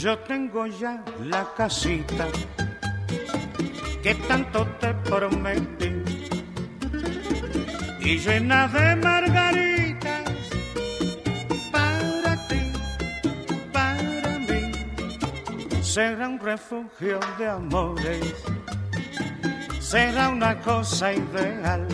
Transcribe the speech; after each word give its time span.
Yo 0.00 0.16
tengo 0.18 0.64
ya 0.64 1.02
la 1.24 1.44
casita 1.56 2.28
que 4.00 4.14
tanto 4.28 4.64
te 4.78 4.94
prometí 4.94 5.90
y 7.98 8.18
llena 8.18 8.68
de 8.68 8.94
margaritas 8.94 10.30
para 11.72 12.36
ti, 12.46 12.72
para 13.72 14.38
mí. 14.38 14.70
Será 15.82 16.28
un 16.28 16.38
refugio 16.38 17.18
de 17.36 17.48
amores, 17.48 18.34
será 19.80 20.28
una 20.28 20.60
cosa 20.60 21.12
ideal. 21.12 21.88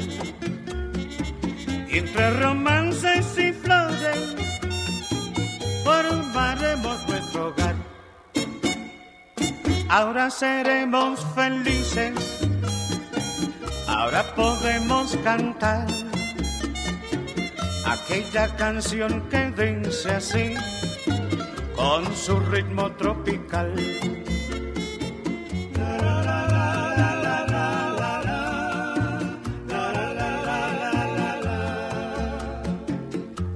Entre 1.88 2.30
romances 2.42 3.38
y 3.38 3.50
flores 3.54 4.36
formaremos 5.84 7.08
nuestro 7.08 7.48
hogar. 7.48 7.73
Ahora 9.96 10.28
seremos 10.28 11.24
felices, 11.36 12.14
ahora 13.86 14.24
podemos 14.34 15.16
cantar 15.22 15.86
aquella 17.86 18.56
canción 18.56 19.22
que 19.28 19.52
dice 19.52 20.10
así, 20.10 20.54
con 21.76 22.12
su 22.16 22.40
ritmo 22.40 22.90
tropical. 22.96 23.72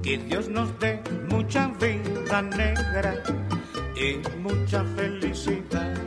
Que 0.01 0.17
Dios 0.19 0.47
nos 0.47 0.69
dé 0.79 1.03
mucha 1.29 1.67
vida 1.81 2.41
negra 2.43 3.23
y 3.93 4.21
mucha 4.37 4.85
felicidad. 4.95 5.98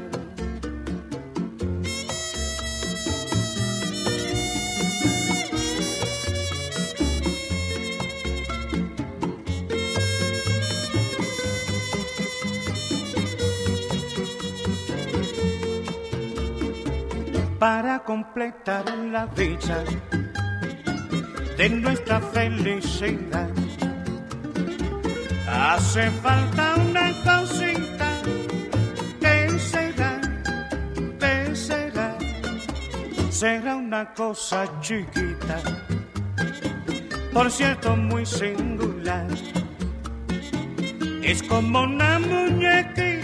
Para 17.62 18.00
completar 18.00 18.84
la 19.12 19.24
dicha 19.24 19.84
de 21.56 21.68
nuestra 21.68 22.20
felicidad. 22.20 23.48
Hace 25.46 26.10
falta 26.10 26.74
una 26.74 27.12
cosita 27.22 28.10
que 29.20 29.58
será, 29.60 30.20
que 31.20 31.54
será, 31.54 32.18
será 33.30 33.76
una 33.76 34.12
cosa 34.12 34.66
chiquita, 34.80 35.60
por 37.32 37.48
cierto 37.48 37.96
muy 37.96 38.26
singular. 38.26 39.28
Es 41.22 41.40
como 41.44 41.82
una 41.82 42.18
muñequita 42.18 43.21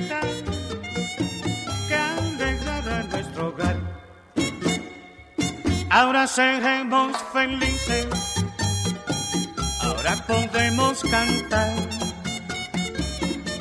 Ahora 5.99 6.29
seremos 6.29 7.17
felices, 7.33 8.07
ahora 9.81 10.15
podemos 10.29 11.03
cantar. 11.03 11.75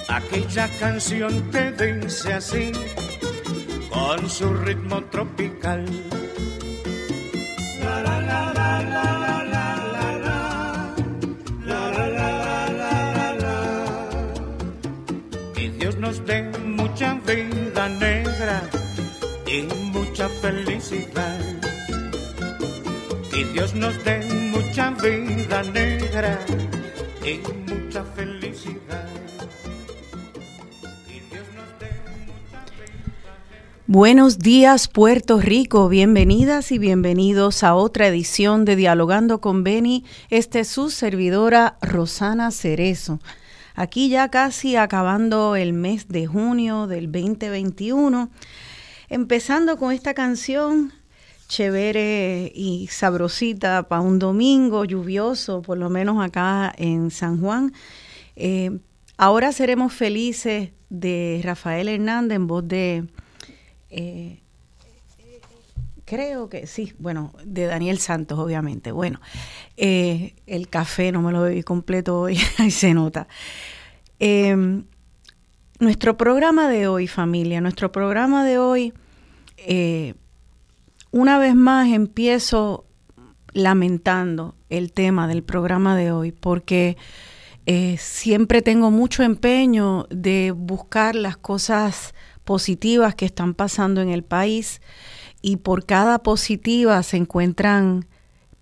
Aquella 0.07 0.69
canción 0.79 1.49
que 1.49 1.71
dice 1.71 2.33
así, 2.33 2.71
con 3.89 4.29
su 4.29 4.53
ritmo 4.53 5.03
tropical. 5.05 5.83
La, 7.81 8.01
la, 8.03 8.21
la, 8.21 8.53
la, 8.53 8.83
la. 8.83 9.17
nos 15.99 16.23
dé 16.27 16.43
mucha 16.63 17.15
vida 17.25 17.89
negra 17.89 18.61
y 19.47 19.63
mucha 19.91 20.29
felicidad. 20.29 21.57
Que 23.37 23.45
Dios 23.45 23.75
nos 23.75 24.03
dé 24.03 24.25
mucha 24.51 24.89
vida 24.89 25.61
negra 25.71 26.39
y 27.23 27.37
mucha 27.71 28.03
felicidad. 28.03 29.07
Que 31.05 31.21
Dios 31.29 31.45
nos 31.55 31.79
dé 31.79 31.91
mucha 32.25 32.65
Buenos 33.85 34.39
días 34.39 34.87
Puerto 34.87 35.39
Rico, 35.39 35.87
bienvenidas 35.87 36.71
y 36.71 36.79
bienvenidos 36.79 37.63
a 37.63 37.75
otra 37.75 38.07
edición 38.07 38.65
de 38.65 38.75
Dialogando 38.75 39.39
con 39.39 39.63
Beni. 39.63 40.03
Este 40.31 40.61
es 40.61 40.69
su 40.69 40.89
servidora 40.89 41.77
Rosana 41.79 42.49
Cerezo. 42.49 43.19
Aquí 43.75 44.09
ya 44.09 44.29
casi 44.29 44.77
acabando 44.77 45.55
el 45.55 45.73
mes 45.73 46.07
de 46.07 46.25
junio 46.25 46.87
del 46.87 47.11
2021, 47.11 48.31
empezando 49.09 49.77
con 49.77 49.93
esta 49.93 50.15
canción 50.15 50.96
chévere 51.47 52.51
y 52.53 52.87
sabrosita 52.87 53.87
para 53.87 54.01
un 54.01 54.19
domingo 54.19 54.85
lluvioso, 54.85 55.61
por 55.61 55.77
lo 55.77 55.89
menos 55.89 56.23
acá 56.23 56.73
en 56.77 57.09
San 57.09 57.39
Juan. 57.39 57.73
Eh, 58.35 58.79
ahora 59.17 59.51
seremos 59.51 59.93
felices 59.93 60.71
de 60.89 61.41
Rafael 61.43 61.87
Hernández 61.87 62.35
en 62.35 62.47
voz 62.47 62.67
de, 62.67 63.05
eh, 63.89 64.39
creo 66.05 66.49
que 66.49 66.67
sí, 66.67 66.93
bueno, 66.99 67.33
de 67.43 67.65
Daniel 67.65 67.99
Santos, 67.99 68.37
obviamente. 68.37 68.91
Bueno, 68.91 69.21
eh, 69.77 70.35
el 70.45 70.67
café 70.67 71.11
no 71.11 71.21
me 71.21 71.31
lo 71.31 71.41
bebí 71.41 71.63
completo 71.63 72.19
hoy, 72.19 72.37
ahí 72.57 72.71
se 72.71 72.93
nota. 72.93 73.27
Nuestro 75.79 76.17
programa 76.17 76.67
de 76.69 76.87
hoy, 76.87 77.07
familia, 77.07 77.61
nuestro 77.61 77.91
programa 77.91 78.43
de 78.43 78.57
hoy, 78.57 78.93
una 81.17 81.39
vez 81.39 81.55
más 81.55 81.87
empiezo 81.87 82.85
lamentando 83.51 84.53
el 84.69 84.93
tema 84.93 85.27
del 85.27 85.41
programa 85.41 85.97
de 85.97 86.11
hoy, 86.11 86.31
porque 86.31 86.95
eh, 87.65 87.95
siempre 87.97 88.61
tengo 88.61 88.91
mucho 88.91 89.23
empeño 89.23 90.05
de 90.11 90.53
buscar 90.55 91.15
las 91.15 91.35
cosas 91.35 92.13
positivas 92.43 93.15
que 93.15 93.25
están 93.25 93.55
pasando 93.55 94.01
en 94.01 94.09
el 94.09 94.23
país 94.23 94.79
y 95.41 95.57
por 95.57 95.87
cada 95.87 96.19
positiva 96.19 97.01
se 97.01 97.17
encuentran 97.17 98.05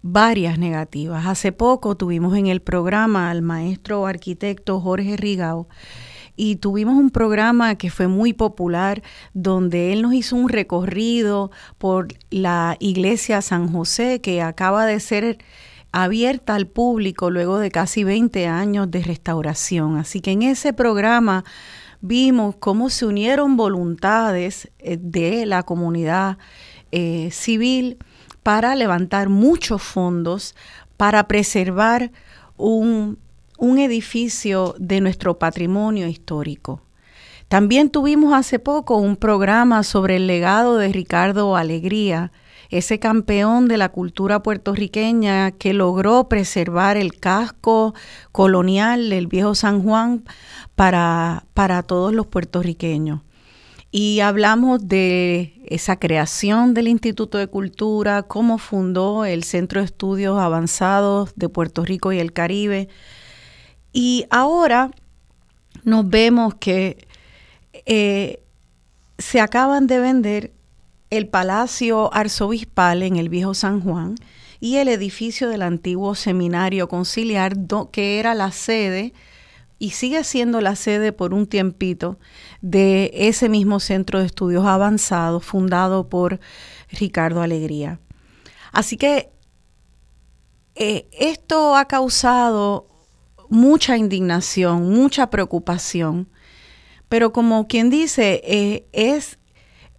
varias 0.02 0.58
negativas. 0.58 1.26
Hace 1.26 1.52
poco 1.52 1.98
tuvimos 1.98 2.38
en 2.38 2.48
el 2.48 2.62
programa 2.62 3.32
al 3.32 3.42
maestro 3.42 4.08
arquitecto 4.08 4.80
Jorge 4.80 5.18
Rigao 5.18 5.68
y 6.36 6.58
tuvimos 6.58 6.96
un 6.96 7.10
programa 7.10 7.76
que 7.76 7.90
fue 7.90 8.08
muy 8.08 8.34
popular 8.34 9.02
donde 9.34 9.94
él 9.94 10.02
nos 10.02 10.14
hizo 10.14 10.36
un 10.36 10.50
recorrido 10.50 11.52
por 11.78 12.08
la 12.30 12.78
iglesia 12.80 13.42
San 13.42 13.72
José 13.72 14.22
que 14.22 14.42
acaba 14.42 14.86
de 14.86 15.00
ser 15.00 15.38
abierta 15.92 16.56
al 16.56 16.68
público 16.68 17.30
luego 17.30 17.58
de 17.58 17.72
casi 17.72 18.04
20 18.04 18.48
años 18.48 18.92
de 18.92 19.02
restauración. 19.02 19.98
Así 19.98 20.20
que 20.20 20.32
en 20.32 20.42
ese 20.42 20.74
programa 20.74 21.46
vimos 22.02 22.56
cómo 22.58 22.90
se 22.90 23.06
unieron 23.06 23.56
voluntades 23.56 24.70
eh, 24.80 24.98
de 25.00 25.46
la 25.46 25.64
comunidad 25.64 26.38
eh, 26.92 27.30
civil 27.32 27.98
para 28.44 28.76
levantar 28.76 29.30
muchos 29.30 29.82
fondos 29.82 30.54
para 30.98 31.28
preservar 31.28 32.12
un, 32.58 33.18
un 33.58 33.80
edificio 33.80 34.76
de 34.78 35.02
nuestro 35.02 35.40
patrimonio 35.40 36.08
histórico. 36.08 36.82
También 37.48 37.90
tuvimos 37.90 38.34
hace 38.34 38.60
poco 38.60 38.98
un 38.98 39.16
programa 39.16 39.84
sobre 39.84 40.16
el 40.16 40.28
legado 40.28 40.78
de 40.78 40.90
Ricardo 40.90 41.56
Alegría, 41.56 42.32
ese 42.70 43.00
campeón 43.00 43.68
de 43.68 43.78
la 43.78 43.90
cultura 43.90 44.42
puertorriqueña 44.42 45.52
que 45.52 45.74
logró 45.74 46.28
preservar 46.28 46.98
el 46.98 47.20
casco 47.20 47.94
colonial 48.32 49.10
del 49.10 49.28
viejo 49.28 49.54
San 49.54 49.84
Juan 49.84 50.24
para, 50.76 51.46
para 51.54 51.84
todos 51.84 52.14
los 52.14 52.26
puertorriqueños. 52.26 53.22
Y 53.92 54.20
hablamos 54.20 54.90
de 54.90 55.54
esa 55.68 55.98
creación 55.98 56.74
del 56.74 56.90
Instituto 56.90 57.38
de 57.38 57.48
Cultura, 57.48 58.24
cómo 58.24 58.58
fundó 58.58 59.24
el 59.24 59.44
Centro 59.44 59.80
de 59.80 59.86
Estudios 59.86 60.38
Avanzados 60.38 61.32
de 61.36 61.48
Puerto 61.48 61.86
Rico 61.86 62.12
y 62.12 62.20
el 62.20 62.34
Caribe. 62.34 62.90
Y 63.98 64.26
ahora 64.30 64.92
nos 65.86 66.10
vemos 66.10 66.56
que 66.56 67.08
eh, 67.86 68.44
se 69.18 69.40
acaban 69.40 69.88
de 69.88 70.00
vender 70.00 70.54
el 71.10 71.30
Palacio 71.30 72.14
Arzobispal 72.14 73.04
en 73.04 73.16
el 73.16 73.30
Viejo 73.30 73.54
San 73.54 73.80
Juan 73.80 74.16
y 74.60 74.76
el 74.78 74.90
edificio 74.90 75.48
del 75.48 75.62
antiguo 75.62 76.14
Seminario 76.14 76.90
Conciliar, 76.90 77.54
que 77.94 78.20
era 78.20 78.36
la 78.36 78.52
sede 78.52 79.14
y 79.80 79.92
sigue 79.92 80.26
siendo 80.26 80.60
la 80.60 80.76
sede 80.76 81.14
por 81.14 81.34
un 81.34 81.48
tiempito 81.48 82.20
de 82.60 83.12
ese 83.14 83.48
mismo 83.48 83.80
centro 83.80 84.20
de 84.20 84.26
estudios 84.26 84.66
avanzados 84.66 85.46
fundado 85.46 86.10
por 86.10 86.42
Ricardo 86.90 87.42
Alegría. 87.42 88.02
Así 88.74 88.98
que 88.98 89.32
eh, 90.76 91.08
esto 91.14 91.78
ha 91.78 91.86
causado 91.86 92.90
mucha 93.50 93.98
indignación, 93.98 94.90
mucha 94.90 95.30
preocupación, 95.30 96.28
pero 97.10 97.32
como 97.32 97.68
quien 97.68 97.90
dice, 97.90 98.42
eh, 98.44 98.88
es, 98.92 99.38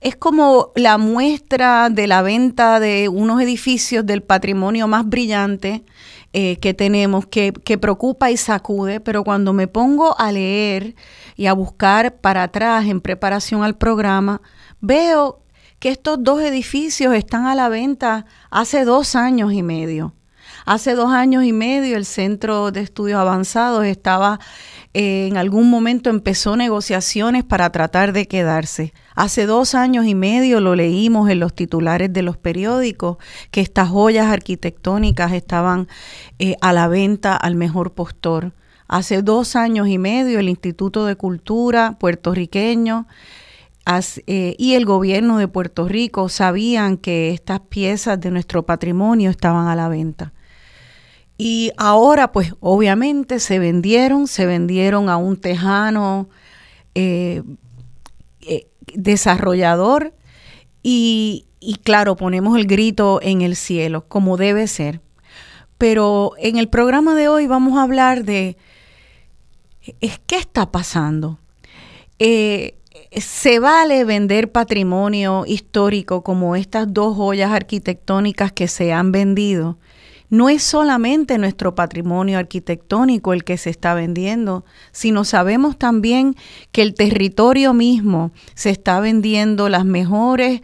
es 0.01 0.17
como 0.17 0.73
la 0.75 0.99
muestra 0.99 1.89
de 1.91 2.07
la 2.07 2.23
venta 2.23 2.81
de 2.81 3.09
unos 3.09 3.41
edificios 3.41 4.05
del 4.05 4.23
patrimonio 4.23 4.89
más 4.89 5.09
brillante 5.09 5.85
eh, 6.33 6.59
que 6.59 6.75
tenemos, 6.75 7.27
que, 7.27 7.53
que 7.53 7.79
preocupa 7.79 8.31
y 8.31 8.37
sacude, 8.37 9.01
pero 9.01 9.25
cuando 9.25 9.53
me 9.53 9.69
pongo 9.69 10.19
a 10.19 10.33
leer 10.33 10.95
y 11.37 11.47
a 11.47 11.53
buscar 11.53 12.17
para 12.21 12.43
atrás 12.43 12.87
en 12.87 13.01
preparación 13.01 13.63
al 13.63 13.77
programa, 13.77 14.43
veo 14.81 15.41
que 15.79 15.91
estos 15.91 16.23
dos 16.23 16.41
edificios 16.43 17.15
están 17.15 17.47
a 17.47 17.55
la 17.55 17.69
venta 17.69 18.27
hace 18.51 18.85
dos 18.85 19.15
años 19.15 19.53
y 19.53 19.63
medio. 19.63 20.15
Hace 20.67 20.97
dos 20.97 21.13
años 21.13 21.45
y 21.45 21.53
medio 21.53 21.97
el 21.97 22.05
Centro 22.05 22.73
de 22.73 22.81
Estudios 22.81 23.21
Avanzados 23.21 23.85
estaba, 23.85 24.41
eh, 24.95 25.29
en 25.29 25.37
algún 25.37 25.71
momento 25.71 26.11
empezó 26.11 26.57
negociaciones 26.57 27.45
para 27.45 27.71
tratar 27.71 28.13
de 28.13 28.27
quedarse. 28.27 28.93
Hace 29.15 29.47
dos 29.47 29.77
años 29.77 30.07
y 30.07 30.17
medio 30.17 30.59
lo 30.59 30.75
leímos 30.75 31.31
en 31.31 31.39
los 31.39 31.55
titulares 31.55 32.13
de 32.13 32.23
los 32.23 32.37
periódicos, 32.37 33.19
que 33.53 33.61
estas 33.61 33.91
joyas 33.91 34.27
arquitectónicas 34.27 35.35
estaban 35.35 35.87
eh, 36.41 36.57
a 36.61 36.73
la 36.73 36.89
venta 36.89 37.37
al 37.37 37.55
mejor 37.55 37.93
postor. 37.93 38.53
Hace 38.89 39.23
dos 39.23 39.55
años 39.55 39.87
y 39.87 39.99
medio 39.99 40.41
el 40.41 40.49
Instituto 40.49 41.07
de 41.07 41.15
Cultura 41.15 41.97
puertorriqueño 42.01 43.07
eh, 44.27 44.57
y 44.59 44.75
el 44.75 44.85
gobierno 44.85 45.39
de 45.39 45.47
Puerto 45.47 45.87
Rico 45.87 46.29
sabían 46.29 46.97
que 46.97 47.31
estas 47.31 47.61
piezas 47.61 48.19
de 48.19 48.33
nuestro 48.33 48.67
patrimonio 48.67 49.31
estaban 49.31 49.69
a 49.69 49.77
la 49.77 49.89
venta. 49.89 50.33
Y 51.39 51.73
ahora, 51.77 52.33
pues 52.33 52.55
obviamente 52.61 53.41
se 53.41 53.59
vendieron, 53.59 54.27
se 54.27 54.47
vendieron 54.47 55.11
a 55.11 55.17
un 55.17 55.37
tejano 55.37 56.29
eh, 56.95 57.43
desarrollador 58.95 60.15
y, 60.83 61.47
claro, 61.83 62.17
ponemos 62.17 62.57
el 62.57 62.67
grito 62.67 63.21
en 63.23 63.43
el 63.43 63.57
cielo, 63.57 64.07
como 64.07 64.37
debe 64.37 64.67
ser. 64.69 65.01
Pero 65.79 66.33
en 66.39 66.57
el 66.57 66.69
programa 66.69 67.15
de 67.15 67.29
hoy 67.29 67.47
vamos 67.47 67.77
a 67.77 67.83
hablar 67.83 68.25
de 68.25 68.57
qué 70.01 70.37
está 70.37 70.71
pasando. 70.71 71.39
Eh, 72.19 72.77
¿Se 73.13 73.59
vale 73.59 74.05
vender 74.05 74.53
patrimonio 74.53 75.45
histórico 75.47 76.23
como 76.23 76.57
estas 76.57 76.93
dos 76.93 77.17
joyas 77.17 77.51
arquitectónicas 77.51 78.53
que 78.53 78.69
se 78.69 78.93
han 78.93 79.13
vendido? 79.13 79.79
No 80.29 80.49
es 80.49 80.63
solamente 80.63 81.39
nuestro 81.39 81.75
patrimonio 81.75 82.39
arquitectónico 82.39 83.33
el 83.33 83.45
que 83.45 83.59
se 83.59 83.71
está 83.71 83.95
vendiendo, 83.95 84.65
sino 84.93 85.25
sabemos 85.25 85.79
también 85.79 86.35
que 86.73 86.83
el 86.83 86.95
territorio 86.95 87.75
mismo 87.75 88.33
se 88.55 88.71
está 88.71 89.01
vendiendo, 89.01 89.69
las 89.69 89.85
mejores 89.85 90.63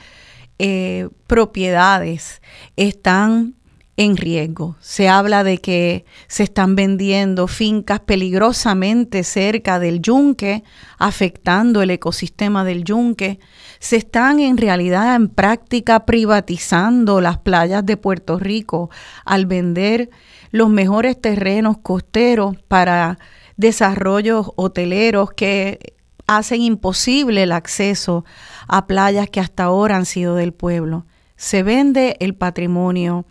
eh, 0.58 1.08
propiedades 1.26 2.42
están 2.76 3.54
en 3.96 4.16
riesgo. 4.16 4.76
Se 4.80 5.08
habla 5.08 5.44
de 5.44 5.58
que 5.58 6.04
se 6.26 6.44
están 6.44 6.74
vendiendo 6.76 7.46
fincas 7.46 8.00
peligrosamente 8.00 9.22
cerca 9.22 9.78
del 9.78 10.00
yunque, 10.00 10.64
afectando 10.98 11.82
el 11.82 11.90
ecosistema 11.90 12.64
del 12.64 12.84
yunque. 12.84 13.38
Se 13.82 13.96
están 13.96 14.38
en 14.38 14.58
realidad 14.58 15.16
en 15.16 15.28
práctica 15.28 16.06
privatizando 16.06 17.20
las 17.20 17.38
playas 17.38 17.84
de 17.84 17.96
Puerto 17.96 18.38
Rico 18.38 18.90
al 19.24 19.46
vender 19.46 20.08
los 20.52 20.70
mejores 20.70 21.20
terrenos 21.20 21.78
costeros 21.78 22.56
para 22.68 23.18
desarrollos 23.56 24.52
hoteleros 24.54 25.32
que 25.32 25.96
hacen 26.28 26.62
imposible 26.62 27.42
el 27.42 27.50
acceso 27.50 28.24
a 28.68 28.86
playas 28.86 29.28
que 29.28 29.40
hasta 29.40 29.64
ahora 29.64 29.96
han 29.96 30.06
sido 30.06 30.36
del 30.36 30.52
pueblo. 30.52 31.04
Se 31.34 31.64
vende 31.64 32.16
el 32.20 32.36
patrimonio 32.36 33.26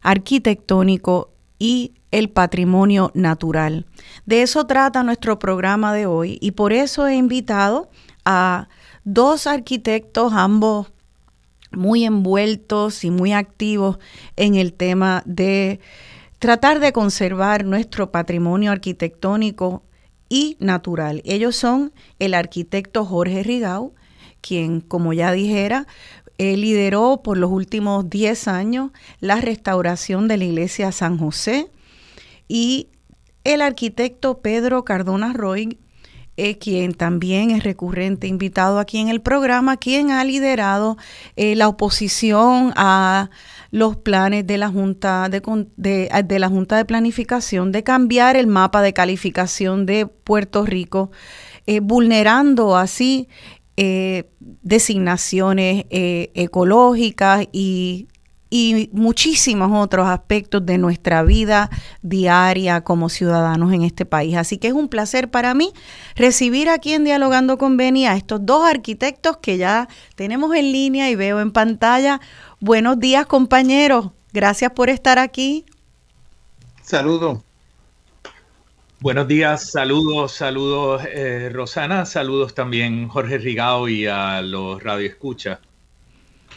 arquitectónico 0.00 1.30
y 1.58 1.92
el 2.10 2.30
patrimonio 2.30 3.10
natural. 3.12 3.84
De 4.24 4.40
eso 4.40 4.66
trata 4.66 5.02
nuestro 5.02 5.38
programa 5.38 5.92
de 5.92 6.06
hoy 6.06 6.38
y 6.40 6.52
por 6.52 6.72
eso 6.72 7.06
he 7.06 7.16
invitado 7.16 7.90
a 8.24 8.68
dos 9.06 9.46
arquitectos, 9.46 10.32
ambos 10.34 10.88
muy 11.70 12.04
envueltos 12.04 13.04
y 13.04 13.10
muy 13.10 13.32
activos 13.32 13.98
en 14.36 14.56
el 14.56 14.72
tema 14.72 15.22
de 15.24 15.80
tratar 16.40 16.80
de 16.80 16.92
conservar 16.92 17.64
nuestro 17.64 18.10
patrimonio 18.10 18.72
arquitectónico 18.72 19.84
y 20.28 20.56
natural. 20.58 21.22
Ellos 21.24 21.54
son 21.56 21.92
el 22.18 22.34
arquitecto 22.34 23.04
Jorge 23.04 23.42
Rigau, 23.44 23.94
quien, 24.40 24.80
como 24.80 25.12
ya 25.12 25.32
dijera, 25.32 25.86
lideró 26.38 27.22
por 27.22 27.38
los 27.38 27.50
últimos 27.50 28.10
10 28.10 28.48
años 28.48 28.90
la 29.20 29.40
restauración 29.40 30.26
de 30.26 30.36
la 30.36 30.44
iglesia 30.44 30.90
San 30.92 31.16
José 31.16 31.70
y 32.48 32.88
el 33.44 33.62
arquitecto 33.62 34.38
Pedro 34.38 34.84
Cardona 34.84 35.32
Roy, 35.32 35.78
eh, 36.36 36.58
quien 36.58 36.92
también 36.94 37.50
es 37.50 37.64
recurrente 37.64 38.26
invitado 38.26 38.78
aquí 38.78 38.98
en 38.98 39.08
el 39.08 39.20
programa, 39.20 39.76
quien 39.76 40.10
ha 40.10 40.22
liderado 40.24 40.96
eh, 41.36 41.54
la 41.54 41.68
oposición 41.68 42.72
a 42.76 43.30
los 43.70 43.96
planes 43.96 44.46
de 44.46 44.58
la 44.58 44.68
Junta 44.68 45.28
de, 45.28 45.40
de, 45.76 46.38
la 46.38 46.48
Junta 46.48 46.76
de 46.76 46.84
Planificación 46.84 47.72
de 47.72 47.82
cambiar 47.82 48.36
el 48.36 48.46
mapa 48.46 48.82
de 48.82 48.92
calificación 48.92 49.86
de 49.86 50.06
Puerto 50.06 50.64
Rico, 50.64 51.10
eh, 51.66 51.80
vulnerando 51.80 52.76
así 52.76 53.28
eh, 53.76 54.30
designaciones 54.38 55.84
ecológicas 55.90 57.46
y, 57.52 58.08
y 58.48 58.90
muchísimos 58.92 59.70
otros 59.72 60.06
aspectos 60.06 60.64
de 60.64 60.78
nuestra 60.78 61.22
vida 61.22 61.68
diaria 62.02 62.82
como 62.82 63.08
ciudadanos 63.08 63.72
en 63.72 63.82
este 63.82 64.06
país. 64.06 64.36
Así 64.36 64.58
que 64.58 64.68
es 64.68 64.74
un 64.74 64.88
placer 64.88 65.30
para 65.30 65.54
mí 65.54 65.72
recibir 66.14 66.68
aquí 66.68 66.92
en 66.92 67.04
Dialogando 67.04 67.58
con 67.58 67.76
Beni 67.76 68.06
a 68.06 68.16
estos 68.16 68.44
dos 68.44 68.64
arquitectos 68.68 69.38
que 69.38 69.58
ya 69.58 69.88
tenemos 70.14 70.54
en 70.54 70.72
línea 70.72 71.10
y 71.10 71.16
veo 71.16 71.40
en 71.40 71.50
pantalla. 71.50 72.20
Buenos 72.60 73.00
días 73.00 73.26
compañeros, 73.26 74.10
gracias 74.32 74.70
por 74.72 74.90
estar 74.90 75.18
aquí. 75.18 75.64
Saludos. 76.82 77.40
Buenos 79.00 79.28
días, 79.28 79.72
saludos, 79.72 80.32
saludos 80.32 81.02
eh, 81.04 81.50
Rosana, 81.52 82.06
saludos 82.06 82.54
también 82.54 83.08
Jorge 83.08 83.36
Rigao 83.36 83.88
y 83.88 84.06
a 84.06 84.40
los 84.40 84.82
radioescuchas. 84.82 85.58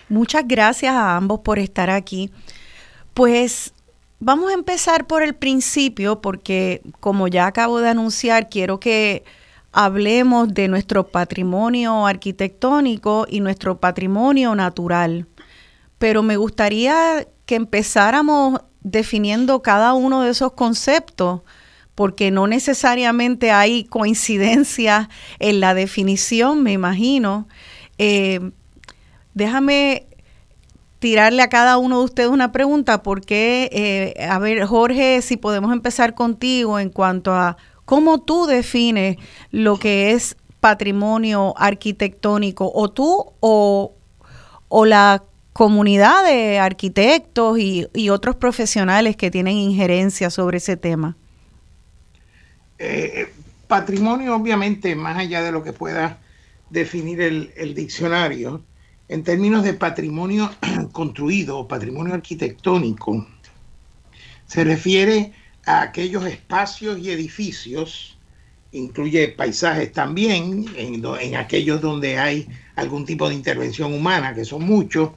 Muchas 0.09 0.47
gracias 0.47 0.93
a 0.93 1.15
ambos 1.15 1.41
por 1.41 1.59
estar 1.59 1.89
aquí. 1.89 2.31
Pues 3.13 3.73
vamos 4.19 4.49
a 4.49 4.53
empezar 4.53 5.07
por 5.07 5.21
el 5.21 5.35
principio 5.35 6.19
porque 6.21 6.81
como 6.99 7.27
ya 7.27 7.45
acabo 7.45 7.79
de 7.79 7.89
anunciar, 7.89 8.49
quiero 8.49 8.79
que 8.79 9.23
hablemos 9.71 10.51
de 10.53 10.67
nuestro 10.67 11.07
patrimonio 11.07 12.07
arquitectónico 12.07 13.27
y 13.29 13.39
nuestro 13.39 13.79
patrimonio 13.79 14.55
natural. 14.55 15.27
Pero 15.99 16.23
me 16.23 16.37
gustaría 16.37 17.27
que 17.45 17.55
empezáramos 17.55 18.61
definiendo 18.81 19.61
cada 19.61 19.93
uno 19.93 20.23
de 20.23 20.31
esos 20.31 20.53
conceptos 20.53 21.41
porque 21.93 22.31
no 22.31 22.47
necesariamente 22.47 23.51
hay 23.51 23.83
coincidencia 23.83 25.09
en 25.39 25.59
la 25.59 25.73
definición, 25.73 26.63
me 26.63 26.71
imagino. 26.71 27.47
Eh, 27.97 28.51
déjame 29.39 30.05
tirarle 30.99 31.41
a 31.41 31.49
cada 31.49 31.79
uno 31.79 31.99
de 31.99 32.05
ustedes 32.05 32.29
una 32.29 32.51
pregunta, 32.51 33.01
porque, 33.01 33.69
eh, 33.71 34.25
a 34.25 34.37
ver, 34.37 34.63
Jorge, 34.65 35.21
si 35.23 35.37
podemos 35.37 35.73
empezar 35.73 36.13
contigo 36.13 36.77
en 36.77 36.89
cuanto 36.89 37.33
a 37.33 37.57
cómo 37.85 38.19
tú 38.21 38.45
defines 38.45 39.17
lo 39.49 39.77
que 39.77 40.11
es 40.11 40.37
patrimonio 40.59 41.55
arquitectónico, 41.57 42.71
o 42.73 42.91
tú 42.91 43.33
o, 43.39 43.95
la 44.85 45.23
comunidad 45.53 46.23
de 46.23 46.59
arquitectos 46.59 47.57
y, 47.57 47.87
y 47.93 48.09
otros 48.09 48.35
profesionales 48.35 49.15
que 49.15 49.31
tienen 49.31 49.55
injerencia 49.55 50.29
sobre 50.29 50.57
ese 50.57 50.77
tema. 50.77 51.17
Eh, 52.77 53.31
patrimonio, 53.67 54.35
obviamente, 54.35 54.95
más 54.95 55.17
allá 55.17 55.41
de 55.43 55.51
lo 55.51 55.63
que 55.63 55.73
pueda 55.73 56.17
definir 56.69 57.21
el, 57.21 57.73
diccionario, 57.75 58.63
en 59.09 59.23
términos 59.23 59.63
de 59.63 59.73
patrimonio 59.73 60.51
construido 60.93 61.57
o 61.57 61.67
patrimonio 61.67 62.13
arquitectónico, 62.13 63.27
se 64.45 64.63
refiere 64.63 65.33
a 65.65 65.81
aquellos 65.81 66.25
espacios 66.25 66.99
y 66.99 67.11
edificios, 67.11 68.17
incluye 68.71 69.27
paisajes 69.29 69.91
también, 69.91 70.65
en, 70.75 71.35
aquellos 71.35 71.81
donde 71.81 72.17
hay 72.17 72.47
algún 72.75 73.05
tipo 73.05 73.27
de 73.27 73.35
intervención 73.35 73.93
humana, 73.93 74.33
que 74.33 74.45
son 74.45 74.63
muchos. 74.63 75.11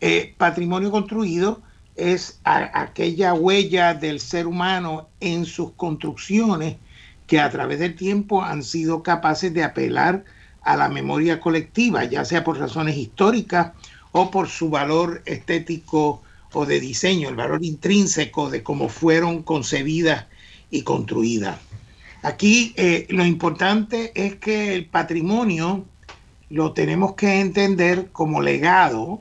Eh, 0.00 0.34
patrimonio 0.36 0.90
construido 0.90 1.62
es 1.96 2.40
aquella 2.44 3.34
huella 3.34 3.94
del 3.94 4.20
ser 4.20 4.46
humano 4.46 5.08
en 5.18 5.44
sus 5.44 5.72
construcciones 5.72 6.76
que 7.26 7.40
a 7.40 7.50
través 7.50 7.80
del 7.80 7.96
tiempo 7.96 8.42
han 8.42 8.62
sido 8.62 9.02
capaces 9.02 9.52
de 9.52 9.64
apelar 9.64 10.24
a 10.24 10.37
la 10.64 10.88
memoria 10.88 11.40
colectiva, 11.40 12.04
ya 12.04 12.24
sea 12.24 12.44
por 12.44 12.58
razones 12.58 12.96
históricas 12.96 13.72
o 14.12 14.30
por 14.30 14.48
su 14.48 14.70
valor 14.70 15.22
estético 15.24 16.22
o 16.52 16.66
de 16.66 16.80
diseño, 16.80 17.28
el 17.28 17.36
valor 17.36 17.64
intrínseco 17.64 18.50
de 18.50 18.62
cómo 18.62 18.88
fueron 18.88 19.42
concebidas 19.42 20.26
y 20.70 20.82
construidas. 20.82 21.58
Aquí 22.22 22.74
eh, 22.76 23.06
lo 23.10 23.24
importante 23.24 24.12
es 24.14 24.36
que 24.36 24.74
el 24.74 24.86
patrimonio 24.86 25.84
lo 26.50 26.72
tenemos 26.72 27.14
que 27.14 27.40
entender 27.40 28.10
como 28.10 28.40
legado 28.40 29.20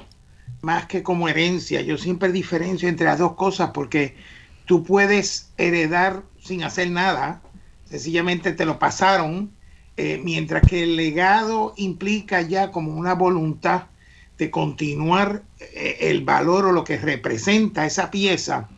más 0.62 0.86
que 0.88 1.04
como 1.04 1.30
herencia. 1.30 1.82
Yo 1.82 1.98
siempre 1.98 2.32
diferencio 2.32 2.90
entre 2.90 3.06
las 3.06 3.20
dos 3.20 3.34
cosas 3.34 3.72
porque 3.74 4.16
tú 4.66 4.84
puedes 4.84 5.52
heredar 5.58 6.24
sin 6.42 6.64
hacer 6.64 6.90
nada, 6.90 7.42
sencillamente 7.86 8.52
te 8.54 8.66
lo 8.66 8.80
pasaron, 8.80 9.52
eh, 9.98 10.22
mientras 10.24 10.62
que 10.62 10.84
el 10.84 10.96
legado 10.96 11.74
implica 11.76 12.42
ya 12.42 12.72
como 12.72 12.94
una 12.94 13.16
voluntad 13.16 13.86
de 14.38 14.52
continuar 14.52 15.42
eh, 15.60 15.98
el 16.02 16.24
valor 16.24 16.66
o 16.66 16.72
lo 16.72 16.84
que 16.84 16.98
representa 16.98 17.84
esa 17.84 18.12
pieza 18.12 18.70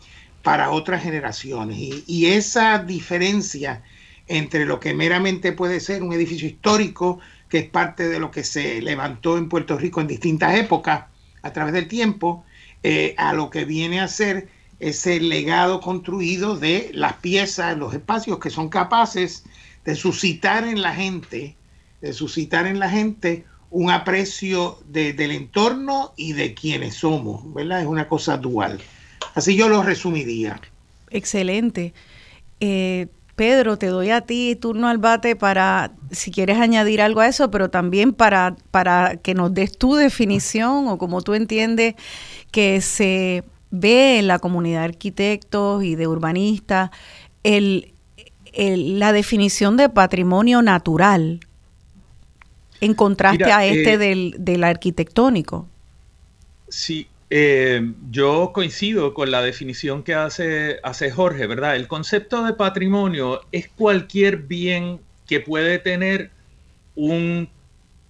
para 0.44 0.72
otras 0.72 1.04
generaciones. 1.04 1.78
Y, 2.08 2.28
esa 2.28 2.80
diferencia 2.80 3.84
entre 4.28 4.66
lo 4.66 4.80
que 4.80 4.94
meramente 4.94 5.52
puede 5.52 5.82
ser 5.82 6.04
un 6.04 6.14
edificio 6.14 6.48
histórico, 6.48 7.20
que 7.50 7.58
es 7.60 7.70
parte 7.70 8.08
de 8.08 8.20
lo 8.20 8.32
que 8.32 8.46
se 8.46 8.82
levantó 8.82 9.38
en 9.38 9.50
Puerto 9.50 9.78
Rico 9.78 10.00
en 10.00 10.08
distintas 10.08 10.56
épocas 10.56 11.06
a 11.42 11.52
través 11.52 11.74
del 11.74 11.90
tiempo, 11.90 12.46
eh, 12.84 13.14
a 13.18 13.34
lo 13.34 13.50
que 13.50 13.66
viene 13.66 14.00
a 14.00 14.08
ser 14.08 14.48
ese 14.80 15.20
legado 15.20 15.82
construido 15.82 16.56
de 16.58 16.92
las 16.94 17.14
piezas, 17.16 17.78
los 17.78 17.94
espacios 17.94 18.40
que 18.40 18.50
son 18.50 18.70
capaces 18.70 19.44
de 19.90 19.96
suscitar 19.96 20.68
en 20.68 20.84
la 20.84 20.94
gente, 20.94 21.56
de 22.00 22.14
suscitar 22.14 22.68
en 22.68 22.78
la 22.78 22.92
gente 22.92 23.46
un 23.72 23.90
aprecio 23.90 24.78
del 24.86 25.32
entorno 25.32 26.14
y 26.16 26.34
de 26.34 26.54
quienes 26.54 26.94
somos, 26.94 27.52
¿verdad? 27.56 27.82
Es 27.82 27.88
una 27.88 28.08
cosa 28.08 28.38
dual. 28.38 28.80
Así 29.34 29.56
yo 29.56 29.68
lo 29.68 29.82
resumiría. 29.82 30.62
Excelente. 31.10 31.96
Eh, 32.60 33.08
Pedro, 33.36 33.78
te 33.78 33.88
doy 33.88 34.12
a 34.12 34.22
ti 34.22 34.56
turno 34.62 34.88
al 34.90 35.00
bate 35.00 35.36
para, 35.36 35.92
si 36.12 36.30
quieres 36.30 36.60
añadir 36.60 37.02
algo 37.02 37.22
a 37.22 37.28
eso, 37.28 37.50
pero 37.50 37.72
también 37.72 38.14
para, 38.14 38.56
para 38.70 39.18
que 39.18 39.34
nos 39.34 39.52
des 39.56 39.76
tu 39.76 39.96
definición 39.96 40.88
o 40.88 41.00
como 41.00 41.24
tú 41.24 41.34
entiendes 41.34 41.96
que 42.52 42.80
se 42.82 43.44
ve 43.72 44.20
en 44.20 44.28
la 44.28 44.38
comunidad 44.38 44.82
de 44.82 44.86
arquitectos 44.86 45.84
y 45.84 45.96
de 45.96 46.06
urbanistas 46.06 46.92
el, 47.42 47.94
la 48.56 49.14
definición 49.14 49.78
de 49.78 49.90
patrimonio 49.90 50.62
natural 50.62 51.40
en 52.82 52.94
contraste 52.94 53.52
a 53.52 53.66
este 53.66 53.94
eh, 53.94 54.34
del, 54.38 54.64
arquitectónico. 54.64 55.68
Sí, 56.70 57.08
eh, 57.30 57.94
yo 58.10 58.52
coincido 58.54 59.14
con 59.14 59.32
la 59.32 59.42
definición 59.42 60.04
que 60.04 60.14
hace, 60.14 60.80
hace 60.84 61.12
Jorge, 61.12 61.48
¿verdad? 61.48 61.76
El 61.76 61.88
concepto 61.88 62.44
de 62.44 62.54
patrimonio 62.54 63.42
es 63.52 63.70
cualquier 63.70 64.38
bien 64.38 65.00
que 65.28 65.40
puede 65.40 65.80
tener 65.80 66.32
un 66.96 67.50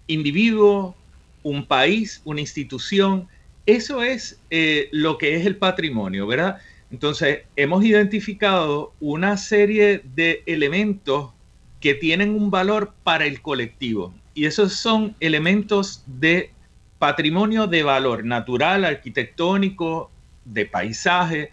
individuo, 0.08 0.96
un 1.44 1.66
país, 1.66 2.22
una 2.26 2.42
institución. 2.42 3.28
Eso 3.66 4.02
es 4.02 4.40
eh, 4.50 4.90
lo 4.92 5.18
que 5.18 5.36
es 5.36 5.46
el 5.46 5.56
patrimonio, 5.58 6.28
¿verdad? 6.28 6.60
Entonces, 6.92 7.42
hemos 7.56 7.84
identificado 7.84 8.94
una 9.00 9.38
serie 9.38 10.02
de 10.16 10.44
elementos 10.46 11.32
que 11.80 11.94
tienen 11.94 12.32
un 12.32 12.52
valor 12.52 12.94
para 13.04 13.26
el 13.26 13.42
colectivo 13.42 14.14
y 14.34 14.46
esos 14.46 14.74
son 14.74 15.16
elementos 15.20 16.04
de 16.08 16.52
patrimonio 16.98 17.68
de 17.68 17.84
valor 17.84 18.26
natural, 18.26 18.86
arquitectónico, 18.86 20.12
de 20.46 20.66
paisaje. 20.66 21.52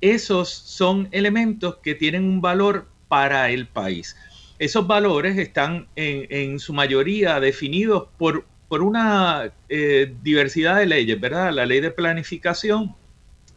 Esos 0.00 0.48
son 0.48 1.08
elementos 1.10 1.78
que 1.82 1.94
tienen 1.94 2.24
un 2.24 2.40
valor 2.40 2.88
para 3.08 3.50
el 3.50 3.66
país. 3.66 4.16
Esos 4.58 4.86
valores 4.86 5.38
están 5.38 5.88
en, 5.96 6.58
su 6.58 6.72
mayoría 6.72 7.38
definidos 7.40 8.08
por, 8.18 8.44
por 8.68 8.82
una 8.82 9.52
eh, 9.68 10.14
diversidad 10.22 10.78
de 10.78 10.86
leyes, 10.86 11.20
¿verdad? 11.20 11.52
La 11.52 11.66
ley 11.66 11.80
de 11.80 11.90
planificación 11.90 12.94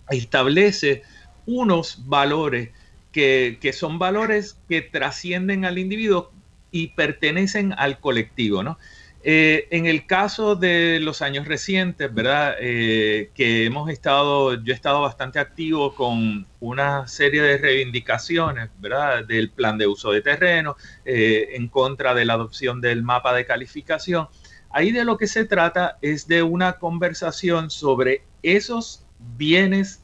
establece 0.10 1.04
unos 1.46 2.08
valores 2.08 2.70
que, 3.12 3.58
que 3.62 3.74
son 3.74 4.00
valores 4.00 4.58
que 4.70 4.82
trascienden 4.82 5.66
al 5.66 5.78
individuo 5.78 6.32
y 6.72 6.88
pertenecen 6.90 7.74
al 7.78 8.00
colectivo, 8.00 8.64
¿no? 8.64 8.78
Eh, 9.24 9.68
en 9.70 9.86
el 9.86 10.08
caso 10.08 10.56
de 10.56 11.00
los 11.00 11.22
años 11.22 11.48
recientes, 11.48 12.12
¿verdad? 12.12 12.56
Eh, 12.60 13.30
que 13.36 13.66
hemos 13.66 13.90
estado, 13.92 14.56
yo 14.56 14.74
he 14.74 14.76
estado 14.76 15.02
bastante 15.02 15.38
activo 15.38 15.94
con 15.94 16.48
una 16.60 17.08
serie 17.08 17.44
de 17.44 17.60
reivindicaciones, 17.60 18.72
¿verdad? 18.80 19.24
Del 19.26 19.52
plan 19.52 19.78
de 19.78 19.86
uso 19.86 20.12
de 20.12 20.22
terreno, 20.22 20.76
eh, 21.06 21.50
en 21.54 21.68
contra 21.68 22.16
de 22.16 22.26
la 22.26 22.34
adopción 22.34 22.82
del 22.82 23.04
mapa 23.04 23.36
de 23.36 23.46
calificación. 23.46 24.28
Ahí 24.72 24.92
de 24.92 25.06
lo 25.06 25.18
que 25.18 25.28
se 25.28 25.46
trata 25.46 26.00
es 26.02 26.28
de 26.28 26.42
una 26.42 26.80
conversación 26.80 27.70
sobre 27.70 28.24
esos 28.42 29.06
bienes 29.38 30.01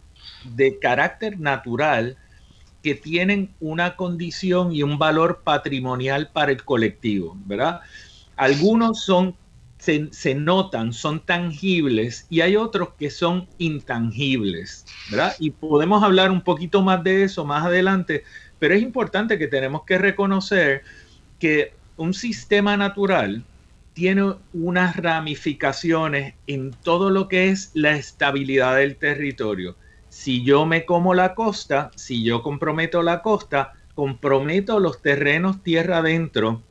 de 0.55 0.79
carácter 0.79 1.39
natural 1.39 2.17
que 2.83 2.95
tienen 2.95 3.53
una 3.59 3.95
condición 3.95 4.73
y 4.73 4.83
un 4.83 4.97
valor 4.97 5.41
patrimonial 5.43 6.29
para 6.31 6.51
el 6.51 6.63
colectivo, 6.63 7.37
¿verdad? 7.45 7.81
Algunos 8.35 9.01
son, 9.03 9.35
se, 9.77 10.35
notan, 10.35 10.93
son 10.93 11.19
tangibles 11.19 12.27
y 12.29 12.41
hay 12.41 12.55
otros 12.55 12.89
que 12.97 13.09
son 13.09 13.47
intangibles, 13.57 14.85
¿verdad? 15.09 15.35
Y 15.39 15.51
podemos 15.51 16.03
hablar 16.03 16.31
un 16.31 16.41
poquito 16.41 16.81
más 16.81 17.03
de 17.03 17.23
eso 17.23 17.43
más 17.45 17.65
adelante, 17.65 18.23
pero 18.59 18.75
es 18.75 18.81
importante 18.81 19.37
que 19.37 19.47
tenemos 19.47 19.83
que 19.83 19.97
reconocer 19.97 20.83
que 21.39 21.73
un 21.97 22.13
sistema 22.13 22.77
natural 22.77 23.43
tiene 23.93 24.35
unas 24.53 24.95
ramificaciones 24.95 26.35
en 26.45 26.71
todo 26.71 27.09
lo 27.09 27.27
que 27.27 27.49
es 27.49 27.71
la 27.73 27.97
estabilidad 27.97 28.77
del 28.77 28.95
territorio 28.95 29.75
si 30.17 30.43
yo 30.43 30.65
me 30.65 30.83
como 30.83 31.13
la 31.13 31.35
costa, 31.35 31.91
si 31.95 32.23
yo 32.23 32.41
comprometo 32.41 33.03
la 33.03 33.21
costa, 33.21 33.73
comprometo 33.93 34.79
los 34.79 34.99
terrenos 34.99 35.61
tierra 35.61 35.99
adentro 35.99 36.63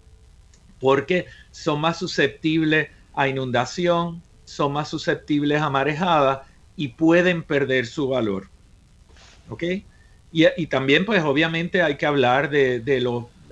porque 0.81 1.27
son 1.53 1.81
más 1.81 1.97
susceptibles 1.97 2.89
a 3.15 3.29
inundación, 3.29 4.21
son 4.45 4.73
más 4.73 4.89
susceptibles 4.89 5.63
a 5.63 5.71
marejada 5.71 6.45
y 6.75 6.89
pueden 6.89 7.45
perder 7.45 7.87
su 7.87 8.09
valor. 8.09 8.51
¿Ok? 9.49 9.63
Y, 10.33 10.67
también, 10.67 11.07
pues 11.07 11.23
obviamente 11.23 11.83
hay 11.83 11.97
que 11.97 12.05
hablar 12.05 12.51
de, 12.51 12.81
de, 12.81 12.99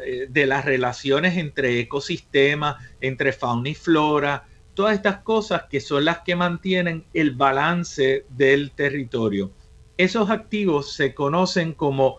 eh, 0.04 0.26
de 0.28 0.46
las 0.46 0.64
relaciones 0.64 1.38
entre 1.38 1.78
ecosistemas, 1.78 2.76
entre 3.00 3.32
fauna 3.32 3.68
y 3.68 3.74
flora, 3.76 4.44
todas 4.74 4.96
estas 4.96 5.18
cosas 5.18 5.62
que 5.70 5.80
son 5.80 6.04
las 6.04 6.18
que 6.18 6.34
mantienen 6.34 7.04
el 7.14 7.30
balance 7.30 8.26
del 8.28 8.72
territorio 8.72 9.52
esos 9.96 10.30
activos 10.30 10.92
se 10.92 11.14
conocen 11.14 11.72
como 11.72 12.18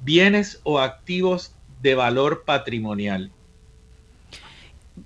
bienes 0.00 0.60
o 0.64 0.78
activos 0.78 1.54
de 1.80 1.94
valor 1.94 2.44
patrimonial. 2.44 3.30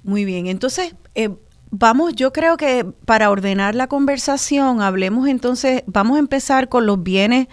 Muy 0.02 0.24
bien, 0.24 0.46
entonces 0.46 0.94
eh, 1.14 1.30
vamos, 1.70 2.14
yo 2.14 2.32
creo 2.32 2.56
que 2.56 2.84
para 3.04 3.30
ordenar 3.30 3.74
la 3.74 3.86
conversación, 3.86 4.80
hablemos 4.80 5.28
entonces, 5.28 5.82
vamos 5.86 6.16
a 6.16 6.20
empezar 6.20 6.68
con 6.68 6.86
los 6.86 7.02
bienes 7.02 7.48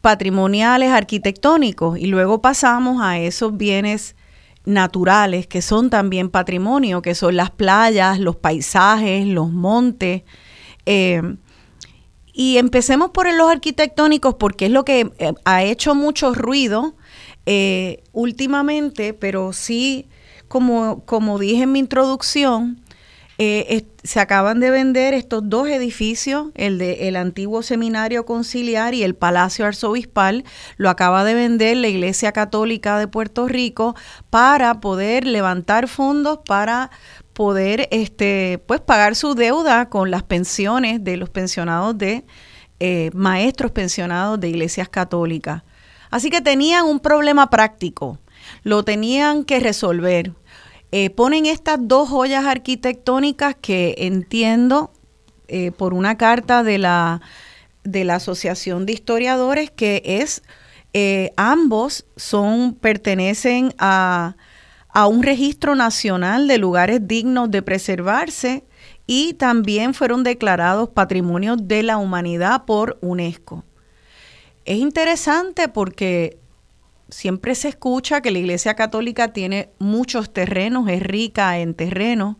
patrimoniales 0.00 0.90
arquitectónicos 0.90 1.98
y 1.98 2.06
luego 2.06 2.40
pasamos 2.40 3.02
a 3.02 3.18
esos 3.18 3.56
bienes 3.56 4.16
naturales 4.64 5.46
que 5.46 5.62
son 5.62 5.90
también 5.90 6.30
patrimonio, 6.30 7.02
que 7.02 7.14
son 7.14 7.36
las 7.36 7.50
playas, 7.50 8.18
los 8.18 8.36
paisajes, 8.36 9.26
los 9.26 9.50
montes. 9.50 10.22
Eh, 10.86 11.22
y 12.40 12.56
empecemos 12.56 13.10
por 13.10 13.30
los 13.30 13.50
arquitectónicos 13.50 14.36
porque 14.36 14.64
es 14.64 14.72
lo 14.72 14.82
que 14.82 15.12
eh, 15.18 15.34
ha 15.44 15.62
hecho 15.62 15.94
mucho 15.94 16.32
ruido 16.32 16.94
eh, 17.44 18.02
últimamente, 18.12 19.12
pero 19.12 19.52
sí, 19.52 20.08
como, 20.48 21.04
como 21.04 21.38
dije 21.38 21.64
en 21.64 21.72
mi 21.72 21.80
introducción, 21.80 22.80
eh, 23.36 23.84
se 24.04 24.20
acaban 24.20 24.58
de 24.58 24.70
vender 24.70 25.12
estos 25.12 25.50
dos 25.50 25.68
edificios, 25.68 26.46
el 26.54 26.78
de 26.78 27.08
el 27.08 27.16
antiguo 27.16 27.62
seminario 27.62 28.24
conciliar 28.24 28.94
y 28.94 29.02
el 29.02 29.14
Palacio 29.14 29.66
Arzobispal, 29.66 30.44
lo 30.78 30.88
acaba 30.88 31.24
de 31.24 31.34
vender 31.34 31.76
la 31.76 31.88
Iglesia 31.88 32.32
Católica 32.32 32.98
de 32.98 33.06
Puerto 33.06 33.48
Rico 33.48 33.94
para 34.30 34.80
poder 34.80 35.26
levantar 35.26 35.88
fondos 35.88 36.38
para 36.46 36.90
poder 37.32 37.88
este 37.90 38.62
pues 38.66 38.80
pagar 38.80 39.14
su 39.14 39.34
deuda 39.34 39.88
con 39.88 40.10
las 40.10 40.22
pensiones 40.22 41.02
de 41.04 41.16
los 41.16 41.30
pensionados 41.30 41.96
de 41.96 42.24
eh, 42.80 43.10
maestros 43.14 43.72
pensionados 43.72 44.40
de 44.40 44.48
iglesias 44.48 44.88
católicas. 44.88 45.62
Así 46.10 46.30
que 46.30 46.40
tenían 46.40 46.86
un 46.86 46.98
problema 46.98 47.50
práctico, 47.50 48.18
lo 48.62 48.84
tenían 48.84 49.44
que 49.44 49.60
resolver. 49.60 50.32
Eh, 50.92 51.10
ponen 51.10 51.46
estas 51.46 51.78
dos 51.80 52.08
joyas 52.08 52.46
arquitectónicas 52.46 53.54
que 53.60 53.94
entiendo 53.98 54.92
eh, 55.46 55.70
por 55.70 55.94
una 55.94 56.16
carta 56.16 56.64
de 56.64 56.78
la, 56.78 57.20
de 57.84 58.04
la 58.04 58.16
Asociación 58.16 58.86
de 58.86 58.92
Historiadores 58.94 59.70
que 59.70 60.02
es, 60.04 60.42
ambos 61.36 62.06
son, 62.16 62.74
pertenecen 62.74 63.72
a, 63.78 64.36
a 64.92 65.06
un 65.06 65.22
registro 65.22 65.74
nacional 65.74 66.48
de 66.48 66.58
lugares 66.58 67.06
dignos 67.06 67.50
de 67.50 67.62
preservarse 67.62 68.64
y 69.06 69.34
también 69.34 69.94
fueron 69.94 70.22
declarados 70.22 70.90
Patrimonio 70.90 71.56
de 71.56 71.82
la 71.82 71.98
Humanidad 71.98 72.64
por 72.64 72.98
UNESCO. 73.00 73.64
Es 74.64 74.78
interesante 74.78 75.68
porque 75.68 76.38
siempre 77.08 77.54
se 77.54 77.68
escucha 77.68 78.20
que 78.20 78.30
la 78.30 78.38
Iglesia 78.38 78.74
Católica 78.74 79.32
tiene 79.32 79.70
muchos 79.78 80.32
terrenos, 80.32 80.88
es 80.88 81.02
rica 81.02 81.58
en 81.58 81.74
terrenos. 81.74 82.36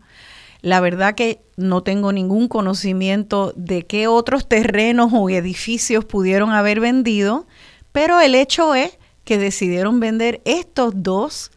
La 0.61 0.79
verdad 0.79 1.15
que 1.15 1.41
no 1.57 1.83
tengo 1.83 2.11
ningún 2.11 2.47
conocimiento 2.47 3.53
de 3.55 3.85
qué 3.85 4.07
otros 4.07 4.47
terrenos 4.47 5.11
o 5.13 5.29
edificios 5.29 6.05
pudieron 6.05 6.51
haber 6.51 6.79
vendido, 6.79 7.47
pero 7.91 8.21
el 8.21 8.35
hecho 8.35 8.75
es 8.75 8.97
que 9.23 9.37
decidieron 9.37 9.99
vender 9.99 10.41
estos 10.45 10.93
dos 10.95 11.51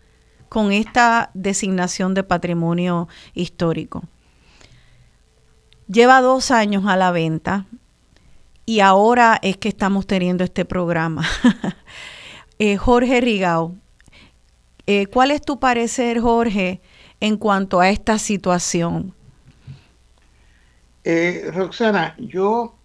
con 0.55 0.71
esta 0.71 1.33
designación 1.35 2.15
de 2.15 2.23
patrimonio 2.23 3.09
histórico. 3.35 4.05
Lleva 5.89 6.21
dos 6.21 6.53
años 6.53 6.85
a 6.87 6.97
la 6.97 7.11
venta 7.11 7.67
y 8.65 8.79
ahora 8.79 9.37
es 9.43 9.57
que 9.57 9.69
estamos 9.69 10.07
teniendo 10.07 10.45
este 10.45 10.65
programa. 10.65 11.27
Eh, 12.61 12.77
Jorge 12.77 13.21
Rigao, 13.21 13.75
eh, 14.87 15.09
¿cuál 15.09 15.33
es 15.33 15.43
tu 15.43 15.59
parecer, 15.59 16.21
Jorge, 16.21 16.81
en 17.19 17.37
cuanto 17.37 17.81
a 17.81 17.91
esta 17.91 18.17
situación? 18.17 19.13
Eh, 21.03 21.51
Roxana, 21.53 22.15
yo, 22.17 22.77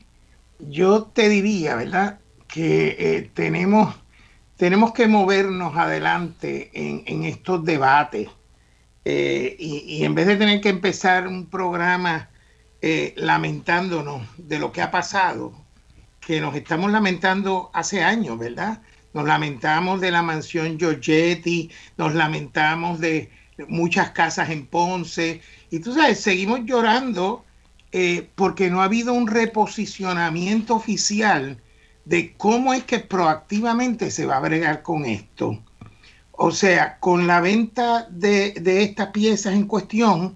yo 0.57 1.03
te 1.03 1.29
diría, 1.29 1.75
¿verdad? 1.75 2.19
Que 2.47 3.29
tenemos, 3.35 3.95
tenemos 4.59 4.93
que 4.93 5.07
movernos 5.07 5.75
adelante 5.75 6.69
en, 6.73 7.23
estos 7.23 7.65
debates. 7.65 8.29
Y, 9.05 9.83
y, 9.87 10.03
en 10.03 10.13
vez 10.13 10.27
de 10.27 10.35
tener 10.35 10.61
que 10.61 10.69
empezar 10.69 11.27
un 11.27 11.47
programa 11.47 12.29
lamentándonos 13.15 14.21
de 14.37 14.59
lo 14.59 14.71
que 14.71 14.81
ha 14.81 14.91
pasado, 14.91 15.53
que 16.19 16.41
nos 16.41 16.55
estamos 16.55 16.91
lamentando 16.91 17.71
hace 17.73 18.03
años, 18.03 18.37
¿verdad? 18.37 18.81
Nos 19.13 19.25
lamentamos 19.25 20.01
de 20.01 20.11
la 20.11 20.21
mansión 20.21 20.77
Giorgetti, 20.77 21.71
nos 21.97 22.13
lamentamos 22.13 22.99
de 22.99 23.31
muchas 23.67 24.11
casas 24.11 24.49
en 24.49 24.67
Ponce. 24.67 25.41
Y 25.71 25.79
tú 25.79 25.93
sabes, 25.93 26.19
seguimos 26.19 26.61
llorando 26.65 27.45
eh, 27.91 28.29
porque 28.35 28.69
no 28.69 28.81
ha 28.81 28.85
habido 28.85 29.13
un 29.13 29.27
reposicionamiento 29.27 30.75
oficial 30.75 31.57
de 32.09 32.33
cómo 32.37 32.73
es 32.73 32.85
que 32.85 32.97
proactivamente 32.97 34.09
se 34.09 34.25
va 34.25 34.37
a 34.37 34.39
bregar 34.39 34.81
con 34.81 35.05
esto. 35.05 35.63
O 36.31 36.49
sea, 36.49 36.97
con 36.99 37.27
la 37.27 37.39
venta 37.39 38.07
de, 38.09 38.55
estas 38.65 39.09
piezas 39.09 39.53
en 39.53 39.67
cuestión, 39.67 40.35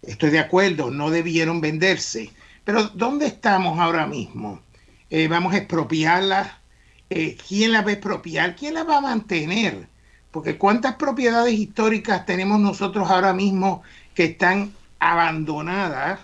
estoy 0.00 0.30
de 0.30 0.38
acuerdo, 0.38 0.90
no 0.90 1.10
debieron 1.10 1.60
venderse. 1.60 2.30
Pero 2.64 2.84
¿dónde 2.94 3.26
estamos 3.26 3.78
ahora 3.78 4.06
mismo? 4.06 4.62
Eh, 5.10 5.28
vamos 5.28 5.52
a 5.52 5.58
expropiarlas, 5.58 6.50
eh, 7.10 7.36
quién 7.46 7.72
la 7.72 7.82
va 7.82 7.90
a 7.90 7.92
expropiar, 7.92 8.56
quién 8.56 8.72
la 8.72 8.84
va 8.84 8.96
a 8.96 9.02
mantener. 9.02 9.86
Porque 10.30 10.56
cuántas 10.56 10.94
propiedades 10.94 11.52
históricas 11.52 12.24
tenemos 12.24 12.58
nosotros 12.58 13.10
ahora 13.10 13.34
mismo 13.34 13.82
que 14.14 14.24
están 14.24 14.72
abandonadas, 14.98 16.20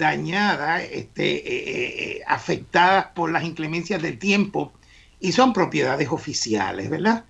dañadas, 0.00 0.82
este, 0.90 1.36
eh, 1.36 2.16
eh, 2.16 2.22
afectadas 2.26 3.06
por 3.14 3.30
las 3.30 3.44
inclemencias 3.44 4.02
del 4.02 4.18
tiempo 4.18 4.72
y 5.20 5.30
son 5.30 5.52
propiedades 5.52 6.08
oficiales, 6.10 6.90
¿verdad? 6.90 7.24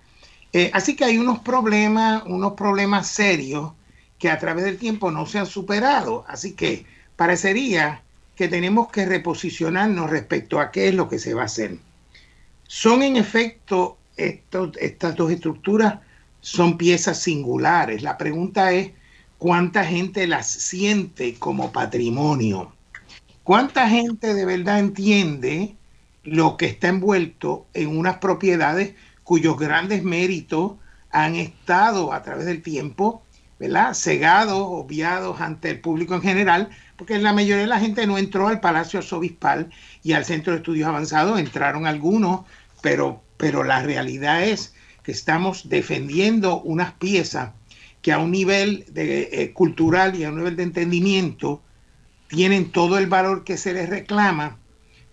así 0.73 0.97
que 0.97 1.05
hay 1.05 1.17
unos 1.17 1.39
problemas, 1.39 2.23
unos 2.25 2.53
problemas 2.53 3.07
serios 3.07 3.71
que 4.19 4.29
a 4.29 4.37
través 4.37 4.65
del 4.65 4.77
tiempo 4.77 5.09
no 5.09 5.25
se 5.25 5.39
han 5.39 5.45
superado. 5.45 6.25
Así 6.27 6.53
que 6.53 6.85
parecería 7.15 8.03
que 8.35 8.47
tenemos 8.47 8.89
que 8.91 9.05
reposicionarnos 9.05 10.09
respecto 10.09 10.59
a 10.59 10.71
qué 10.71 10.89
es 10.89 10.93
lo 10.93 11.07
que 11.07 11.19
se 11.19 11.33
va 11.33 11.43
a 11.43 11.45
hacer. 11.45 11.77
Son 12.67 13.01
en 13.01 13.15
efecto, 13.15 13.97
estas 14.15 15.15
dos 15.15 15.31
estructuras 15.31 15.99
son 16.39 16.77
piezas 16.77 17.19
singulares. 17.19 18.03
La 18.03 18.17
pregunta 18.17 18.71
es, 18.71 18.91
¿cuánta 19.41 19.83
gente 19.83 20.27
las 20.27 20.45
siente 20.45 21.33
como 21.33 21.71
patrimonio? 21.71 22.71
¿Cuánta 23.43 23.89
gente 23.89 24.35
de 24.35 24.45
verdad 24.45 24.77
entiende 24.77 25.75
lo 26.21 26.57
que 26.57 26.67
está 26.67 26.89
envuelto 26.89 27.65
en 27.73 27.97
unas 27.97 28.17
propiedades 28.17 28.93
cuyos 29.23 29.57
grandes 29.57 30.03
méritos 30.03 30.73
han 31.09 31.33
estado 31.33 32.13
a 32.13 32.21
través 32.21 32.45
del 32.45 32.61
tiempo, 32.61 33.23
¿verdad? 33.59 33.95
Cegados, 33.95 34.61
obviados 34.61 35.41
ante 35.41 35.71
el 35.71 35.81
público 35.81 36.13
en 36.13 36.21
general, 36.21 36.69
porque 36.95 37.17
la 37.17 37.33
mayoría 37.33 37.63
de 37.63 37.67
la 37.67 37.79
gente 37.79 38.05
no 38.05 38.19
entró 38.19 38.47
al 38.47 38.59
Palacio 38.59 38.99
Arzobispal 38.99 39.71
y 40.03 40.13
al 40.13 40.23
Centro 40.23 40.53
de 40.53 40.59
Estudios 40.59 40.87
Avanzados, 40.87 41.39
entraron 41.39 41.87
algunos 41.87 42.41
pero, 42.83 43.23
pero 43.37 43.63
la 43.63 43.81
realidad 43.81 44.43
es 44.43 44.75
que 45.01 45.11
estamos 45.11 45.67
defendiendo 45.67 46.61
unas 46.61 46.91
piezas 46.91 47.53
que 48.01 48.11
a 48.11 48.19
un 48.19 48.31
nivel 48.31 48.85
de, 48.89 49.29
eh, 49.31 49.53
cultural 49.53 50.15
y 50.15 50.23
a 50.23 50.29
un 50.29 50.37
nivel 50.37 50.55
de 50.55 50.63
entendimiento 50.63 51.61
tienen 52.27 52.71
todo 52.71 52.97
el 52.97 53.07
valor 53.07 53.43
que 53.43 53.57
se 53.57 53.73
les 53.73 53.89
reclama, 53.89 54.57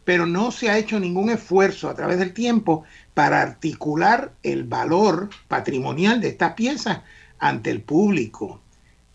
pero 0.05 0.24
no 0.24 0.51
se 0.51 0.70
ha 0.70 0.79
hecho 0.79 0.98
ningún 0.98 1.31
esfuerzo 1.31 1.90
a 1.90 1.94
través 1.94 2.18
del 2.18 2.33
tiempo 2.33 2.85
para 3.14 3.42
articular 3.42 4.33
el 4.42 4.64
valor 4.64 5.29
patrimonial 5.48 6.20
de 6.20 6.29
estas 6.29 6.55
piezas 6.55 7.01
ante 7.38 7.70
el 7.70 7.83
público. 7.83 8.61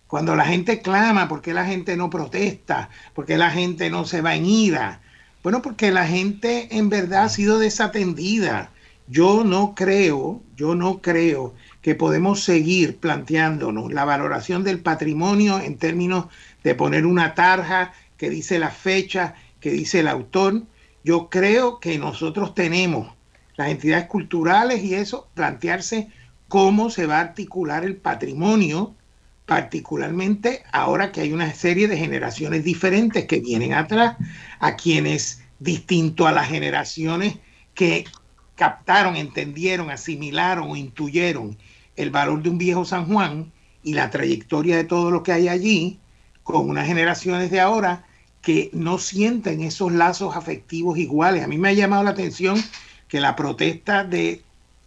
Cuando 0.07 0.35
la 0.35 0.45
gente 0.45 0.81
clama, 0.81 1.27
¿por 1.27 1.41
qué 1.41 1.53
la 1.53 1.65
gente 1.65 1.97
no 1.97 2.09
protesta? 2.09 2.89
¿Por 3.15 3.25
qué 3.25 3.37
la 3.37 3.49
gente 3.49 3.89
no 3.89 4.05
se 4.05 4.21
va 4.21 4.35
en 4.35 4.45
ira? 4.45 5.01
Bueno, 5.41 5.61
porque 5.61 5.91
la 5.91 6.05
gente 6.05 6.77
en 6.77 6.89
verdad 6.89 7.23
ha 7.23 7.29
sido 7.29 7.57
desatendida. 7.57 8.69
Yo 9.07 9.43
no 9.43 9.73
creo, 9.75 10.41
yo 10.55 10.75
no 10.75 11.01
creo 11.01 11.53
que 11.83 11.95
podemos 11.95 12.41
seguir 12.41 12.97
planteándonos 12.97 13.91
la 13.91 14.05
valoración 14.05 14.63
del 14.63 14.79
patrimonio 14.79 15.59
en 15.59 15.77
términos 15.77 16.27
de 16.63 16.75
poner 16.75 17.05
una 17.05 17.35
tarja 17.35 17.91
que 18.17 18.29
dice 18.29 18.57
la 18.57 18.71
fecha, 18.71 19.35
que 19.59 19.71
dice 19.71 19.99
el 19.99 20.07
autor. 20.07 20.63
Yo 21.03 21.29
creo 21.29 21.81
que 21.81 21.99
nosotros 21.99 22.55
tenemos, 22.55 23.13
las 23.57 23.67
entidades 23.67 24.05
culturales 24.05 24.81
y 24.81 24.95
eso, 24.95 25.27
plantearse 25.33 26.07
cómo 26.47 26.89
se 26.89 27.05
va 27.05 27.17
a 27.17 27.21
articular 27.21 27.83
el 27.83 27.97
patrimonio, 27.97 28.95
particularmente 29.45 30.63
ahora 30.71 31.11
que 31.11 31.19
hay 31.19 31.33
una 31.33 31.53
serie 31.53 31.89
de 31.89 31.97
generaciones 31.97 32.63
diferentes 32.63 33.25
que 33.25 33.41
vienen 33.41 33.73
atrás, 33.73 34.15
a 34.59 34.77
quienes, 34.77 35.43
distinto 35.59 36.27
a 36.27 36.31
las 36.31 36.47
generaciones 36.47 37.39
que 37.73 38.05
captaron, 38.55 39.17
entendieron, 39.17 39.89
asimilaron 39.89 40.71
o 40.71 40.77
intuyeron 40.77 41.57
el 41.95 42.09
valor 42.09 42.41
de 42.41 42.49
un 42.49 42.57
viejo 42.57 42.85
San 42.85 43.05
Juan 43.05 43.51
y 43.83 43.93
la 43.93 44.09
trayectoria 44.09 44.77
de 44.77 44.83
todo 44.83 45.11
lo 45.11 45.23
que 45.23 45.33
hay 45.33 45.47
allí, 45.47 45.99
con 46.43 46.69
unas 46.69 46.87
generaciones 46.87 47.51
de 47.51 47.59
ahora 47.59 48.05
que 48.41 48.69
no 48.73 48.97
sienten 48.97 49.61
esos 49.61 49.91
lazos 49.91 50.35
afectivos 50.35 50.97
iguales. 50.97 51.43
A 51.43 51.47
mí 51.47 51.57
me 51.57 51.69
ha 51.69 51.73
llamado 51.73 52.03
la 52.03 52.11
atención 52.11 52.61
que 53.07 53.21
la 53.21 53.35
protesta 53.35 54.03
de 54.03 54.41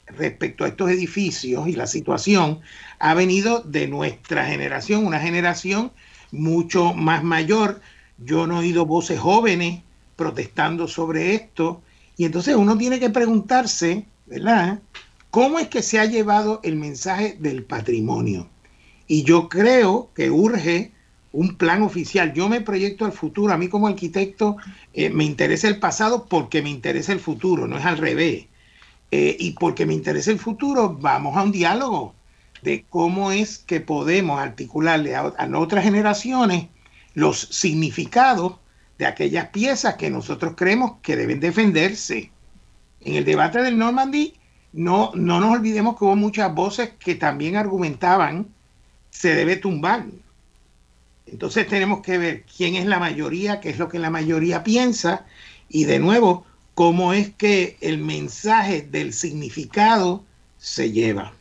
respecto 0.06 0.64
a 0.64 0.68
estos 0.68 0.90
edificios 0.90 1.66
y 1.66 1.72
la 1.72 1.86
situación 1.86 2.60
ha 2.98 3.14
venido 3.14 3.60
de 3.60 3.88
nuestra 3.88 4.44
generación, 4.44 5.06
una 5.06 5.20
generación 5.20 5.92
mucho 6.30 6.92
más 6.92 7.24
mayor, 7.24 7.80
yo 8.18 8.46
no 8.46 8.56
he 8.56 8.60
oído 8.60 8.86
voces 8.86 9.18
jóvenes 9.18 9.82
protestando 10.16 10.88
sobre 10.88 11.34
esto. 11.34 11.82
Y 12.16 12.24
entonces 12.24 12.56
uno 12.56 12.78
tiene 12.78 12.98
que 12.98 13.10
preguntarse, 13.10 14.06
¿verdad? 14.26 14.80
¿Cómo 15.30 15.58
es 15.58 15.68
que 15.68 15.82
se 15.82 15.98
ha 15.98 16.06
llevado 16.06 16.60
el 16.62 16.76
mensaje 16.76 17.36
del 17.38 17.64
patrimonio? 17.64 18.48
Y 19.06 19.22
yo 19.22 19.48
creo 19.48 20.10
que 20.14 20.30
urge 20.30 20.92
un 21.32 21.56
plan 21.56 21.82
oficial. 21.82 22.32
Yo 22.32 22.48
me 22.48 22.62
proyecto 22.62 23.04
al 23.04 23.12
futuro. 23.12 23.52
A 23.52 23.58
mí 23.58 23.68
como 23.68 23.86
arquitecto 23.86 24.56
eh, 24.94 25.10
me 25.10 25.24
interesa 25.24 25.68
el 25.68 25.78
pasado 25.78 26.26
porque 26.26 26.62
me 26.62 26.70
interesa 26.70 27.12
el 27.12 27.20
futuro, 27.20 27.68
no 27.68 27.76
es 27.76 27.84
al 27.84 27.98
revés. 27.98 28.46
Eh, 29.10 29.36
y 29.38 29.52
porque 29.52 29.86
me 29.86 29.94
interesa 29.94 30.30
el 30.30 30.38
futuro, 30.38 30.96
vamos 31.00 31.36
a 31.36 31.42
un 31.42 31.52
diálogo 31.52 32.14
de 32.62 32.84
cómo 32.88 33.30
es 33.30 33.58
que 33.58 33.80
podemos 33.80 34.40
articularle 34.40 35.14
a, 35.14 35.32
otras 35.54 35.84
generaciones 35.84 36.66
los 37.14 37.38
significados 37.38 38.54
de 38.98 39.06
aquellas 39.06 39.48
piezas 39.50 39.94
que 39.94 40.10
nosotros 40.10 40.54
creemos 40.56 40.94
que 41.02 41.16
deben 41.16 41.38
defenderse. 41.38 42.32
En 43.02 43.14
el 43.14 43.24
debate 43.24 43.62
del 43.62 43.78
Normandy, 43.78 44.34
no, 44.76 45.10
no 45.14 45.40
nos 45.40 45.52
olvidemos 45.52 45.98
que 45.98 46.04
hubo 46.04 46.16
muchas 46.16 46.54
voces 46.54 46.90
que 46.98 47.14
también 47.14 47.56
argumentaban 47.56 48.46
se 49.10 49.34
debe 49.34 49.56
tumbar. 49.56 50.04
Entonces 51.26 51.66
tenemos 51.66 52.02
que 52.02 52.18
ver 52.18 52.44
quién 52.44 52.76
es 52.76 52.84
la 52.84 52.98
mayoría, 52.98 53.60
qué 53.60 53.70
es 53.70 53.78
lo 53.78 53.88
que 53.88 53.98
la 53.98 54.10
mayoría 54.10 54.62
piensa 54.62 55.24
y 55.68 55.84
de 55.84 55.98
nuevo, 55.98 56.44
cómo 56.74 57.14
es 57.14 57.30
que 57.30 57.78
el 57.80 57.98
mensaje 57.98 58.82
del 58.82 59.14
significado 59.14 60.22
se 60.58 60.92
lleva. 60.92 61.32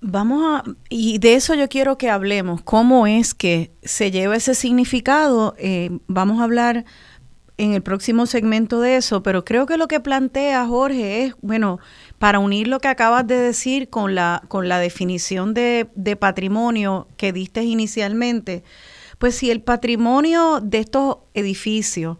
Vamos 0.00 0.42
a, 0.44 0.64
y 0.88 1.18
de 1.18 1.34
eso 1.34 1.54
yo 1.54 1.68
quiero 1.68 1.98
que 1.98 2.08
hablemos, 2.08 2.62
cómo 2.62 3.08
es 3.08 3.34
que 3.34 3.72
se 3.82 4.12
lleva 4.12 4.36
ese 4.36 4.54
significado. 4.54 5.56
Eh, 5.58 5.98
vamos 6.06 6.40
a 6.40 6.44
hablar 6.44 6.84
en 7.58 7.74
el 7.74 7.82
próximo 7.82 8.26
segmento 8.26 8.80
de 8.80 8.96
eso, 8.96 9.22
pero 9.22 9.44
creo 9.44 9.66
que 9.66 9.76
lo 9.76 9.88
que 9.88 10.00
plantea 10.00 10.64
Jorge 10.66 11.24
es, 11.24 11.34
bueno, 11.42 11.80
para 12.18 12.38
unir 12.38 12.68
lo 12.68 12.78
que 12.78 12.88
acabas 12.88 13.26
de 13.26 13.36
decir 13.36 13.90
con 13.90 14.14
la, 14.14 14.42
con 14.48 14.68
la 14.68 14.78
definición 14.78 15.54
de, 15.54 15.88
de 15.94 16.16
patrimonio 16.16 17.08
que 17.16 17.32
diste 17.32 17.64
inicialmente, 17.64 18.62
pues 19.18 19.34
si 19.34 19.50
el 19.50 19.60
patrimonio 19.60 20.60
de 20.62 20.78
estos 20.78 21.18
edificios 21.34 22.18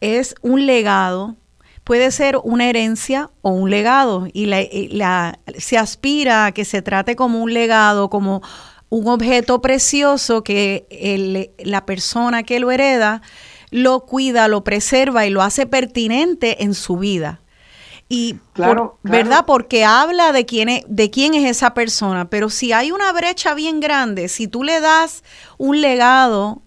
es 0.00 0.36
un 0.42 0.64
legado, 0.64 1.36
puede 1.82 2.10
ser 2.12 2.38
una 2.44 2.68
herencia 2.68 3.30
o 3.42 3.50
un 3.50 3.70
legado 3.70 4.28
y 4.32 4.46
la, 4.46 5.40
se 5.56 5.76
aspira 5.76 6.46
a 6.46 6.52
que 6.52 6.64
se 6.64 6.82
trate 6.82 7.16
como 7.16 7.42
un 7.42 7.52
legado, 7.52 8.10
como 8.10 8.42
un 8.90 9.08
objeto 9.08 9.60
precioso 9.60 10.44
que 10.44 11.56
la 11.58 11.84
persona 11.84 12.42
que 12.42 12.60
lo 12.60 12.70
hereda 12.70 13.22
lo 13.70 14.00
cuida, 14.00 14.48
lo 14.48 14.64
preserva 14.64 15.26
y 15.26 15.30
lo 15.30 15.42
hace 15.42 15.66
pertinente 15.66 16.62
en 16.62 16.74
su 16.74 16.96
vida. 16.96 17.40
Y 18.08 18.36
claro, 18.54 18.98
¿verdad? 19.02 19.44
Porque 19.46 19.84
habla 19.84 20.32
de 20.32 20.46
quién 20.46 20.70
es, 20.70 20.84
de 20.88 21.10
quién 21.10 21.34
es 21.34 21.48
esa 21.48 21.74
persona, 21.74 22.30
pero 22.30 22.48
si 22.48 22.72
hay 22.72 22.90
una 22.90 23.12
brecha 23.12 23.54
bien 23.54 23.80
grande, 23.80 24.28
si 24.28 24.48
tú 24.48 24.64
le 24.64 24.80
das 24.80 25.22
un 25.58 25.82
legado 25.82 26.62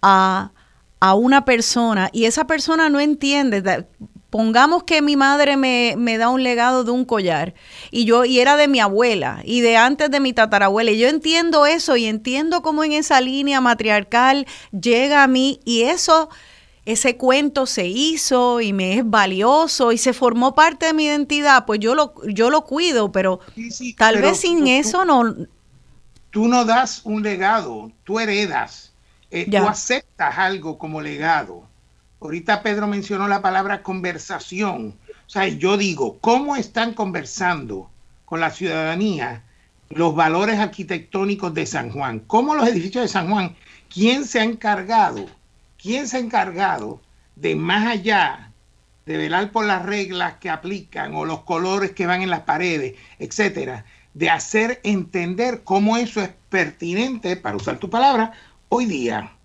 a, 0.00 0.52
a 1.00 1.14
una 1.14 1.44
persona 1.44 2.08
y 2.12 2.24
esa 2.24 2.46
persona 2.46 2.88
no 2.88 2.98
entiende, 2.98 3.86
Pongamos 4.30 4.82
que 4.82 5.02
mi 5.02 5.16
madre 5.16 5.56
me, 5.56 6.18
da 6.18 6.28
un 6.28 6.42
legado 6.42 6.84
de 6.84 6.90
un 6.90 7.04
collar 7.04 7.54
y 7.90 8.04
yo 8.04 8.24
y 8.24 8.40
era 8.40 8.56
de 8.56 8.68
mi 8.68 8.80
abuela 8.80 9.40
y 9.44 9.60
de 9.60 9.76
antes 9.76 10.10
de 10.10 10.20
mi 10.20 10.32
tatarabuela. 10.32 10.90
Y 10.90 10.98
yo 10.98 11.08
entiendo 11.08 11.64
eso 11.64 11.96
y 11.96 12.06
entiendo 12.06 12.60
cómo 12.60 12.82
en 12.84 12.92
esa 12.92 13.20
línea 13.20 13.60
matriarcal 13.60 14.46
llega 14.72 15.22
a 15.22 15.26
mí 15.26 15.60
y 15.64 15.82
eso 15.82 16.28
ese 16.86 17.16
cuento 17.16 17.66
se 17.66 17.86
hizo 17.86 18.60
y 18.60 18.72
me 18.72 18.94
es 18.94 19.08
valioso 19.08 19.90
y 19.90 19.98
se 19.98 20.12
formó 20.12 20.54
parte 20.54 20.86
de 20.86 20.94
mi 20.94 21.04
identidad, 21.04 21.66
pues 21.66 21.80
yo 21.80 21.96
lo, 21.96 22.14
yo 22.26 22.48
lo 22.48 22.62
cuido, 22.64 23.10
pero 23.10 23.40
tal 23.98 24.22
vez 24.22 24.40
sin 24.40 24.66
eso 24.68 25.04
no... 25.04 25.34
Tú 26.30 26.48
no 26.48 26.64
das 26.64 27.00
un 27.04 27.22
legado, 27.22 27.90
tú 28.04 28.20
heredas, 28.20 28.92
eh, 29.30 29.50
tú 29.50 29.66
aceptas 29.66 30.38
algo 30.38 30.78
como 30.78 31.00
legado. 31.00 31.65
Ahorita 32.26 32.64
Pedro 32.64 32.88
mencionó 32.88 33.28
la 33.28 33.40
palabra 33.40 33.84
conversación. 33.84 34.96
O 35.08 35.30
sea, 35.30 35.46
yo 35.46 35.76
digo, 35.76 36.18
¿cómo 36.18 36.56
están 36.56 36.92
conversando 36.92 37.88
con 38.24 38.40
la 38.40 38.50
ciudadanía 38.50 39.44
los 39.90 40.12
valores 40.16 40.58
arquitectónicos 40.58 41.54
de 41.54 41.66
San 41.66 41.92
Juan? 41.92 42.18
¿Cómo 42.26 42.56
los 42.56 42.66
edificios 42.68 43.04
de 43.04 43.08
San 43.08 43.30
Juan? 43.30 43.54
¿Quién 43.88 44.24
se 44.24 44.40
ha 44.40 44.42
encargado? 44.42 45.24
¿Quién 45.80 46.08
se 46.08 46.16
ha 46.16 46.20
encargado 46.20 47.00
de 47.36 47.54
más 47.54 47.86
allá 47.86 48.50
de 49.04 49.18
velar 49.18 49.52
por 49.52 49.64
las 49.64 49.86
reglas 49.86 50.34
que 50.40 50.50
aplican 50.50 51.14
o 51.14 51.24
los 51.24 51.42
colores 51.42 51.92
que 51.92 52.06
van 52.06 52.22
en 52.22 52.30
las 52.30 52.40
paredes, 52.40 52.96
etcétera, 53.20 53.84
de 54.14 54.30
hacer 54.30 54.80
entender 54.82 55.62
cómo 55.62 55.96
eso 55.96 56.20
es 56.20 56.30
pertinente, 56.48 57.36
para 57.36 57.56
usar 57.56 57.78
tu 57.78 57.88
palabra, 57.88 58.32
hoy 58.68 58.86
día? 58.86 59.35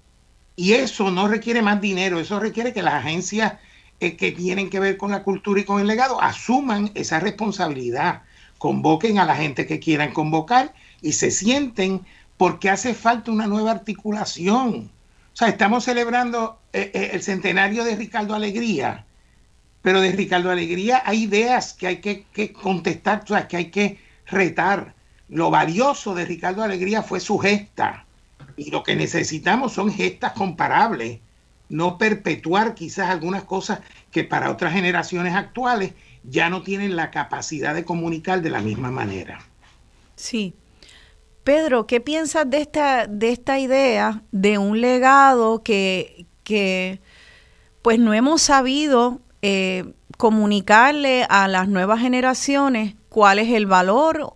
Y 0.61 0.73
eso 0.73 1.09
no 1.09 1.27
requiere 1.27 1.63
más 1.63 1.81
dinero, 1.81 2.19
eso 2.19 2.39
requiere 2.39 2.71
que 2.71 2.83
las 2.83 2.93
agencias 2.93 3.53
eh, 3.99 4.15
que 4.15 4.31
tienen 4.31 4.69
que 4.69 4.79
ver 4.79 4.95
con 4.95 5.09
la 5.09 5.23
cultura 5.23 5.59
y 5.59 5.63
con 5.63 5.81
el 5.81 5.87
legado 5.87 6.21
asuman 6.21 6.91
esa 6.93 7.19
responsabilidad, 7.19 8.21
convoquen 8.59 9.17
a 9.17 9.25
la 9.25 9.35
gente 9.35 9.65
que 9.65 9.79
quieran 9.79 10.13
convocar 10.13 10.75
y 11.01 11.13
se 11.13 11.31
sienten 11.31 12.01
porque 12.37 12.69
hace 12.69 12.93
falta 12.93 13.31
una 13.31 13.47
nueva 13.47 13.71
articulación. 13.71 14.91
O 15.33 15.35
sea, 15.35 15.47
estamos 15.47 15.83
celebrando 15.83 16.59
eh, 16.73 16.91
eh, 16.93 17.09
el 17.13 17.23
centenario 17.23 17.83
de 17.83 17.95
Ricardo 17.95 18.35
Alegría, 18.35 19.07
pero 19.81 19.99
de 19.99 20.11
Ricardo 20.11 20.51
Alegría 20.51 21.01
hay 21.03 21.23
ideas 21.23 21.73
que 21.73 21.87
hay 21.87 22.01
que, 22.01 22.25
que 22.31 22.53
contestar, 22.53 23.23
o 23.23 23.27
sea, 23.29 23.47
que 23.47 23.57
hay 23.57 23.71
que 23.71 23.97
retar. 24.27 24.93
Lo 25.27 25.49
valioso 25.49 26.13
de 26.13 26.25
Ricardo 26.25 26.61
Alegría 26.61 27.01
fue 27.01 27.19
su 27.19 27.39
gesta 27.39 28.05
y 28.61 28.69
lo 28.69 28.83
que 28.83 28.95
necesitamos 28.95 29.73
son 29.73 29.91
gestas 29.91 30.33
comparables, 30.33 31.19
no 31.67 31.97
perpetuar 31.97 32.75
quizás 32.75 33.09
algunas 33.09 33.43
cosas 33.43 33.79
que 34.11 34.23
para 34.23 34.51
otras 34.51 34.73
generaciones 34.73 35.33
actuales 35.33 35.93
ya 36.23 36.47
no 36.51 36.61
tienen 36.61 36.95
la 36.95 37.09
capacidad 37.09 37.73
de 37.73 37.83
comunicar 37.83 38.43
de 38.43 38.51
la 38.51 38.61
misma 38.61 38.91
manera. 38.91 39.39
Sí. 40.15 40.53
Pedro, 41.43 41.87
¿qué 41.87 41.99
piensas 42.01 42.47
de 42.47 42.61
esta, 42.61 43.07
de 43.07 43.29
esta 43.29 43.57
idea 43.57 44.21
de 44.31 44.59
un 44.59 44.79
legado 44.79 45.63
que, 45.63 46.27
que 46.43 47.01
pues 47.81 47.97
no 47.97 48.13
hemos 48.13 48.43
sabido 48.43 49.21
eh, 49.41 49.91
comunicarle 50.17 51.25
a 51.29 51.47
las 51.47 51.67
nuevas 51.67 51.99
generaciones 51.99 52.93
cuál 53.09 53.39
es 53.39 53.49
el 53.49 53.65
valor 53.65 54.35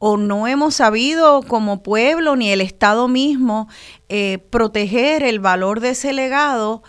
o 0.00 0.16
no 0.16 0.48
hemos 0.48 0.76
sabido 0.76 1.42
como 1.42 1.82
pueblo 1.82 2.34
ni 2.34 2.50
el 2.50 2.62
Estado 2.62 3.06
mismo 3.06 3.68
eh, 4.08 4.38
proteger 4.50 5.22
el 5.22 5.38
valor 5.38 5.80
de 5.80 5.90
ese 5.90 6.12
legado 6.12 6.82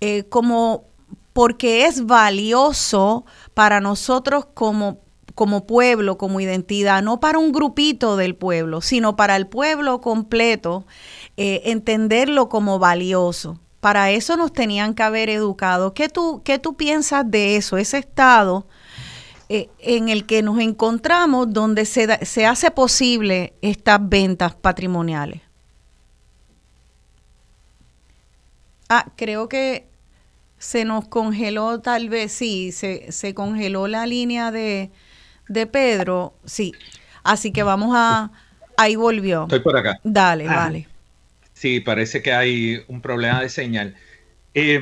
eh, 0.00 0.24
como 0.24 0.84
porque 1.32 1.86
es 1.86 2.04
valioso 2.04 3.24
para 3.54 3.80
nosotros 3.80 4.44
como, 4.54 4.98
como 5.36 5.68
pueblo, 5.68 6.18
como 6.18 6.40
identidad, 6.40 7.00
no 7.00 7.20
para 7.20 7.38
un 7.38 7.52
grupito 7.52 8.16
del 8.16 8.34
pueblo, 8.34 8.80
sino 8.80 9.14
para 9.14 9.36
el 9.36 9.46
pueblo 9.46 10.00
completo, 10.00 10.84
eh, 11.36 11.62
entenderlo 11.66 12.48
como 12.48 12.80
valioso. 12.80 13.60
Para 13.78 14.10
eso 14.10 14.36
nos 14.36 14.52
tenían 14.52 14.94
que 14.94 15.04
haber 15.04 15.30
educado. 15.30 15.94
¿Qué 15.94 16.08
tú, 16.08 16.42
qué 16.44 16.58
tú 16.58 16.74
piensas 16.76 17.30
de 17.30 17.54
eso, 17.54 17.76
ese 17.76 17.98
estado 17.98 18.66
eh, 19.48 19.68
en 19.78 20.08
el 20.08 20.26
que 20.26 20.42
nos 20.42 20.58
encontramos 20.58 21.52
donde 21.52 21.86
se, 21.86 22.24
se 22.24 22.46
hace 22.46 22.70
posible 22.70 23.54
estas 23.62 23.98
ventas 24.06 24.54
patrimoniales. 24.54 25.40
Ah, 28.90 29.06
creo 29.16 29.48
que 29.48 29.86
se 30.58 30.84
nos 30.84 31.08
congeló 31.08 31.80
tal 31.80 32.08
vez, 32.08 32.32
sí, 32.32 32.72
se, 32.72 33.10
se 33.12 33.32
congeló 33.32 33.86
la 33.86 34.06
línea 34.06 34.50
de, 34.50 34.90
de, 35.48 35.66
Pedro, 35.66 36.34
sí. 36.44 36.72
Así 37.22 37.52
que 37.52 37.62
vamos 37.62 37.94
a... 37.94 38.30
Ahí 38.76 38.96
volvió. 38.96 39.44
Estoy 39.44 39.60
por 39.60 39.76
acá. 39.76 39.98
Dale, 40.04 40.46
ah. 40.48 40.54
vale. 40.54 40.86
Sí, 41.52 41.80
parece 41.80 42.22
que 42.22 42.32
hay 42.32 42.84
un 42.86 43.00
problema 43.00 43.40
de 43.40 43.48
señal. 43.48 43.96
Eh, 44.54 44.80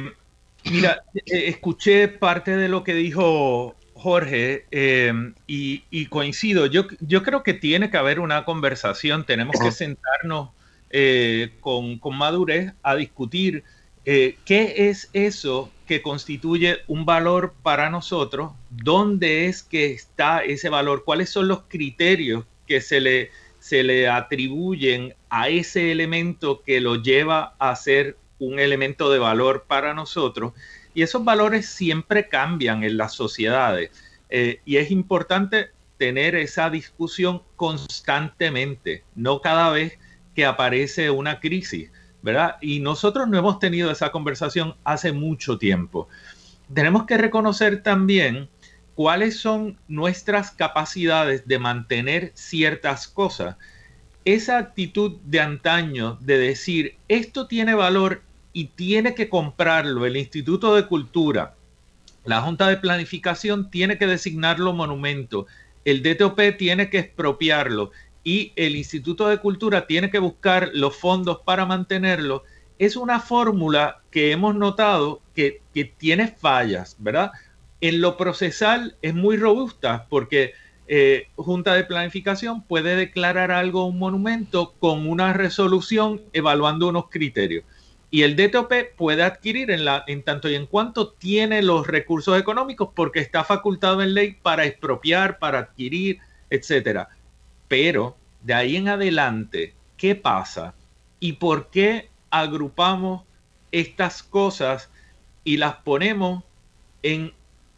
mira, 0.70 1.02
eh, 1.14 1.48
escuché 1.48 2.08
parte 2.08 2.56
de 2.56 2.68
lo 2.68 2.84
que 2.84 2.94
dijo 2.94 3.74
Jorge, 3.98 4.66
em, 4.70 5.34
y, 5.46 6.06
coincido, 6.06 6.66
yo, 6.66 6.86
yo 7.00 7.22
creo 7.22 7.42
que 7.42 7.54
tiene 7.54 7.90
que 7.90 7.96
haber 7.96 8.20
una 8.20 8.44
conversación, 8.44 9.24
tenemos 9.24 9.56
que 9.58 9.72
sentarnos 9.72 10.50
eh, 10.90 11.54
con, 11.60 11.98
madurez 12.12 12.74
a 12.82 12.94
discutir 12.94 13.64
eh, 14.04 14.36
qué 14.44 14.90
es 14.90 15.08
eso 15.14 15.72
que 15.86 16.02
constituye 16.02 16.78
un 16.88 17.06
valor 17.06 17.54
para 17.62 17.88
nosotros, 17.88 18.52
dónde 18.70 19.46
es 19.46 19.62
que 19.62 19.92
está 19.92 20.44
ese 20.44 20.68
valor, 20.68 21.04
cuáles 21.04 21.30
son 21.30 21.48
los 21.48 21.62
criterios 21.66 22.44
que 22.66 22.82
se 22.82 23.00
le, 23.00 23.30
se 23.60 23.82
le 23.82 24.08
atribuyen 24.08 25.14
a 25.30 25.48
ese 25.48 25.90
elemento 25.90 26.62
que 26.62 26.82
lo 26.82 26.96
lleva 26.96 27.54
a 27.58 27.74
ser 27.74 28.18
un 28.38 28.58
elemento 28.58 29.10
de 29.10 29.18
valor 29.18 29.64
para 29.66 29.94
nosotros 29.94 30.52
y 30.96 31.02
esos 31.02 31.22
valores 31.26 31.66
siempre 31.66 32.26
cambian 32.26 32.82
en 32.82 32.96
las 32.96 33.12
sociedades. 33.12 33.90
Eh, 34.30 34.62
y 34.64 34.78
es 34.78 34.90
importante 34.90 35.68
tener 35.98 36.34
esa 36.34 36.70
discusión 36.70 37.42
constantemente, 37.54 39.04
no 39.14 39.42
cada 39.42 39.70
vez 39.70 39.98
que 40.34 40.46
aparece 40.46 41.10
una 41.10 41.38
crisis, 41.38 41.90
¿verdad? 42.22 42.56
Y 42.62 42.80
nosotros 42.80 43.28
no 43.28 43.36
hemos 43.36 43.58
tenido 43.58 43.90
esa 43.90 44.10
conversación 44.10 44.74
hace 44.84 45.12
mucho 45.12 45.58
tiempo. 45.58 46.08
Tenemos 46.72 47.04
que 47.04 47.18
reconocer 47.18 47.82
también 47.82 48.48
cuáles 48.94 49.38
son 49.38 49.78
nuestras 49.88 50.50
capacidades 50.50 51.46
de 51.46 51.58
mantener 51.58 52.32
ciertas 52.32 53.06
cosas. 53.06 53.56
Esa 54.24 54.56
actitud 54.56 55.18
de 55.24 55.40
antaño 55.40 56.16
de 56.22 56.38
decir, 56.38 56.96
esto 57.06 57.48
tiene 57.48 57.74
valor 57.74 58.22
y 58.56 58.68
tiene 58.68 59.14
que 59.14 59.28
comprarlo 59.28 60.06
el 60.06 60.16
Instituto 60.16 60.74
de 60.74 60.86
Cultura, 60.86 61.56
la 62.24 62.40
Junta 62.40 62.68
de 62.68 62.78
Planificación 62.78 63.70
tiene 63.70 63.98
que 63.98 64.06
designarlo 64.06 64.72
monumento, 64.72 65.46
el 65.84 66.02
DTOP 66.02 66.56
tiene 66.56 66.88
que 66.88 67.00
expropiarlo 67.00 67.90
y 68.24 68.54
el 68.56 68.74
Instituto 68.74 69.28
de 69.28 69.40
Cultura 69.40 69.86
tiene 69.86 70.08
que 70.08 70.20
buscar 70.20 70.70
los 70.72 70.96
fondos 70.96 71.40
para 71.44 71.66
mantenerlo, 71.66 72.44
es 72.78 72.96
una 72.96 73.20
fórmula 73.20 74.00
que 74.10 74.32
hemos 74.32 74.54
notado 74.54 75.20
que, 75.34 75.60
tiene 75.98 76.28
fallas, 76.28 76.96
¿verdad? 76.98 77.32
En 77.82 78.00
lo 78.00 78.16
procesal 78.16 78.96
es 79.02 79.14
muy 79.14 79.36
robusta 79.36 80.06
porque 80.08 80.54
eh, 80.88 81.28
Junta 81.36 81.74
de 81.74 81.84
Planificación 81.84 82.62
puede 82.62 82.96
declarar 82.96 83.50
algo 83.50 83.84
un 83.84 83.98
monumento 83.98 84.72
con 84.78 85.06
una 85.06 85.34
resolución 85.34 86.22
evaluando 86.32 86.88
unos 86.88 87.10
criterios. 87.10 87.66
Y 88.10 88.22
el 88.22 88.36
DTOP 88.36 88.72
puede 88.96 89.22
adquirir 89.22 89.70
en, 89.70 89.84
la, 89.84 90.04
en 90.06 90.22
tanto 90.22 90.48
y 90.48 90.54
en 90.54 90.66
cuanto 90.66 91.12
tiene 91.12 91.62
los 91.62 91.86
recursos 91.86 92.38
económicos 92.38 92.90
porque 92.94 93.20
está 93.20 93.44
facultado 93.44 94.02
en 94.02 94.14
ley 94.14 94.36
para 94.40 94.64
expropiar, 94.64 95.38
para 95.38 95.58
adquirir, 95.58 96.20
etcétera. 96.50 97.08
Pero 97.68 98.16
de 98.42 98.54
ahí 98.54 98.76
en 98.76 98.88
adelante, 98.88 99.74
¿qué 99.96 100.14
pasa? 100.14 100.74
¿Y 101.18 101.32
por 101.34 101.70
qué 101.70 102.08
agrupamos 102.30 103.24
estas 103.72 104.22
cosas 104.22 104.90
y 105.44 105.56
las 105.56 105.76
ponemos 105.76 106.44
en 107.02 107.32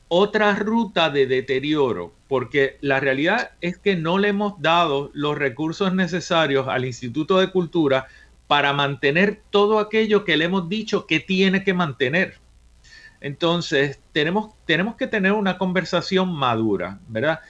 otra 0.09 0.55
ruta 0.55 1.11
de 1.11 1.27
deterioro, 1.27 2.15
porque 2.29 2.79
la 2.81 2.99
realidad 2.99 3.53
es 3.61 3.79
que 3.79 3.95
no 3.95 4.19
le 4.19 4.29
hemos 4.29 4.61
dado 4.61 5.11
los 5.13 5.37
recursos 5.37 5.95
necesarios 5.95 6.67
al 6.67 6.87
Instituto 6.87 7.39
de 7.39 7.51
Cultura 7.51 8.07
para 8.49 8.73
mantener 8.73 9.43
todo 9.51 9.79
aquello 9.79 10.25
que 10.25 10.37
le 10.37 10.47
hemos 10.47 10.69
dicho 10.69 11.07
que 11.07 11.21
tiene 11.21 11.63
que 11.63 11.75
mantener. 11.75 12.39
Entonces, 13.21 14.01
tenemos, 14.13 14.55
tenemos 14.65 14.97
que 14.97 15.07
tener 15.07 15.33
una 15.33 15.59
conversación 15.59 16.33
madura, 16.33 16.99
¿verdad? 17.09 17.41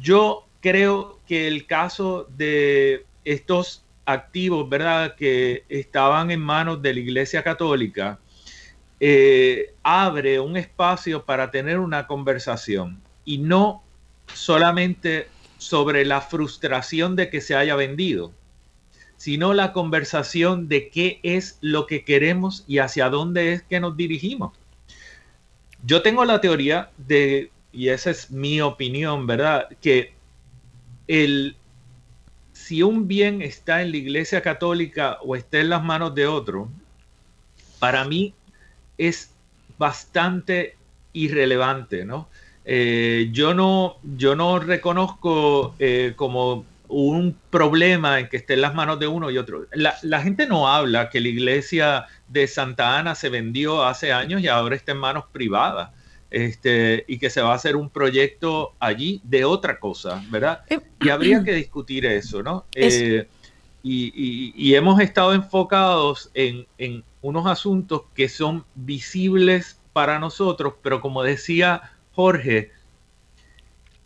Yo 0.00 0.46
creo 0.60 1.20
que 1.28 1.46
el 1.46 1.66
caso 1.66 2.26
de 2.36 3.04
estos 3.24 3.84
activos, 4.06 4.68
¿verdad?, 4.68 5.14
que 5.14 5.64
estaban 5.68 6.30
en 6.30 6.40
manos 6.40 6.80
de 6.80 6.94
la 6.94 7.00
Iglesia 7.00 7.42
Católica, 7.42 8.18
eh, 8.98 9.74
abre 9.82 10.40
un 10.40 10.56
espacio 10.56 11.24
para 11.24 11.50
tener 11.50 11.78
una 11.78 12.06
conversación 12.06 13.00
y 13.24 13.38
no 13.38 13.82
solamente 14.32 15.28
sobre 15.58 16.04
la 16.04 16.20
frustración 16.22 17.16
de 17.16 17.28
que 17.28 17.40
se 17.40 17.54
haya 17.54 17.76
vendido, 17.76 18.32
sino 19.20 19.52
la 19.52 19.74
conversación 19.74 20.66
de 20.66 20.88
qué 20.88 21.20
es 21.22 21.58
lo 21.60 21.86
que 21.86 22.04
queremos 22.04 22.64
y 22.66 22.78
hacia 22.78 23.10
dónde 23.10 23.52
es 23.52 23.62
que 23.62 23.78
nos 23.78 23.94
dirigimos. 23.94 24.56
Yo 25.84 26.00
tengo 26.00 26.24
la 26.24 26.40
teoría 26.40 26.88
de, 26.96 27.50
y 27.70 27.88
esa 27.88 28.12
es 28.12 28.30
mi 28.30 28.62
opinión, 28.62 29.26
¿verdad? 29.26 29.68
Que 29.82 30.14
el, 31.06 31.54
si 32.54 32.82
un 32.82 33.08
bien 33.08 33.42
está 33.42 33.82
en 33.82 33.90
la 33.90 33.98
Iglesia 33.98 34.40
Católica 34.40 35.18
o 35.20 35.36
está 35.36 35.58
en 35.58 35.68
las 35.68 35.84
manos 35.84 36.14
de 36.14 36.26
otro, 36.26 36.70
para 37.78 38.06
mí 38.06 38.32
es 38.96 39.34
bastante 39.76 40.78
irrelevante, 41.12 42.06
¿no? 42.06 42.26
Eh, 42.64 43.28
yo 43.32 43.52
no, 43.52 43.98
yo 44.16 44.34
no 44.34 44.58
reconozco 44.60 45.74
eh, 45.78 46.14
como 46.16 46.64
un 46.90 47.36
problema 47.50 48.18
en 48.18 48.28
que 48.28 48.36
esté 48.36 48.54
en 48.54 48.62
las 48.62 48.74
manos 48.74 48.98
de 48.98 49.06
uno 49.06 49.30
y 49.30 49.38
otro. 49.38 49.66
La, 49.72 50.22
gente 50.22 50.46
no 50.46 50.68
habla 50.68 51.08
que 51.08 51.20
la 51.20 51.28
iglesia 51.28 52.06
de 52.28 52.46
Santa 52.46 52.98
Ana 52.98 53.14
se 53.14 53.28
vendió 53.28 53.84
hace 53.84 54.12
años 54.12 54.42
y 54.42 54.48
ahora 54.48 54.76
está 54.76 54.92
en 54.92 54.98
manos 54.98 55.24
privadas. 55.32 55.90
Este, 56.30 57.04
y 57.08 57.18
que 57.18 57.28
se 57.28 57.40
va 57.40 57.50
a 57.50 57.56
hacer 57.56 57.74
un 57.74 57.90
proyecto 57.90 58.74
allí 58.78 59.20
de 59.24 59.44
otra 59.44 59.80
cosa, 59.80 60.22
¿verdad? 60.30 60.62
Eh, 60.68 60.78
y 61.00 61.08
habría 61.08 61.42
que 61.44 61.52
discutir 61.52 62.06
eso, 62.06 62.42
¿no? 62.42 62.66
y, 63.82 64.74
hemos 64.74 65.00
estado 65.00 65.34
enfocados 65.34 66.30
en, 66.34 66.66
en, 66.78 67.02
unos 67.20 67.46
asuntos 67.48 68.02
que 68.14 68.28
son 68.28 68.64
visibles 68.76 69.80
para 69.92 70.20
nosotros, 70.20 70.74
pero 70.82 71.00
como 71.00 71.24
decía 71.24 71.82
Jorge, 72.12 72.70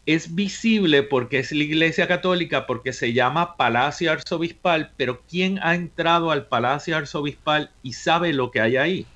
es 0.06 0.34
visible 0.34 1.02
porque 1.02 1.38
es 1.38 1.52
la 1.52 1.64
Iglesia 1.64 2.06
Católica, 2.08 2.66
porque 2.66 2.92
se 2.92 3.12
llama 3.12 3.56
Palacio 3.56 4.12
Arzobispal, 4.12 4.92
pero 4.96 5.22
¿quién 5.28 5.58
ha 5.62 5.74
entrado 5.74 6.30
al 6.30 6.46
Palacio 6.46 6.96
Arzobispal 6.96 7.70
y 7.82 7.94
sabe 7.94 8.32
lo 8.32 8.50
que 8.50 8.60
hay 8.60 8.76
ahí? 8.76 9.06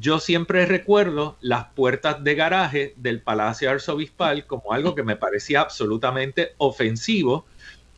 Yo 0.00 0.18
siempre 0.20 0.64
recuerdo 0.64 1.36
las 1.40 1.66
puertas 1.74 2.24
de 2.24 2.34
garaje 2.34 2.94
del 2.96 3.20
Palacio 3.20 3.70
Arzobispal 3.70 4.46
como 4.46 4.72
algo 4.72 4.94
que 4.94 5.02
me 5.02 5.16
parecía 5.16 5.60
absolutamente 5.60 6.54
ofensivo 6.56 7.44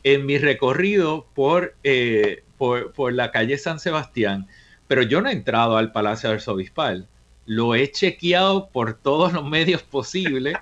en 0.03 0.25
mi 0.25 0.37
recorrido 0.37 1.25
por, 1.33 1.75
eh, 1.83 2.43
por, 2.57 2.91
por 2.91 3.13
la 3.13 3.31
calle 3.31 3.57
San 3.57 3.79
Sebastián 3.79 4.47
pero 4.87 5.01
yo 5.01 5.21
no 5.21 5.29
he 5.29 5.33
entrado 5.33 5.77
al 5.77 5.91
Palacio 5.91 6.29
Arzobispal. 6.29 7.07
Lo 7.45 7.75
he 7.75 7.91
chequeado 7.91 8.69
por 8.69 8.95
todos 8.95 9.33
los 9.33 9.47
medios 9.47 9.83
posibles, 9.83 10.57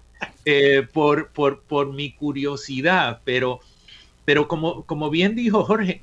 eh, 0.46 0.88
por, 0.92 1.30
por, 1.30 1.62
por, 1.62 1.94
mi 1.94 2.12
curiosidad, 2.12 3.22
pero, 3.24 3.60
pero 4.26 4.48
como, 4.48 4.86
como 4.86 5.10
bien 5.10 5.36
dijo 5.36 5.64
Jorge, 5.64 6.02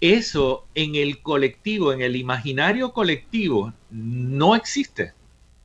eso 0.00 0.66
en 0.74 0.94
el 0.94 1.22
colectivo, 1.22 1.92
en 1.92 2.02
el 2.02 2.16
imaginario 2.16 2.92
colectivo, 2.92 3.72
no 3.90 4.54
existe. 4.54 5.12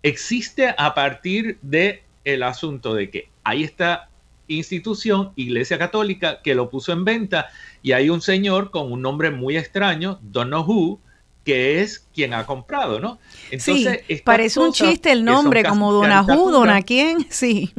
Existe 0.02 0.74
a 0.78 0.94
partir 0.94 1.58
de 1.62 2.04
el 2.24 2.44
asunto 2.44 2.94
de 2.94 3.10
que 3.10 3.30
hay 3.44 3.64
esta 3.64 4.10
institución, 4.48 5.32
Iglesia 5.36 5.78
Católica, 5.78 6.42
que 6.42 6.56
lo 6.56 6.70
puso 6.70 6.92
en 6.92 7.06
venta 7.06 7.48
y 7.82 7.94
hay 7.94 8.10
un 8.10 8.22
señor 8.22 8.72
con 8.72 8.92
un 8.92 9.02
nombre 9.02 9.32
muy 9.32 9.58
extraño, 9.58 10.20
Know 10.32 10.64
Who, 10.64 11.00
que 11.44 11.82
es 11.82 12.08
quien 12.14 12.34
ha 12.34 12.46
comprado, 12.46 13.00
¿no? 13.00 13.20
Entonces, 13.52 14.02
sí, 14.08 14.22
parece 14.24 14.60
un 14.60 14.72
chiste 14.72 15.12
el 15.12 15.26
nombre, 15.26 15.64
como 15.64 15.92
Dona 15.92 16.22
Who, 16.22 16.52
Dona 16.52 16.82
quién, 16.82 17.28
sí. 17.30 17.74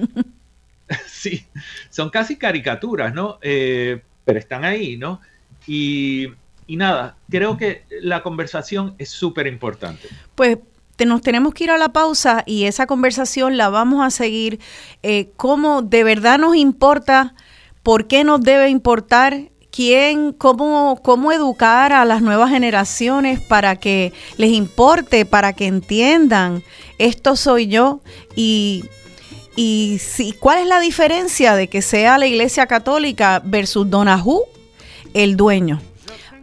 sí, 1.06 1.46
son 1.90 2.10
casi 2.10 2.36
caricaturas, 2.36 3.14
¿no? 3.14 3.38
Eh, 3.42 4.02
pero 4.24 4.38
están 4.38 4.64
ahí, 4.64 4.96
¿no? 4.96 5.20
Y, 5.66 6.28
nada, 6.68 7.16
creo 7.30 7.56
que 7.56 7.84
la 8.02 8.22
conversación 8.22 8.94
es 8.98 9.10
súper 9.10 9.46
importante. 9.46 10.08
Pues 10.34 10.58
nos 11.06 11.22
tenemos 11.22 11.54
que 11.54 11.64
ir 11.64 11.70
a 11.70 11.78
la 11.78 11.90
pausa 11.90 12.42
y 12.46 12.64
esa 12.64 12.86
conversación 12.86 13.56
la 13.56 13.68
vamos 13.68 14.04
a 14.04 14.10
seguir. 14.10 14.60
Eh, 15.02 15.30
¿Cómo 15.36 15.82
de 15.82 16.04
verdad 16.04 16.38
nos 16.38 16.56
importa? 16.56 17.34
¿Por 17.82 18.06
qué 18.06 18.24
nos 18.24 18.40
debe 18.40 18.68
importar? 18.68 19.50
Quién, 19.74 20.32
cómo, 20.32 21.00
cómo 21.02 21.32
educar 21.32 21.92
a 21.92 22.04
las 22.04 22.22
nuevas 22.22 22.50
generaciones 22.50 23.40
para 23.40 23.74
que 23.74 24.12
les 24.36 24.52
importe, 24.52 25.26
para 25.26 25.52
que 25.52 25.66
entiendan, 25.66 26.62
esto 26.98 27.34
soy 27.34 27.66
yo 27.66 28.00
y, 28.36 28.84
y 29.56 29.98
si, 29.98 30.30
cuál 30.32 30.58
es 30.58 30.68
la 30.68 30.78
diferencia 30.78 31.56
de 31.56 31.66
que 31.66 31.82
sea 31.82 32.18
la 32.18 32.26
Iglesia 32.26 32.66
Católica 32.66 33.42
versus 33.44 33.90
Donajú, 33.90 34.42
el 35.12 35.36
dueño. 35.36 35.80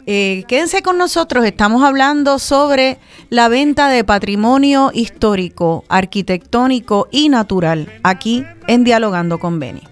Eh, 0.07 0.43
quédense 0.49 0.81
con 0.81 0.97
nosotros, 0.97 1.45
estamos 1.45 1.83
hablando 1.83 2.37
sobre 2.37 2.97
la 3.29 3.47
venta 3.47 3.87
de 3.87 4.03
patrimonio 4.03 4.91
histórico, 4.93 5.85
arquitectónico 5.87 7.07
y 7.11 7.29
natural, 7.29 7.87
aquí 8.03 8.43
en 8.67 8.83
Dialogando 8.83 9.39
con 9.39 9.57
Beni. 9.59 9.90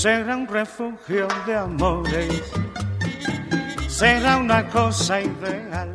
Será 0.00 0.34
un 0.34 0.48
refugio 0.48 1.28
de 1.46 1.54
amores, 1.54 2.42
será 3.86 4.38
una 4.38 4.66
cosa 4.66 5.20
ideal. 5.20 5.94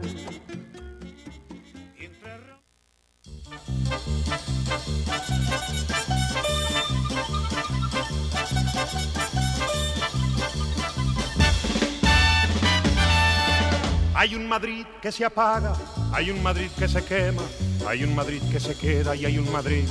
Hay 14.14 14.36
un 14.36 14.48
Madrid 14.48 14.86
que 15.02 15.12
se 15.12 15.26
apaga, 15.26 15.74
hay 16.14 16.30
un 16.30 16.44
Madrid 16.44 16.70
que 16.78 16.88
se 16.88 17.04
quema, 17.04 17.42
hay 17.88 18.04
un 18.04 18.14
Madrid 18.14 18.42
que 18.52 18.60
se 18.60 18.76
queda 18.76 19.16
y 19.16 19.26
hay 19.26 19.40
un 19.40 19.52
Madrid 19.52 19.88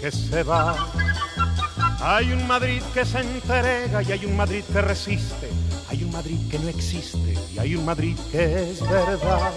que 0.00 0.10
se 0.10 0.42
va 0.42 0.74
Hay 2.00 2.32
un 2.32 2.46
Madrid 2.46 2.80
que 2.94 3.04
se 3.04 3.20
entrega 3.20 4.02
y 4.02 4.12
hay 4.12 4.24
un 4.24 4.36
Madrid 4.36 4.62
que 4.72 4.80
resiste. 4.80 5.48
Hay 5.90 6.04
un 6.04 6.12
Madrid 6.12 6.38
que 6.50 6.58
no 6.58 6.68
existe 6.68 7.34
y 7.52 7.58
hay 7.58 7.74
un 7.74 7.84
Madrid 7.84 8.16
que 8.30 8.70
es 8.70 8.80
verdad. 8.88 9.52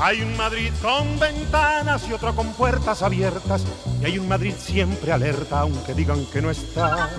Hay 0.00 0.22
un 0.22 0.36
Madrid 0.36 0.72
con 0.82 1.18
ventanas 1.18 2.08
y 2.08 2.12
otro 2.12 2.34
con 2.34 2.52
puertas 2.54 3.02
abiertas. 3.02 3.64
Y 4.02 4.06
hay 4.06 4.18
un 4.18 4.26
Madrid 4.26 4.54
siempre 4.58 5.12
alerta 5.12 5.60
aunque 5.60 5.94
digan 5.94 6.24
que 6.26 6.42
no 6.42 6.50
está. 6.50 7.10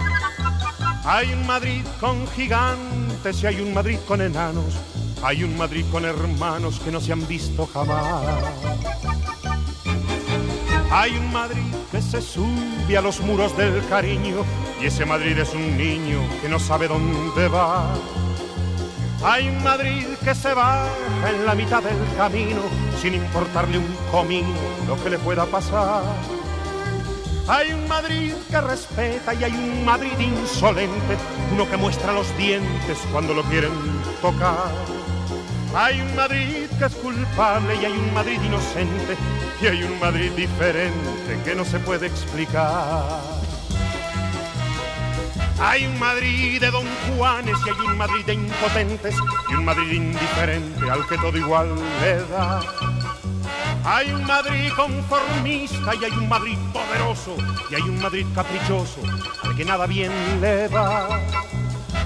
Hay 1.06 1.32
un 1.32 1.48
Madrid 1.48 1.86
con 2.00 2.28
gigantes 2.28 3.44
y 3.44 3.48
hay 3.48 3.62
un 3.62 3.74
Madrid 3.74 4.00
con 4.08 4.22
enanos. 4.22 4.74
Hay 5.24 5.44
un 5.44 5.56
Madrid 5.56 5.86
con 5.92 6.04
hermanos 6.04 6.80
que 6.80 6.92
no 6.92 7.00
se 7.00 7.14
han 7.14 7.28
visto 7.28 7.68
jamás. 7.68 8.44
Hay 10.93 11.17
un 11.17 11.32
Madrid 11.32 11.73
que 11.89 12.01
se 12.01 12.21
sube 12.21 12.97
a 12.97 13.01
los 13.01 13.21
muros 13.21 13.56
del 13.56 13.82
cariño 13.88 14.43
y 14.82 14.88
ese 14.88 15.06
Madrid 15.06 15.38
es 15.38 15.54
un 15.54 15.77
niño 15.77 16.19
que 16.41 16.49
no 16.49 16.60
sabe 16.60 16.89
dónde 16.89 17.47
va. 17.47 17.93
Hay 19.23 19.47
un 19.47 19.63
Madrid 19.63 20.06
que 20.21 20.36
se 20.36 20.54
baja 20.54 20.89
en 21.30 21.45
la 21.45 21.56
mitad 21.56 21.82
del 21.82 21.97
camino 22.17 22.60
sin 23.01 23.13
importarle 23.13 23.77
un 23.77 23.95
comino 24.12 24.49
lo 24.86 25.01
que 25.01 25.12
le 25.12 25.17
pueda 25.17 25.45
pasar. 25.45 26.04
Hay 27.47 27.71
un 27.71 27.88
Madrid 27.88 28.34
que 28.49 28.60
respeta 28.60 29.34
y 29.34 29.45
hay 29.45 29.54
un 29.54 29.86
Madrid 29.86 30.19
insolente, 30.19 31.17
uno 31.54 31.69
que 31.69 31.77
muestra 31.77 32.12
los 32.12 32.38
dientes 32.38 32.97
cuando 33.13 33.34
lo 33.34 33.43
quieren 33.43 33.71
tocar. 34.21 35.01
Hay 35.74 36.02
un 36.02 36.16
Madrid 36.16 36.68
que 36.78 36.86
es 36.86 36.96
culpable 36.96 37.76
y 37.82 37.86
hay 37.86 37.94
un 37.94 38.14
Madrid 38.14 38.40
inocente 38.44 39.16
y 39.62 39.68
hay 39.68 39.84
un 39.84 40.00
Madrid 40.00 40.32
diferente 40.32 41.40
que 41.46 41.56
no 41.56 41.64
se 41.64 41.80
puede 41.80 42.08
explicar. 42.08 43.22
Hay 45.62 45.86
un 45.86 45.98
Madrid 45.98 46.60
de 46.60 46.72
Don 46.72 46.86
Juanes 47.16 47.56
y 47.66 47.70
hay 47.70 47.88
un 47.88 47.98
Madrid 47.98 48.26
de 48.26 48.34
impotentes 48.34 49.16
y 49.50 49.54
un 49.54 49.64
Madrid 49.64 49.92
indiferente 49.94 50.90
al 50.90 51.08
que 51.08 51.18
todo 51.18 51.38
igual 51.38 51.74
le 52.02 52.16
da. 52.26 52.62
Hay 53.86 54.12
un 54.12 54.26
Madrid 54.26 54.72
conformista 54.76 55.96
y 55.96 56.04
hay 56.04 56.12
un 56.12 56.28
Madrid 56.28 56.58
poderoso 56.74 57.36
y 57.70 57.76
hay 57.76 57.82
un 57.82 58.02
Madrid 58.02 58.26
caprichoso 58.36 59.02
al 59.44 59.56
que 59.56 59.64
nada 59.64 59.86
bien 59.88 60.12
le 60.42 60.68
va. 60.68 61.08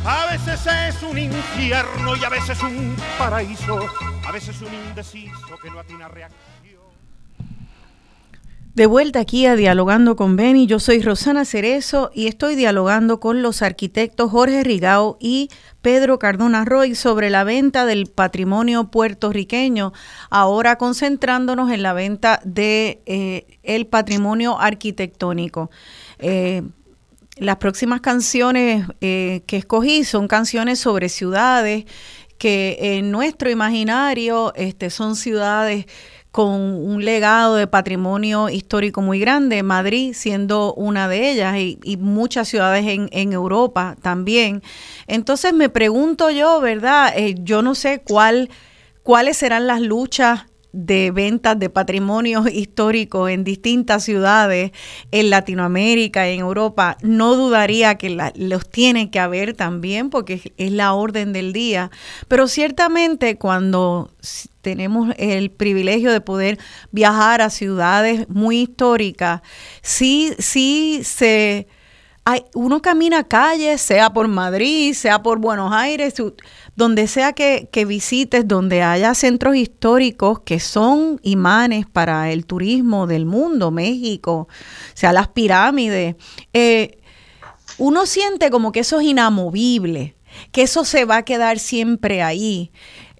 A 0.03 0.31
veces 0.31 0.59
es 0.65 1.03
un 1.03 1.17
infierno 1.17 2.15
y 2.15 2.23
a 2.23 2.29
veces 2.29 2.61
un 2.61 2.95
paraíso, 3.17 3.79
a 4.27 4.31
veces 4.31 4.59
un 4.61 4.73
indeciso 4.73 5.57
que 5.61 5.69
no 5.69 5.79
atina 5.79 6.07
reacción. 6.07 6.45
De 8.75 8.87
vuelta 8.87 9.21
aquí 9.21 9.45
a 9.45 9.55
Dialogando 9.55 10.17
con 10.17 10.35
Beni, 10.35 10.67
yo 10.67 10.81
soy 10.81 11.01
Rosana 11.01 11.45
Cerezo 11.45 12.11
y 12.13 12.27
estoy 12.27 12.55
dialogando 12.55 13.21
con 13.21 13.41
los 13.41 13.61
arquitectos 13.61 14.29
Jorge 14.31 14.65
Rigao 14.65 15.15
y 15.21 15.49
Pedro 15.81 16.19
Cardona 16.19 16.65
Roy 16.65 16.93
sobre 16.93 17.29
la 17.29 17.45
venta 17.45 17.85
del 17.85 18.07
patrimonio 18.07 18.91
puertorriqueño, 18.91 19.93
ahora 20.29 20.77
concentrándonos 20.77 21.71
en 21.71 21.83
la 21.83 21.93
venta 21.93 22.41
de 22.43 23.01
eh, 23.05 23.59
el 23.63 23.87
patrimonio 23.87 24.59
arquitectónico. 24.59 25.71
Eh, 26.19 26.61
las 27.37 27.57
próximas 27.57 28.01
canciones 28.01 28.85
eh, 29.01 29.43
que 29.45 29.57
escogí 29.57 30.03
son 30.03 30.27
canciones 30.27 30.79
sobre 30.79 31.09
ciudades 31.09 31.85
que 32.37 32.77
en 32.79 33.11
nuestro 33.11 33.49
imaginario 33.49 34.53
este, 34.55 34.89
son 34.89 35.15
ciudades 35.15 35.85
con 36.31 36.51
un 36.51 37.05
legado 37.05 37.55
de 37.55 37.65
patrimonio 37.65 38.49
histórico 38.49 39.01
muy 39.01 39.19
grande, 39.19 39.63
Madrid 39.63 40.11
siendo 40.13 40.73
una 40.73 41.07
de 41.07 41.31
ellas 41.31 41.57
y, 41.57 41.97
muchas 41.97 42.49
ciudades 42.49 42.85
en, 42.85 43.31
Europa 43.31 43.95
también. 44.01 44.61
Entonces 45.07 45.53
me 45.53 45.69
pregunto 45.69 46.29
yo, 46.31 46.59
¿verdad? 46.59 47.13
Eh, 47.15 47.35
yo 47.39 47.61
no 47.61 47.73
sé 47.73 48.01
cuál, 48.05 48.49
cuáles 49.01 49.37
serán 49.37 49.65
las 49.65 49.79
luchas 49.79 50.47
de 50.75 51.11
ventas 51.11 51.57
de 51.57 51.69
patrimonio 51.69 52.43
histórico 52.51 53.29
en 53.29 53.43
distintas 53.43 54.03
ciudades 54.03 54.71
en 55.11 55.29
Latinoamérica, 55.29 56.27
en 56.27 56.41
Europa, 56.41 56.97
no 57.01 57.35
dudaría 57.35 57.95
que 57.95 58.17
los 58.35 58.69
tiene 58.69 59.09
que 59.09 59.19
haber 59.19 59.53
también 59.53 60.09
porque 60.09 60.53
es 60.57 60.71
la 60.71 60.93
orden 60.93 61.31
del 61.31 61.53
día. 61.53 61.91
Pero 62.27 62.47
ciertamente 62.47 63.37
cuando 63.37 64.11
tenemos 64.61 65.13
el 65.17 65.51
privilegio 65.51 66.11
de 66.11 66.21
poder 66.21 66.59
viajar 66.91 67.41
a 67.41 67.49
ciudades 67.49 68.27
muy 68.29 68.61
históricas, 68.61 69.41
sí, 69.81 70.33
sí 70.39 71.01
se... 71.03 71.67
Hay, 72.27 72.43
uno 72.55 72.81
camina 72.81 73.23
calles, 73.23 73.79
sea 73.81 74.11
por 74.11 74.27
Madrid, 74.27 74.95
sea 74.95 75.21
por 75.21 75.37
Buenos 75.37 75.71
Aires, 75.71 76.15
donde 76.75 77.07
sea 77.07 77.33
que, 77.33 77.85
visites, 77.87 78.47
donde 78.47 78.81
haya 78.81 79.13
centros 79.15 79.55
históricos 79.55 80.41
que 80.41 80.59
son 80.59 81.19
imanes 81.23 81.85
para 81.85 82.31
el 82.31 82.45
turismo 82.45 83.07
del 83.07 83.25
mundo, 83.25 83.71
México, 83.71 84.47
sea 84.93 85.13
las 85.13 85.29
pirámides, 85.29 86.15
eh, 86.53 86.99
uno 87.77 88.05
siente 88.05 88.49
como 88.49 88.71
que 88.71 88.81
eso 88.81 88.99
es 88.99 89.07
inamovible, 89.07 90.15
que 90.51 90.63
eso 90.63 90.83
se 90.85 91.05
va 91.05 91.17
a 91.17 91.25
quedar 91.25 91.59
siempre 91.59 92.21
ahí. 92.21 92.71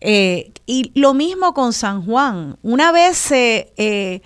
Eh, 0.02 0.52
y 0.66 0.92
lo 1.00 1.14
mismo 1.14 1.54
con 1.54 1.74
San 1.74 2.06
Juan. 2.06 2.58
Una 2.62 2.92
vez 2.92 3.18
se... 3.18 3.74
Eh, 3.78 4.22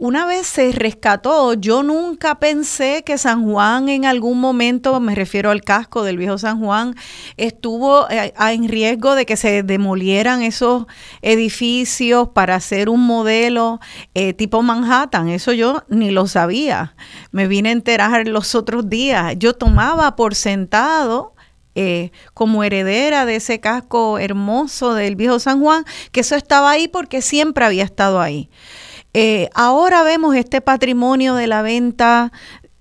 una 0.00 0.24
vez 0.24 0.46
se 0.46 0.72
rescató, 0.72 1.52
yo 1.52 1.82
nunca 1.82 2.38
pensé 2.40 3.02
que 3.04 3.18
San 3.18 3.44
Juan 3.44 3.90
en 3.90 4.06
algún 4.06 4.40
momento, 4.40 4.98
me 4.98 5.14
refiero 5.14 5.50
al 5.50 5.60
casco 5.60 6.04
del 6.04 6.16
viejo 6.16 6.38
San 6.38 6.58
Juan, 6.58 6.94
estuvo 7.36 8.08
eh, 8.08 8.32
en 8.38 8.66
riesgo 8.66 9.14
de 9.14 9.26
que 9.26 9.36
se 9.36 9.62
demolieran 9.62 10.40
esos 10.40 10.86
edificios 11.20 12.30
para 12.30 12.54
hacer 12.54 12.88
un 12.88 13.06
modelo 13.06 13.78
eh, 14.14 14.32
tipo 14.32 14.62
Manhattan. 14.62 15.28
Eso 15.28 15.52
yo 15.52 15.82
ni 15.88 16.10
lo 16.10 16.26
sabía. 16.26 16.94
Me 17.30 17.46
vine 17.46 17.68
a 17.68 17.72
enterar 17.72 18.26
los 18.26 18.54
otros 18.54 18.88
días. 18.88 19.34
Yo 19.36 19.52
tomaba 19.52 20.16
por 20.16 20.34
sentado 20.34 21.34
eh, 21.74 22.10
como 22.32 22.64
heredera 22.64 23.26
de 23.26 23.36
ese 23.36 23.60
casco 23.60 24.18
hermoso 24.18 24.94
del 24.94 25.14
viejo 25.14 25.38
San 25.38 25.60
Juan, 25.60 25.84
que 26.10 26.20
eso 26.20 26.36
estaba 26.36 26.70
ahí 26.70 26.88
porque 26.88 27.20
siempre 27.20 27.66
había 27.66 27.84
estado 27.84 28.18
ahí. 28.22 28.48
Eh, 29.14 29.48
ahora 29.54 30.02
vemos 30.02 30.36
este 30.36 30.60
patrimonio 30.60 31.34
de 31.34 31.46
la 31.46 31.62
venta, 31.62 32.32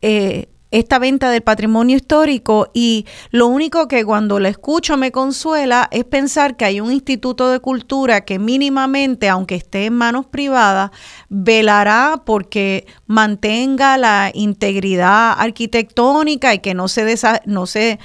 eh, 0.02 0.48
esta 0.72 1.00
venta 1.00 1.32
del 1.32 1.42
patrimonio 1.42 1.96
histórico 1.98 2.70
y 2.76 3.08
lo 3.32 3.48
único 3.48 3.88
que 3.88 4.06
cuando 4.06 4.40
la 4.40 4.50
escucho 4.50 4.98
me 4.98 5.12
consuela 5.12 5.88
es 5.92 6.04
pensar 6.04 6.58
que 6.58 6.66
hay 6.66 6.80
un 6.80 6.92
instituto 6.92 7.50
de 7.50 7.60
cultura 7.60 8.22
que 8.22 8.38
mínimamente, 8.38 9.30
aunque 9.30 9.56
esté 9.56 9.88
en 9.88 9.94
manos 9.94 10.28
privadas, 10.28 10.92
velará 11.30 12.22
porque 12.24 12.86
mantenga 13.08 13.98
la 13.98 14.30
integridad 14.34 15.34
arquitectónica 15.40 16.54
y 16.54 16.60
que 16.60 16.76
no 16.76 16.88
se, 16.88 17.16
no 17.46 17.66
se, 17.66 17.98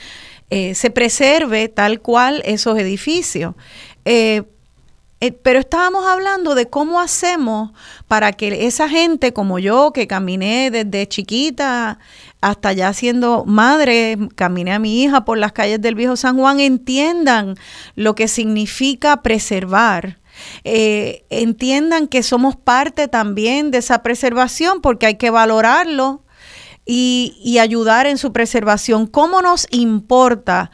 eh, 0.48 0.74
se 0.74 0.90
preserve 0.90 1.68
tal 1.68 2.00
cual 2.00 2.40
esos 2.46 2.78
edificios. 2.78 3.54
Eh, 4.06 4.44
pero 5.32 5.58
estábamos 5.60 6.06
hablando 6.06 6.54
de 6.54 6.68
cómo 6.68 7.00
hacemos 7.00 7.70
para 8.08 8.32
que 8.32 8.66
esa 8.66 8.88
gente 8.88 9.32
como 9.32 9.58
yo, 9.58 9.92
que 9.92 10.06
caminé 10.06 10.70
desde 10.70 11.08
chiquita 11.08 11.98
hasta 12.40 12.72
ya 12.72 12.92
siendo 12.92 13.44
madre, 13.44 14.18
caminé 14.34 14.72
a 14.72 14.78
mi 14.78 15.02
hija 15.02 15.24
por 15.24 15.38
las 15.38 15.52
calles 15.52 15.80
del 15.80 15.94
viejo 15.94 16.16
San 16.16 16.36
Juan, 16.36 16.60
entiendan 16.60 17.56
lo 17.94 18.14
que 18.14 18.28
significa 18.28 19.22
preservar. 19.22 20.18
Eh, 20.64 21.24
entiendan 21.30 22.08
que 22.08 22.22
somos 22.22 22.56
parte 22.56 23.06
también 23.06 23.70
de 23.70 23.78
esa 23.78 24.02
preservación 24.02 24.80
porque 24.80 25.06
hay 25.06 25.14
que 25.14 25.30
valorarlo 25.30 26.24
y 26.86 27.56
ayudar 27.58 28.06
en 28.06 28.18
su 28.18 28.32
preservación. 28.32 29.06
¿Cómo 29.06 29.40
nos 29.40 29.66
importa? 29.70 30.70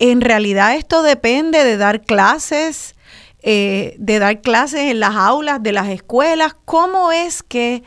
En 0.00 0.20
realidad 0.20 0.74
esto 0.74 1.04
depende 1.04 1.62
de 1.62 1.76
dar 1.76 2.02
clases, 2.02 2.96
eh, 3.42 3.96
de 3.98 4.18
dar 4.18 4.40
clases 4.40 4.82
en 4.90 5.00
las 5.00 5.16
aulas 5.16 5.62
de 5.62 5.72
las 5.72 5.88
escuelas, 5.88 6.54
¿cómo 6.64 7.12
es 7.12 7.42
que 7.42 7.82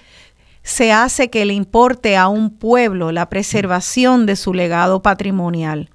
se 0.63 0.91
hace 0.91 1.29
que 1.29 1.45
le 1.45 1.53
importe 1.53 2.17
a 2.17 2.27
un 2.27 2.49
pueblo 2.49 3.11
la 3.11 3.29
preservación 3.29 4.25
de 4.25 4.35
su 4.35 4.53
legado 4.53 5.01
patrimonial? 5.01 5.89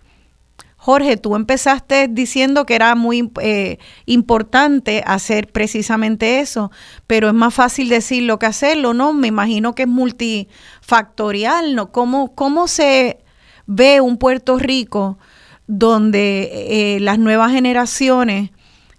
Jorge, 0.83 1.19
tú 1.19 1.37
empezaste 1.37 2.09
diciendo 2.09 2.65
que 2.65 2.75
era 2.75 2.95
muy 2.95 3.31
eh, 3.43 3.77
importante 4.07 5.03
hacer 5.07 5.49
precisamente 5.53 6.41
eso, 6.41 6.71
pero 7.07 7.29
es 7.29 7.35
más 7.35 7.53
fácil 7.53 7.91
decirlo 7.91 8.39
que 8.39 8.47
hacerlo, 8.47 8.95
¿no? 8.95 9.13
Me 9.13 9.29
imagino 9.29 9.75
que 9.75 9.83
es 9.83 9.89
multifactorial, 9.89 11.75
¿no? 11.75 11.93
¿Cómo, 11.93 12.35
cómo 12.35 12.67
se 12.67 13.19
ve 13.67 14.01
un 14.01 14.17
Puerto 14.17 14.57
Rico 14.57 15.19
donde 15.67 16.97
eh, 16.97 17.01
las 17.01 17.19
nuevas 17.19 17.53
generaciones 17.53 18.51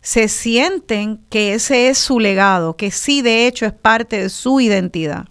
se 0.02 0.28
sienten 0.28 1.20
que 1.30 1.54
ese 1.54 1.88
es 1.88 1.98
su 1.98 2.20
legado, 2.20 2.76
que 2.76 2.92
sí 2.92 3.22
de 3.22 3.48
hecho 3.48 3.66
es 3.66 3.74
parte 3.74 4.24
de 4.24 4.30
su 4.30 4.60
identidad. 4.60 5.28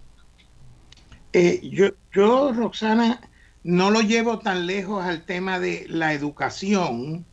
Eh, 1.33 1.59
yo, 1.63 1.89
yo, 2.13 2.51
Roxana, 2.53 3.21
no 3.63 3.91
lo 3.91 4.01
llevo 4.01 4.39
tan 4.39 4.65
lejos 4.65 5.03
al 5.05 5.23
tema 5.23 5.59
de 5.59 5.85
la 5.89 6.13
educación, 6.13 7.25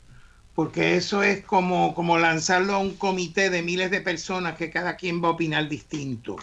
porque 0.55 0.97
eso 0.97 1.23
es 1.23 1.45
como, 1.45 1.95
como 1.95 2.19
lanzarlo 2.19 2.75
a 2.75 2.79
un 2.79 2.95
comité 2.95 3.51
de 3.51 3.63
miles 3.63 3.91
de 3.91 4.01
personas 4.01 4.57
que 4.57 4.71
cada 4.71 4.97
quien 4.97 5.23
va 5.23 5.29
a 5.29 5.33
opinar 5.33 5.69
distinto. 5.69 6.37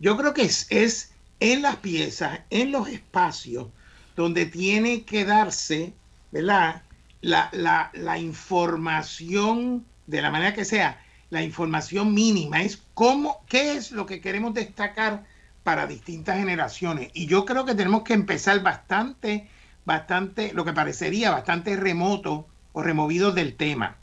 Yo 0.00 0.16
creo 0.16 0.34
que 0.34 0.42
es, 0.42 0.66
es 0.70 1.12
en 1.38 1.62
las 1.62 1.76
piezas, 1.76 2.40
en 2.50 2.72
los 2.72 2.88
espacios, 2.88 3.68
donde 4.16 4.46
tiene 4.46 5.02
que 5.04 5.24
darse, 5.24 5.92
¿verdad? 6.32 6.82
La, 7.20 7.48
la, 7.52 7.90
la 7.94 8.18
información, 8.18 9.84
de 10.06 10.22
la 10.22 10.30
manera 10.30 10.54
que 10.54 10.64
sea, 10.64 11.00
la 11.30 11.42
información 11.42 12.14
mínima, 12.14 12.62
es 12.62 12.82
cómo, 12.94 13.44
qué 13.48 13.76
es 13.76 13.90
lo 13.90 14.06
que 14.06 14.20
queremos 14.20 14.54
destacar 14.54 15.24
para 15.66 15.86
distintas 15.86 16.38
generaciones. 16.38 17.10
Y 17.12 17.26
yo 17.26 17.44
creo 17.44 17.64
que 17.64 17.74
tenemos 17.74 18.02
que 18.02 18.14
empezar 18.14 18.62
bastante, 18.62 19.48
bastante, 19.84 20.52
lo 20.52 20.64
que 20.64 20.72
parecería 20.72 21.32
bastante 21.32 21.74
remoto 21.76 22.46
o 22.72 22.82
removido 22.82 23.32
del 23.32 23.56
tema. 23.56 23.96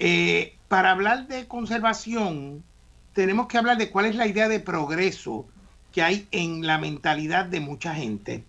Eh, 0.00 0.56
para 0.66 0.90
hablar 0.90 1.28
de 1.28 1.46
conservación, 1.46 2.64
tenemos 3.12 3.46
que 3.46 3.58
hablar 3.58 3.78
de 3.78 3.90
cuál 3.90 4.06
es 4.06 4.16
la 4.16 4.26
idea 4.26 4.48
de 4.48 4.58
progreso 4.58 5.46
que 5.92 6.02
hay 6.02 6.26
en 6.32 6.66
la 6.66 6.78
mentalidad 6.78 7.44
de 7.44 7.60
mucha 7.60 7.94
gente. 7.94 8.44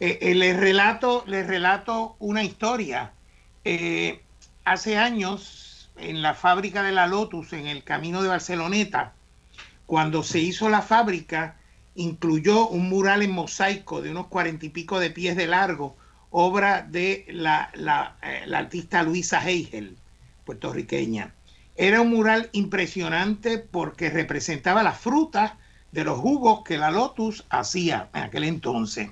Eh, 0.00 0.18
eh, 0.20 0.34
les, 0.34 0.56
relato, 0.56 1.24
les 1.26 1.46
relato 1.46 2.16
una 2.18 2.44
historia. 2.44 3.12
hace 4.64 4.98
años, 4.98 5.63
en 5.96 6.22
la 6.22 6.34
fábrica 6.34 6.82
de 6.82 6.92
la 6.92 7.06
Lotus, 7.06 7.52
en 7.52 7.66
el 7.66 7.84
camino 7.84 8.22
de 8.22 8.28
Barceloneta, 8.28 9.12
cuando 9.86 10.22
se 10.22 10.40
hizo 10.40 10.68
la 10.68 10.82
fábrica, 10.82 11.56
incluyó 11.94 12.68
un 12.68 12.88
mural 12.88 13.22
en 13.22 13.32
mosaico 13.32 14.02
de 14.02 14.10
unos 14.10 14.26
cuarenta 14.26 14.66
y 14.66 14.70
pico 14.70 14.98
de 14.98 15.10
pies 15.10 15.36
de 15.36 15.46
largo, 15.46 15.96
obra 16.30 16.82
de 16.82 17.26
la, 17.28 17.70
eh, 18.22 18.42
la, 18.46 18.58
artista 18.58 19.02
Luisa 19.02 19.46
Heigel, 19.48 19.96
puertorriqueña. 20.44 21.34
Era 21.76 22.00
un 22.00 22.10
mural 22.10 22.48
impresionante 22.52 23.58
porque 23.58 24.10
representaba 24.10 24.82
las 24.82 24.98
frutas 24.98 25.52
de 25.92 26.04
los 26.04 26.18
jugos 26.18 26.62
que 26.64 26.78
la 26.78 26.90
Lotus 26.90 27.44
hacía 27.50 28.08
en 28.14 28.22
aquel 28.24 28.44
entonces. 28.44 29.10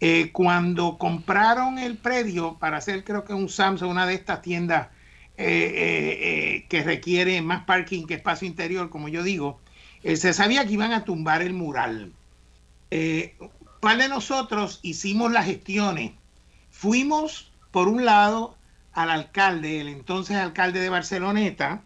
Eh, 0.00 0.30
cuando 0.32 0.96
compraron 0.98 1.78
el 1.78 1.98
predio 1.98 2.56
para 2.58 2.78
hacer 2.78 3.04
creo 3.04 3.24
que 3.24 3.34
un 3.34 3.48
Samsung, 3.48 3.90
una 3.90 4.06
de 4.06 4.14
estas 4.14 4.40
tiendas 4.40 4.88
eh, 5.42 6.66
que 6.68 6.82
requiere 6.82 7.40
más 7.42 7.64
parking 7.64 8.06
que 8.06 8.14
espacio 8.14 8.46
interior, 8.46 8.90
como 8.90 9.08
yo 9.08 9.22
digo, 9.22 9.60
eh, 10.02 10.16
se 10.16 10.32
sabía 10.32 10.66
que 10.66 10.72
iban 10.72 10.92
a 10.92 11.04
tumbar 11.04 11.42
el 11.42 11.52
mural. 11.52 12.12
Eh, 12.90 13.36
par 13.80 13.98
de 13.98 14.08
nosotros 14.08 14.80
hicimos 14.82 15.30
las 15.32 15.46
gestiones. 15.46 16.12
Fuimos, 16.70 17.50
por 17.70 17.88
un 17.88 18.04
lado, 18.04 18.56
al 18.92 19.10
alcalde, 19.10 19.80
el 19.80 19.88
entonces 19.88 20.36
alcalde 20.36 20.80
de 20.80 20.88
Barceloneta, 20.88 21.82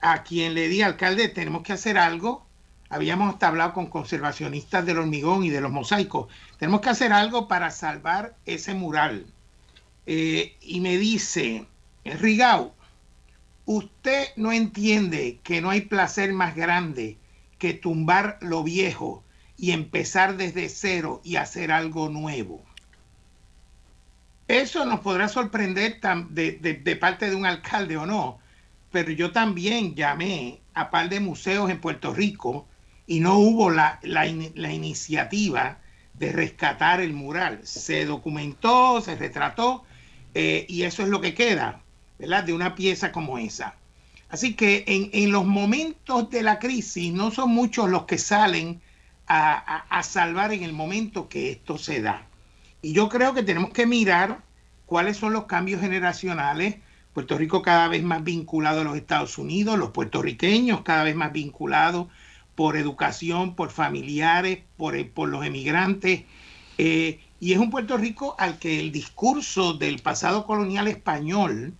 a 0.00 0.22
quien 0.24 0.54
le 0.54 0.68
di, 0.68 0.82
alcalde, 0.82 1.28
tenemos 1.28 1.62
que 1.62 1.74
hacer 1.74 1.98
algo. 1.98 2.46
Habíamos 2.88 3.32
hasta 3.32 3.48
hablado 3.48 3.72
con 3.72 3.86
conservacionistas 3.86 4.84
del 4.84 4.98
hormigón 4.98 5.44
y 5.44 5.50
de 5.50 5.60
los 5.60 5.70
mosaicos. 5.70 6.28
Tenemos 6.58 6.80
que 6.80 6.90
hacer 6.90 7.12
algo 7.12 7.48
para 7.48 7.70
salvar 7.70 8.34
ese 8.44 8.74
mural. 8.74 9.26
Eh, 10.06 10.56
y 10.60 10.80
me 10.80 10.98
dice, 10.98 11.66
Rigau, 12.04 12.74
usted 13.64 14.28
no 14.36 14.52
entiende 14.52 15.38
que 15.42 15.60
no 15.60 15.70
hay 15.70 15.82
placer 15.82 16.32
más 16.32 16.54
grande 16.54 17.18
que 17.58 17.74
tumbar 17.74 18.38
lo 18.40 18.64
viejo 18.64 19.22
y 19.56 19.70
empezar 19.70 20.36
desde 20.36 20.68
cero 20.68 21.20
y 21.22 21.36
hacer 21.36 21.70
algo 21.70 22.08
nuevo. 22.08 22.62
Eso 24.48 24.84
nos 24.84 25.00
podrá 25.00 25.28
sorprender 25.28 26.00
de, 26.30 26.98
parte 27.00 27.30
de 27.30 27.36
un 27.36 27.46
alcalde 27.46 27.96
o 27.96 28.04
no, 28.04 28.40
pero 28.90 29.12
yo 29.12 29.30
también 29.30 29.94
llamé 29.94 30.60
a 30.74 30.90
par 30.90 31.08
de 31.08 31.20
museos 31.20 31.70
en 31.70 31.80
Puerto 31.80 32.12
Rico 32.12 32.66
y 33.06 33.20
no 33.20 33.38
hubo 33.38 33.70
la, 33.70 34.00
iniciativa 34.26 35.78
de 36.14 36.32
rescatar 36.32 37.00
el 37.00 37.12
mural. 37.12 37.60
Se 37.62 38.04
documentó, 38.04 39.00
se 39.00 39.14
retrató 39.14 39.84
eh, 40.34 40.66
y 40.68 40.82
eso 40.82 41.02
es 41.02 41.08
lo 41.08 41.20
que 41.20 41.34
queda, 41.34 41.81
¿verdad? 42.18 42.44
De 42.44 42.52
una 42.52 42.74
pieza 42.74 43.12
como 43.12 43.38
esa. 43.38 43.74
Así 44.32 44.54
que 44.54 44.84
en, 44.86 45.30
los 45.30 45.44
momentos 45.44 46.30
de 46.30 46.42
la 46.42 46.58
crisis 46.58 47.12
no 47.12 47.30
son 47.30 47.50
muchos 47.50 47.90
los 47.90 48.06
que 48.06 48.16
salen 48.16 48.80
a, 49.26 50.02
salvar 50.02 50.54
en 50.54 50.62
el 50.62 50.72
momento 50.72 51.28
que 51.28 51.50
esto 51.50 51.76
se 51.76 52.00
da. 52.00 52.26
Y 52.80 52.94
yo 52.94 53.10
creo 53.10 53.34
que 53.34 53.42
tenemos 53.42 53.72
que 53.72 53.86
mirar 53.86 54.42
cuáles 54.86 55.18
son 55.18 55.34
los 55.34 55.44
cambios 55.44 55.82
generacionales. 55.82 56.76
Puerto 57.12 57.36
Rico 57.36 57.60
cada 57.60 57.88
vez 57.88 58.02
más 58.02 58.24
vinculado 58.24 58.80
a 58.80 58.84
los 58.84 58.96
Estados 58.96 59.36
Unidos, 59.36 59.78
los 59.78 59.90
puertorriqueños 59.90 60.80
cada 60.80 61.04
vez 61.04 61.14
más 61.14 61.32
vinculados 61.32 62.08
por 62.54 62.78
educación, 62.78 63.54
por 63.54 63.70
familiares, 63.70 64.60
por, 64.78 65.10
por 65.10 65.28
los 65.28 65.44
emigrantes. 65.44 66.22
Eh, 66.78 67.20
y 67.38 67.52
es 67.52 67.58
un 67.58 67.68
Puerto 67.68 67.98
Rico 67.98 68.34
al 68.38 68.58
que 68.58 68.80
el 68.80 68.92
discurso 68.92 69.74
del 69.74 70.00
pasado 70.00 70.46
colonial 70.46 70.88
español 70.88 71.74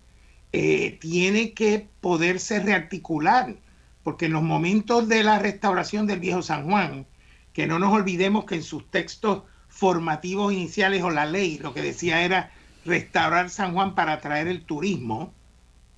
eh, 0.52 0.98
tiene 1.00 1.52
que 1.52 1.88
poderse 2.00 2.60
rearticular, 2.60 3.56
porque 4.02 4.26
en 4.26 4.32
los 4.32 4.42
momentos 4.42 5.08
de 5.08 5.22
la 5.22 5.38
restauración 5.38 6.06
del 6.06 6.20
viejo 6.20 6.42
San 6.42 6.64
Juan, 6.68 7.06
que 7.52 7.66
no 7.66 7.78
nos 7.78 7.92
olvidemos 7.92 8.44
que 8.44 8.56
en 8.56 8.62
sus 8.62 8.90
textos 8.90 9.42
formativos 9.68 10.52
iniciales 10.52 11.02
o 11.02 11.10
la 11.10 11.24
ley 11.24 11.58
lo 11.58 11.72
que 11.72 11.80
decía 11.82 12.22
era 12.22 12.50
restaurar 12.84 13.48
San 13.48 13.72
Juan 13.72 13.94
para 13.94 14.14
atraer 14.14 14.48
el 14.48 14.64
turismo, 14.64 15.32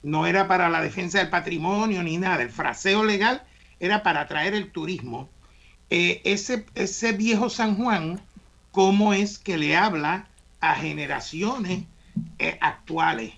no 0.03 0.27
era 0.27 0.47
para 0.47 0.69
la 0.69 0.81
defensa 0.81 1.19
del 1.19 1.31
patrimonio 1.31 2.03
ni 2.03 2.19
nada, 2.19 2.43
el 2.43 2.51
fraseo 2.51 3.05
legal 3.05 3.43
era 3.81 4.03
para 4.03 4.23
atraer 4.23 4.55
el 4.55 4.71
turismo. 4.71 5.29
Eh, 5.91 6.21
ese, 6.25 6.67
ese 6.75 7.13
viejo 7.13 7.51
San 7.51 7.77
Juan, 7.77 8.21
¿cómo 8.71 9.15
es 9.15 9.39
que 9.39 9.59
le 9.59 9.77
habla 9.77 10.29
a 10.61 10.75
generaciones 10.75 11.85
eh, 12.39 12.59
actuales? 12.61 13.33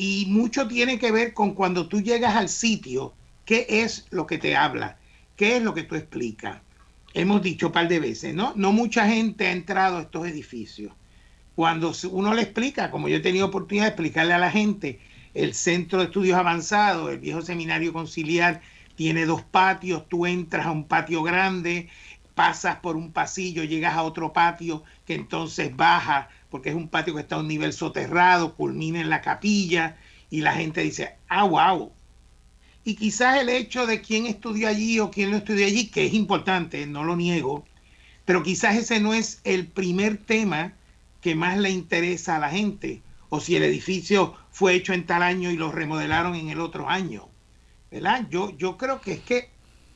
Y 0.00 0.26
mucho 0.28 0.68
tiene 0.68 0.96
que 0.96 1.10
ver 1.10 1.34
con 1.34 1.54
cuando 1.54 1.88
tú 1.88 2.00
llegas 2.00 2.36
al 2.36 2.48
sitio, 2.48 3.14
qué 3.44 3.66
es 3.68 4.06
lo 4.10 4.28
que 4.28 4.38
te 4.38 4.54
habla, 4.54 4.96
qué 5.34 5.56
es 5.56 5.62
lo 5.64 5.74
que 5.74 5.82
tú 5.82 5.96
explicas. 5.96 6.60
Hemos 7.14 7.42
dicho 7.42 7.66
un 7.66 7.72
par 7.72 7.88
de 7.88 7.98
veces, 7.98 8.32
¿no? 8.32 8.52
No 8.54 8.70
mucha 8.70 9.08
gente 9.08 9.48
ha 9.48 9.50
entrado 9.50 9.96
a 9.96 10.02
estos 10.02 10.28
edificios. 10.28 10.92
Cuando 11.56 11.92
uno 12.12 12.32
le 12.32 12.42
explica, 12.42 12.92
como 12.92 13.08
yo 13.08 13.16
he 13.16 13.20
tenido 13.20 13.46
oportunidad 13.46 13.86
de 13.86 13.88
explicarle 13.88 14.34
a 14.34 14.38
la 14.38 14.52
gente, 14.52 15.00
el 15.34 15.52
Centro 15.52 15.98
de 15.98 16.04
Estudios 16.04 16.38
Avanzados, 16.38 17.10
el 17.10 17.18
viejo 17.18 17.42
seminario 17.42 17.92
conciliar, 17.92 18.62
tiene 18.94 19.26
dos 19.26 19.42
patios, 19.42 20.08
tú 20.08 20.26
entras 20.26 20.66
a 20.66 20.70
un 20.70 20.84
patio 20.84 21.24
grande, 21.24 21.88
pasas 22.36 22.76
por 22.76 22.94
un 22.94 23.10
pasillo, 23.10 23.64
llegas 23.64 23.96
a 23.96 24.04
otro 24.04 24.32
patio 24.32 24.84
que 25.04 25.16
entonces 25.16 25.74
baja 25.74 26.28
porque 26.50 26.70
es 26.70 26.74
un 26.74 26.88
patio 26.88 27.14
que 27.14 27.20
está 27.20 27.36
a 27.36 27.40
un 27.40 27.48
nivel 27.48 27.72
soterrado, 27.72 28.54
culmina 28.54 29.00
en 29.00 29.10
la 29.10 29.20
capilla 29.20 29.96
y 30.30 30.40
la 30.40 30.54
gente 30.54 30.82
dice, 30.82 31.16
ah, 31.28 31.44
wow. 31.44 31.92
Y 32.84 32.94
quizás 32.94 33.40
el 33.40 33.48
hecho 33.48 33.86
de 33.86 34.00
quién 34.00 34.26
estudió 34.26 34.68
allí 34.68 34.98
o 35.00 35.10
quién 35.10 35.30
no 35.30 35.36
estudió 35.36 35.66
allí, 35.66 35.88
que 35.88 36.06
es 36.06 36.14
importante, 36.14 36.86
no 36.86 37.04
lo 37.04 37.16
niego, 37.16 37.64
pero 38.24 38.42
quizás 38.42 38.76
ese 38.76 39.00
no 39.00 39.14
es 39.14 39.40
el 39.44 39.66
primer 39.66 40.16
tema 40.18 40.72
que 41.20 41.34
más 41.34 41.58
le 41.58 41.70
interesa 41.70 42.36
a 42.36 42.38
la 42.38 42.50
gente, 42.50 43.02
o 43.28 43.40
si 43.40 43.56
el 43.56 43.62
edificio 43.62 44.34
fue 44.50 44.74
hecho 44.74 44.92
en 44.92 45.04
tal 45.06 45.22
año 45.22 45.50
y 45.50 45.56
lo 45.56 45.70
remodelaron 45.70 46.34
en 46.34 46.48
el 46.48 46.60
otro 46.60 46.88
año. 46.88 47.28
¿verdad? 47.90 48.26
Yo, 48.30 48.56
yo 48.56 48.76
creo 48.76 49.00
que 49.00 49.12
es 49.12 49.20
que 49.20 49.50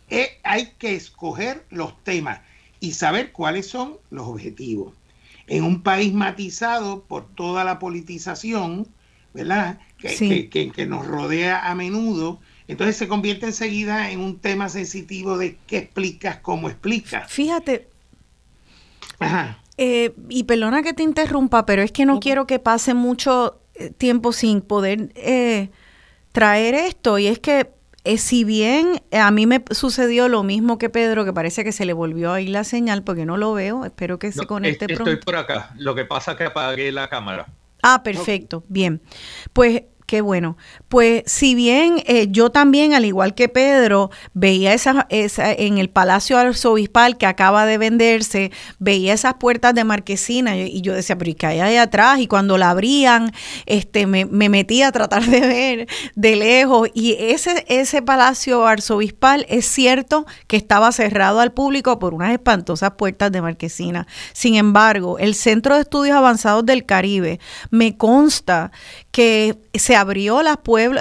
eh, 0.09 0.39
hay 0.43 0.73
que 0.79 0.95
escoger 0.95 1.65
los 1.71 2.03
temas 2.05 2.41
y 2.81 2.93
saber 2.93 3.33
cuáles 3.33 3.69
son 3.69 3.99
los 4.11 4.27
objetivos 4.27 4.95
en 5.53 5.65
un 5.65 5.83
país 5.83 6.15
matizado 6.15 7.05
por 7.05 7.29
toda 7.35 7.63
la 7.63 7.79
politización, 7.79 8.89
¿verdad? 9.35 9.79
Que, 9.99 10.49
que, 10.49 10.87
nos 10.87 11.07
rodea 11.07 11.71
a 11.71 11.75
menudo. 11.75 12.41
Entonces 12.69 12.97
se 12.97 13.07
convierte 13.07 13.45
enseguida 13.47 14.11
en 14.11 14.21
un 14.21 14.39
tema 14.39 14.71
sensitivo 14.71 15.37
de 15.37 15.59
qué 15.67 15.77
explicas, 15.77 16.39
cómo 16.39 16.71
explicas. 16.71 17.31
Fíjate. 17.31 17.91
Eh, 19.77 20.15
y 20.31 20.45
perdona 20.45 20.83
que 20.83 20.95
te 20.95 21.03
interrumpa, 21.03 21.67
pero 21.67 21.83
es 21.83 21.93
que 21.93 22.07
no 22.07 22.19
quiero 22.19 22.47
que 22.47 22.59
pase 22.59 22.95
mucho 22.95 23.61
eh, 23.75 23.91
tiempo 23.91 24.33
sin 24.33 24.63
poder 24.63 25.13
eh, 25.17 25.69
traer 26.33 26.75
esto. 26.75 27.19
Y 27.19 27.27
es 27.27 27.39
que 27.39 27.71
eh, 28.05 28.19
si 28.19 28.45
bien 28.45 29.03
eh, 29.11 29.19
a 29.19 29.31
mí 29.31 29.47
me 29.47 29.63
sucedió 29.71 30.29
lo 30.29 30.43
mismo 30.43 30.79
que 30.79 30.91
Pedro, 30.91 31.25
que 31.25 31.33
parece 31.33 31.63
que 31.65 31.73
se 31.73 31.85
le 31.85 31.93
volvió 31.93 32.33
ahí 32.33 32.49
la 32.49 32.65
señal 32.65 33.03
porque 33.03 33.27
no 33.27 33.37
lo 33.37 33.53
veo, 33.53 33.85
espero 33.85 34.19
que 34.19 34.33
se 34.33 34.47
conecte 34.47 34.87
pronto. 34.87 35.11
Estoy 35.11 35.25
por 35.25 35.37
acá, 35.37 35.71
lo 35.77 35.95
que 35.95 36.05
pasa 36.05 36.33
es 36.33 36.39
que 36.39 36.45
apagué 36.45 36.91
la 36.91 37.09
cámara. 37.09 37.47
Ah, 37.83 38.03
perfecto, 38.03 38.63
bien. 38.69 39.03
Pues 39.53 39.83
Qué 40.13 40.21
bueno. 40.21 40.59
Pues 40.91 41.23
si 41.25 41.55
bien 41.55 42.03
eh, 42.05 42.27
yo 42.29 42.51
también, 42.51 42.93
al 42.93 43.07
igual 43.07 43.35
que 43.35 43.49
Pedro, 43.49 44.11
veía 44.35 44.75
esa, 44.75 45.07
en 45.09 45.79
el 45.79 45.89
Palacio 45.89 46.37
Arzobispal 46.37 47.17
que 47.17 47.25
acaba 47.25 47.65
de 47.65 47.79
venderse, 47.79 48.51
veía 48.79 49.15
esas 49.15 49.33
puertas 49.41 49.75
de 49.75 49.85
marquesina 49.85 50.55
y 50.59 50.83
yo 50.83 50.93
decía, 50.93 51.17
pero 51.17 51.31
¿y 51.31 51.35
qué 51.35 51.47
hay 51.47 51.61
ahí 51.61 51.77
atrás? 51.79 52.19
Y 52.19 52.27
cuando 52.27 52.59
la 52.59 52.69
abrían, 52.69 53.33
este, 53.65 54.07
me, 54.07 54.27
me 54.27 54.51
metí 54.51 54.83
a 54.83 54.93
tratar 54.93 55.25
de 55.25 55.41
ver 55.41 55.89
de 56.15 56.37
lejos. 56.37 56.91
Y 56.93 57.17
ese, 57.19 57.65
ese 57.69 58.03
Palacio 58.03 58.67
Arzobispal 58.67 59.47
es 59.49 59.65
cierto 59.65 60.27
que 60.47 60.59
estaba 60.59 60.93
cerrado 60.93 61.41
al 61.41 61.53
público 61.53 61.99
por 61.99 62.13
unas 62.13 62.33
espantosas 62.33 62.91
puertas 62.99 63.33
de 63.33 63.41
marquesina. 63.41 64.07
Sin 64.35 64.57
embargo, 64.57 65.19
el 65.19 65.35
Centro 65.35 65.77
de 65.77 65.81
Estudios 65.81 66.19
Avanzados 66.19 66.67
del 66.67 66.85
Caribe 66.85 67.41
me 67.71 67.97
consta 67.97 68.73
que 69.13 69.59
se 69.75 69.95
abrió 69.95 70.43
las, 70.43 70.59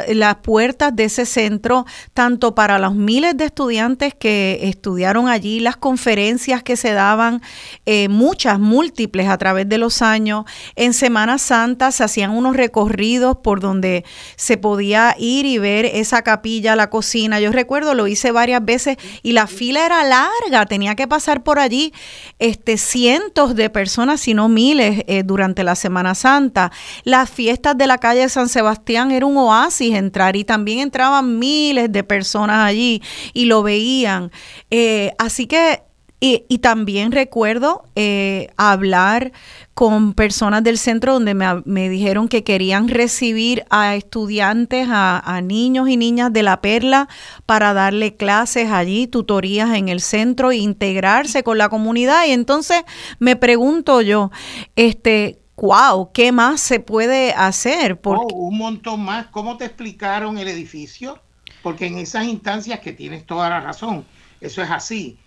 las 0.09 0.35
puertas 0.35 0.93
de 0.93 1.05
ese 1.05 1.25
centro 1.25 1.85
tanto 2.13 2.53
para 2.53 2.77
los 2.77 2.93
miles 2.93 3.37
de 3.37 3.45
estudiantes 3.45 4.13
que 4.13 4.59
estudiaron 4.63 5.29
allí, 5.29 5.61
las 5.61 5.77
conferencias 5.77 6.61
que 6.61 6.75
se 6.75 6.91
daban, 6.91 7.41
eh, 7.85 8.09
muchas, 8.09 8.59
múltiples 8.59 9.29
a 9.29 9.37
través 9.37 9.67
de 9.69 9.77
los 9.77 10.01
años. 10.01 10.43
En 10.75 10.93
Semana 10.93 11.37
Santa 11.37 11.91
se 11.91 12.03
hacían 12.03 12.31
unos 12.31 12.57
recorridos 12.57 13.37
por 13.41 13.61
donde 13.61 14.03
se 14.35 14.57
podía 14.57 15.15
ir 15.17 15.45
y 15.45 15.57
ver 15.57 15.85
esa 15.85 16.21
capilla, 16.21 16.75
la 16.75 16.89
cocina. 16.89 17.39
Yo 17.39 17.53
recuerdo, 17.53 17.93
lo 17.93 18.07
hice 18.07 18.31
varias 18.31 18.63
veces 18.63 18.97
y 19.23 19.31
la 19.31 19.47
fila 19.47 19.85
era 19.85 20.03
larga, 20.03 20.65
tenía 20.65 20.95
que 20.95 21.07
pasar 21.07 21.43
por 21.43 21.59
allí 21.59 21.93
este, 22.39 22.77
cientos 22.77 23.55
de 23.55 23.69
personas, 23.69 24.19
si 24.19 24.33
no 24.33 24.49
miles, 24.49 25.05
eh, 25.07 25.23
durante 25.23 25.63
la 25.63 25.75
Semana 25.75 26.13
Santa. 26.13 26.73
Las 27.05 27.29
fiestas 27.29 27.77
de 27.77 27.87
la 27.87 28.00
calle 28.01 28.27
San 28.27 28.49
Sebastián 28.49 29.11
era 29.11 29.25
un 29.25 29.37
oasis 29.37 29.95
entrar 29.95 30.35
y 30.35 30.43
también 30.43 30.79
entraban 30.79 31.39
miles 31.39 31.89
de 31.89 32.03
personas 32.03 32.67
allí 32.67 33.01
y 33.33 33.45
lo 33.45 33.63
veían. 33.63 34.31
Eh, 34.69 35.13
así 35.17 35.47
que 35.47 35.83
y, 36.23 36.59
también 36.59 37.11
recuerdo 37.11 37.83
eh, 37.95 38.49
hablar 38.55 39.31
con 39.73 40.13
personas 40.13 40.63
del 40.63 40.77
centro 40.77 41.13
donde 41.13 41.33
me, 41.33 41.89
dijeron 41.89 42.27
que 42.27 42.43
querían 42.43 42.89
recibir 42.89 43.65
a 43.71 43.95
estudiantes, 43.95 44.87
a, 44.91 45.41
niños 45.43 45.89
y 45.89 45.97
niñas 45.97 46.31
de 46.31 46.43
la 46.43 46.61
Perla 46.61 47.09
para 47.47 47.73
darle 47.73 48.17
clases 48.17 48.69
allí, 48.69 49.07
tutorías 49.07 49.75
en 49.75 49.89
el 49.89 49.99
centro 49.99 50.51
e 50.51 50.57
integrarse 50.57 51.41
con 51.41 51.57
la 51.57 51.69
comunidad. 51.69 52.27
Y 52.27 52.33
entonces 52.33 52.83
me 53.17 53.35
pregunto 53.35 54.01
yo, 54.01 54.29
este, 54.75 55.40
wow, 55.55 56.11
¿qué 56.13 56.31
más 56.31 56.61
se 56.61 56.79
puede 56.79 57.33
hacer? 57.33 57.99
Oh, 58.03 58.27
un 58.33 58.57
montón 58.57 59.03
más. 59.03 59.27
¿Cómo 59.27 59.57
te 59.57 59.65
explicaron 59.65 60.37
el 60.37 60.47
edificio? 60.47 61.19
Porque 61.61 61.85
en 61.85 61.97
esas 61.97 62.25
instancias 62.25 62.79
que 62.79 62.93
tienes 62.93 63.25
toda 63.25 63.49
la 63.49 63.59
razón, 63.59 64.05
eso 64.41 64.61
es 64.63 64.69
así 64.71 65.17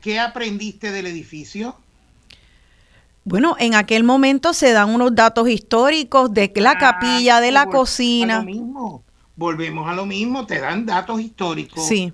¿Qué 0.00 0.18
aprendiste 0.18 0.90
del 0.90 1.06
edificio? 1.06 1.76
Bueno, 3.24 3.56
en 3.58 3.74
aquel 3.74 4.02
momento 4.02 4.52
se 4.52 4.72
dan 4.72 4.90
unos 4.90 5.14
datos 5.14 5.48
históricos 5.48 6.32
de 6.34 6.50
la 6.56 6.76
capilla, 6.76 7.40
de 7.40 7.52
la 7.52 7.66
cocina. 7.66 8.38
lo 8.38 8.44
mismo. 8.44 9.04
Volvemos 9.36 9.88
a 9.88 9.94
lo 9.94 10.06
mismo, 10.06 10.46
te 10.46 10.58
dan 10.58 10.86
datos 10.86 11.20
históricos. 11.20 11.86
Sí. 11.86 12.12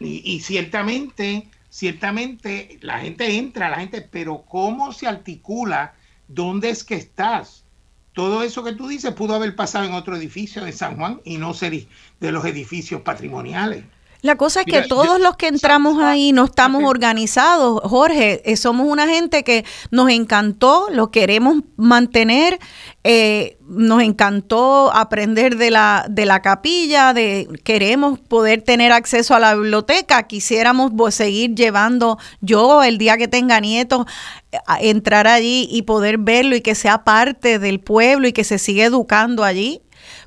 Y, 0.00 0.40
ciertamente, 0.40 1.48
ciertamente 1.70 2.78
la 2.82 2.98
gente 2.98 3.38
entra, 3.38 3.70
la 3.70 3.78
gente, 3.78 4.02
pero 4.02 4.42
¿cómo 4.42 4.92
se 4.92 5.06
articula? 5.06 5.94
¿Dónde 6.28 6.70
es 6.70 6.84
que 6.84 6.94
estás? 6.94 7.64
Todo 8.12 8.42
eso 8.42 8.62
que 8.62 8.72
tú 8.72 8.86
dices 8.88 9.12
pudo 9.14 9.34
haber 9.34 9.56
pasado 9.56 9.84
en 9.84 9.92
otro 9.92 10.16
edificio 10.16 10.64
de 10.64 10.72
San 10.72 10.96
Juan 10.96 11.20
y 11.24 11.36
no 11.36 11.52
ser 11.52 11.86
de 12.20 12.32
los 12.32 12.44
edificios 12.44 13.02
patrimoniales. 13.02 13.84
La 14.24 14.36
cosa 14.36 14.60
es 14.60 14.66
que 14.66 14.80
todos 14.88 15.20
los 15.20 15.36
que 15.36 15.48
entramos 15.48 16.02
ahí 16.02 16.32
no 16.32 16.46
estamos 16.46 16.82
organizados, 16.82 17.78
Jorge. 17.84 18.40
Eh, 18.50 18.56
somos 18.56 18.86
una 18.88 19.06
gente 19.06 19.44
que 19.44 19.66
nos 19.90 20.08
encantó, 20.08 20.86
lo 20.90 21.10
queremos 21.10 21.58
mantener, 21.76 22.58
eh, 23.02 23.58
nos 23.68 24.02
encantó 24.02 24.90
aprender 24.94 25.58
de 25.58 25.70
la, 25.70 26.06
de 26.08 26.24
la 26.24 26.40
capilla, 26.40 27.12
de 27.12 27.46
queremos 27.64 28.18
poder 28.18 28.62
tener 28.62 28.92
acceso 28.92 29.34
a 29.34 29.40
la 29.40 29.54
biblioteca, 29.54 30.22
quisiéramos 30.22 30.92
seguir 31.14 31.54
llevando 31.54 32.16
yo 32.40 32.82
el 32.82 32.96
día 32.96 33.18
que 33.18 33.28
tenga 33.28 33.60
nietos, 33.60 34.06
eh, 34.52 34.58
entrar 34.80 35.26
allí 35.26 35.68
y 35.70 35.82
poder 35.82 36.16
verlo 36.16 36.56
y 36.56 36.62
que 36.62 36.74
sea 36.74 37.04
parte 37.04 37.58
del 37.58 37.78
pueblo 37.78 38.26
y 38.26 38.32
que 38.32 38.44
se 38.44 38.58
siga 38.58 38.86
educando 38.86 39.44
allí 39.44 39.82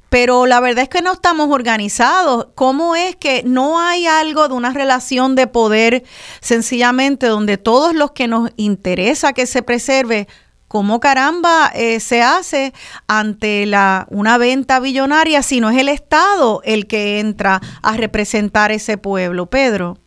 pero 0.09 0.45
la 0.45 0.59
verdad 0.59 0.83
es 0.83 0.89
que 0.89 1.01
no 1.01 1.13
estamos 1.13 1.49
organizados. 1.49 2.47
¿Cómo 2.55 2.95
es 2.95 3.15
que 3.15 3.43
no 3.43 3.79
hay 3.79 4.05
algo 4.05 4.47
de 4.47 4.53
una 4.53 4.71
relación 4.71 5.35
de 5.35 5.47
poder 5.47 6.03
sencillamente 6.39 7.27
donde 7.27 7.57
todos 7.57 7.93
los 7.93 8.11
que 8.11 8.27
nos 8.27 8.51
interesa 8.55 9.33
que 9.33 9.45
se 9.45 9.63
preserve, 9.63 10.27
cómo 10.67 10.99
caramba 10.99 11.71
eh, 11.75 11.99
se 11.99 12.21
hace 12.21 12.73
ante 13.07 13.65
la 13.65 14.07
una 14.09 14.37
venta 14.37 14.79
billonaria 14.79 15.41
si 15.41 15.59
no 15.59 15.69
es 15.69 15.77
el 15.77 15.89
Estado 15.89 16.61
el 16.63 16.87
que 16.87 17.19
entra 17.19 17.61
a 17.81 17.97
representar 17.97 18.71
ese 18.71 18.97
pueblo, 18.97 19.47
Pedro? 19.47 19.97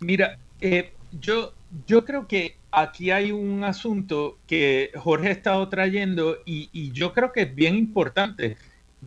Mira, 0.00 0.38
eh, 0.60 0.92
yo, 1.20 1.54
yo 1.86 2.04
creo 2.04 2.26
que 2.26 2.56
aquí 2.70 3.10
hay 3.10 3.30
un 3.30 3.64
asunto 3.64 4.38
que 4.46 4.90
Jorge 4.96 5.28
ha 5.28 5.32
estado 5.32 5.68
trayendo 5.68 6.38
y, 6.44 6.68
y 6.72 6.92
yo 6.92 7.12
creo 7.12 7.32
que 7.32 7.42
es 7.42 7.54
bien 7.54 7.76
importante 7.76 8.56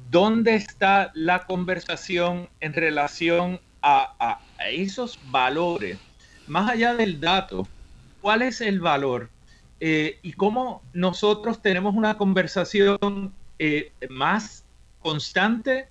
¿dónde 0.09 0.55
está 0.55 1.11
la 1.13 1.45
conversación 1.45 2.49
en 2.59 2.73
relación 2.73 3.59
a, 3.81 4.39
esos 4.69 5.19
valores? 5.29 5.97
Más 6.47 6.69
allá 6.69 6.95
del 6.95 7.19
dato, 7.19 7.67
¿cuál 8.21 8.41
es 8.41 8.61
el 8.61 8.79
valor? 8.79 9.29
Eh, 9.79 10.19
y 10.23 10.33
cómo 10.33 10.81
nosotros 10.93 11.61
tenemos 11.61 11.95
una 11.95 12.17
conversación 12.17 13.33
eh, 13.59 13.91
más 14.09 14.65
constante 14.99 15.87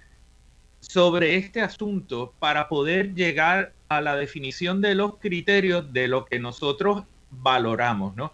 sobre 0.80 1.36
este 1.36 1.60
asunto 1.60 2.34
para 2.38 2.68
poder 2.68 3.14
llegar 3.14 3.72
a 3.88 4.00
la 4.00 4.16
definición 4.16 4.80
de 4.80 4.94
los 4.94 5.16
criterios 5.18 5.92
de 5.92 6.08
lo 6.08 6.24
que 6.24 6.38
nosotros 6.38 7.04
valoramos, 7.30 8.16
¿no? 8.16 8.32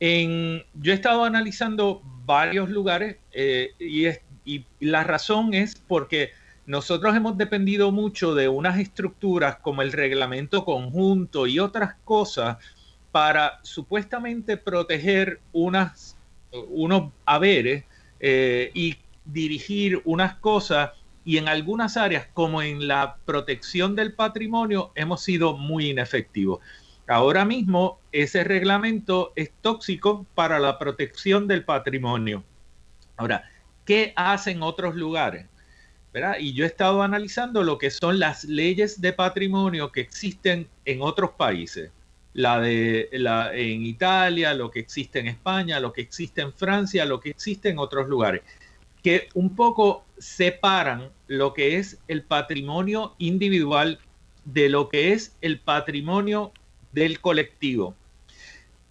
yo 0.00 0.92
he 0.92 0.94
estado 0.94 1.24
analizando 1.24 2.00
varios 2.24 2.70
lugares 2.70 3.16
eh, 3.32 3.72
y, 3.78 4.06
y 4.44 4.64
la 4.80 5.04
razón 5.04 5.54
es 5.54 5.74
porque 5.86 6.30
nosotros 6.66 7.16
hemos 7.16 7.36
dependido 7.36 7.90
mucho 7.90 8.34
de 8.34 8.48
unas 8.48 8.78
estructuras 8.78 9.56
como 9.56 9.82
el 9.82 9.92
reglamento 9.92 10.64
conjunto 10.64 11.46
y 11.46 11.58
otras 11.58 11.94
cosas 12.04 12.58
para 13.10 13.58
supuestamente 13.62 14.56
proteger 14.56 15.40
unas, 15.52 16.16
unos 16.68 17.12
haberes 17.24 17.84
eh, 18.20 18.70
y 18.74 18.96
dirigir 19.24 20.00
unas 20.04 20.36
cosas 20.36 20.90
y 21.24 21.38
en 21.38 21.48
algunas 21.48 21.96
áreas 21.96 22.28
como 22.32 22.62
en 22.62 22.86
la 22.88 23.16
protección 23.24 23.94
del 23.94 24.14
patrimonio 24.14 24.92
hemos 24.94 25.22
sido 25.22 25.56
muy 25.56 25.90
inefectivos. 25.90 26.60
Ahora 27.06 27.44
mismo 27.44 27.98
ese 28.12 28.44
reglamento 28.44 29.32
es 29.34 29.50
tóxico 29.60 30.24
para 30.34 30.60
la 30.60 30.78
protección 30.78 31.48
del 31.48 31.64
patrimonio. 31.64 32.44
Ahora, 33.16 33.50
qué 33.90 34.12
hacen 34.14 34.62
otros 34.62 34.94
lugares. 34.94 35.46
¿verdad? 36.12 36.36
Y 36.38 36.52
yo 36.52 36.62
he 36.62 36.68
estado 36.68 37.02
analizando 37.02 37.64
lo 37.64 37.76
que 37.76 37.90
son 37.90 38.20
las 38.20 38.44
leyes 38.44 39.00
de 39.00 39.12
patrimonio 39.12 39.90
que 39.90 40.00
existen 40.00 40.68
en 40.84 41.02
otros 41.02 41.30
países. 41.30 41.90
La 42.32 42.60
de 42.60 43.08
la 43.10 43.52
en 43.52 43.84
Italia, 43.84 44.54
lo 44.54 44.70
que 44.70 44.78
existe 44.78 45.18
en 45.18 45.26
España, 45.26 45.80
lo 45.80 45.92
que 45.92 46.02
existe 46.02 46.40
en 46.40 46.52
Francia, 46.52 47.04
lo 47.04 47.18
que 47.18 47.30
existe 47.30 47.68
en 47.68 47.80
otros 47.80 48.08
lugares, 48.08 48.42
que 49.02 49.28
un 49.34 49.56
poco 49.56 50.04
separan 50.18 51.10
lo 51.26 51.52
que 51.52 51.76
es 51.78 51.98
el 52.06 52.22
patrimonio 52.22 53.16
individual 53.18 53.98
de 54.44 54.68
lo 54.68 54.88
que 54.88 55.14
es 55.14 55.34
el 55.40 55.58
patrimonio 55.58 56.52
del 56.92 57.20
colectivo. 57.20 57.96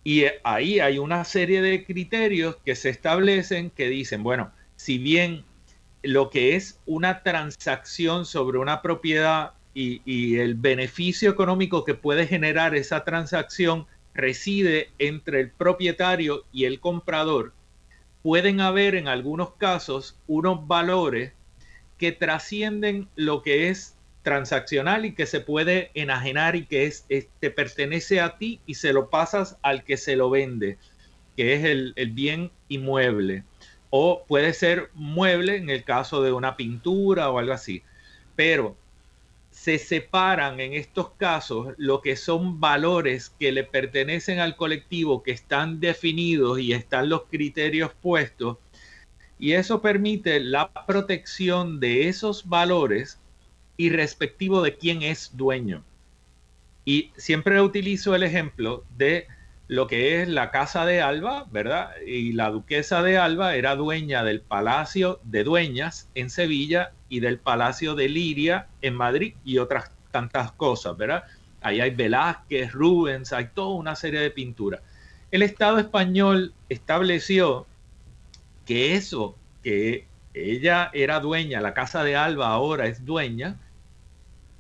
Y 0.04 0.26
ahí 0.44 0.82
hay 0.82 0.98
una 0.98 1.24
serie 1.24 1.62
de 1.62 1.86
criterios 1.86 2.58
que 2.66 2.76
se 2.76 2.90
establecen 2.90 3.70
que 3.70 3.88
dicen, 3.88 4.24
bueno, 4.24 4.52
si 4.80 4.98
bien 4.98 5.44
lo 6.04 6.30
que 6.30 6.56
es 6.56 6.80
una 6.86 7.22
transacción 7.22 8.26
sobre 8.26 8.60
una 8.60 8.82
propiedad 8.82 9.52
y, 9.74 10.38
el 10.38 10.56
beneficio 10.56 11.30
económico 11.30 11.84
que 11.84 11.96
puede 11.96 12.26
generar 12.26 12.76
esa 12.76 13.04
transacción 13.04 13.88
reside 14.14 14.90
entre 14.98 15.42
el 15.42 15.52
propietario 15.52 16.46
y 16.54 16.64
el 16.64 16.80
comprador, 16.80 17.52
pueden 18.24 18.62
haber 18.62 18.96
en 18.96 19.10
algunos 19.10 19.52
casos 19.56 20.18
unos 20.28 20.66
valores 20.66 21.34
que 21.98 22.14
trascienden 22.14 23.10
lo 23.18 23.42
que 23.42 23.68
es 23.68 23.98
transaccional 24.24 25.06
y 25.06 25.14
que 25.14 25.26
se 25.26 25.42
puede 25.42 25.92
enajenar 25.94 26.56
y 26.56 26.66
que 26.66 26.86
es, 26.86 27.06
te 27.40 27.52
pertenece 27.52 28.22
a 28.22 28.38
ti 28.38 28.62
y 28.66 28.76
se 28.76 28.94
lo 28.94 29.10
pasas 29.10 29.58
al 29.62 29.84
que 29.84 29.98
se 29.98 30.16
lo 30.16 30.30
vende, 30.30 30.78
que 31.36 31.56
es 31.56 31.66
el, 31.66 31.92
el 31.98 32.12
bien 32.12 32.52
inmueble. 32.70 33.44
O 33.90 34.24
puede 34.28 34.54
ser 34.54 34.90
mueble 34.94 35.58
en 35.58 35.70
el 35.70 35.84
caso 35.84 36.22
de 36.22 36.32
una 36.32 36.56
pintura 36.56 37.30
o 37.30 37.40
algo 37.40 37.54
así. 37.54 37.84
Pero 38.36 38.76
se 39.52 39.78
separan 39.78 40.60
en 40.60 40.74
estos 40.74 41.10
casos 41.12 41.74
lo 41.78 42.02
que 42.02 42.16
son 42.16 42.60
valores 42.60 43.30
que 43.40 43.52
le 43.52 43.64
pertenecen 43.64 44.40
al 44.40 44.56
colectivo, 44.56 45.24
que 45.24 45.32
están 45.32 45.80
definidos 45.80 46.60
y 46.60 46.74
están 46.74 47.10
los 47.10 47.24
criterios 47.24 47.92
puestos, 48.02 48.58
y 49.40 49.54
eso 49.54 49.82
permite 49.82 50.40
la 50.40 50.72
protección 50.86 51.80
de 51.80 52.08
esos 52.08 52.48
valores 52.48 53.20
y 53.78 53.90
respectivo 53.90 54.62
de 54.62 54.78
quién 54.78 55.02
es 55.02 55.32
dueño. 55.36 55.84
Y 56.86 57.12
siempre 57.18 57.62
utilizo 57.62 58.16
el 58.16 58.24
ejemplo 58.24 58.84
de 58.98 59.28
lo 59.70 59.86
que 59.86 60.20
es 60.20 60.28
la 60.28 60.50
casa 60.50 60.84
de 60.84 61.00
Alba, 61.00 61.46
¿verdad? 61.52 61.92
Y 62.04 62.34
la 62.34 62.50
duquesa 62.50 63.04
de 63.04 63.20
Alba 63.20 63.54
era 63.54 63.76
dueña 63.76 64.24
del 64.24 64.42
Palacio 64.42 65.20
de 65.24 65.44
Dueñas 65.44 66.10
en 66.16 66.32
Sevilla 66.32 66.92
y 67.08 67.20
del 67.20 67.38
Palacio 67.38 67.94
de 67.94 68.10
Liria 68.10 68.66
en 68.82 68.96
Madrid 68.96 69.36
y 69.46 69.60
otras 69.60 69.92
tantas 70.10 70.52
cosas, 70.54 70.98
¿verdad? 70.98 71.24
Ahí 71.62 71.82
hay 71.82 71.92
Velázquez, 71.92 72.72
Rubens, 72.72 73.32
hay 73.32 73.50
toda 73.54 73.76
una 73.76 73.96
serie 73.96 74.20
de 74.22 74.32
pinturas. 74.32 74.82
El 75.30 75.44
Estado 75.44 75.78
español 75.78 76.52
estableció 76.68 77.68
que 78.66 78.96
eso, 78.96 79.38
que 79.62 80.08
ella 80.34 80.90
era 80.94 81.20
dueña, 81.20 81.62
la 81.62 81.76
Casa 81.76 82.04
de 82.04 82.16
Alba 82.16 82.48
ahora 82.48 82.88
es 82.88 83.06
dueña, 83.06 83.60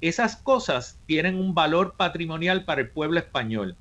esas 0.01 0.38
cosas 0.38 0.99
tienen 1.07 1.34
un 1.34 1.55
valor 1.55 1.95
patrimonial 1.97 2.64
para 2.64 2.82
el 2.82 2.89
pueblo 2.91 3.18
español. 3.18 3.76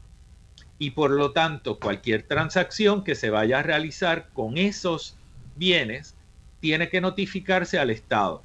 Y 0.78 0.90
por 0.90 1.10
lo 1.10 1.32
tanto, 1.32 1.78
cualquier 1.78 2.22
transacción 2.22 3.02
que 3.02 3.14
se 3.14 3.30
vaya 3.30 3.58
a 3.58 3.62
realizar 3.62 4.28
con 4.32 4.58
esos 4.58 5.16
bienes 5.56 6.14
tiene 6.60 6.88
que 6.88 7.00
notificarse 7.00 7.78
al 7.78 7.90
Estado. 7.90 8.42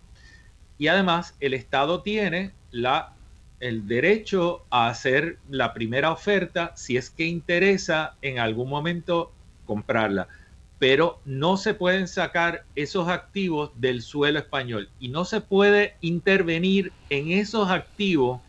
Y 0.77 0.87
además, 0.87 1.35
el 1.39 1.53
Estado 1.53 2.01
tiene 2.01 2.51
la, 2.71 3.13
el 3.59 3.87
derecho 3.87 4.65
a 4.69 4.87
hacer 4.87 5.37
la 5.49 5.73
primera 5.73 6.11
oferta 6.11 6.73
si 6.75 6.97
es 6.97 7.09
que 7.09 7.25
interesa 7.25 8.15
en 8.21 8.39
algún 8.39 8.69
momento 8.69 9.31
comprarla. 9.65 10.27
Pero 10.79 11.21
no 11.23 11.55
se 11.55 11.73
pueden 11.73 12.07
sacar 12.07 12.65
esos 12.75 13.07
activos 13.07 13.71
del 13.75 14.01
suelo 14.01 14.39
español 14.39 14.89
y 14.99 15.07
no 15.09 15.23
se 15.23 15.39
puede 15.39 15.95
intervenir 16.01 16.91
en 17.09 17.31
esos 17.31 17.69
activos 17.69 18.41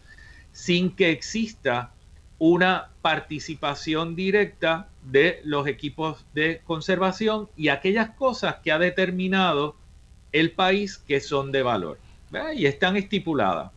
sin 0.53 0.91
que 0.91 1.11
exista 1.11 1.94
una 2.39 2.91
participación 3.03 4.17
directa 4.17 4.89
de 5.03 5.41
los 5.45 5.67
equipos 5.67 6.25
de 6.35 6.61
conservación 6.65 7.49
y 7.57 7.69
aquellas 7.69 8.11
cosas 8.11 8.57
que 8.63 8.73
ha 8.73 8.79
determinado 8.79 9.77
el 10.33 10.51
país 10.53 10.99
que 10.99 11.21
son 11.21 11.53
de 11.53 11.63
valor 11.63 11.99
y 12.55 12.67
están 12.67 12.97
estipuladas. 12.97 13.71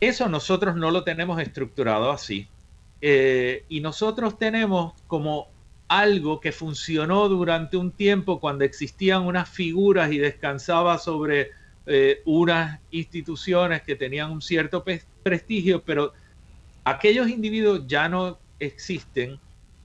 Eso 0.00 0.28
nosotros 0.28 0.76
no 0.76 0.90
lo 0.90 1.04
tenemos 1.04 1.40
estructurado 1.40 2.10
así. 2.10 2.48
Eh, 3.00 3.64
y 3.68 3.80
nosotros 3.80 4.38
tenemos 4.38 4.94
como 5.06 5.48
algo 5.88 6.40
que 6.40 6.52
funcionó 6.52 7.28
durante 7.28 7.76
un 7.76 7.92
tiempo 7.92 8.40
cuando 8.40 8.64
existían 8.64 9.22
unas 9.22 9.48
figuras 9.48 10.10
y 10.10 10.18
descansaba 10.18 10.98
sobre 10.98 11.50
eh, 11.86 12.22
unas 12.24 12.80
instituciones 12.90 13.82
que 13.82 13.94
tenían 13.94 14.30
un 14.30 14.40
cierto 14.40 14.84
prestigio, 15.22 15.82
pero 15.82 16.12
aquellos 16.84 17.28
individuos 17.28 17.82
ya 17.86 18.08
no 18.08 18.38
existen, 18.58 19.38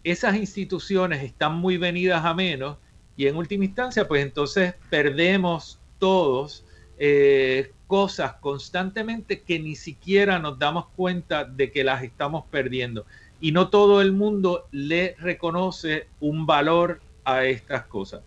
esas 0.03 0.35
instituciones 0.35 1.23
están 1.23 1.55
muy 1.55 1.77
venidas 1.77 2.23
a 2.23 2.33
menos 2.33 2.77
y 3.17 3.27
en 3.27 3.35
última 3.35 3.65
instancia, 3.65 4.07
pues 4.07 4.23
entonces 4.23 4.75
perdemos 4.89 5.79
todos 5.97 6.63
eh, 6.97 7.71
cosas 7.87 8.33
constantemente 8.33 9.41
que 9.41 9.59
ni 9.59 9.75
siquiera 9.75 10.39
nos 10.39 10.59
damos 10.59 10.87
cuenta 10.95 11.43
de 11.43 11.71
que 11.71 11.83
las 11.83 12.03
estamos 12.03 12.45
perdiendo. 12.51 13.05
Y 13.41 13.51
no 13.51 13.69
todo 13.69 14.01
el 14.01 14.11
mundo 14.11 14.67
le 14.71 15.15
reconoce 15.17 16.07
un 16.19 16.45
valor 16.45 17.01
a 17.25 17.45
estas 17.45 17.85
cosas. 17.85 18.21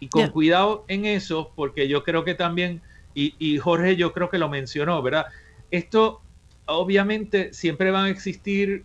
Y 0.00 0.08
con 0.08 0.30
cuidado 0.30 0.84
en 0.88 1.06
eso, 1.06 1.52
porque 1.56 1.88
yo 1.88 2.04
creo 2.04 2.24
que 2.24 2.34
también, 2.34 2.82
y, 3.14 3.58
Jorge 3.58 3.96
yo 3.96 4.12
creo 4.12 4.28
que 4.28 4.38
lo 4.38 4.48
mencionó, 4.48 5.00
¿verdad? 5.02 5.26
Esto 5.70 6.20
obviamente 6.66 7.52
siempre 7.52 7.90
van 7.90 8.06
a 8.06 8.10
existir 8.10 8.84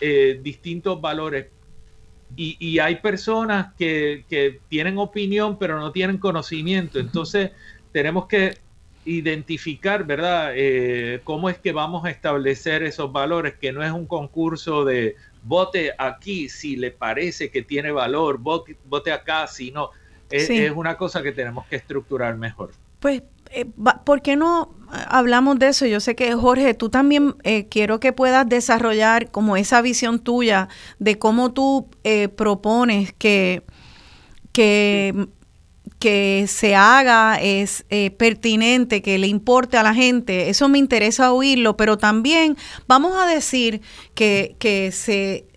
eh, 0.00 0.40
distintos 0.42 1.00
valores. 1.00 1.46
Y, 2.36 2.56
y 2.58 2.78
hay 2.78 2.96
personas 2.96 3.74
que, 3.78 4.24
que, 4.28 4.60
tienen 4.68 4.98
opinión 4.98 5.58
pero 5.58 5.78
no 5.80 5.92
tienen 5.92 6.18
conocimiento. 6.18 6.98
Entonces 6.98 7.52
tenemos 7.92 8.26
que 8.26 8.58
identificar, 9.08 10.04
¿verdad? 10.04 10.52
Eh, 10.54 11.20
cómo 11.24 11.48
es 11.48 11.58
que 11.58 11.72
vamos 11.72 12.04
a 12.04 12.10
establecer 12.10 12.82
esos 12.82 13.10
valores, 13.10 13.54
que 13.54 13.72
no 13.72 13.82
es 13.82 13.90
un 13.90 14.06
concurso 14.06 14.84
de 14.84 15.16
vote 15.42 15.92
aquí 15.96 16.48
si 16.48 16.76
le 16.76 16.90
parece 16.90 17.50
que 17.50 17.62
tiene 17.62 17.90
valor, 17.90 18.38
vote, 18.38 19.12
acá 19.12 19.46
si 19.46 19.70
no. 19.70 19.90
Es, 20.30 20.50
una 20.74 20.98
cosa 20.98 21.22
que 21.22 21.32
tenemos 21.32 21.66
que 21.66 21.76
estructurar 21.76 22.36
mejor. 22.36 22.72
Pues, 23.00 23.22
eh, 23.52 23.66
¿por 24.04 24.22
qué 24.22 24.36
no 24.36 24.74
hablamos 25.08 25.58
de 25.58 25.68
eso? 25.68 25.86
Yo 25.86 26.00
sé 26.00 26.14
que, 26.16 26.34
Jorge, 26.34 26.74
tú 26.74 26.88
también 26.88 27.34
eh, 27.44 27.68
quiero 27.68 28.00
que 28.00 28.12
puedas 28.12 28.48
desarrollar 28.48 29.30
como 29.30 29.56
esa 29.56 29.82
visión 29.82 30.18
tuya 30.18 30.68
de 30.98 31.18
cómo 31.18 31.52
tú 31.52 31.88
propones 32.36 33.12
que, 33.12 33.64
que 34.52 35.28
que 35.98 36.46
se 36.48 36.74
haga 36.74 37.40
es 37.40 37.84
eh, 37.90 38.10
pertinente, 38.12 39.02
que 39.02 39.18
le 39.18 39.26
importe 39.26 39.76
a 39.76 39.82
la 39.82 39.94
gente, 39.94 40.48
eso 40.48 40.68
me 40.68 40.78
interesa 40.78 41.32
oírlo, 41.32 41.76
pero 41.76 41.98
también 41.98 42.56
vamos 42.86 43.16
a 43.16 43.26
decir 43.26 43.80
que, 44.14 44.54
que 44.58 44.92
se 44.92 45.47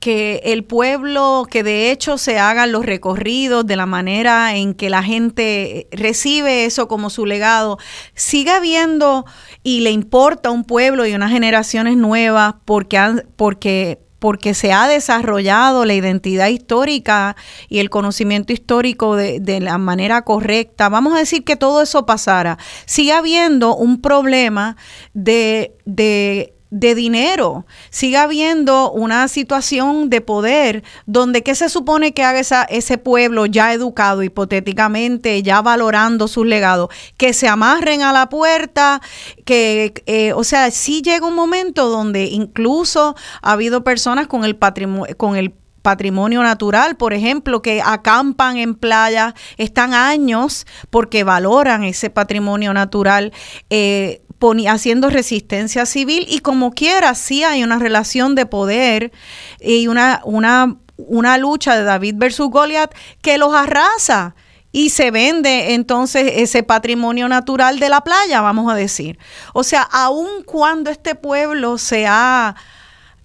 que 0.00 0.40
el 0.44 0.64
pueblo, 0.64 1.46
que 1.50 1.62
de 1.62 1.90
hecho 1.90 2.18
se 2.18 2.38
hagan 2.38 2.72
los 2.72 2.86
recorridos 2.86 3.66
de 3.66 3.76
la 3.76 3.86
manera 3.86 4.54
en 4.54 4.74
que 4.74 4.90
la 4.90 5.02
gente 5.02 5.88
recibe 5.90 6.64
eso 6.64 6.86
como 6.86 7.10
su 7.10 7.26
legado, 7.26 7.78
sigue 8.14 8.50
habiendo 8.50 9.24
y 9.62 9.80
le 9.80 9.90
importa 9.90 10.50
a 10.50 10.52
un 10.52 10.64
pueblo 10.64 11.06
y 11.06 11.14
unas 11.14 11.32
generaciones 11.32 11.96
nuevas 11.96 12.54
porque, 12.64 13.24
porque 13.36 14.00
porque 14.18 14.54
se 14.54 14.72
ha 14.72 14.88
desarrollado 14.88 15.84
la 15.84 15.94
identidad 15.94 16.48
histórica 16.48 17.36
y 17.68 17.78
el 17.78 17.90
conocimiento 17.90 18.52
histórico 18.52 19.16
de, 19.16 19.60
la 19.60 19.78
manera 19.78 20.22
correcta. 20.22 20.88
Vamos 20.88 21.14
a 21.14 21.18
decir 21.18 21.44
que 21.44 21.56
todo 21.56 21.82
eso 21.82 22.06
pasara. 22.06 22.58
Sigue 22.84 23.12
habiendo 23.12 23.76
un 23.76 24.00
problema 24.00 24.76
de, 25.14 25.76
de 25.84 26.57
de 26.70 26.94
dinero, 26.94 27.66
sigue 27.90 28.18
habiendo 28.18 28.92
una 28.92 29.28
situación 29.28 30.10
de 30.10 30.20
poder 30.20 30.84
donde 31.06 31.42
qué 31.42 31.54
se 31.54 31.68
supone 31.68 32.12
que 32.12 32.24
haga 32.24 32.40
esa, 32.40 32.64
ese 32.64 32.98
pueblo 32.98 33.46
ya 33.46 33.72
educado 33.72 34.22
hipotéticamente, 34.22 35.42
ya 35.42 35.62
valorando 35.62 36.28
sus 36.28 36.46
legados, 36.46 36.90
que 37.16 37.32
se 37.32 37.48
amarren 37.48 38.02
a 38.02 38.12
la 38.12 38.28
puerta, 38.28 39.00
que, 39.44 39.94
eh, 40.06 40.32
o 40.34 40.44
sea, 40.44 40.70
sí 40.70 41.00
llega 41.02 41.26
un 41.26 41.34
momento 41.34 41.88
donde 41.88 42.24
incluso 42.24 43.16
ha 43.42 43.52
habido 43.52 43.82
personas 43.82 44.26
con 44.26 44.44
el 44.44 44.56
patrimonio, 44.56 45.16
con 45.16 45.36
el 45.36 45.54
patrimonio 45.82 46.42
natural, 46.42 46.96
por 46.96 47.14
ejemplo, 47.14 47.62
que 47.62 47.80
acampan 47.82 48.58
en 48.58 48.74
playas, 48.74 49.32
están 49.56 49.94
años 49.94 50.66
porque 50.90 51.24
valoran 51.24 51.82
ese 51.84 52.10
patrimonio 52.10 52.74
natural. 52.74 53.32
Eh, 53.70 54.22
haciendo 54.68 55.10
resistencia 55.10 55.86
civil 55.86 56.26
y 56.28 56.40
como 56.40 56.72
quiera, 56.72 57.14
sí 57.14 57.44
hay 57.44 57.62
una 57.64 57.78
relación 57.78 58.34
de 58.34 58.46
poder 58.46 59.12
y 59.60 59.88
una, 59.88 60.20
una, 60.24 60.76
una 60.96 61.38
lucha 61.38 61.76
de 61.76 61.84
David 61.84 62.14
versus 62.16 62.48
Goliath 62.50 62.94
que 63.22 63.38
los 63.38 63.54
arrasa 63.54 64.34
y 64.70 64.90
se 64.90 65.10
vende 65.10 65.74
entonces 65.74 66.32
ese 66.36 66.62
patrimonio 66.62 67.28
natural 67.28 67.80
de 67.80 67.88
la 67.88 68.02
playa, 68.02 68.40
vamos 68.40 68.70
a 68.70 68.76
decir. 68.76 69.18
O 69.54 69.64
sea, 69.64 69.82
aun 69.82 70.44
cuando 70.44 70.90
este 70.90 71.14
pueblo 71.14 71.78
se 71.78 72.06
ha, 72.06 72.54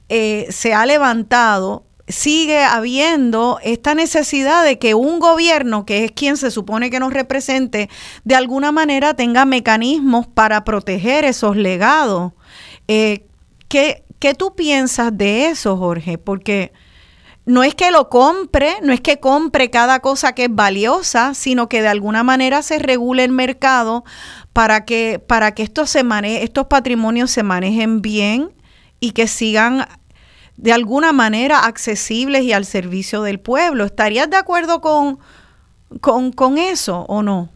eh, 0.09 0.47
se 0.49 0.73
ha 0.73 0.85
levantado, 0.85 1.85
sigue 2.07 2.63
habiendo 2.63 3.59
esta 3.63 3.95
necesidad 3.95 4.63
de 4.63 4.77
que 4.77 4.93
un 4.93 5.19
gobierno, 5.19 5.85
que 5.85 6.03
es 6.03 6.11
quien 6.11 6.37
se 6.37 6.51
supone 6.51 6.89
que 6.89 6.99
nos 6.99 7.13
represente, 7.13 7.89
de 8.23 8.35
alguna 8.35 8.71
manera 8.71 9.13
tenga 9.13 9.45
mecanismos 9.45 10.27
para 10.27 10.63
proteger 10.63 11.23
esos 11.23 11.55
legados. 11.55 12.33
Eh, 12.87 13.25
¿qué, 13.69 14.03
¿Qué 14.19 14.33
tú 14.33 14.55
piensas 14.55 15.17
de 15.17 15.47
eso, 15.47 15.77
Jorge? 15.77 16.17
Porque 16.17 16.73
no 17.45 17.63
es 17.63 17.75
que 17.75 17.91
lo 17.91 18.09
compre, 18.09 18.75
no 18.81 18.93
es 18.93 19.01
que 19.01 19.19
compre 19.19 19.69
cada 19.69 19.99
cosa 19.99 20.33
que 20.33 20.45
es 20.45 20.55
valiosa, 20.55 21.33
sino 21.33 21.67
que 21.67 21.81
de 21.81 21.89
alguna 21.89 22.23
manera 22.23 22.61
se 22.61 22.79
regule 22.79 23.25
el 23.25 23.31
mercado 23.31 24.05
para 24.53 24.85
que, 24.85 25.19
para 25.19 25.53
que 25.53 25.63
estos, 25.63 25.89
se 25.89 26.03
estos 26.41 26.67
patrimonios 26.67 27.31
se 27.31 27.43
manejen 27.43 28.01
bien 28.01 28.53
y 28.99 29.11
que 29.11 29.27
sigan 29.27 29.85
de 30.57 30.71
alguna 30.71 31.11
manera 31.11 31.65
accesibles 31.65 32.43
y 32.43 32.53
al 32.53 32.65
servicio 32.65 33.23
del 33.23 33.39
pueblo. 33.39 33.85
¿Estarías 33.85 34.29
de 34.29 34.37
acuerdo 34.37 34.81
con, 34.81 35.19
con, 36.01 36.31
con 36.31 36.57
eso 36.57 37.05
o 37.07 37.23
no? 37.23 37.49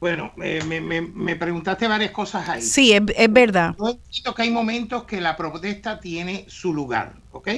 Bueno, 0.00 0.32
me, 0.36 0.60
me, 0.80 1.36
preguntaste 1.36 1.86
varias 1.86 2.10
cosas 2.10 2.48
ahí. 2.48 2.60
Sí, 2.60 2.92
es, 2.92 3.02
es 3.16 3.32
verdad. 3.32 3.76
Yo 3.78 3.90
entiendo 3.90 4.34
que 4.34 4.42
hay 4.42 4.50
momentos 4.50 5.04
que 5.04 5.20
la 5.20 5.36
protesta 5.36 6.00
tiene 6.00 6.44
su 6.48 6.74
lugar, 6.74 7.14
¿ok? 7.30 7.48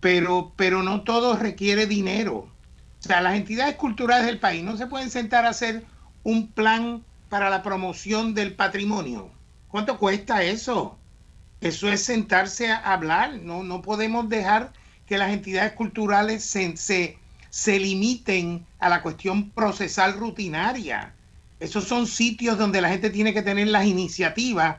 Pero, 0.00 0.52
pero 0.56 0.82
no 0.82 1.02
todo 1.02 1.36
requiere 1.36 1.86
dinero. 1.86 2.36
O 2.36 3.06
sea, 3.06 3.20
las 3.20 3.36
entidades 3.36 3.76
culturales 3.76 4.24
del 4.24 4.38
país 4.38 4.64
no 4.64 4.78
se 4.78 4.86
pueden 4.86 5.10
sentar 5.10 5.44
a 5.44 5.50
hacer 5.50 5.84
un 6.22 6.50
plan 6.50 7.04
para 7.28 7.50
la 7.50 7.62
promoción 7.62 8.32
del 8.32 8.54
patrimonio. 8.54 9.28
¿Cuánto 9.68 9.98
cuesta 9.98 10.42
eso? 10.42 10.96
Eso 11.64 11.90
es 11.90 12.02
sentarse 12.02 12.70
a 12.70 12.92
hablar. 12.92 13.34
No, 13.42 13.62
no 13.62 13.82
podemos 13.82 14.28
dejar 14.28 14.72
que 15.06 15.18
las 15.18 15.32
entidades 15.32 15.72
culturales 15.72 16.44
se, 16.44 16.76
se, 16.76 17.18
se 17.50 17.78
limiten 17.80 18.64
a 18.78 18.88
la 18.88 19.02
cuestión 19.02 19.50
procesal 19.50 20.14
rutinaria 20.14 21.12
esos 21.64 21.84
son 21.84 22.06
sitios 22.06 22.58
donde 22.58 22.82
la 22.82 22.90
gente 22.90 23.08
tiene 23.08 23.32
que 23.32 23.40
tener 23.40 23.68
las 23.68 23.86
iniciativas 23.86 24.76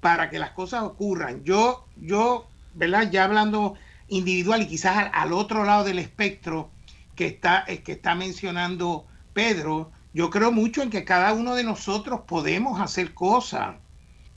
para 0.00 0.28
que 0.28 0.38
las 0.38 0.50
cosas 0.50 0.82
ocurran. 0.82 1.42
Yo, 1.44 1.86
yo, 1.96 2.46
¿verdad? 2.74 3.10
Ya 3.10 3.24
hablando 3.24 3.74
individual 4.08 4.62
y 4.62 4.66
quizás 4.66 5.10
al, 5.12 5.32
otro 5.32 5.64
lado 5.64 5.84
del 5.84 5.98
espectro 5.98 6.70
que 7.14 7.26
está, 7.26 7.64
eh, 7.66 7.82
que 7.82 7.92
está 7.92 8.14
mencionando 8.14 9.06
Pedro, 9.32 9.90
yo 10.12 10.28
creo 10.28 10.52
mucho 10.52 10.82
en 10.82 10.90
que 10.90 11.04
cada 11.04 11.32
uno 11.32 11.54
de 11.54 11.64
nosotros 11.64 12.20
podemos 12.26 12.80
hacer 12.80 13.14
cosas. 13.14 13.76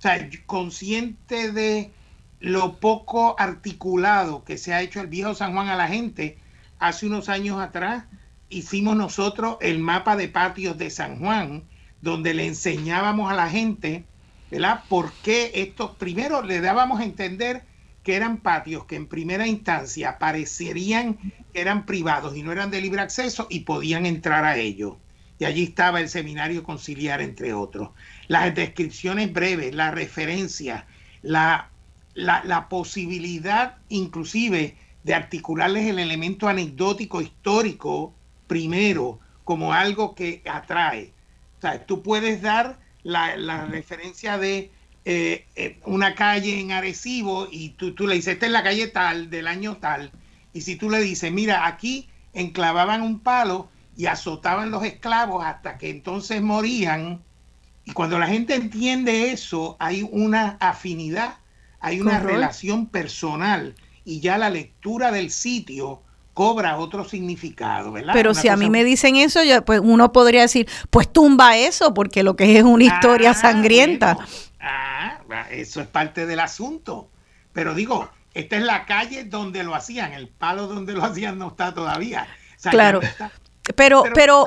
O 0.02 0.04
sea, 0.04 0.28
consciente 0.48 1.52
de 1.52 1.92
lo 2.40 2.80
poco 2.80 3.40
articulado 3.40 4.44
que 4.44 4.58
se 4.58 4.74
ha 4.74 4.82
hecho 4.82 5.00
el 5.00 5.06
viejo 5.06 5.36
San 5.36 5.54
Juan 5.54 5.68
a 5.68 5.76
la 5.76 5.88
gente, 5.88 6.40
hace 6.80 7.06
unos 7.06 7.30
años 7.30 7.60
atrás 7.60 8.06
hicimos 8.50 8.98
nosotros 8.98 9.58
el 9.62 9.78
mapa 9.78 10.16
de 10.16 10.28
patios 10.28 10.76
de 10.80 10.90
San 10.90 11.20
Juan 11.20 11.66
donde 12.02 12.34
le 12.34 12.48
enseñábamos 12.48 13.32
a 13.32 13.36
la 13.36 13.48
gente, 13.48 14.04
¿verdad? 14.50 14.86
¿Por 14.90 15.12
qué 15.22 15.52
estos, 15.54 15.92
primero 15.98 16.42
le 16.42 16.62
dábamos 16.62 17.00
a 17.00 17.04
entender 17.04 17.62
que 18.02 18.16
eran 18.16 18.38
patios 18.38 18.86
que 18.86 18.96
en 18.96 19.06
primera 19.06 19.46
instancia 19.46 20.18
parecerían 20.18 21.20
que 21.54 21.62
eran 21.62 21.86
privados 21.86 22.36
y 22.36 22.42
no 22.42 22.52
eran 22.52 22.72
de 22.72 22.82
libre 22.82 23.02
acceso 23.02 23.46
y 23.52 23.60
podían 23.60 24.08
entrar 24.08 24.46
a 24.46 24.58
ellos. 24.58 24.96
Y 25.42 25.46
allí 25.46 25.64
estaba 25.64 26.00
el 26.00 26.08
seminario 26.08 26.64
conciliar, 26.64 27.20
entre 27.20 27.54
otros. 27.54 27.90
Las 28.32 28.56
descripciones 28.56 29.34
breves, 29.34 29.76
la 29.76 29.92
referencia, 29.92 30.86
la, 31.22 31.70
la, 32.14 32.42
la 32.46 32.70
posibilidad 32.70 33.78
inclusive 33.90 34.78
de 35.04 35.14
articularles 35.14 35.88
el 35.88 36.00
elemento 36.00 36.48
anecdótico 36.48 37.22
histórico 37.22 38.14
primero 38.48 39.20
como 39.44 39.74
algo 39.74 40.16
que 40.16 40.42
atrae 40.46 41.14
o 41.58 41.62
sea, 41.62 41.86
tú 41.86 42.02
puedes 42.02 42.42
dar 42.42 42.80
la, 43.04 43.68
referencia 43.68 44.40
de 44.40 44.72
eh, 45.06 45.46
eh, 45.56 45.80
una 45.86 46.16
calle 46.16 46.60
en 46.60 46.72
Arecibo 46.72 47.48
y 47.52 47.70
tú, 47.70 47.94
tú 47.94 48.08
le 48.08 48.16
dices, 48.16 48.34
esta 48.34 48.48
es 48.48 48.52
la 48.52 48.64
calle 48.64 48.88
tal, 48.88 49.30
del 49.30 49.46
año 49.46 49.78
tal. 49.78 50.12
Y 50.54 50.62
si 50.62 50.76
tú 50.76 50.90
le 50.90 51.00
dices, 51.02 51.32
mira, 51.32 51.68
aquí 51.68 52.10
enclavaban 52.34 53.04
un 53.04 53.20
palo 53.20 53.70
y 53.96 54.08
azotaban 54.08 54.72
los 54.72 54.84
esclavos 54.84 55.46
hasta 55.46 55.78
que 55.78 55.92
entonces 55.92 56.42
morían. 56.42 57.22
Y 57.92 57.94
cuando 57.94 58.18
la 58.18 58.28
gente 58.28 58.56
entiende 58.56 59.34
eso, 59.34 59.76
hay 59.78 60.08
una 60.10 60.56
afinidad, 60.62 61.36
hay 61.82 62.00
una 62.00 62.22
relación 62.22 62.88
personal 62.88 63.76
y 64.06 64.22
ya 64.22 64.38
la 64.38 64.50
lectura 64.50 65.12
del 65.12 65.30
sitio 65.30 66.02
cobra 66.34 66.78
otro 66.78 67.04
significado, 67.04 67.92
¿verdad? 67.92 68.14
Pero 68.14 68.34
si 68.34 68.48
a 68.48 68.56
mí 68.56 68.70
me 68.70 68.86
dicen 68.86 69.18
eso, 69.18 69.44
yo, 69.44 69.66
pues 69.66 69.82
uno 69.84 70.14
podría 70.14 70.44
decir, 70.44 70.70
pues 70.90 71.12
tumba 71.12 71.58
eso, 71.58 71.94
porque 71.94 72.24
lo 72.24 72.38
que 72.38 72.58
es 72.58 72.64
una 72.64 72.86
historia 72.86 73.32
ah, 73.32 73.34
sangrienta. 73.34 74.18
ah, 74.62 75.20
eso 75.52 75.82
es 75.82 75.88
parte 75.88 76.26
del 76.26 76.40
asunto. 76.40 77.10
Pero 77.52 77.74
digo, 77.74 78.10
esta 78.34 78.56
es 78.56 78.64
la 78.64 78.86
calle 78.86 79.26
donde 79.26 79.66
lo 79.66 79.76
hacían, 79.76 80.14
el 80.14 80.30
palo 80.30 80.68
donde 80.68 80.94
lo 80.94 81.04
hacían 81.04 81.38
no 81.38 81.50
está 81.50 81.74
todavía. 81.74 82.26
claro. 82.70 83.02
pero, 83.76 84.06
pero, 84.14 84.46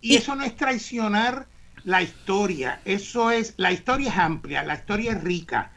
y, 0.00 0.16
eso 0.16 0.34
no 0.34 0.42
es 0.42 0.56
traicionar 0.56 1.46
la 1.84 2.02
historia, 2.02 2.80
eso 2.84 3.30
es, 3.30 3.54
la 3.56 3.72
historia 3.72 4.10
es 4.10 4.18
amplia, 4.18 4.62
la 4.62 4.74
historia 4.74 5.12
es 5.12 5.22
rica. 5.22 5.72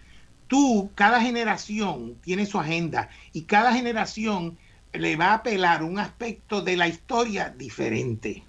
Tú, 0.48 0.92
cada 0.96 1.22
generación 1.22 2.16
tiene 2.22 2.46
su 2.46 2.60
agenda 2.60 3.10
y 3.34 3.44
cada 3.44 3.74
generación 3.74 4.58
le 4.94 5.16
va 5.16 5.28
a 5.28 5.34
apelar 5.36 5.84
un 5.84 6.00
aspecto 6.00 6.62
de 6.62 6.78
la 6.78 6.88
historia 6.88 7.50
diferente. 7.50 8.44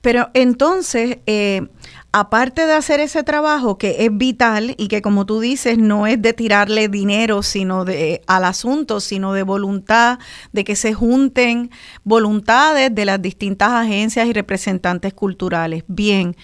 Pero 0.00 0.30
entonces, 0.34 1.18
eh, 1.26 1.68
aparte 2.12 2.66
de 2.66 2.74
hacer 2.74 3.00
ese 3.00 3.24
trabajo 3.24 3.78
que 3.78 4.04
es 4.04 4.16
vital 4.16 4.74
y 4.76 4.88
que 4.88 5.00
como 5.00 5.24
tú 5.24 5.40
dices, 5.40 5.78
no 5.78 6.06
es 6.06 6.20
de 6.20 6.34
tirarle 6.34 6.88
dinero 6.88 7.42
sino 7.42 7.84
de, 7.84 8.22
al 8.26 8.44
asunto, 8.44 9.00
sino 9.00 9.32
de 9.32 9.42
voluntad, 9.42 10.18
de 10.52 10.64
que 10.64 10.76
se 10.76 10.92
junten 10.92 11.70
voluntades 12.04 12.94
de 12.94 13.04
las 13.06 13.20
distintas 13.20 13.70
agencias 13.70 14.26
y 14.26 14.32
representantes 14.32 15.14
culturales. 15.14 15.84
Bien, 15.88 16.36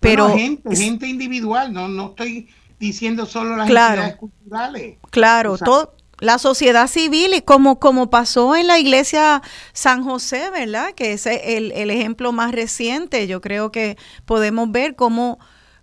pero... 0.00 0.36
gente, 0.36 1.06
individual, 1.06 1.72
no, 1.72 1.86
no 1.86 2.10
estoy 2.10 2.48
diciendo 2.80 3.24
solo 3.26 3.56
las 3.56 3.68
entidades 3.68 4.16
culturales. 4.16 4.98
Claro, 5.10 5.56
todo 5.56 5.94
la 6.22 6.38
sociedad 6.38 6.86
civil 6.86 7.34
y 7.34 7.42
como, 7.42 7.80
como 7.80 8.08
pasó 8.08 8.54
en 8.54 8.68
la 8.68 8.78
iglesia 8.78 9.42
San 9.72 10.04
José, 10.04 10.50
¿verdad? 10.50 10.92
Que 10.94 11.14
es 11.14 11.26
el, 11.26 11.72
el 11.72 11.90
ejemplo 11.90 12.30
más 12.30 12.52
reciente. 12.52 13.26
Yo 13.26 13.40
creo 13.40 13.72
que 13.72 13.96
podemos 14.24 14.70
ver 14.70 14.94
cómo, 14.94 15.40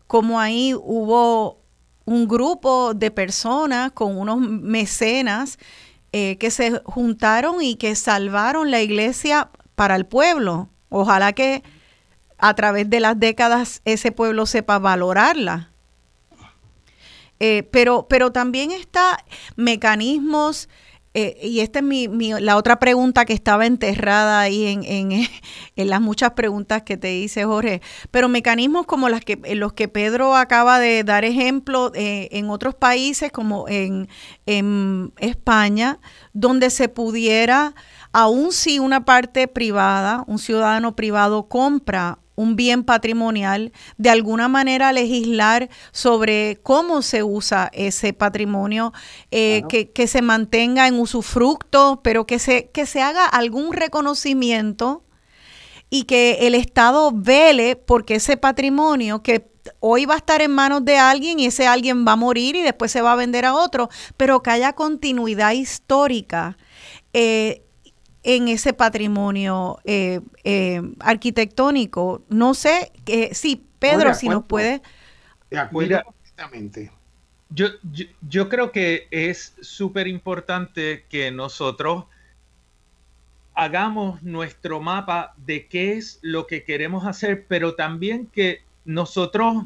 cómo 0.08 0.40
ahí 0.40 0.74
hubo 0.74 1.60
un 2.06 2.30
grupo 2.30 2.94
de 2.94 3.12
personas 3.12 3.92
con 3.92 4.18
unos 4.18 4.40
mecenas 4.40 5.60
eh, 6.14 6.38
que 6.38 6.52
se 6.52 6.82
juntaron 6.86 7.62
y 7.62 7.76
que 7.76 7.94
salvaron 7.96 8.72
la 8.72 8.82
iglesia 8.82 9.50
para 9.76 9.98
el 9.98 10.06
pueblo. 10.06 10.70
Ojalá 10.88 11.34
que 11.34 11.64
a 12.38 12.54
través 12.54 12.90
de 12.90 13.02
las 13.02 13.20
décadas 13.20 13.82
ese 13.84 14.14
pueblo 14.14 14.46
sepa 14.46 14.80
valorarla. 14.80 15.74
Eh, 17.40 17.64
pero, 17.72 18.08
pero 18.10 18.32
también 18.32 18.72
está 18.72 19.18
mecanismos, 19.56 20.68
eh, 21.16 21.40
y 21.42 21.62
esta 21.62 21.80
es 21.80 21.86
mi, 21.86 22.08
la 22.40 22.56
otra 22.56 22.78
pregunta 22.78 23.26
que 23.26 23.34
estaba 23.34 23.66
enterrada 23.66 24.42
ahí 24.42 24.68
en, 24.68 24.84
en, 25.76 25.90
las 25.90 26.02
muchas 26.02 26.32
preguntas 26.32 26.84
que 26.84 26.98
te 26.98 27.16
hice, 27.16 27.46
Jorge, 27.46 27.82
pero 28.12 28.30
mecanismos 28.30 28.86
como 28.86 29.10
las 29.10 29.22
que, 29.22 29.40
los 29.56 29.74
que 29.74 29.88
Pedro 29.88 30.36
acaba 30.36 30.80
de 30.80 31.04
dar 31.04 31.26
ejemplo 31.26 31.92
eh, 31.96 32.30
en 32.32 32.50
otros 32.50 32.76
países, 32.76 33.32
como 33.32 33.68
en, 33.68 34.08
en 34.46 35.12
España, 35.18 36.00
donde 36.34 36.70
se 36.70 36.90
pudiera, 36.90 37.74
aun 38.12 38.52
si 38.52 38.78
una 38.78 39.04
parte 39.04 39.48
privada, 39.48 40.24
un 40.28 40.38
ciudadano 40.38 40.96
privado 40.96 41.48
compra 41.48 42.20
un 42.40 42.56
bien 42.56 42.86
patrimonial, 42.86 43.74
de 43.98 44.10
alguna 44.10 44.48
manera 44.48 44.94
legislar 44.94 45.70
sobre 45.92 46.58
cómo 46.64 47.02
se 47.02 47.22
usa 47.22 47.70
ese 47.74 48.14
patrimonio, 48.14 48.94
eh, 49.30 49.64
que, 49.68 50.08
se 50.08 50.22
mantenga 50.22 50.88
en 50.88 51.00
usufructo, 51.00 52.00
pero 52.02 52.26
que 52.26 52.40
se, 52.40 52.70
que 52.70 52.86
se 52.86 53.02
haga 53.02 53.26
algún 53.26 53.74
reconocimiento 53.74 55.04
y 55.90 56.04
que 56.04 56.48
el 56.48 56.56
Estado 56.56 57.12
vele 57.14 57.76
porque 57.76 58.16
ese 58.16 58.38
patrimonio 58.38 59.22
que 59.22 59.52
hoy 59.82 60.06
va 60.06 60.14
a 60.14 60.18
estar 60.18 60.42
en 60.42 60.52
manos 60.52 60.86
de 60.86 60.98
alguien 60.98 61.40
y 61.40 61.48
ese 61.48 61.68
alguien 61.68 62.06
va 62.08 62.14
a 62.14 62.16
morir 62.16 62.56
y 62.56 62.62
después 62.62 62.90
se 62.90 63.02
va 63.02 63.12
a 63.12 63.18
vender 63.18 63.44
a 63.46 63.54
otro, 63.54 63.90
pero 64.16 64.42
que 64.42 64.52
haya 64.52 64.74
continuidad 64.74 65.52
histórica. 65.52 66.58
Eh, 67.12 67.66
en 68.24 68.48
ese 68.48 68.74
patrimonio 68.74 69.80
eh, 69.86 70.22
eh, 70.44 70.82
arquitectónico. 71.00 72.24
No 72.30 72.54
sé, 72.54 72.92
que 73.06 73.34
sí, 73.34 73.64
Pedro, 73.80 74.14
si 74.14 74.28
nos 74.30 74.44
puede... 74.46 74.82
De 75.50 75.58
acuerdo 75.58 76.04
completamente. 76.04 76.92
Yo, 77.50 77.68
yo, 78.22 78.48
creo 78.48 78.72
que 78.72 79.08
es 79.10 79.56
súper 79.62 80.08
importante 80.08 81.06
que 81.10 81.32
nosotros 81.32 82.06
hagamos 83.56 84.22
nuestro 84.22 84.80
mapa 84.80 85.34
de 85.38 85.66
qué 85.66 85.94
es 85.94 86.20
lo 86.22 86.46
que 86.46 86.64
queremos 86.64 87.08
hacer, 87.08 87.46
pero 87.48 87.74
también 87.74 88.28
que 88.28 88.62
nosotros 88.86 89.66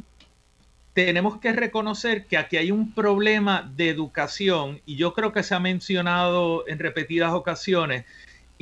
tenemos 0.93 1.39
que 1.39 1.51
reconocer 1.51 2.25
que 2.25 2.37
aquí 2.37 2.55
hay 2.55 2.71
un 2.71 2.93
problema 2.93 3.69
de 3.75 3.89
educación 3.89 4.81
y 4.85 4.95
yo 4.95 5.13
creo 5.13 5.33
que 5.33 5.43
se 5.43 5.53
ha 5.53 5.59
mencionado 5.59 6.65
en 6.67 6.79
repetidas 6.79 7.33
ocasiones 7.33 8.05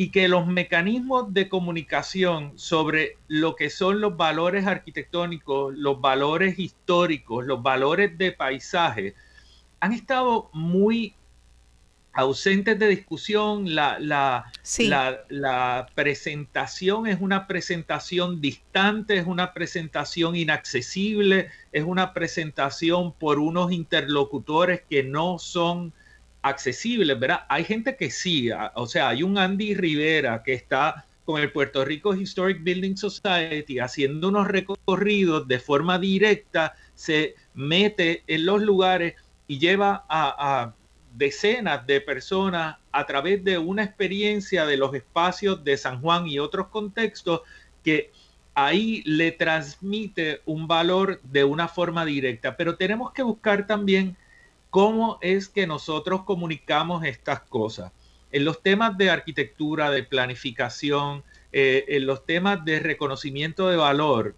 y 0.02 0.10
que 0.10 0.28
los 0.28 0.48
mecanismos 0.48 1.32
de 1.32 1.48
comunicación 1.48 2.54
sobre 2.58 3.18
lo 3.28 3.56
que 3.56 3.70
son 3.70 4.02
los 4.02 4.18
valores 4.18 4.66
arquitectónicos, 4.66 5.78
los 5.78 6.02
valores 6.02 6.58
históricos, 6.58 7.46
los 7.46 7.62
valores 7.62 8.18
de 8.18 8.32
paisaje, 8.32 9.14
han 9.80 9.94
estado 9.94 10.50
muy 10.54 11.14
ausentes 12.14 12.80
de 12.80 12.88
discusión, 12.88 13.76
la, 13.76 14.00
la, 14.00 14.52
la, 15.30 15.88
presentación 15.94 17.06
es 17.06 17.22
una 17.22 17.46
presentación 17.46 18.42
distante, 18.42 19.18
es 19.18 19.28
una 19.28 19.54
presentación 19.54 20.36
inaccesible, 20.36 21.52
es 21.72 21.84
una 21.84 22.12
presentación 22.16 23.14
por 23.14 23.38
unos 23.38 23.72
interlocutores 23.72 24.82
que 24.90 25.04
no 25.04 25.38
son 25.38 25.94
accesibles, 26.42 27.20
¿verdad? 27.20 27.46
Hay 27.50 27.64
gente 27.64 27.96
que 27.96 28.10
sí, 28.10 28.50
o 28.76 28.88
sea, 28.88 29.10
hay 29.10 29.24
un 29.24 29.38
Andy 29.38 29.76
Rivera 29.76 30.44
que 30.44 30.54
está 30.54 31.06
con 31.26 31.40
el 31.42 31.52
Puerto 31.52 31.86
Rico 31.86 32.16
Historic 32.16 32.64
Building 32.64 32.96
Society 32.96 33.80
haciendo 33.80 34.30
unos 34.30 34.48
recorridos 34.48 35.48
de 35.48 35.60
forma 35.60 36.00
directa, 36.00 36.76
se 36.96 37.36
mete 37.54 38.24
en 38.28 38.46
los 38.46 38.62
lugares 38.62 39.16
y 39.48 39.60
lleva 39.60 40.06
a 40.10 40.74
decenas 41.14 41.86
de 41.86 42.02
personas 42.02 42.78
a 42.92 43.06
través 43.06 43.44
de 43.44 43.58
una 43.58 43.84
experiencia 43.84 44.66
de 44.66 44.78
los 44.78 44.94
espacios 44.94 45.64
de 45.64 45.78
San 45.78 46.02
Juan 46.02 46.28
y 46.28 46.40
otros 46.40 46.68
contextos 46.68 47.42
que 47.84 48.12
ahí 48.54 49.02
le 49.06 49.32
transmite 49.32 50.42
un 50.46 50.68
valor 50.68 51.22
de 51.24 51.44
una 51.44 51.68
forma 51.68 52.06
directa. 52.06 52.56
Pero 52.58 52.76
tenemos 52.76 53.12
que 53.12 53.24
buscar 53.24 53.66
también 53.68 54.16
cómo 54.72 55.20
es 55.22 55.50
que 55.50 55.68
nosotros 55.68 56.24
comunicamos 56.24 57.04
estas 57.06 57.42
cosas. 57.42 57.92
En 58.32 58.46
los 58.46 58.64
temas 58.64 58.98
de 58.98 59.12
arquitectura, 59.12 59.92
de 59.92 60.04
planificación, 60.04 61.24
eh, 61.52 61.86
en 61.90 62.08
los 62.08 62.26
temas 62.26 62.66
de 62.66 62.80
reconocimiento 62.80 63.68
de 63.68 63.76
valor, 63.76 64.36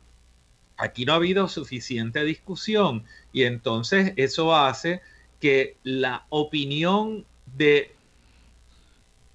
aquí 0.75 1.05
no 1.05 1.13
ha 1.13 1.17
habido 1.17 1.47
suficiente 1.47 2.25
discusión 2.25 3.05
y 3.31 3.43
entonces 3.43 4.13
eso 4.17 4.55
hace 4.55 5.01
que 5.39 5.77
la 5.83 6.25
opinión 6.29 7.25
de 7.55 7.95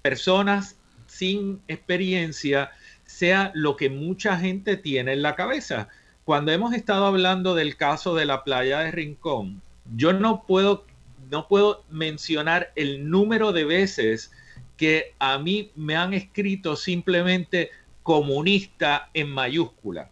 personas 0.01 0.75
sin 1.07 1.61
experiencia 1.67 2.71
sea 3.05 3.51
lo 3.55 3.77
que 3.77 3.89
mucha 3.89 4.37
gente 4.37 4.75
tiene 4.75 5.13
en 5.13 5.21
la 5.21 5.35
cabeza. 5.35 5.87
Cuando 6.25 6.51
hemos 6.51 6.73
estado 6.73 7.05
hablando 7.05 7.55
del 7.55 7.77
caso 7.77 8.15
de 8.15 8.25
la 8.25 8.43
playa 8.43 8.79
de 8.79 8.91
Rincón, 8.91 9.61
yo 9.95 10.13
no 10.13 10.43
puedo, 10.43 10.85
no 11.29 11.47
puedo 11.47 11.83
mencionar 11.89 12.71
el 12.75 13.09
número 13.09 13.51
de 13.51 13.65
veces 13.65 14.31
que 14.77 15.13
a 15.19 15.37
mí 15.37 15.71
me 15.75 15.95
han 15.95 16.13
escrito 16.13 16.75
simplemente 16.75 17.69
comunista 18.03 19.09
en 19.13 19.29
mayúscula. 19.29 20.09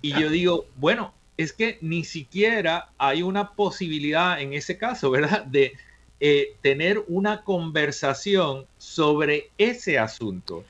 Y 0.00 0.12
yo 0.12 0.30
digo, 0.30 0.66
bueno, 0.76 1.12
es 1.36 1.52
que 1.52 1.78
ni 1.80 2.04
siquiera 2.04 2.90
hay 2.98 3.22
una 3.22 3.52
posibilidad 3.52 4.40
en 4.40 4.52
ese 4.54 4.76
caso, 4.76 5.10
¿verdad? 5.10 5.44
De 5.44 5.72
eh, 6.20 6.56
tener 6.62 7.04
una 7.06 7.44
conversación 7.44 8.66
sobre 8.76 9.50
ese 9.56 9.98
asunto. 9.98 10.64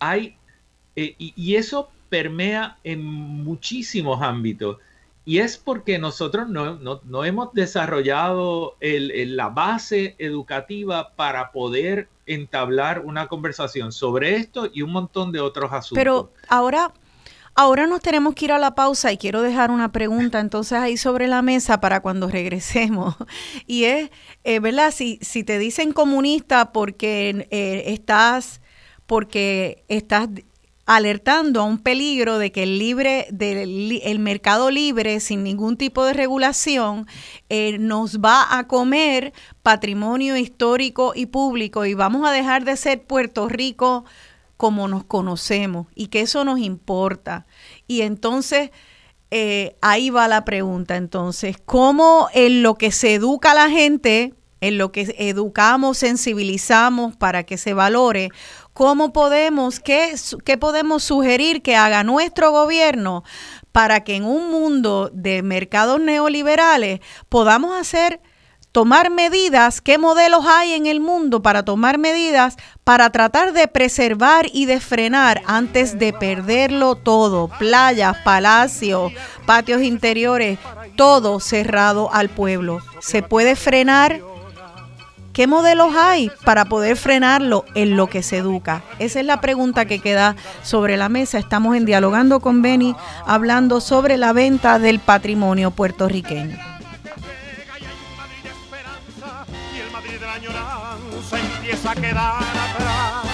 Hay, 0.00 0.36
eh, 0.96 1.14
y, 1.18 1.54
eso 1.54 1.88
permea 2.08 2.78
en 2.82 3.04
muchísimos 3.04 4.20
ámbitos. 4.20 4.78
Y 5.28 5.40
es 5.40 5.58
porque 5.58 5.98
nosotros 5.98 6.48
no, 6.48 7.24
hemos 7.26 7.52
desarrollado 7.52 8.78
la 8.80 9.50
base 9.50 10.16
educativa 10.18 11.12
para 11.16 11.52
poder 11.52 12.08
entablar 12.24 13.00
una 13.00 13.26
conversación 13.26 13.92
sobre 13.92 14.36
esto 14.36 14.70
y 14.72 14.80
un 14.80 14.90
montón 14.90 15.30
de 15.30 15.40
otros 15.40 15.70
asuntos. 15.70 16.02
Pero 16.02 16.32
ahora 16.48 16.94
Ahora 17.54 17.88
nos 17.88 18.00
tenemos 18.00 18.34
que 18.36 18.44
ir 18.46 18.52
a 18.52 18.58
la 18.58 18.76
pausa 18.76 19.10
y 19.12 19.18
quiero 19.18 19.42
dejar 19.42 19.72
una 19.72 19.90
pregunta 19.92 20.38
entonces 20.40 20.78
ahí 20.78 20.96
sobre 20.96 21.26
la 21.26 21.42
mesa 21.42 21.78
para 21.80 22.00
cuando 22.00 22.28
regresemos. 22.28 23.14
Y 23.66 23.84
es, 23.84 24.10
eh, 24.44 24.60
¿verdad? 24.60 24.92
Si, 24.92 25.18
si 25.20 25.44
te 25.44 25.58
dicen 25.58 25.92
comunista 25.92 26.72
porque 26.72 27.48
eh, 27.50 27.82
estás, 27.88 28.62
porque 29.06 29.84
estás 29.88 30.28
alertando 30.88 31.60
a 31.60 31.64
un 31.64 31.78
peligro 31.78 32.38
de 32.38 32.50
que 32.50 32.62
el 32.62 32.78
libre 32.78 33.26
del 33.30 34.00
el 34.02 34.18
mercado 34.18 34.70
libre 34.70 35.20
sin 35.20 35.44
ningún 35.44 35.76
tipo 35.76 36.02
de 36.06 36.14
regulación 36.14 37.06
eh, 37.50 37.76
nos 37.78 38.20
va 38.20 38.58
a 38.58 38.66
comer 38.66 39.34
patrimonio 39.62 40.38
histórico 40.38 41.12
y 41.14 41.26
público 41.26 41.84
y 41.84 41.92
vamos 41.92 42.26
a 42.26 42.32
dejar 42.32 42.64
de 42.64 42.74
ser 42.78 43.02
Puerto 43.02 43.50
Rico 43.50 44.06
como 44.56 44.88
nos 44.88 45.04
conocemos 45.04 45.88
y 45.94 46.06
que 46.06 46.22
eso 46.22 46.42
nos 46.46 46.58
importa. 46.58 47.46
Y 47.86 48.00
entonces, 48.00 48.70
eh, 49.30 49.76
ahí 49.82 50.08
va 50.08 50.26
la 50.26 50.46
pregunta, 50.46 50.96
entonces, 50.96 51.58
¿cómo 51.66 52.28
en 52.32 52.62
lo 52.62 52.76
que 52.76 52.92
se 52.92 53.12
educa 53.12 53.50
a 53.50 53.54
la 53.54 53.68
gente, 53.68 54.32
en 54.62 54.78
lo 54.78 54.90
que 54.90 55.14
educamos, 55.18 55.98
sensibilizamos 55.98 57.14
para 57.14 57.44
que 57.44 57.58
se 57.58 57.74
valore, 57.74 58.30
cómo 58.78 59.12
podemos, 59.12 59.80
qué, 59.80 60.14
qué 60.44 60.56
podemos 60.56 61.02
sugerir 61.02 61.62
que 61.62 61.74
haga 61.74 62.04
nuestro 62.04 62.52
gobierno 62.52 63.24
para 63.72 64.04
que 64.04 64.14
en 64.14 64.24
un 64.24 64.52
mundo 64.52 65.10
de 65.12 65.42
mercados 65.42 66.00
neoliberales 66.00 67.00
podamos 67.28 67.76
hacer 67.76 68.20
tomar 68.70 69.10
medidas, 69.10 69.80
qué 69.80 69.98
modelos 69.98 70.46
hay 70.46 70.74
en 70.74 70.86
el 70.86 71.00
mundo 71.00 71.42
para 71.42 71.64
tomar 71.64 71.98
medidas 71.98 72.56
para 72.84 73.10
tratar 73.10 73.52
de 73.52 73.66
preservar 73.66 74.46
y 74.52 74.66
de 74.66 74.78
frenar 74.78 75.42
antes 75.46 75.98
de 75.98 76.12
perderlo 76.12 76.94
todo, 76.94 77.48
playas, 77.58 78.16
palacios, 78.18 79.10
patios 79.44 79.82
interiores, 79.82 80.56
todo 80.94 81.40
cerrado 81.40 82.14
al 82.14 82.28
pueblo. 82.28 82.78
¿Se 83.00 83.24
puede 83.24 83.56
frenar? 83.56 84.20
¿Qué 85.38 85.46
modelos 85.46 85.94
hay 85.94 86.32
para 86.42 86.64
poder 86.64 86.96
frenarlo 86.96 87.64
en 87.76 87.96
lo 87.96 88.08
que 88.08 88.24
se 88.24 88.38
educa? 88.38 88.82
Esa 88.98 89.20
es 89.20 89.24
la 89.24 89.40
pregunta 89.40 89.84
que 89.84 90.00
queda 90.00 90.34
sobre 90.64 90.96
la 90.96 91.08
mesa. 91.08 91.38
Estamos 91.38 91.76
en 91.76 91.84
Dialogando 91.84 92.40
con 92.40 92.60
Beni, 92.60 92.96
hablando 93.24 93.80
sobre 93.80 94.16
la 94.16 94.32
venta 94.32 94.80
del 94.80 94.98
patrimonio 94.98 95.70
puertorriqueño. 95.70 96.58
empieza 101.60 101.92
a 101.92 101.94
quedar 101.94 102.42
atrás. 102.42 103.24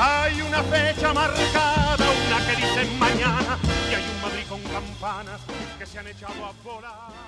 Hay 0.00 0.40
una 0.40 0.62
fecha 0.62 1.12
marcada, 1.12 2.06
una 2.26 2.46
que 2.46 2.56
dice 2.56 2.90
mañana, 2.98 3.58
y 3.90 3.94
hay 3.94 4.04
un 4.14 4.22
Madrid 4.22 4.44
con 4.48 4.62
campanas 4.62 5.42
que 5.78 5.84
se 5.84 5.98
han 5.98 6.06
echado 6.06 6.42
a 6.46 6.52
volar. 6.64 7.27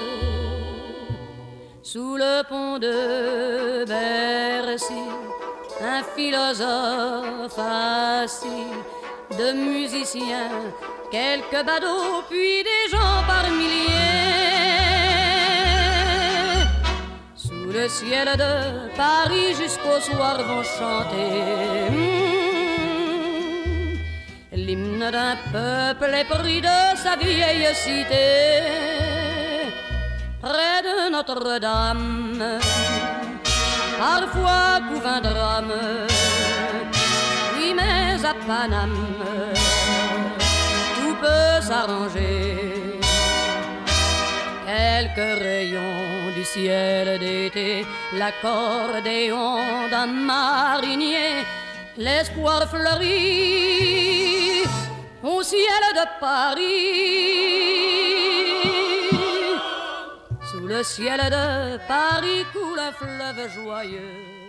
Sous 1.91 2.15
le 2.15 2.41
pont 2.47 2.79
de 2.79 3.83
Bercy, 3.83 5.03
un 5.81 6.01
philosophe 6.15 7.59
assis 7.59 8.71
de 9.37 9.51
musiciens 9.51 10.71
quelques 11.11 11.65
badauds, 11.65 12.23
puis 12.29 12.63
des 12.63 12.85
gens 12.89 13.23
par 13.27 13.45
milliers. 13.51 13.89
Sous 17.35 17.73
le 17.73 17.89
ciel 17.89 18.37
de 18.37 18.95
Paris 18.95 19.53
jusqu'au 19.61 19.99
soir 19.99 20.37
vont 20.47 20.63
chanter 20.63 21.91
hmm, 21.91 22.15
l'hymne 24.53 25.11
d'un 25.11 25.35
peuple 25.51 26.15
épris 26.23 26.61
de 26.61 26.95
sa 26.95 27.17
vieille 27.17 27.67
cité. 27.75 29.20
Près 30.41 30.81
de 30.83 31.11
Notre-Dame, 31.11 32.59
parfois 33.99 34.79
couvre 34.87 35.07
un 35.07 35.21
drame, 35.21 35.73
oui 37.57 37.73
mais 37.75 38.25
à 38.25 38.33
Paname 38.47 39.11
peut 41.21 41.61
s'arranger. 41.61 42.99
Quelques 44.65 45.33
rayons 45.47 46.31
du 46.35 46.43
ciel 46.43 47.19
d'été, 47.19 47.85
l'accordéon 48.19 49.57
d'un 49.91 50.07
marinier, 50.31 51.45
l'espoir 51.97 52.59
fleurit 52.73 53.83
au 55.23 55.43
ciel 55.43 55.83
de 55.99 56.05
Paris. 56.19 57.41
Le 60.71 60.83
ciel 60.85 61.19
de 61.29 61.79
Paris 61.85 62.45
coule 62.53 62.93
fleuve 62.97 63.49
joyeux. 63.49 64.41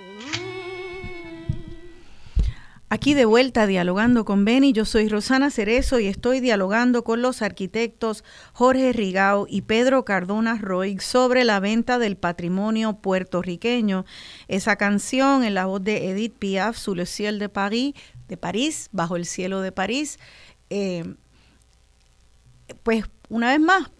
Aquí 2.88 3.14
de 3.14 3.24
vuelta 3.24 3.66
dialogando 3.66 4.24
con 4.24 4.44
Beni, 4.44 4.72
yo 4.72 4.84
soy 4.84 5.08
Rosana 5.08 5.50
Cerezo 5.50 5.98
y 5.98 6.06
estoy 6.06 6.40
dialogando 6.40 7.02
con 7.02 7.22
los 7.22 7.42
arquitectos 7.42 8.22
Jorge 8.52 8.92
Rigao 8.92 9.46
y 9.48 9.62
Pedro 9.62 10.04
Cardona 10.04 10.58
Roy 10.60 10.98
sobre 11.00 11.44
la 11.44 11.58
venta 11.58 11.98
del 11.98 12.16
patrimonio 12.16 12.92
puertorriqueño. 12.92 14.04
Esa 14.46 14.76
canción 14.76 15.42
en 15.42 15.54
la 15.54 15.66
voz 15.66 15.82
de 15.82 16.10
Edith 16.10 16.34
Piaf, 16.38 16.76
Sous 16.76 16.96
le 16.96 17.06
ciel 17.06 17.38
de 17.38 17.48
Paris, 17.48 17.94
de 18.28 18.36
París, 18.36 18.90
bajo 18.92 19.16
el 19.16 19.26
cielo 19.26 19.60
de 19.60 19.72
París. 19.72 20.18
Eh, 20.70 21.14
pues 22.84 23.06
una 23.28 23.48
vez 23.48 23.60
más, 23.60 23.90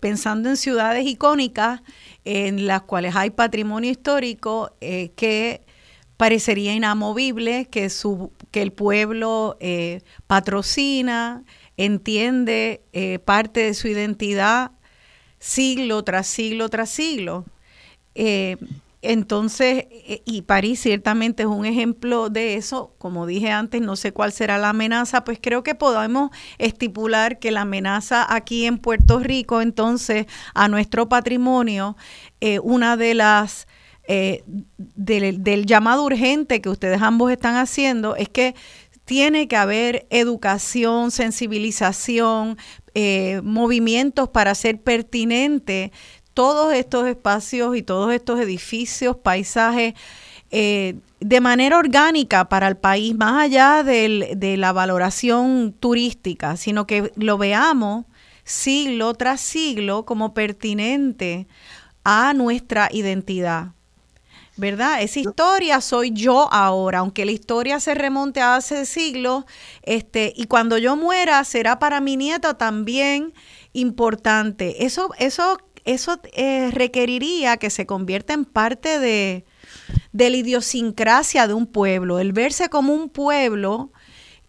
pensando 0.00 0.48
en 0.48 0.56
ciudades 0.56 1.06
icónicas 1.06 1.82
en 2.24 2.66
las 2.66 2.82
cuales 2.82 3.16
hay 3.16 3.30
patrimonio 3.30 3.90
histórico 3.90 4.76
eh, 4.80 5.12
que 5.16 5.62
parecería 6.16 6.74
inamovible, 6.74 7.66
que, 7.66 7.88
su, 7.90 8.32
que 8.50 8.62
el 8.62 8.72
pueblo 8.72 9.56
eh, 9.60 10.02
patrocina, 10.26 11.44
entiende 11.76 12.82
eh, 12.92 13.18
parte 13.18 13.60
de 13.60 13.74
su 13.74 13.88
identidad 13.88 14.72
siglo 15.38 16.04
tras 16.04 16.26
siglo 16.26 16.68
tras 16.68 16.90
siglo. 16.90 17.46
Eh, 19.02 19.12
entonces, 19.12 19.86
y 20.24 20.42
París 20.42 20.80
ciertamente 20.80 21.44
es 21.44 21.48
un 21.48 21.66
ejemplo 21.66 22.30
de 22.30 22.54
eso. 22.54 22.94
Como 22.98 23.26
dije 23.26 23.50
antes, 23.50 23.80
no 23.80 23.96
sé 23.96 24.12
cuál 24.12 24.32
será 24.32 24.58
la 24.58 24.70
amenaza, 24.70 25.24
pues 25.24 25.38
creo 25.40 25.62
que 25.62 25.74
podemos 25.74 26.30
estipular 26.58 27.38
que 27.38 27.50
la 27.50 27.62
amenaza 27.62 28.26
aquí 28.34 28.66
en 28.66 28.78
Puerto 28.78 29.18
Rico, 29.18 29.60
entonces, 29.62 30.26
a 30.54 30.68
nuestro 30.68 31.08
patrimonio, 31.08 31.96
una 32.62 32.96
de 32.96 33.14
las 33.14 33.66
eh, 34.12 34.42
del, 34.76 35.66
llamado 35.66 36.04
urgente 36.04 36.60
que 36.60 36.68
ustedes 36.68 37.00
ambos 37.00 37.30
están 37.30 37.54
haciendo 37.54 38.16
es 38.16 38.28
que 38.28 38.56
tiene 39.04 39.46
que 39.46 39.54
haber 39.54 40.08
educación, 40.10 41.12
sensibilización, 41.12 42.58
eh, 42.94 43.40
movimientos 43.44 44.28
para 44.28 44.50
hacer 44.50 44.82
pertinente 44.82 45.92
todos 46.34 46.72
estos 46.74 47.06
espacios 47.06 47.76
y 47.76 47.82
todos 47.82 48.12
estos 48.12 48.40
edificios, 48.40 49.16
paisajes, 49.16 49.94
eh, 50.50 50.96
de 51.20 51.40
manera 51.40 51.78
orgánica 51.78 52.48
para 52.48 52.66
el 52.68 52.76
país, 52.76 53.14
más 53.14 53.42
allá 53.42 53.82
de 53.82 54.56
la 54.56 54.72
valoración 54.72 55.74
turística, 55.78 56.56
sino 56.56 56.86
que 56.86 57.12
lo 57.16 57.38
veamos 57.38 58.06
siglo 58.44 59.14
tras 59.14 59.40
siglo 59.40 60.04
como 60.04 60.34
pertinente 60.34 61.46
a 62.04 62.32
nuestra 62.34 62.88
identidad. 62.90 63.72
¿verdad? 64.60 65.00
Esa 65.02 65.20
historia 65.20 65.80
soy 65.80 66.10
yo 66.12 66.52
ahora, 66.52 66.98
aunque 66.98 67.24
la 67.24 67.32
historia 67.32 67.80
se 67.80 67.94
remonte 67.94 68.40
a 68.40 68.56
hace 68.56 68.84
siglos, 68.84 69.44
este, 69.82 70.34
y 70.36 70.44
cuando 70.44 70.76
yo 70.76 70.96
muera 70.96 71.42
será 71.44 71.78
para 71.78 72.00
mi 72.00 72.16
nieto 72.16 72.54
también 72.54 73.32
importante. 73.72 74.84
Eso, 74.84 75.10
eso, 75.18 75.58
eso 75.84 76.20
eh, 76.32 76.70
requeriría 76.72 77.56
que 77.56 77.70
se 77.70 77.86
convierta 77.86 78.32
en 78.32 78.44
parte 78.44 78.98
de, 78.98 79.44
la 80.12 80.28
idiosincrasia 80.28 81.46
de 81.46 81.54
un 81.54 81.66
pueblo, 81.66 82.18
el 82.18 82.32
verse 82.32 82.68
como 82.68 82.94
un 82.94 83.08
pueblo 83.08 83.92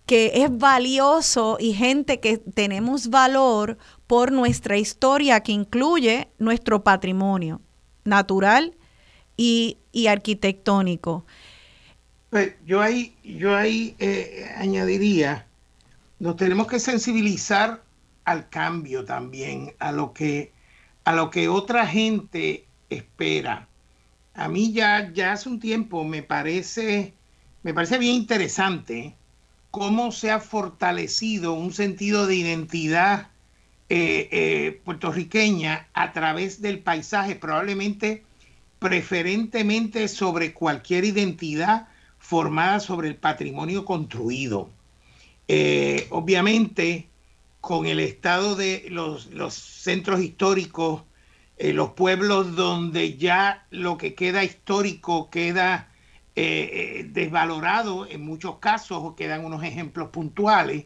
que 0.06 0.44
es 0.44 0.58
valioso 0.58 1.58
y 1.60 1.74
gente 1.74 2.20
que 2.20 2.38
tenemos 2.38 3.10
valor 3.10 3.78
por 4.08 4.32
nuestra 4.32 4.78
historia 4.78 5.42
que 5.42 5.52
incluye 5.52 6.30
nuestro 6.38 6.84
patrimonio 6.84 7.62
natural 8.04 8.76
y, 9.38 9.78
arquitectónico. 10.08 11.26
Pues 12.30 12.54
yo 12.66 12.82
ahí, 12.82 13.16
yo 13.24 13.56
ahí 13.56 13.96
eh, 14.00 14.50
añadiría, 14.58 15.48
nos 16.20 16.36
tenemos 16.36 16.68
que 16.68 16.80
sensibilizar 16.80 17.84
al 18.26 18.50
cambio 18.50 19.06
también, 19.06 19.74
a 19.80 19.92
lo 19.92 20.14
que, 20.14 20.51
a 21.04 21.14
lo 21.14 21.30
que 21.30 21.48
otra 21.48 21.88
gente 21.88 22.66
espera. 22.90 23.68
A 24.34 24.48
mí 24.48 24.72
ya, 24.72 25.12
ya 25.14 25.34
hace 25.34 25.50
un 25.50 25.60
tiempo 25.60 26.04
me 26.04 26.24
parece, 26.24 27.14
me 27.64 27.74
parece 27.74 27.98
bien 27.98 28.16
interesante 28.16 29.16
cómo 29.72 30.12
se 30.12 30.32
ha 30.32 30.40
fortalecido 30.40 31.54
un 31.54 31.74
sentido 31.74 32.28
de 32.28 32.36
identidad 32.36 33.30
eh, 33.90 34.30
eh, 34.32 34.82
puertorriqueña 34.86 35.88
a 35.94 36.14
través 36.14 36.62
del 36.62 36.80
paisaje, 36.80 37.36
probablemente 37.36 38.24
preferentemente 38.80 40.08
sobre 40.08 40.54
cualquier 40.54 41.06
identidad 41.06 41.88
formada 42.18 42.80
sobre 42.80 43.10
el 43.10 43.16
patrimonio 43.16 43.86
construido. 43.86 44.70
Eh, 45.48 46.08
obviamente, 46.10 47.08
con 47.62 47.86
el 47.86 48.00
estado 48.00 48.56
de 48.56 48.88
los, 48.90 49.30
centros 49.54 50.20
históricos, 50.22 51.04
eh, 51.58 51.74
los 51.74 51.92
pueblos 51.92 52.56
donde 52.56 53.18
ya 53.18 53.66
lo 53.70 53.98
que 53.98 54.16
queda 54.16 54.44
histórico 54.44 55.30
queda 55.30 55.90
eh, 56.36 57.08
desvalorado 57.12 58.08
en 58.08 58.26
muchos 58.26 58.58
casos, 58.58 59.00
o 59.02 59.16
quedan 59.16 59.46
unos 59.46 59.64
ejemplos 59.64 60.10
puntuales, 60.10 60.86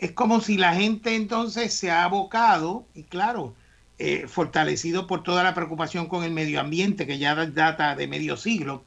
es 0.00 0.12
como 0.12 0.40
si 0.40 0.56
la 0.56 0.74
gente 0.74 1.14
entonces 1.14 1.74
se 1.74 1.90
ha 1.90 2.04
abocado, 2.04 2.86
y 2.94 3.02
claro, 3.02 3.54
eh, 3.98 4.26
fortalecido 4.26 5.06
por 5.06 5.22
toda 5.22 5.42
la 5.42 5.52
preocupación 5.52 6.06
con 6.06 6.24
el 6.24 6.30
medio 6.30 6.58
ambiente, 6.58 7.06
que 7.06 7.18
ya 7.18 7.34
data 7.34 7.94
de 7.94 8.06
medio 8.08 8.38
siglo, 8.38 8.82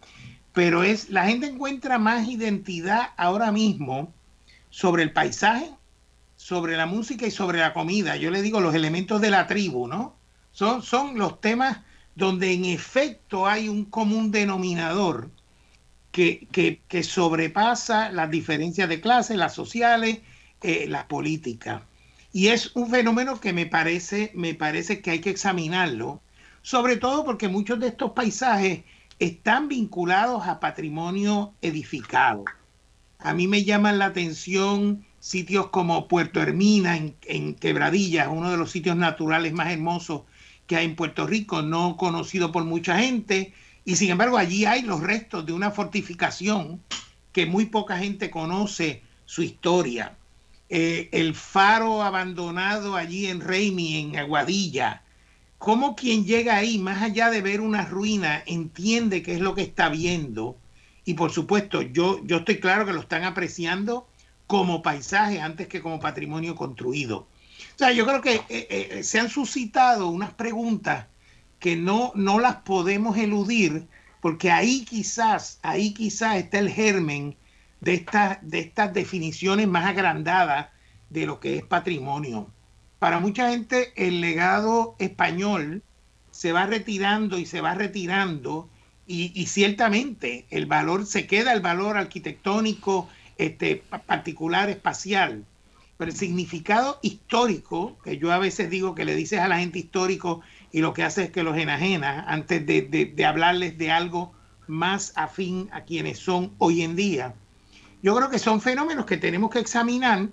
pero 0.54 0.82
es 0.82 1.12
la 1.12 1.28
gente 1.28 1.46
encuentra 1.46 2.00
más 2.00 2.28
identidad 2.28 3.12
ahora 3.16 3.52
mismo 3.52 4.12
sobre 4.72 5.04
el 5.04 5.14
paisaje, 5.14 5.70
sobre 6.44 6.76
la 6.76 6.86
música 6.86 7.26
y 7.26 7.32
sobre 7.32 7.60
la 7.60 7.72
comida. 7.72 8.18
Yo 8.18 8.30
le 8.30 8.42
digo 8.42 8.60
los 8.60 8.76
elementos 8.76 9.22
de 9.22 9.32
la 9.32 9.48
tribu, 9.48 9.88
¿no? 9.88 10.18
Son, 10.52 10.84
son 10.84 11.18
los 11.18 11.40
temas 11.40 11.80
donde 12.16 12.52
en 12.52 12.66
efecto 12.66 13.48
hay 13.48 13.70
un 13.70 13.86
común 13.86 14.30
denominador 14.30 15.32
que, 16.12 16.50
que, 16.52 17.04
sobrepasa 17.04 18.12
las 18.12 18.30
diferencias 18.30 18.90
de 18.90 19.00
clase, 19.00 19.38
las 19.38 19.54
sociales, 19.54 20.20
eh, 20.62 20.86
las 20.90 21.06
políticas. 21.06 21.82
Y 22.34 22.48
es 22.48 22.76
un 22.76 22.90
fenómeno 22.90 23.40
que 23.40 23.54
me 23.54 23.66
parece, 23.66 24.32
me 24.36 24.54
parece 24.54 25.02
que 25.02 25.12
hay 25.12 25.20
que 25.20 25.30
examinarlo, 25.30 26.22
sobre 26.62 26.98
todo 26.98 27.24
porque 27.24 27.48
muchos 27.48 27.80
de 27.80 27.88
estos 27.88 28.12
paisajes 28.12 28.82
están 29.18 29.70
vinculados 29.70 30.46
a 30.46 30.60
patrimonio 30.60 31.54
edificado. 31.62 32.44
A 33.18 33.34
mí 33.34 33.48
me 33.48 33.64
llaman 33.64 33.98
la 33.98 34.08
atención 34.08 35.06
sitios 35.24 35.70
como 35.70 36.10
Puerto 36.10 36.42
Hermina, 36.42 36.98
en, 36.98 37.56
Quebradillas, 37.56 38.28
uno 38.30 38.52
de 38.52 38.58
los 38.58 38.72
sitios 38.72 38.98
naturales 38.98 39.54
más 39.54 39.72
hermosos 39.72 40.24
que 40.68 40.76
hay 40.76 40.84
en 40.84 40.98
Puerto 40.98 41.26
Rico, 41.26 41.62
no 41.62 41.96
conocido 41.96 42.52
por 42.52 42.66
mucha 42.66 43.00
gente, 43.00 43.54
y 43.86 43.96
sin 43.96 44.10
embargo 44.10 44.38
allí 44.38 44.66
hay 44.66 44.82
los 44.82 45.00
restos 45.00 45.46
de 45.46 45.54
una 45.54 45.72
fortificación 45.72 46.82
que 47.32 47.46
muy 47.46 47.68
poca 47.68 47.98
gente 48.00 48.30
conoce 48.30 49.02
su 49.24 49.44
historia. 49.44 50.18
Eh, 50.68 51.08
el 51.14 51.36
faro 51.36 52.04
abandonado 52.04 52.98
allí 52.98 53.28
en 53.28 53.40
Reimi, 53.40 53.96
en 53.96 54.18
Aguadilla. 54.18 55.04
¿Cómo 55.58 55.96
quien 55.96 56.26
llega 56.26 56.58
ahí, 56.58 56.80
más 56.80 57.02
allá 57.02 57.30
de 57.30 57.42
ver 57.42 57.62
una 57.62 57.86
ruina, 57.86 58.44
entiende 58.46 59.24
qué 59.24 59.36
es 59.36 59.40
lo 59.40 59.56
que 59.56 59.62
está 59.62 59.88
viendo? 59.88 60.58
Y 61.06 61.14
por 61.14 61.32
supuesto, 61.32 61.82
yo, 61.82 62.20
yo 62.26 62.38
estoy 62.40 62.60
claro 62.60 62.86
que 62.86 62.92
lo 62.92 63.00
están 63.00 63.24
apreciando 63.24 64.06
como 64.54 64.84
paisaje 64.84 65.42
antes 65.42 65.68
que 65.68 65.82
como 65.82 66.00
patrimonio 66.00 66.54
construido. 66.56 67.18
O 67.18 67.78
sea, 67.80 67.92
yo 67.92 68.06
creo 68.06 68.22
que 68.22 68.36
eh, 68.36 68.44
eh, 68.50 69.04
se 69.04 69.20
han 69.20 69.28
suscitado 69.28 70.10
unas 70.10 70.32
preguntas 70.36 71.08
que 71.58 71.76
no, 71.76 72.12
no 72.14 72.40
las 72.40 72.58
podemos 72.58 73.18
eludir, 73.18 73.88
porque 74.22 74.52
ahí 74.52 74.86
quizás, 74.86 75.58
ahí 75.64 75.92
quizás 75.96 76.36
está 76.36 76.60
el 76.60 76.70
germen 76.70 77.36
de 77.82 77.96
estas, 77.96 78.38
de 78.44 78.60
estas 78.60 78.94
definiciones 78.94 79.68
más 79.68 79.88
agrandadas 79.88 80.68
de 81.10 81.26
lo 81.26 81.40
que 81.40 81.58
es 81.58 81.64
patrimonio. 81.66 82.48
Para 83.00 83.20
mucha 83.20 83.50
gente 83.50 83.92
el 83.96 84.22
legado 84.22 84.96
español 85.00 85.82
se 86.30 86.52
va 86.52 86.68
retirando 86.68 87.40
y 87.40 87.48
se 87.48 87.60
va 87.60 87.74
retirando 87.74 88.70
y, 89.08 89.48
ciertamente 89.48 90.46
el 90.52 90.68
valor, 90.68 91.08
se 91.08 91.26
queda 91.26 91.54
el 91.54 91.62
valor 91.62 91.98
arquitectónico 91.98 93.10
este, 93.38 93.84
particular, 94.06 94.70
espacial, 94.70 95.46
pero 95.98 96.12
el 96.12 96.18
significado 96.18 97.00
histórico, 97.02 97.98
que 98.04 98.18
yo 98.18 98.32
a 98.32 98.40
veces 98.40 98.70
digo 98.70 98.96
que 98.96 99.06
le 99.06 99.16
dices 99.16 99.40
a 99.40 99.48
la 99.48 99.60
gente 99.60 99.80
histórico 99.80 100.42
y 100.72 100.82
lo 100.82 100.94
que 100.94 101.04
hace 101.04 101.26
es 101.26 101.32
que 101.32 101.44
los 101.44 101.58
enajena 101.58 102.26
antes 102.28 102.66
de, 102.66 102.82
de 103.16 103.26
hablarles 103.26 103.78
de 103.78 103.92
algo 103.92 104.34
más 104.68 105.14
afín 105.16 105.70
a 105.72 105.84
quienes 105.84 106.20
son 106.20 106.54
hoy 106.58 106.82
en 106.82 106.96
día, 106.96 107.36
yo 108.02 108.16
creo 108.16 108.30
que 108.30 108.40
son 108.40 108.60
fenómenos 108.60 109.06
que 109.06 109.18
tenemos 109.18 109.50
que 109.50 109.60
examinar 109.60 110.28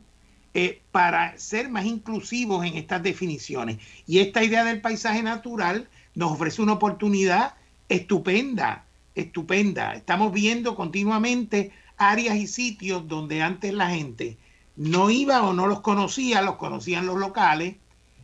eh, 0.52 0.82
para 0.90 1.38
ser 1.38 1.68
más 1.68 1.84
inclusivos 1.84 2.66
en 2.66 2.76
estas 2.76 3.00
definiciones. 3.04 3.78
Y 4.08 4.18
esta 4.18 4.42
idea 4.42 4.64
del 4.64 4.80
paisaje 4.80 5.22
natural 5.22 5.88
nos 6.16 6.32
ofrece 6.32 6.60
una 6.60 6.72
oportunidad 6.72 7.54
estupenda, 7.88 8.84
estupenda. 9.14 9.94
Estamos 9.94 10.32
viendo 10.32 10.74
continuamente 10.74 11.70
áreas 12.00 12.36
y 12.36 12.46
sitios 12.46 13.06
donde 13.06 13.42
antes 13.42 13.72
la 13.74 13.90
gente 13.90 14.38
no 14.74 15.10
iba 15.10 15.42
o 15.42 15.52
no 15.52 15.66
los 15.66 15.82
conocía, 15.82 16.40
los 16.40 16.56
conocían 16.56 17.06
los 17.06 17.18
locales. 17.18 17.76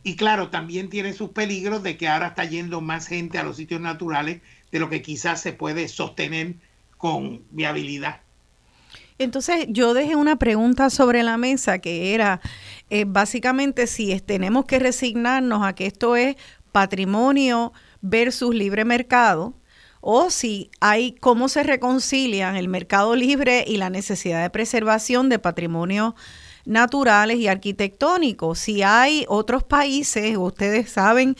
Y 0.03 0.15
claro, 0.15 0.49
también 0.49 0.89
tiene 0.89 1.13
sus 1.13 1.29
peligros 1.29 1.83
de 1.83 1.95
que 1.95 2.07
ahora 2.07 2.27
está 2.27 2.43
yendo 2.45 2.81
más 2.81 3.07
gente 3.07 3.37
a 3.37 3.43
los 3.43 3.57
sitios 3.57 3.79
naturales 3.79 4.41
de 4.71 4.79
lo 4.79 4.89
que 4.89 5.03
quizás 5.03 5.41
se 5.41 5.53
puede 5.53 5.87
sostener 5.87 6.55
con 6.97 7.43
viabilidad. 7.51 8.21
Entonces 9.19 9.67
yo 9.69 9.93
dejé 9.93 10.15
una 10.15 10.37
pregunta 10.37 10.89
sobre 10.89 11.21
la 11.21 11.37
mesa 11.37 11.79
que 11.79 12.15
era 12.15 12.41
eh, 12.89 13.05
básicamente 13.07 13.85
si 13.85 14.19
tenemos 14.21 14.65
que 14.65 14.79
resignarnos 14.79 15.63
a 15.63 15.73
que 15.73 15.85
esto 15.85 16.15
es 16.15 16.35
patrimonio 16.71 17.73
versus 18.01 18.55
libre 18.55 18.85
mercado 18.85 19.53
o 20.01 20.29
si 20.29 20.69
hay 20.79 21.13
cómo 21.13 21.49
se 21.49 21.63
reconcilian 21.63 22.55
el 22.55 22.67
mercado 22.67 23.15
libre 23.15 23.63
y 23.67 23.77
la 23.77 23.89
necesidad 23.89 24.41
de 24.41 24.49
preservación 24.49 25.29
de 25.29 25.39
patrimonio 25.39 26.15
naturales 26.65 27.37
y 27.37 27.47
arquitectónicos. 27.47 28.59
Si 28.59 28.83
hay 28.83 29.25
otros 29.29 29.63
países, 29.63 30.37
ustedes 30.37 30.91
saben 30.91 31.35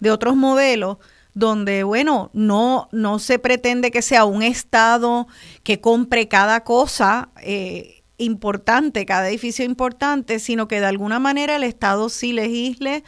de 0.00 0.10
otros 0.10 0.36
modelos 0.36 0.98
donde, 1.34 1.82
bueno, 1.84 2.30
no, 2.34 2.88
no 2.92 3.18
se 3.18 3.38
pretende 3.38 3.90
que 3.90 4.02
sea 4.02 4.24
un 4.24 4.42
Estado 4.42 5.26
que 5.62 5.80
compre 5.80 6.28
cada 6.28 6.62
cosa 6.64 7.30
eh, 7.40 8.02
importante, 8.18 9.06
cada 9.06 9.28
edificio 9.28 9.64
importante, 9.64 10.38
sino 10.38 10.68
que 10.68 10.80
de 10.80 10.86
alguna 10.86 11.18
manera 11.18 11.56
el 11.56 11.64
Estado 11.64 12.08
sí 12.08 12.32
legisle 12.32 13.04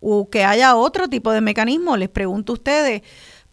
o 0.00 0.30
que 0.30 0.44
haya 0.44 0.76
otro 0.76 1.08
tipo 1.08 1.32
de 1.32 1.40
mecanismo. 1.40 1.96
Les 1.96 2.08
pregunto 2.08 2.52
a 2.52 2.54
ustedes, 2.54 3.02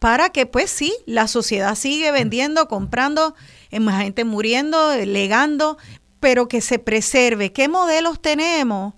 para 0.04 0.32
que 0.32 0.46
pues 0.46 0.70
sí, 0.70 0.94
la 1.06 1.30
sociedad 1.30 1.76
sigue 1.76 2.12
vendiendo, 2.12 2.68
comprando, 2.68 3.36
más 3.80 4.04
gente 4.04 4.26
muriendo, 4.26 4.98
legando, 4.98 5.78
pero 6.20 6.50
que 6.50 6.60
se 6.60 6.78
preserve. 6.78 7.54
¿Qué 7.54 7.70
modelos 7.70 8.22
tenemos? 8.22 8.96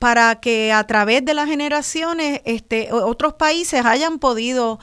para 0.00 0.40
que 0.40 0.72
a 0.72 0.84
través 0.88 1.24
de 1.24 1.34
las 1.34 1.48
generaciones 1.48 2.40
este, 2.44 2.92
otros 2.92 3.34
países 3.34 3.84
hayan 3.84 4.18
podido 4.18 4.80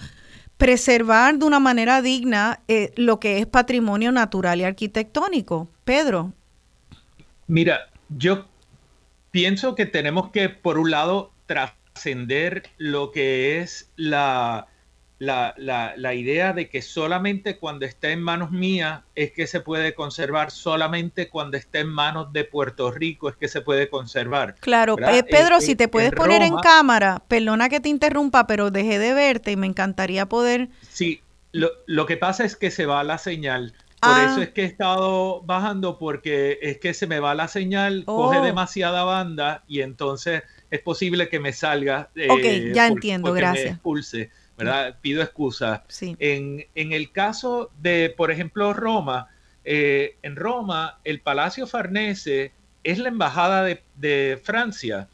preservar 0.56 1.38
de 1.38 1.46
una 1.46 1.60
manera 1.60 2.02
digna 2.02 2.62
eh, 2.70 2.94
lo 2.96 3.20
que 3.20 3.40
es 3.40 3.46
patrimonio 3.46 4.14
natural 4.14 4.62
y 4.62 4.64
arquitectónico. 4.64 5.68
Pedro. 5.84 6.32
Mira, 7.48 7.90
yo 8.08 8.46
pienso 9.32 9.76
que 9.76 9.86
tenemos 9.86 10.32
que, 10.32 10.48
por 10.48 10.78
un 10.78 10.92
lado, 10.92 11.34
trascender 11.46 12.70
lo 12.78 13.12
que 13.12 13.60
es 13.60 13.92
la, 13.98 14.68
la, 15.18 15.53
la, 15.57 16.13
idea 16.13 16.51
de 16.51 16.70
que 16.70 16.82
solamente 16.82 17.57
cuando 17.57 17.86
está 17.86 18.09
en 18.09 18.22
manos 18.22 18.51
mías 18.51 19.01
es 19.16 19.32
que 19.32 19.47
se 19.47 19.61
puede 19.61 19.93
conservar, 19.93 20.51
solamente 20.51 21.30
cuando 21.30 21.55
está 21.55 21.80
en 21.80 21.88
manos 21.88 22.34
de 22.34 22.43
Puerto 22.43 22.91
Rico 22.91 23.30
es 23.30 23.36
que 23.38 23.47
se 23.47 23.61
puede 23.61 23.89
conservar. 23.89 24.55
Claro, 24.59 24.97
eh, 24.99 25.24
Pedro, 25.24 25.61
si 25.61 25.76
te 25.76 25.88
puedes 25.88 26.11
poner 26.11 26.41
en 26.41 26.57
cámara, 26.57 27.24
perdona 27.28 27.70
que 27.70 27.80
te 27.80 27.89
interrumpa, 27.89 28.45
pero 28.45 28.72
dejé 28.72 28.99
de 28.99 29.13
verte 29.13 29.51
y 29.51 29.55
me 29.55 29.68
encantaría 29.68 30.26
poder... 30.26 30.70
Sí, 30.89 31.22
lo, 31.53 31.72
lo 31.86 32.05
que 32.05 32.18
pasa 32.18 32.43
es 32.43 32.57
que 32.57 32.70
se 32.70 32.86
va 32.86 33.03
la 33.03 33.18
señal. 33.18 33.74
Por 34.01 34.13
ah. 34.13 34.28
eso 34.30 34.41
es 34.41 34.49
que 34.49 34.63
he 34.63 34.66
estado 34.66 35.41
bajando 35.43 35.97
porque 35.97 36.59
es 36.61 36.78
que 36.80 36.93
se 36.93 37.07
me 37.07 37.22
va 37.22 37.34
la 37.34 37.47
señal, 37.47 38.03
coge 38.05 38.39
oh. 38.39 38.43
demasiada 38.43 39.05
banda 39.05 39.63
y 39.68 39.80
entonces 39.80 40.43
es 40.70 40.82
posible 40.82 41.30
que 41.30 41.39
me 41.39 41.53
salga. 41.53 42.09
Eh, 42.16 42.28
ok, 42.30 42.74
ya 42.76 42.88
entiendo, 42.88 43.32
gracias. 43.32 43.72
expulse. 43.72 44.30
¿Verdad? 44.58 44.97
Pido 45.01 45.22
excusas. 45.22 45.82
En, 46.01 46.66
el 46.76 47.12
caso 47.12 47.72
de, 47.82 48.14
por 48.16 48.32
ejemplo, 48.32 48.74
Roma, 48.74 49.30
eh, 49.64 50.16
en 50.22 50.36
Roma, 50.36 50.99
el 51.03 51.20
Palacio 51.20 51.68
Farnese 51.68 52.51
es 52.84 52.99
la 52.99 53.10
embajada 53.10 53.64
de, 53.95 54.39
Francia. 54.43 55.10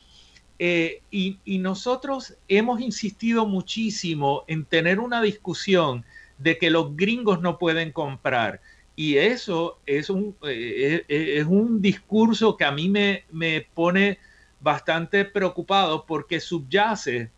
Eh, 0.60 1.02
y, 1.10 1.40
nosotros 1.58 2.36
hemos 2.48 2.82
insistido 2.82 3.48
muchísimo 3.48 4.44
en 4.48 4.66
tener 4.66 5.00
una 5.00 5.22
discusión 5.22 6.06
de 6.38 6.58
que 6.58 6.70
los 6.70 6.96
gringos 6.96 7.42
no 7.42 7.58
pueden 7.58 7.92
comprar. 7.92 8.62
Y 8.96 9.18
eso 9.18 9.80
es 9.86 10.10
un, 10.10 10.36
eh, 10.44 11.04
es 11.08 11.46
un 11.46 11.82
discurso 11.82 12.58
que 12.58 12.66
a 12.66 12.72
mí 12.72 12.90
me, 12.90 13.24
me 13.32 13.66
pone 13.74 14.20
bastante 14.60 15.26
preocupado 15.26 16.06
porque 16.06 16.40
subyace 16.40 17.32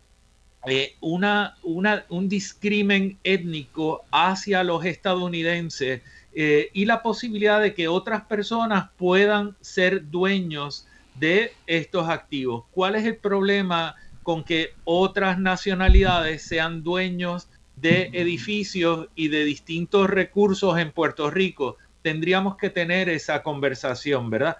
eh, 0.66 0.96
una, 1.00 1.56
un 1.62 2.28
discrimen 2.28 3.18
étnico 3.22 4.04
hacia 4.10 4.64
los 4.64 4.84
estadounidenses 4.84 6.00
eh, 6.34 6.70
y 6.72 6.86
la 6.86 7.02
posibilidad 7.02 7.60
de 7.60 7.74
que 7.74 7.86
otras 7.86 8.22
personas 8.22 8.88
puedan 8.96 9.54
ser 9.60 10.10
dueños 10.10 10.86
de 11.14 11.52
estos 11.66 12.08
activos. 12.08 12.64
¿Cuál 12.72 12.96
es 12.96 13.04
el 13.04 13.16
problema 13.16 13.94
con 14.22 14.42
que 14.42 14.70
otras 14.84 15.38
nacionalidades 15.38 16.42
sean 16.42 16.82
dueños 16.82 17.48
de 17.76 18.10
edificios 18.14 19.08
y 19.14 19.28
de 19.28 19.44
distintos 19.44 20.08
recursos 20.08 20.78
en 20.78 20.92
Puerto 20.92 21.30
Rico? 21.30 21.76
Tendríamos 22.02 22.56
que 22.56 22.70
tener 22.70 23.08
esa 23.08 23.42
conversación, 23.42 24.30
¿verdad? 24.30 24.56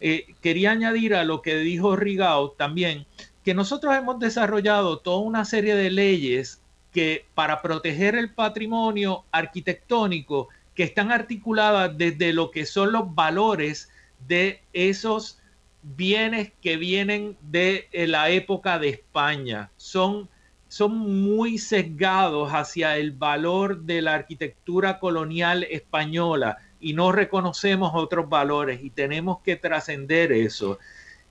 Eh, 0.00 0.34
quería 0.40 0.70
añadir 0.70 1.14
a 1.14 1.24
lo 1.24 1.42
que 1.42 1.56
dijo 1.56 1.96
Rigao 1.96 2.52
también 2.52 3.04
que 3.48 3.54
nosotros 3.54 3.96
hemos 3.96 4.18
desarrollado 4.18 4.98
toda 4.98 5.20
una 5.20 5.46
serie 5.46 5.74
de 5.74 5.90
leyes 5.90 6.60
que 6.92 7.24
para 7.34 7.62
proteger 7.62 8.14
el 8.14 8.34
patrimonio 8.34 9.24
arquitectónico 9.32 10.48
que 10.74 10.82
están 10.82 11.10
articuladas 11.10 11.96
desde 11.96 12.34
lo 12.34 12.50
que 12.50 12.66
son 12.66 12.92
los 12.92 13.14
valores 13.14 13.88
de 14.26 14.60
esos 14.74 15.38
bienes 15.82 16.52
que 16.60 16.76
vienen 16.76 17.38
de 17.40 17.88
eh, 17.92 18.06
la 18.06 18.28
época 18.28 18.78
de 18.78 18.90
España. 18.90 19.70
Son, 19.78 20.28
son 20.68 20.98
muy 20.98 21.56
sesgados 21.56 22.50
hacia 22.52 22.98
el 22.98 23.12
valor 23.12 23.80
de 23.80 24.02
la 24.02 24.12
arquitectura 24.12 24.98
colonial 24.98 25.62
española 25.70 26.58
y 26.80 26.92
no 26.92 27.12
reconocemos 27.12 27.92
otros 27.94 28.28
valores 28.28 28.84
y 28.84 28.90
tenemos 28.90 29.38
que 29.40 29.56
trascender 29.56 30.32
eso. 30.32 30.78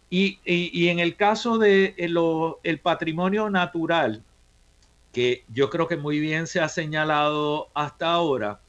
Y, 0.10 0.88
en 0.88 0.99
el 0.99 1.16
caso 1.16 1.58
de 1.58 1.93
eh, 1.97 2.10
el 2.64 2.80
patrimonio 2.80 3.49
natural, 3.49 4.24
que 5.12 5.43
yo 5.53 5.70
creo 5.70 5.88
que 5.88 5.97
muy 5.97 6.20
bien 6.20 6.47
se 6.47 6.62
ha 6.62 6.70
señalado 6.70 7.70
hasta 7.74 8.12
ahora, 8.12 8.62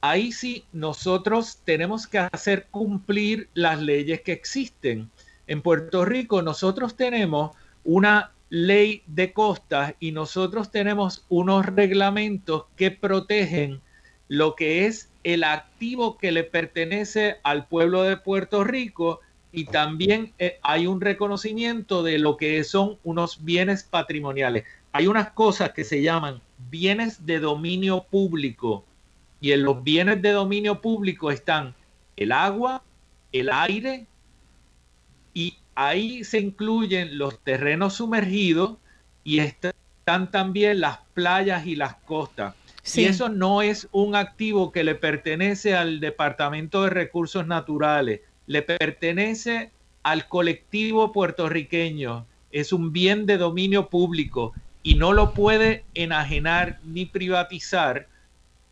ahí 0.00 0.32
sí 0.32 0.64
nosotros 0.72 1.58
tenemos 1.64 2.06
que 2.06 2.18
hacer 2.18 2.68
cumplir 2.70 3.48
las 3.54 3.80
leyes 3.80 4.20
que 4.22 4.32
existen. 4.32 5.10
En 5.46 5.62
Puerto 5.62 6.04
Rico 6.04 6.42
nosotros 6.42 6.96
tenemos 6.96 7.56
una 7.82 8.32
ley 8.50 9.02
de 9.06 9.32
costas 9.32 9.94
y 10.00 10.12
nosotros 10.12 10.70
tenemos 10.70 11.24
unos 11.28 11.66
reglamentos 11.66 12.66
que 12.76 12.90
protegen 12.90 13.80
lo 14.28 14.54
que 14.54 14.86
es 14.86 15.08
el 15.24 15.44
activo 15.44 16.16
que 16.18 16.32
le 16.32 16.44
pertenece 16.44 17.38
al 17.42 17.66
pueblo 17.66 18.02
de 18.02 18.16
Puerto 18.16 18.64
Rico 18.64 19.20
y 19.52 19.64
también 19.64 20.32
eh, 20.38 20.58
hay 20.62 20.86
un 20.86 21.00
reconocimiento 21.00 22.02
de 22.02 22.18
lo 22.18 22.36
que 22.36 22.62
son 22.64 22.98
unos 23.02 23.44
bienes 23.44 23.84
patrimoniales. 23.84 24.64
Hay 24.92 25.06
unas 25.06 25.30
cosas 25.30 25.72
que 25.72 25.84
se 25.84 26.02
llaman 26.02 26.40
bienes 26.70 27.26
de 27.26 27.40
dominio 27.40 28.04
público 28.04 28.84
y 29.40 29.52
en 29.52 29.62
los 29.62 29.82
bienes 29.82 30.22
de 30.22 30.30
dominio 30.30 30.80
público 30.80 31.30
están 31.30 31.74
el 32.16 32.32
agua, 32.32 32.82
el 33.32 33.50
aire 33.50 34.06
y 35.34 35.56
ahí 35.74 36.24
se 36.24 36.40
incluyen 36.40 37.18
los 37.18 37.38
terrenos 37.40 37.94
sumergidos 37.94 38.76
y 39.24 39.38
están 39.38 40.30
también 40.30 40.80
las 40.80 40.98
playas 41.14 41.66
y 41.66 41.76
las 41.76 41.94
costas. 41.94 42.54
Y 42.94 43.04
eso 43.04 43.28
no 43.28 43.62
es 43.62 43.88
un 43.92 44.16
activo 44.16 44.72
que 44.72 44.84
le 44.84 44.94
pertenece 44.94 45.76
al 45.76 46.00
Departamento 46.00 46.82
de 46.82 46.90
Recursos 46.90 47.46
Naturales 47.46 48.20
le 48.50 48.62
pertenece 48.62 49.70
al 50.02 50.26
colectivo 50.26 51.12
puertorriqueño, 51.12 52.26
es 52.50 52.72
un 52.72 52.92
bien 52.92 53.24
de 53.24 53.38
dominio 53.38 53.88
público 53.88 54.54
y 54.82 54.96
no 54.96 55.12
lo 55.12 55.34
puede 55.34 55.84
enajenar 55.94 56.80
ni 56.82 57.06
privatizar 57.06 58.08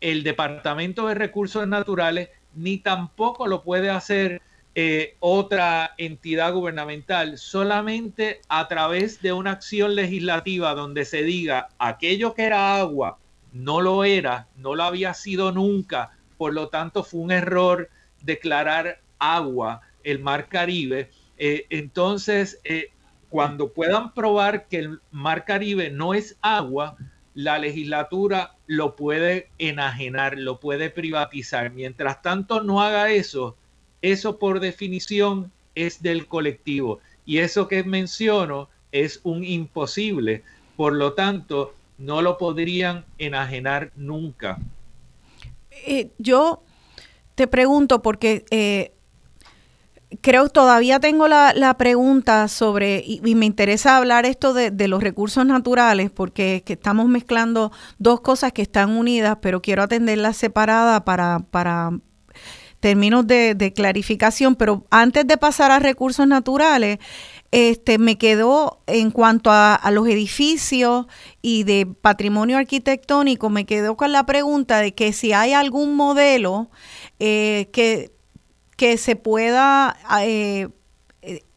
el 0.01 0.23
Departamento 0.23 1.07
de 1.07 1.15
Recursos 1.15 1.65
Naturales, 1.65 2.27
ni 2.55 2.79
tampoco 2.79 3.47
lo 3.47 3.63
puede 3.63 3.89
hacer 3.89 4.41
eh, 4.75 5.15
otra 5.21 5.93
entidad 5.97 6.51
gubernamental, 6.51 7.37
solamente 7.37 8.41
a 8.49 8.67
través 8.67 9.21
de 9.21 9.31
una 9.31 9.51
acción 9.51 9.95
legislativa 9.95 10.75
donde 10.75 11.05
se 11.05 11.23
diga 11.23 11.69
aquello 11.79 12.33
que 12.33 12.43
era 12.43 12.77
agua 12.77 13.17
no 13.53 13.79
lo 13.79 14.03
era, 14.03 14.49
no 14.57 14.75
lo 14.75 14.83
había 14.83 15.13
sido 15.13 15.53
nunca, 15.53 16.11
por 16.37 16.53
lo 16.53 16.67
tanto 16.67 17.01
fue 17.01 17.21
un 17.21 17.31
error 17.31 17.89
declarar 18.21 18.99
agua 19.19 19.81
el 20.03 20.19
mar 20.19 20.47
Caribe, 20.47 21.09
Eh, 21.41 21.65
entonces, 21.69 22.59
eh, 22.65 22.91
cuando 23.29 23.71
puedan 23.71 24.13
probar 24.13 24.67
que 24.67 24.79
el 24.79 24.99
Mar 25.11 25.45
Caribe 25.45 25.89
no 25.89 26.13
es 26.13 26.37
agua, 26.41 26.97
la 27.33 27.57
legislatura 27.59 28.57
lo 28.67 28.97
puede 28.97 29.47
enajenar, 29.57 30.37
lo 30.37 30.59
puede 30.59 30.89
privatizar. 30.89 31.71
Mientras 31.71 32.21
tanto 32.21 32.61
no 32.61 32.81
haga 32.81 33.11
eso, 33.11 33.55
eso 34.01 34.37
por 34.37 34.59
definición 34.59 35.49
es 35.75 36.01
del 36.01 36.27
colectivo. 36.27 36.99
Y 37.25 37.37
eso 37.37 37.69
que 37.69 37.83
menciono 37.83 38.67
es 38.91 39.21
un 39.23 39.45
imposible. 39.45 40.43
Por 40.75 40.93
lo 40.93 41.13
tanto, 41.13 41.73
no 41.97 42.21
lo 42.21 42.37
podrían 42.37 43.05
enajenar 43.17 43.91
nunca. 43.95 44.57
Eh, 45.85 46.09
yo 46.17 46.63
te 47.35 47.47
pregunto 47.47 48.01
porque 48.01 48.43
creo 50.21 50.49
todavía 50.49 50.99
tengo 50.99 51.27
la, 51.27 51.75
pregunta 51.77 52.47
sobre, 52.47 53.03
y, 53.05 53.21
me 53.35 53.45
interesa 53.45 53.97
hablar 53.97 54.25
esto 54.25 54.53
de, 54.53 54.87
los 54.87 55.03
recursos 55.03 55.45
naturales, 55.45 56.09
porque 56.11 56.63
estamos 56.65 57.07
mezclando 57.07 57.71
dos 57.97 58.21
cosas 58.21 58.51
que 58.53 58.61
están 58.61 58.91
unidas, 58.91 59.37
pero 59.41 59.61
quiero 59.61 59.83
atenderlas 59.83 60.37
separadas 60.37 61.01
para, 61.01 61.39
para 61.51 61.91
términos 62.79 63.27
de, 63.27 63.55
de 63.55 63.73
clarificación. 63.73 64.55
Pero 64.55 64.85
antes 64.89 65.27
de 65.27 65.37
pasar 65.37 65.71
a 65.71 65.79
recursos 65.79 66.27
naturales, 66.27 66.99
este, 67.51 67.97
me 67.97 68.17
quedó 68.17 68.81
en 68.85 69.09
cuanto 69.09 69.49
a, 69.51 69.79
los 69.91 70.07
edificios 70.07 71.07
y 71.41 71.63
de 71.63 71.87
patrimonio 71.87 72.57
arquitectónico, 72.57 73.49
me 73.49 73.65
quedó 73.65 73.97
con 73.97 74.11
la 74.11 74.25
pregunta 74.25 74.79
de 74.79 74.93
que 74.93 75.13
si 75.13 75.33
hay 75.33 75.53
algún 75.53 75.95
modelo 75.95 76.69
eh, 77.19 77.69
que, 77.73 78.11
que 78.79 78.97
se 78.97 79.17
pueda 79.17 79.97
eh, 80.21 80.69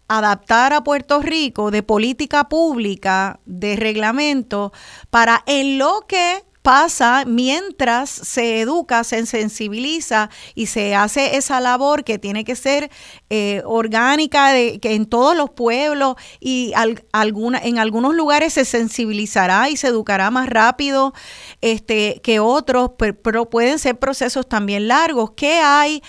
adaptar 0.09 0.73
a 0.73 0.83
Puerto 0.83 1.23
Rico 1.23 1.71
de 1.71 1.85
política 1.85 2.49
pública, 2.49 3.39
de 3.47 3.77
reglamento, 3.77 4.73
para 5.09 5.45
en 5.47 5.79
lo 5.79 6.05
que 6.09 6.43
pasa 6.63 7.25
mientras 7.27 8.09
se 8.09 8.61
educa, 8.61 9.05
se 9.05 9.27
sensibiliza 9.27 10.31
y 10.55 10.67
se 10.67 10.95
hace 10.95 11.37
esa 11.37 11.61
labor 11.61 12.05
que 12.05 12.19
tiene 12.19 12.45
que 12.45 12.57
ser 12.57 12.91
eh, 13.31 13.63
orgánica 13.65 14.53
de, 14.53 14.79
que 14.79 14.95
en 14.95 15.07
todos 15.07 15.37
los 15.37 15.51
pueblos 15.51 16.17
y 16.41 16.73
alguna, 17.13 17.59
en 17.59 17.79
algunos 17.79 18.15
lugares 18.15 18.53
se 18.55 18.65
sensibilizará 18.65 19.71
y 19.71 19.77
se 19.77 19.89
educará 19.89 20.31
más 20.31 20.49
rápido 20.49 21.13
este, 21.61 22.21
que 22.23 22.39
otros, 22.39 22.93
pero, 22.97 23.51
pueden 23.51 23.79
ser 23.79 23.99
procesos 23.99 24.49
también 24.49 24.89
largos. 24.89 25.33
¿Qué 25.33 25.55
hay 25.55 26.03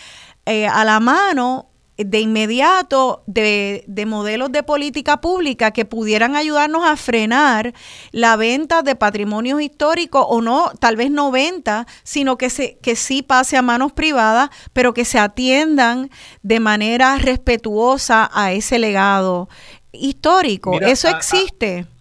eh, 0.45 0.68
a 0.68 0.84
la 0.84 0.99
mano 0.99 1.70
de 1.98 2.20
inmediato 2.20 3.24
de, 3.28 3.86
modelos 4.07 4.52
de 4.52 4.64
política 4.64 5.22
pública 5.22 5.72
que 5.72 5.86
pudieran 5.86 6.36
ayudarnos 6.36 6.84
a 6.86 6.98
frenar 6.98 7.74
la 8.11 8.36
venta 8.36 8.82
de 8.82 8.95
patrimonios 8.95 9.61
históricos 9.61 10.26
o 10.28 10.41
no, 10.41 10.72
tal 10.80 10.95
vez 10.95 11.11
no 11.11 11.32
venta, 11.32 11.86
sino 12.03 12.38
que, 12.38 12.49
se, 12.49 12.78
que 12.82 12.95
sí 12.95 13.22
pase 13.22 13.57
a 13.57 13.61
manos 13.61 13.94
privadas, 13.94 14.49
pero 14.74 14.94
que 14.94 15.06
se 15.06 15.20
atiendan 15.20 16.10
de 16.41 16.60
manera 16.60 17.18
respetuosa 17.18 18.30
a 18.34 18.52
ese 18.53 18.80
legado 18.80 19.48
histórico. 19.91 20.80
Eso 20.82 21.07
existe. 21.10 21.86
a, 21.88 21.93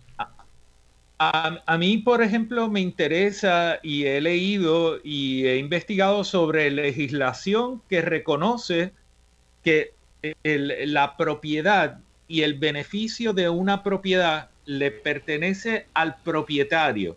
mí, 1.78 1.98
por 1.98 2.22
ejemplo, 2.22 2.68
me 2.68 2.80
interesa 2.80 3.78
y 3.82 4.04
he 4.04 4.20
leído 4.20 4.98
y 5.02 5.46
he 5.46 5.56
investigado 5.58 6.24
sobre 6.24 6.70
legislación 6.70 7.82
que 7.88 8.00
reconoce 8.02 8.92
que 9.62 9.94
la 10.44 11.16
propiedad 11.16 11.98
y 12.28 12.42
el 12.42 12.54
beneficio 12.54 13.32
de 13.32 13.48
una 13.48 13.82
propiedad 13.82 14.48
le 14.64 14.90
pertenece 14.90 15.86
al 15.94 16.16
propietario, 16.22 17.16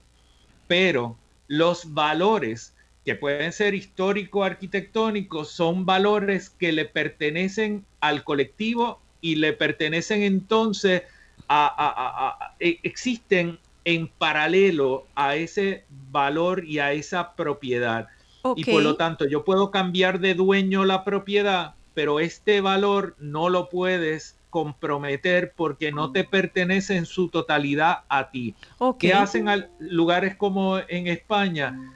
pero 0.67 1.17
los 1.47 1.93
valores 1.93 2.73
que 3.05 3.15
pueden 3.15 3.53
ser 3.53 3.75
histórico-arquitectónicos 3.75 5.51
son 5.51 5.85
valores 5.85 6.49
que 6.49 6.71
le 6.71 6.85
pertenecen 6.85 7.85
al 7.99 8.23
colectivo 8.23 8.99
y 9.21 9.35
le 9.35 9.53
pertenecen 9.53 10.23
entonces 10.23 11.03
a, 11.47 12.55
e, 12.59 12.79
existen 12.81 13.59
en 13.85 14.07
paralelo 14.07 15.05
a 15.15 15.35
ese 15.35 15.85
valor 16.11 16.65
y 16.65 16.79
a 16.79 16.91
esa 16.91 17.35
propiedad. 17.35 18.07
Y 18.55 18.65
por 18.65 18.83
lo 18.83 18.95
tanto, 18.95 19.27
yo 19.27 19.43
puedo 19.45 19.71
cambiar 19.71 20.19
de 20.19 20.33
dueño 20.33 20.85
la 20.85 21.03
propiedad, 21.03 21.75
pero 21.93 22.19
este 22.19 22.61
valor 22.61 23.15
no 23.19 23.49
lo 23.49 23.69
puedes 23.69 24.35
comprometer 24.49 25.53
porque 25.55 25.91
no 25.91 26.11
te 26.11 26.23
pertenece 26.23 26.95
en 26.95 27.05
su 27.05 27.29
totalidad 27.29 28.03
a 28.07 28.29
ti. 28.29 28.55
¿Qué 28.99 29.13
hacen 29.13 29.49
a 29.49 29.67
lugares 29.79 30.35
como 30.35 30.77
en 30.79 31.07
España? 31.07 31.93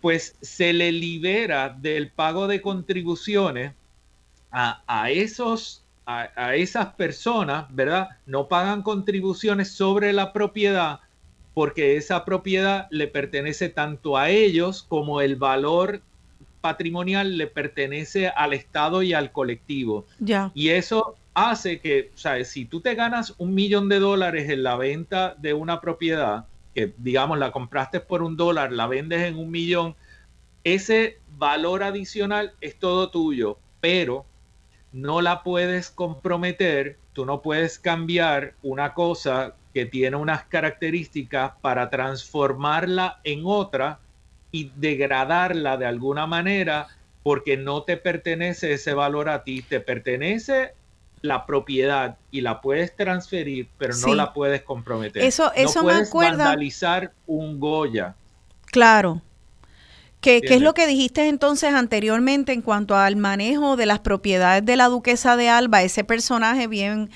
Pues 0.00 0.36
se 0.40 0.72
le 0.72 0.90
libera 0.92 1.70
del 1.70 2.10
pago 2.10 2.48
de 2.48 2.60
contribuciones 2.60 3.72
a, 4.50 5.10
esos, 5.10 5.84
a, 6.04 6.54
esas 6.54 6.94
personas, 6.94 7.66
¿verdad? 7.70 8.10
No 8.26 8.48
pagan 8.48 8.82
contribuciones 8.82 9.70
sobre 9.70 10.12
la 10.12 10.32
propiedad 10.32 11.00
porque 11.54 11.96
esa 11.96 12.24
propiedad 12.24 12.86
le 12.90 13.08
pertenece 13.08 13.68
tanto 13.68 14.16
a 14.16 14.30
ellos 14.30 14.84
como 14.88 15.20
el 15.20 15.36
valor 15.36 16.02
patrimonial 16.60 17.36
le 17.36 17.48
pertenece 17.48 18.28
al 18.28 18.52
Estado 18.54 19.02
y 19.02 19.12
al 19.12 19.32
colectivo. 19.32 20.06
Ya. 20.18 20.50
Y 20.54 20.70
eso 20.70 21.16
hace 21.34 21.80
que, 21.80 22.10
¿sabes? 22.14 22.48
Si 22.48 22.64
tú 22.64 22.80
te 22.80 22.94
ganas 22.94 23.34
un 23.38 23.54
millón 23.54 23.88
de 23.88 23.98
dólares 23.98 24.48
en 24.48 24.62
la 24.62 24.76
venta 24.76 25.34
de 25.38 25.54
una 25.54 25.80
propiedad, 25.80 26.46
que 26.74 26.94
digamos 26.98 27.38
la 27.38 27.52
compraste 27.52 28.00
por 28.00 28.22
un 28.22 28.36
dólar, 28.36 28.72
la 28.72 28.86
vendes 28.86 29.22
en 29.22 29.36
un 29.36 29.50
millón, 29.50 29.94
ese 30.64 31.18
valor 31.36 31.82
adicional 31.82 32.52
es 32.60 32.78
todo 32.78 33.10
tuyo, 33.10 33.58
pero 33.80 34.24
no 34.92 35.20
la 35.20 35.42
puedes 35.42 35.90
comprometer, 35.90 36.98
tú 37.12 37.26
no 37.26 37.42
puedes 37.42 37.78
cambiar 37.78 38.54
una 38.62 38.94
cosa 38.94 39.56
que 39.72 39.86
tiene 39.86 40.16
unas 40.16 40.44
características 40.44 41.52
para 41.60 41.90
transformarla 41.90 43.20
en 43.24 43.42
otra 43.44 44.00
y 44.50 44.70
degradarla 44.76 45.76
de 45.76 45.86
alguna 45.86 46.26
manera 46.26 46.88
porque 47.22 47.56
no 47.56 47.82
te 47.84 47.96
pertenece 47.96 48.72
ese 48.72 48.94
valor 48.94 49.28
a 49.28 49.44
ti, 49.44 49.62
te 49.62 49.80
pertenece 49.80 50.74
la 51.22 51.46
propiedad 51.46 52.18
y 52.30 52.40
la 52.40 52.60
puedes 52.60 52.94
transferir, 52.96 53.68
pero 53.78 53.94
no 53.96 54.14
la 54.14 54.32
puedes 54.32 54.62
comprometer. 54.62 55.22
Eso, 55.22 55.52
eso 55.54 55.80
no 55.80 55.84
puedes 55.84 56.00
me 56.02 56.08
acuerda. 56.08 56.44
vandalizar 56.44 57.12
un 57.26 57.60
Goya. 57.60 58.16
Claro. 58.66 59.22
¿Qué, 60.22 60.40
¿Qué, 60.40 60.54
es 60.54 60.60
lo 60.60 60.72
que 60.72 60.86
dijiste 60.86 61.26
entonces 61.26 61.74
anteriormente 61.74 62.52
en 62.52 62.62
cuanto 62.62 62.96
al 62.96 63.16
manejo 63.16 63.76
de 63.76 63.86
las 63.86 63.98
propiedades 63.98 64.64
de 64.64 64.76
la 64.76 64.86
duquesa 64.86 65.36
de 65.36 65.48
Alba, 65.48 65.82
ese 65.82 66.04
personaje 66.04 66.68
bien 66.68 67.10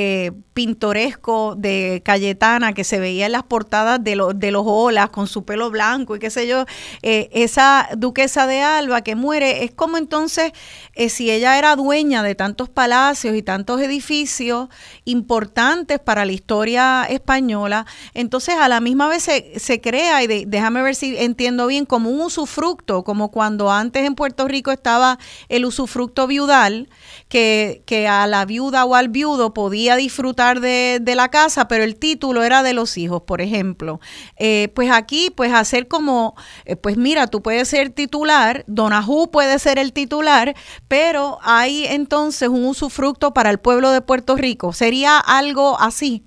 eh, 0.00 0.30
pintoresco 0.54 1.56
de 1.56 2.02
Cayetana 2.04 2.72
que 2.72 2.84
se 2.84 3.00
veía 3.00 3.26
en 3.26 3.32
las 3.32 3.42
portadas 3.42 4.02
de, 4.02 4.20
de 4.36 4.50
los 4.52 4.62
olas 4.64 5.10
con 5.10 5.26
su 5.26 5.44
pelo 5.44 5.70
blanco 5.70 6.14
y 6.14 6.20
qué 6.20 6.30
sé 6.30 6.46
yo, 6.46 6.66
eh, 7.02 7.28
esa 7.32 7.88
duquesa 7.96 8.46
de 8.46 8.60
Alba 8.60 9.02
que 9.02 9.16
muere, 9.16 9.64
es 9.64 9.72
como 9.72 9.96
entonces 9.96 10.52
eh, 10.94 11.08
si 11.08 11.32
ella 11.32 11.58
era 11.58 11.74
dueña 11.74 12.22
de 12.22 12.36
tantos 12.36 12.68
palacios 12.68 13.34
y 13.34 13.42
tantos 13.42 13.80
edificios 13.80 14.68
importantes 15.04 15.98
para 15.98 16.24
la 16.24 16.32
historia 16.32 17.04
española, 17.04 17.84
entonces 18.14 18.54
a 18.56 18.68
la 18.68 18.80
misma 18.80 19.08
vez 19.08 19.24
se, 19.24 19.80
crea, 19.80 20.22
y 20.22 20.44
déjame 20.44 20.82
ver 20.82 20.94
si 20.94 21.16
entiendo 21.16 21.66
bien, 21.66 21.86
como 21.86 22.10
un 22.10 22.20
usufructo, 22.48 23.04
como 23.04 23.30
cuando 23.30 23.70
antes 23.70 24.06
en 24.06 24.14
Puerto 24.14 24.48
Rico 24.48 24.70
estaba 24.70 25.18
el 25.48 25.64
usufructo 25.66 26.26
viudal, 26.26 26.88
que, 27.28 27.82
que 27.84 28.08
a 28.08 28.26
la 28.26 28.46
viuda 28.46 28.84
o 28.86 28.94
al 28.94 29.08
viudo 29.08 29.52
podía 29.52 29.96
disfrutar 29.96 30.60
de, 30.60 31.00
la 31.14 31.28
casa, 31.28 31.68
pero 31.68 31.84
el 31.84 31.96
título 31.96 32.42
era 32.42 32.62
de 32.62 32.72
los 32.72 32.96
hijos, 32.96 33.22
por 33.22 33.40
ejemplo. 33.40 34.00
Eh, 34.36 34.68
pues 34.74 34.90
aquí, 34.90 35.30
pues 35.34 35.52
hacer 35.52 35.88
como, 35.88 36.34
eh, 36.64 36.76
pues 36.76 36.96
mira, 36.96 37.26
tú 37.26 37.42
puedes 37.42 37.68
ser 37.68 37.90
titular, 37.90 38.64
Donajú 38.66 39.30
puede 39.30 39.58
ser 39.58 39.78
el 39.78 39.92
titular, 39.92 40.54
pero 40.86 41.38
hay 41.42 41.84
entonces 41.86 42.48
un 42.48 42.64
usufructo 42.64 43.34
para 43.34 43.50
el 43.50 43.58
pueblo 43.58 43.90
de 43.90 44.00
Puerto 44.00 44.36
Rico. 44.36 44.72
¿Sería 44.72 45.18
algo 45.18 45.78
así? 45.80 46.22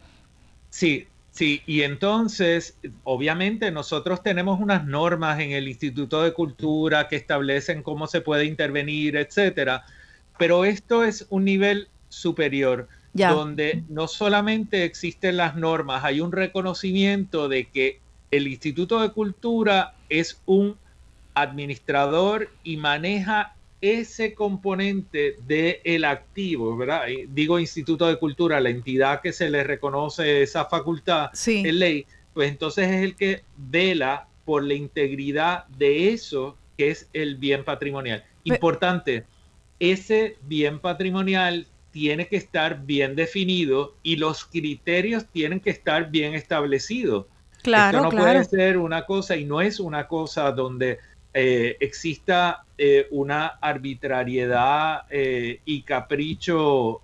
Sí, 0.69 1.07
Sí, 1.41 1.63
y 1.65 1.81
entonces, 1.81 2.77
obviamente, 3.03 3.71
nosotros 3.71 4.21
tenemos 4.21 4.59
unas 4.59 4.85
normas 4.85 5.39
en 5.39 5.53
el 5.53 5.67
Instituto 5.67 6.21
de 6.21 6.33
Cultura 6.33 7.07
que 7.07 7.15
establecen 7.15 7.81
cómo 7.81 8.05
se 8.05 8.21
puede 8.21 8.45
intervenir, 8.45 9.15
etcétera, 9.15 9.83
pero 10.37 10.65
esto 10.65 11.03
es 11.03 11.25
un 11.31 11.45
nivel 11.45 11.87
superior 12.09 12.87
donde 13.15 13.81
no 13.89 14.07
solamente 14.07 14.83
existen 14.83 15.35
las 15.35 15.55
normas, 15.55 16.03
hay 16.03 16.21
un 16.21 16.31
reconocimiento 16.31 17.49
de 17.49 17.69
que 17.69 18.01
el 18.29 18.47
Instituto 18.47 19.01
de 19.01 19.09
Cultura 19.09 19.95
es 20.09 20.39
un 20.45 20.77
administrador 21.33 22.51
y 22.63 22.77
maneja 22.77 23.55
ese 23.81 24.35
componente 24.35 25.37
del 25.47 25.77
el 25.83 26.05
activo, 26.05 26.77
¿verdad? 26.77 27.05
Digo 27.29 27.59
Instituto 27.59 28.07
de 28.07 28.17
Cultura, 28.17 28.61
la 28.61 28.69
entidad 28.69 29.21
que 29.21 29.33
se 29.33 29.49
le 29.49 29.63
reconoce 29.63 30.43
esa 30.43 30.65
facultad 30.65 31.31
en 31.47 31.79
ley, 31.79 32.05
pues 32.33 32.49
entonces 32.49 32.87
es 32.89 33.03
el 33.03 33.15
que 33.15 33.43
vela 33.57 34.27
por 34.45 34.63
la 34.63 34.75
integridad 34.75 35.65
de 35.67 36.09
eso 36.09 36.57
que 36.77 36.91
es 36.91 37.09
el 37.13 37.37
bien 37.37 37.63
patrimonial. 37.63 38.23
Importante, 38.43 39.25
ese 39.79 40.37
bien 40.43 40.79
patrimonial 40.79 41.67
tiene 41.91 42.27
que 42.27 42.37
estar 42.37 42.85
bien 42.85 43.15
definido 43.15 43.95
y 44.03 44.15
los 44.15 44.45
criterios 44.45 45.25
tienen 45.25 45.59
que 45.59 45.71
estar 45.71 46.09
bien 46.09 46.33
establecidos. 46.35 47.25
Claro, 47.63 47.99
Esto 47.99 48.11
no 48.11 48.17
puede 48.17 48.45
ser 48.45 48.77
una 48.77 49.05
cosa 49.05 49.35
y 49.35 49.45
no 49.45 49.61
es 49.61 49.79
una 49.79 50.07
cosa 50.07 50.51
donde 50.51 50.99
eh, 51.33 51.77
exista 51.79 52.65
eh, 52.77 53.07
una 53.09 53.47
arbitrariedad 53.61 55.03
eh, 55.09 55.61
y 55.63 55.83
capricho 55.83 57.01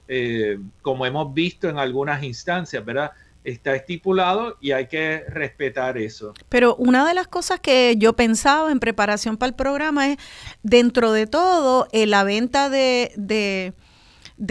como 0.81 1.05
hemos 1.05 1.33
visto 1.33 1.69
en 1.69 1.77
algunas 1.77 2.23
instancias, 2.23 2.83
¿verdad? 2.83 3.11
Está 3.45 3.73
estipulado 3.73 4.57
y 4.59 4.71
hay 4.71 4.87
que 4.87 5.23
respetar 5.29 5.97
eso. 5.97 6.33
Pero 6.49 6.75
una 6.75 7.07
de 7.07 7.13
las 7.13 7.29
cosas 7.29 7.61
que 7.61 7.95
yo 7.97 8.13
pensaba 8.17 8.69
en 8.69 8.81
preparación 8.81 9.37
para 9.37 9.49
el 9.49 9.55
programa 9.55 10.09
es, 10.09 10.17
dentro 10.61 11.13
de 11.13 11.25
todo, 11.27 11.87
la 11.93 12.23
venta 12.25 12.69
de, 12.69 13.13
de 13.15 13.73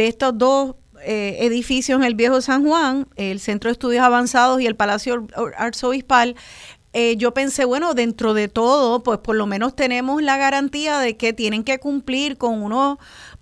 estos 0.09 0.39
dos 0.39 0.77
edificios 1.05 1.99
en 1.99 2.05
el 2.05 2.15
Viejo 2.15 2.41
San 2.41 2.65
Juan, 2.65 3.09
el 3.17 3.41
Centro 3.41 3.69
de 3.69 3.73
Estudios 3.73 4.03
Avanzados 4.03 4.63
y 4.63 4.67
el 4.67 4.77
Palacio 4.77 5.27
Arzobispal, 5.59 6.35
eh, 6.99 7.19
yo 7.19 7.35
pensé, 7.35 7.67
bueno, 7.67 7.93
dentro 7.93 8.33
de 8.33 8.49
todo, 8.49 9.03
pues 9.03 9.19
por 9.19 9.37
lo 9.37 9.45
menos 9.45 9.77
tenemos 9.77 10.23
la 10.23 10.39
garantía 10.39 10.99
de 10.99 11.19
que 11.19 11.35
tienen 11.35 11.63
que 11.63 11.79
cumplir 11.79 12.39
con 12.39 12.63
unos 12.63 12.97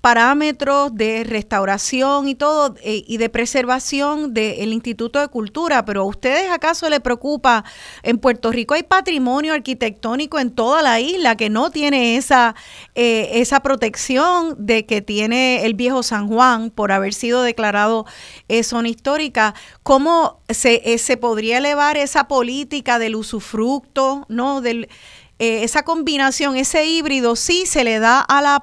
parámetros 0.04 0.94
de 0.94 1.24
restauración 1.24 2.28
y 2.28 2.34
todo, 2.34 2.74
eh, 2.82 3.04
y 3.06 3.16
de 3.16 3.30
preservación 3.30 4.34
del 4.34 4.74
Instituto 4.74 5.18
de 5.18 5.28
Cultura, 5.28 5.86
pero 5.86 6.02
¿a 6.02 6.04
ustedes 6.04 6.50
acaso 6.50 6.90
le 6.90 7.00
preocupa? 7.00 7.64
En 8.02 8.18
Puerto 8.18 8.52
Rico 8.52 8.74
hay 8.74 8.82
patrimonio 8.82 9.54
arquitectónico 9.54 10.38
en 10.38 10.50
toda 10.50 10.82
la 10.82 11.00
isla 11.00 11.38
que 11.38 11.48
no 11.48 11.70
tiene 11.70 12.18
esa, 12.18 12.54
eh, 12.94 13.30
esa 13.40 13.60
protección 13.60 14.54
de 14.58 14.84
que 14.84 15.00
tiene 15.00 15.64
el 15.64 15.72
viejo 15.72 16.02
San 16.02 16.28
Juan 16.28 16.68
por 16.68 16.92
haber 16.92 17.14
sido 17.14 17.42
declarado 17.42 18.04
eh, 18.48 18.62
zona 18.62 18.90
histórica. 18.90 19.54
¿Cómo 19.82 20.42
se, 20.50 20.98
se 20.98 21.16
podría 21.16 21.56
elevar 21.56 21.96
esa 21.96 22.28
política 22.28 22.98
del 22.98 23.16
usufructo, 23.16 24.26
no? 24.28 24.60
Del, 24.60 24.90
esa 25.38 25.82
combinación, 25.82 26.56
ese 26.56 26.84
híbrido, 26.84 27.36
sí 27.36 27.64
se 27.64 27.84
le 27.84 28.00
da 28.00 28.20
a 28.20 28.42
la... 28.42 28.62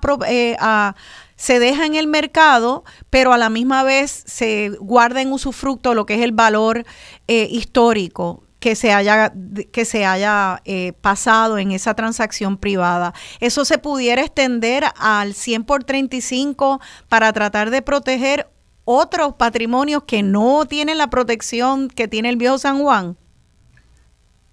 a, 0.60 0.96
se 1.42 1.58
deja 1.58 1.88
en 1.88 1.96
el 1.96 2.06
mercado, 2.06 2.84
pero 3.10 3.34
a 3.34 3.38
la 3.40 3.50
misma 3.50 3.82
vez 3.82 4.24
se 4.28 4.70
guarda 4.80 5.24
en 5.24 5.34
usufructo 5.34 5.96
lo 5.96 6.06
que 6.06 6.14
es 6.14 6.22
el 6.22 6.34
valor 6.34 6.86
eh, 7.28 7.48
histórico 7.50 8.44
que 8.60 8.76
se 8.76 8.94
haya, 8.94 9.34
que 9.72 9.86
se 9.86 10.06
haya 10.06 10.62
eh, 10.66 10.94
pasado 11.02 11.58
en 11.58 11.72
esa 11.72 11.96
transacción 11.96 12.58
privada. 12.58 13.16
Eso 13.40 13.66
se 13.66 13.80
pudiera 13.80 14.22
extender 14.22 14.84
al 15.00 15.34
100 15.34 15.64
por 15.64 15.84
35 15.84 16.80
para 17.10 17.34
tratar 17.34 17.72
de 17.72 17.82
proteger 17.82 18.48
otros 18.86 19.34
patrimonios 19.34 20.04
que 20.04 20.22
no 20.22 20.68
tienen 20.68 21.00
la 21.00 21.10
protección 21.10 21.88
que 21.88 22.08
tiene 22.08 22.30
el 22.30 22.38
viejo 22.38 22.60
San 22.60 22.84
Juan. 22.84 23.18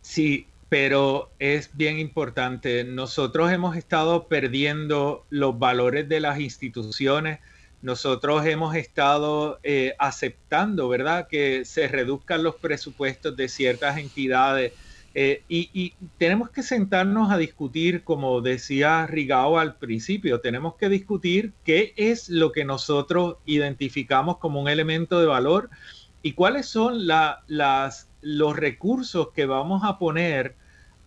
Sí, 0.00 0.47
pero 0.68 1.30
es 1.38 1.70
bien 1.76 1.98
importante. 1.98 2.84
Nosotros 2.84 3.50
hemos 3.50 3.76
estado 3.76 4.28
perdiendo 4.28 5.24
los 5.30 5.58
valores 5.58 6.08
de 6.08 6.20
las 6.20 6.40
instituciones. 6.40 7.40
Nosotros 7.80 8.44
hemos 8.44 8.74
estado 8.74 9.60
eh, 9.62 9.94
aceptando, 9.98 10.88
¿verdad?, 10.88 11.28
que 11.28 11.64
se 11.64 11.88
reduzcan 11.88 12.42
los 12.42 12.56
presupuestos 12.56 13.36
de 13.36 13.48
ciertas 13.48 13.98
entidades. 13.98 14.72
Eh, 15.14 15.42
y, 15.48 15.94
tenemos 16.18 16.50
que 16.50 16.62
sentarnos 16.62 17.30
a 17.32 17.38
discutir, 17.38 18.04
como 18.04 18.40
decía 18.42 19.06
Rigao 19.06 19.58
al 19.58 19.76
principio, 19.76 20.40
tenemos 20.40 20.74
que 20.76 20.88
discutir 20.88 21.52
qué 21.64 21.94
es 21.96 22.28
lo 22.28 22.52
que 22.52 22.64
nosotros 22.64 23.36
identificamos 23.46 24.36
como 24.36 24.60
un 24.60 24.68
elemento 24.68 25.18
de 25.18 25.26
valor 25.26 25.70
y 26.22 26.34
cuáles 26.34 26.66
son 26.66 27.06
la, 27.06 27.42
las 27.46 28.08
los 28.20 28.56
recursos 28.56 29.30
que 29.30 29.46
vamos 29.46 29.82
a 29.84 29.98
poner 29.98 30.56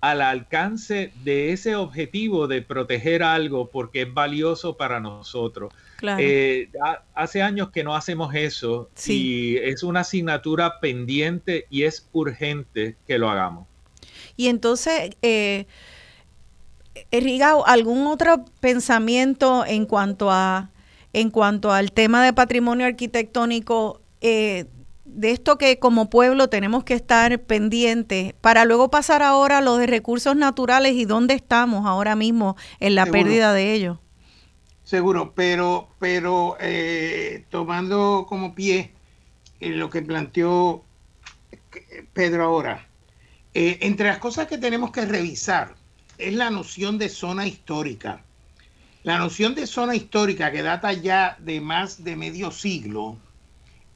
al 0.01 0.21
alcance 0.21 1.13
de 1.23 1.51
ese 1.51 1.75
objetivo 1.75 2.47
de 2.47 2.63
proteger 2.63 3.21
algo 3.21 3.69
porque 3.69 4.01
es 4.01 4.13
valioso 4.13 4.75
para 4.75 4.99
nosotros. 4.99 5.71
Eh, 6.17 6.69
hace 7.13 7.43
años 7.43 7.69
que 7.69 7.83
no 7.83 7.95
hacemos 7.95 8.33
eso 8.33 8.89
y 9.05 9.57
es 9.57 9.83
una 9.83 9.99
asignatura 9.99 10.79
pendiente 10.79 11.67
y 11.69 11.83
es 11.83 12.09
urgente 12.11 12.97
que 13.05 13.19
lo 13.19 13.29
hagamos. 13.29 13.67
Y 14.35 14.47
entonces, 14.47 15.11
eh, 15.21 15.67
Rigao, 17.11 17.67
¿algún 17.67 18.07
otro 18.07 18.45
pensamiento 18.59 19.63
en 19.65 19.85
cuanto 19.85 20.31
a 20.31 20.71
en 21.13 21.29
cuanto 21.29 21.71
al 21.71 21.91
tema 21.91 22.23
de 22.23 22.33
patrimonio 22.33 22.85
arquitectónico 22.85 24.01
eh, 24.21 24.65
de 25.13 25.31
esto 25.31 25.57
que 25.57 25.79
como 25.79 26.09
pueblo 26.09 26.47
tenemos 26.47 26.83
que 26.83 26.93
estar 26.93 27.39
pendientes 27.41 28.33
para 28.41 28.65
luego 28.65 28.89
pasar 28.89 29.21
ahora 29.21 29.59
a 29.59 29.61
los 29.61 29.77
de 29.77 29.87
recursos 29.87 30.35
naturales 30.35 30.93
y 30.93 31.05
dónde 31.05 31.33
estamos 31.33 31.85
ahora 31.85 32.15
mismo 32.15 32.55
en 32.79 32.95
la 32.95 33.05
pérdida 33.05 33.53
de 33.53 33.73
ellos. 33.73 33.97
Seguro, 34.83 35.33
pero, 35.35 35.89
pero 35.99 36.57
eh, 36.59 37.45
tomando 37.49 38.25
como 38.27 38.55
pie 38.55 38.91
eh, 39.59 39.69
lo 39.69 39.89
que 39.89 40.01
planteó 40.01 40.83
Pedro 42.13 42.43
ahora, 42.45 42.87
eh, 43.53 43.79
entre 43.81 44.07
las 44.07 44.17
cosas 44.17 44.47
que 44.47 44.57
tenemos 44.57 44.91
que 44.91 45.05
revisar 45.05 45.75
es 46.17 46.33
la 46.33 46.49
noción 46.49 46.97
de 46.97 47.09
zona 47.09 47.47
histórica. 47.47 48.23
La 49.03 49.17
noción 49.17 49.55
de 49.55 49.65
zona 49.65 49.95
histórica 49.95 50.51
que 50.51 50.61
data 50.61 50.93
ya 50.93 51.35
de 51.39 51.59
más 51.59 52.03
de 52.03 52.15
medio 52.15 52.51
siglo, 52.51 53.17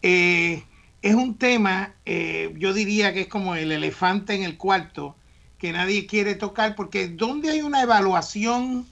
eh, 0.01 0.63
es 1.05 1.13
un 1.13 1.37
tema, 1.37 1.93
eh, 2.07 2.51
yo 2.57 2.73
diría 2.73 3.13
que 3.13 3.21
es 3.21 3.27
como 3.27 3.53
el 3.53 3.71
elefante 3.71 4.33
en 4.33 4.41
el 4.41 4.57
cuarto, 4.57 5.15
que 5.59 5.71
nadie 5.71 6.07
quiere 6.07 6.33
tocar, 6.33 6.75
porque 6.75 7.07
¿dónde 7.07 7.51
hay 7.51 7.61
una 7.61 7.83
evaluación 7.83 8.87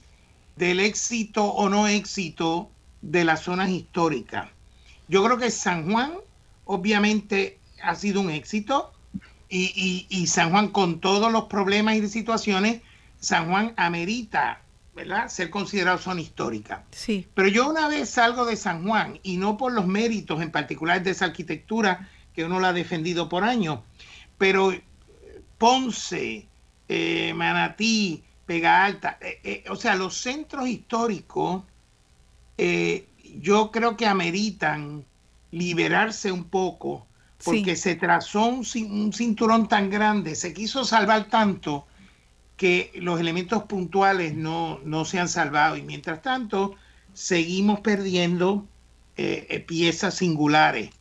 del 0.56 0.80
éxito 0.80 1.44
o 1.44 1.69
no 1.69 1.88
éxito 1.88 2.69
de 3.02 3.23
las 3.23 3.41
zonas 3.41 3.72
históricas? 3.72 4.48
Yo 5.07 5.23
creo 5.23 5.40
que 5.40 5.49
San 5.49 5.91
Juan, 5.91 6.14
obviamente, 6.65 7.57
ha 7.81 7.95
sido 7.95 8.22
un 8.22 8.30
éxito, 8.30 8.94
y, 9.49 10.06
y 10.07 10.27
San 10.27 10.52
Juan, 10.52 10.68
con 10.68 10.99
todos 10.99 11.31
los 11.31 11.45
problemas 11.45 11.95
y 11.95 12.07
situaciones, 12.07 12.81
San 13.19 13.49
Juan 13.49 13.73
amerita 13.76 14.62
¿verdad? 14.95 15.28
Ser 15.30 15.49
considerado 15.49 15.98
zona 15.98 16.22
histórica. 16.22 16.84
Sí. 16.91 17.28
Pero 17.34 17.48
yo 17.48 17.70
una 17.70 17.88
vez 17.88 18.10
salgo 18.10 18.45
de 18.45 18.56
San 18.56 18.88
Juan, 18.88 19.20
y 19.24 19.38
no 19.38 19.57
por 19.57 19.74
los 19.74 19.88
méritos 19.88 20.41
en 20.41 20.52
particular 20.52 21.02
de 21.02 21.11
esa 21.11 21.26
arquitectura, 21.26 22.10
que 22.34 22.45
uno 22.45 22.60
la 22.60 22.70
ha 22.70 22.74
defendido 22.74 23.30
por 23.30 23.44
años, 23.44 23.80
pero 24.38 24.74
Ponce, 25.57 26.48
eh, 26.88 27.34
Manatí, 27.34 28.24
Pega 28.45 28.84
Alta, 28.84 29.18
eh, 29.22 29.40
eh, 29.44 29.64
o 29.70 29.76
sea, 29.76 29.95
los 29.95 30.15
centros 30.15 30.68
históricos, 30.68 31.64
yo 33.40 33.72
creo 33.72 33.98
que 33.98 34.06
ameritan 34.06 35.03
liberarse 35.52 36.32
un 36.32 36.45
poco, 36.45 37.07
porque 37.44 37.76
se 37.76 37.95
trazó 37.95 38.45
un 38.45 38.64
cinturón 39.14 39.68
tan 39.68 39.90
grande, 39.90 40.36
se 40.36 40.53
quiso 40.53 40.86
salvar 40.86 41.26
tanto 41.26 41.88
que 42.58 42.92
los 42.96 43.20
elementos 43.20 43.64
puntuales 43.64 44.36
no, 44.36 44.80
se 45.06 45.20
han 45.20 45.30
salvado 45.30 45.78
y 45.78 45.82
mientras 45.82 46.22
tanto 46.22 46.76
seguimos 47.14 47.80
perdiendo 47.82 48.66
eh, 49.18 49.48
eh, 49.50 49.60
piezas 49.60 50.16
singulares. 50.16 50.92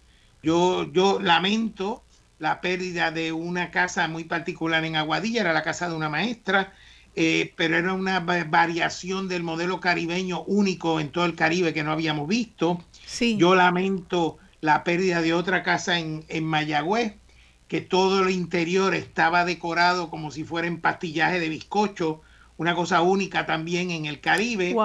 Yo, 0.43 0.91
yo 0.93 1.21
lamento 1.21 2.03
la 2.39 2.61
pérdida 2.61 3.13
de 3.13 3.33
una 3.33 3.71
casa 3.71 4.09
muy 4.09 4.25
particular 4.25 4.85
en 4.85 4.97
Aguadilla, 4.97 5.43
era 5.43 5.53
la 5.53 5.63
casa 5.63 5.89
de 5.89 5.95
una 5.95 6.09
maestra, 6.09 6.73
eh, 7.15 7.53
pero 7.57 7.77
era 7.77 7.93
una 7.93 8.21
variación 8.21 9.29
del 9.29 9.43
modelo 9.43 9.81
caribeño 9.81 10.43
único 10.45 10.99
en 10.99 11.11
todo 11.11 11.27
el 11.27 11.37
Caribe 11.37 11.75
que 11.75 11.85
no 11.85 11.93
habíamos 11.93 12.27
visto. 12.27 12.83
Yo 13.37 13.55
lamento 13.55 14.39
la 14.61 14.83
pérdida 14.83 15.21
de 15.21 15.35
otra 15.35 15.63
casa 15.63 15.99
en, 15.99 16.25
en 16.29 16.45
Mayagüez, 16.45 17.15
que 17.73 17.81
todo 17.81 18.23
el 18.23 18.29
interior 18.29 18.95
estaba 18.95 19.47
decorado 19.47 20.11
como 20.11 20.31
si 20.31 20.45
fuera 20.45 20.69
en 20.69 20.79
pastillaje 20.79 21.41
de 21.41 21.49
bizcocho, 21.49 22.21
una 22.59 22.75
cosa 22.75 23.01
única 23.01 23.47
también 23.47 23.91
en 23.91 24.05
el 24.05 24.21
Caribe. 24.21 24.77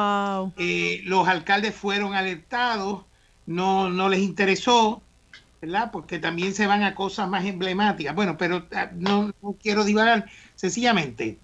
Eh, 0.56 1.02
los 1.04 1.28
alcaldes 1.28 1.76
fueron 1.76 2.14
alertados, 2.14 3.04
no, 3.46 3.90
no 3.90 4.08
les 4.08 4.22
interesó, 4.22 5.02
¿verdad? 5.62 5.92
Porque 5.92 6.18
también 6.18 6.54
se 6.54 6.66
van 6.66 6.84
a 6.84 6.96
cosas 6.96 7.28
más 7.28 7.44
emblemáticas. 7.44 8.16
Bueno, 8.16 8.38
pero 8.38 8.66
ah, 8.74 8.90
no, 8.96 9.34
quiero 9.62 9.84
divagar. 9.84 10.30
Sencillamente, 10.56 11.40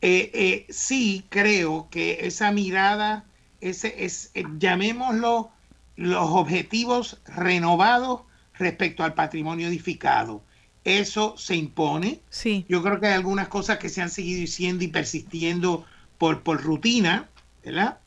eh, 0.00 0.30
eh, 0.32 0.66
sí 0.70 1.26
creo 1.28 1.88
que 1.90 2.24
esa 2.28 2.52
mirada 2.52 3.24
ese 3.60 4.04
es, 4.04 4.30
llamémoslo, 4.58 5.50
los 5.96 6.30
objetivos 6.30 7.20
renovados 7.26 8.20
respecto 8.54 9.02
al 9.02 9.14
patrimonio 9.14 9.66
edificado. 9.66 10.44
Eso 10.84 11.36
se 11.36 11.56
impone. 11.56 12.20
Sí. 12.30 12.64
Yo 12.68 12.82
creo 12.82 13.00
que 13.00 13.06
hay 13.06 13.14
algunas 13.14 13.48
cosas 13.48 13.78
que 13.78 13.88
se 13.88 14.02
han 14.02 14.10
seguido 14.10 14.40
diciendo 14.40 14.84
y 14.84 14.88
persistiendo 14.88 15.84
por, 16.18 16.42
por 16.42 16.62
rutina, 16.62 17.28
¿verdad? 17.64 17.98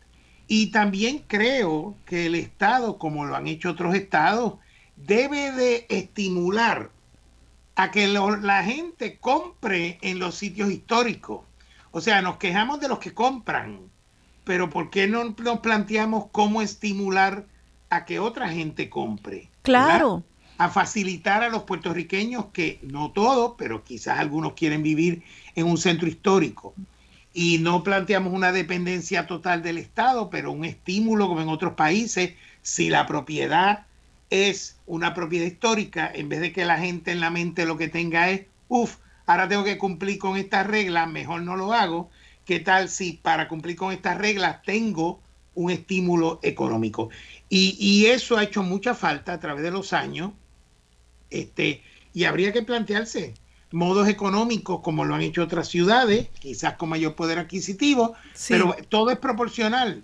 Y 0.47 0.67
también 0.67 1.23
creo 1.27 1.95
que 2.05 2.27
el 2.27 2.35
Estado, 2.35 2.97
como 2.97 3.25
lo 3.25 3.35
han 3.35 3.47
hecho 3.47 3.71
otros 3.71 3.95
estados, 3.95 4.55
debe 4.95 5.51
de 5.51 5.85
estimular 5.89 6.91
a 7.75 7.91
que 7.91 8.07
la 8.07 8.63
gente 8.63 9.17
compre 9.19 9.97
en 10.01 10.19
los 10.19 10.35
sitios 10.35 10.71
históricos. 10.71 11.41
O 11.91 12.01
sea, 12.01 12.21
nos 12.21 12.37
quejamos 12.37 12.79
de 12.79 12.87
los 12.87 12.99
que 12.99 13.13
compran, 13.13 13.89
pero 14.43 14.69
¿por 14.69 14.89
qué 14.89 15.07
no 15.07 15.23
nos 15.23 15.59
planteamos 15.59 16.27
cómo 16.31 16.61
estimular 16.61 17.45
a 17.89 18.05
que 18.05 18.19
otra 18.19 18.49
gente 18.49 18.89
compre? 18.89 19.49
Claro. 19.61 20.23
A 20.57 20.69
facilitar 20.69 21.43
a 21.43 21.49
los 21.49 21.63
puertorriqueños 21.63 22.45
que, 22.53 22.79
no 22.81 23.11
todos, 23.11 23.55
pero 23.57 23.83
quizás 23.83 24.19
algunos 24.19 24.53
quieren 24.53 24.83
vivir 24.83 25.23
en 25.55 25.67
un 25.67 25.77
centro 25.77 26.07
histórico. 26.07 26.73
Y 27.33 27.57
no 27.57 27.83
planteamos 27.83 28.33
una 28.33 28.53
dependencia 28.53 29.27
total 29.27 29.61
del 29.61 29.77
Estado, 29.77 30.29
pero 30.29 30.53
un 30.53 30.63
estímulo 30.63 31.27
como 31.27 31.41
en 31.41 31.49
otros 31.49 31.73
países, 31.73 32.33
si 32.61 32.89
la 32.89 33.05
propiedad 33.05 33.85
es 34.29 34.77
una 34.85 35.13
propiedad 35.13 35.45
histórica, 35.45 36.11
en 36.13 36.29
vez 36.29 36.41
de 36.41 36.51
que 36.51 36.65
la 36.65 36.77
gente 36.77 37.11
en 37.11 37.19
la 37.19 37.29
mente 37.29 37.65
lo 37.65 37.77
que 37.77 37.89
tenga 37.89 38.29
es, 38.29 38.45
uff, 38.67 38.97
ahora 39.25 39.47
tengo 39.47 39.63
que 39.63 39.77
cumplir 39.77 40.17
con 40.17 40.37
estas 40.37 40.65
reglas, 40.65 41.09
mejor 41.09 41.41
no 41.41 41.55
lo 41.55 41.73
hago. 41.73 42.09
¿Qué 42.45 42.59
tal 42.59 42.89
si 42.89 43.13
para 43.13 43.47
cumplir 43.47 43.75
con 43.75 43.91
estas 43.91 44.17
reglas 44.17 44.61
tengo 44.63 45.19
un 45.55 45.71
estímulo 45.71 46.39
económico? 46.43 47.09
Y, 47.49 47.75
y 47.79 48.07
eso 48.07 48.37
ha 48.37 48.43
hecho 48.43 48.63
mucha 48.63 48.93
falta 48.93 49.33
a 49.33 49.39
través 49.39 49.63
de 49.63 49.71
los 49.71 49.93
años. 49.93 50.31
Este, 51.29 51.81
y 52.13 52.23
habría 52.25 52.53
que 52.53 52.61
plantearse 52.63 53.33
modos 53.71 54.07
económicos 54.07 54.79
como 54.81 55.03
lo 55.05 55.15
han 55.15 55.21
hecho 55.21 55.43
otras 55.43 55.67
ciudades, 55.67 56.29
quizás 56.39 56.75
con 56.75 56.89
mayor 56.89 57.15
poder 57.15 57.39
adquisitivo, 57.39 58.15
Sí. 58.33 58.53
pero 58.53 58.75
todo 58.89 59.09
es 59.11 59.17
proporcional. 59.17 60.03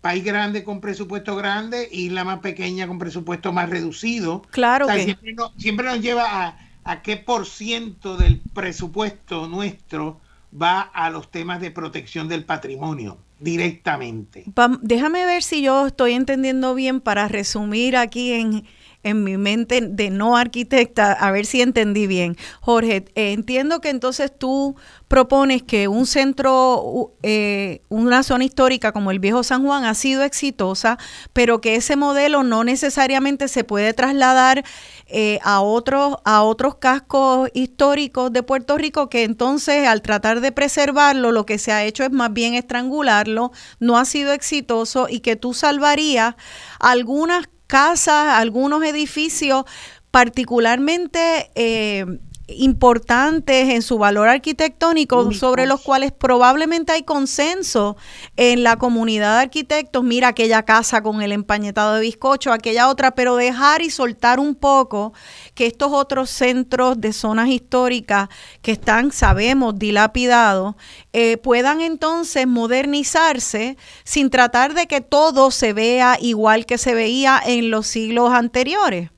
País 0.00 0.24
grande 0.24 0.64
con 0.64 0.80
presupuesto 0.80 1.36
grande, 1.36 1.88
isla 1.92 2.24
más 2.24 2.40
pequeña 2.40 2.88
con 2.88 2.98
presupuesto 2.98 3.52
más 3.52 3.70
reducido. 3.70 4.42
Claro 4.50 4.86
O 4.86 4.88
sea, 4.88 4.96
que 4.96 5.04
siempre, 5.04 5.34
nos, 5.34 5.52
siempre 5.56 5.86
nos 5.86 6.00
lleva 6.00 6.46
a, 6.46 6.58
a 6.82 7.02
qué 7.02 7.16
por 7.16 7.46
ciento 7.46 8.16
del 8.16 8.40
presupuesto 8.52 9.46
nuestro 9.46 10.20
va 10.60 10.80
a 10.80 11.08
los 11.10 11.30
temas 11.30 11.60
de 11.60 11.70
protección 11.70 12.26
del 12.28 12.44
patrimonio 12.44 13.18
directamente. 13.38 14.44
Déjame 14.80 15.24
ver 15.24 15.42
si 15.42 15.62
yo 15.62 15.86
estoy 15.86 16.12
entendiendo 16.12 16.74
bien 16.74 17.00
para 17.00 17.28
resumir 17.28 17.96
aquí 17.96 18.32
en, 18.32 18.64
en 19.02 19.24
mi 19.24 19.36
mente 19.36 19.80
de 19.80 20.10
no 20.10 20.36
arquitecta, 20.36 21.12
a 21.12 21.30
ver 21.30 21.46
si 21.46 21.60
entendí 21.60 22.06
bien. 22.06 22.36
Jorge, 22.60 23.04
eh, 23.14 23.32
entiendo 23.32 23.80
que 23.80 23.90
entonces 23.90 24.32
tú 24.36 24.76
propones 25.08 25.62
que 25.62 25.88
un 25.88 26.06
centro, 26.06 27.12
eh, 27.22 27.82
una 27.88 28.22
zona 28.22 28.44
histórica 28.44 28.92
como 28.92 29.10
el 29.10 29.18
Viejo 29.18 29.42
San 29.42 29.64
Juan 29.64 29.84
ha 29.84 29.94
sido 29.94 30.22
exitosa, 30.22 30.98
pero 31.32 31.60
que 31.60 31.74
ese 31.74 31.96
modelo 31.96 32.42
no 32.42 32.64
necesariamente 32.64 33.48
se 33.48 33.64
puede 33.64 33.92
trasladar 33.92 34.64
eh, 35.06 35.38
a, 35.42 35.60
otros, 35.60 36.16
a 36.24 36.42
otros 36.42 36.76
cascos 36.76 37.50
históricos 37.52 38.32
de 38.32 38.42
Puerto 38.42 38.78
Rico, 38.78 39.10
que 39.10 39.24
entonces 39.24 39.86
al 39.86 40.00
tratar 40.00 40.40
de 40.40 40.52
preservarlo, 40.52 41.32
lo 41.32 41.44
que 41.44 41.58
se 41.58 41.72
ha 41.72 41.84
hecho 41.84 42.04
es 42.04 42.12
más 42.12 42.32
bien 42.32 42.54
estrangularlo, 42.54 43.52
no 43.80 43.98
ha 43.98 44.04
sido 44.04 44.32
exitoso 44.32 45.08
y 45.10 45.20
que 45.20 45.36
tú 45.36 45.54
salvarías 45.54 46.36
algunas 46.78 47.48
casas, 47.72 48.34
algunos 48.34 48.84
edificios 48.84 49.64
particularmente 50.10 51.50
eh, 51.54 52.04
importantes 52.48 53.68
en 53.70 53.82
su 53.82 53.98
valor 53.98 54.28
arquitectónico, 54.28 55.32
sobre 55.32 55.66
los 55.66 55.80
cuales 55.80 56.12
probablemente 56.12 56.92
hay 56.92 57.02
consenso 57.02 57.96
en 58.36 58.62
la 58.62 58.76
comunidad 58.76 59.36
de 59.36 59.42
arquitectos. 59.42 60.02
Mira 60.04 60.28
aquella 60.28 60.62
casa 60.64 61.02
con 61.02 61.22
el 61.22 61.32
empañetado 61.32 61.94
de 61.94 62.00
bizcocho, 62.02 62.52
aquella 62.52 62.88
otra, 62.88 63.14
pero 63.14 63.36
dejar 63.36 63.82
y 63.82 63.90
soltar 63.90 64.40
un 64.40 64.54
poco 64.54 65.12
que 65.54 65.66
estos 65.66 65.92
otros 65.92 66.30
centros 66.30 67.00
de 67.00 67.12
zonas 67.12 67.48
históricas 67.48 68.28
que 68.60 68.72
están, 68.72 69.12
sabemos, 69.12 69.78
dilapidados, 69.78 70.74
eh, 71.12 71.36
puedan 71.36 71.80
entonces 71.80 72.46
modernizarse 72.46 73.76
sin 74.04 74.30
tratar 74.30 74.74
de 74.74 74.86
que 74.86 75.00
todo 75.00 75.50
se 75.50 75.72
vea 75.72 76.18
igual 76.20 76.66
que 76.66 76.78
se 76.78 76.94
veía 76.94 77.40
en 77.44 77.70
los 77.70 77.86
siglos 77.86 78.32
anteriores. 78.32 79.10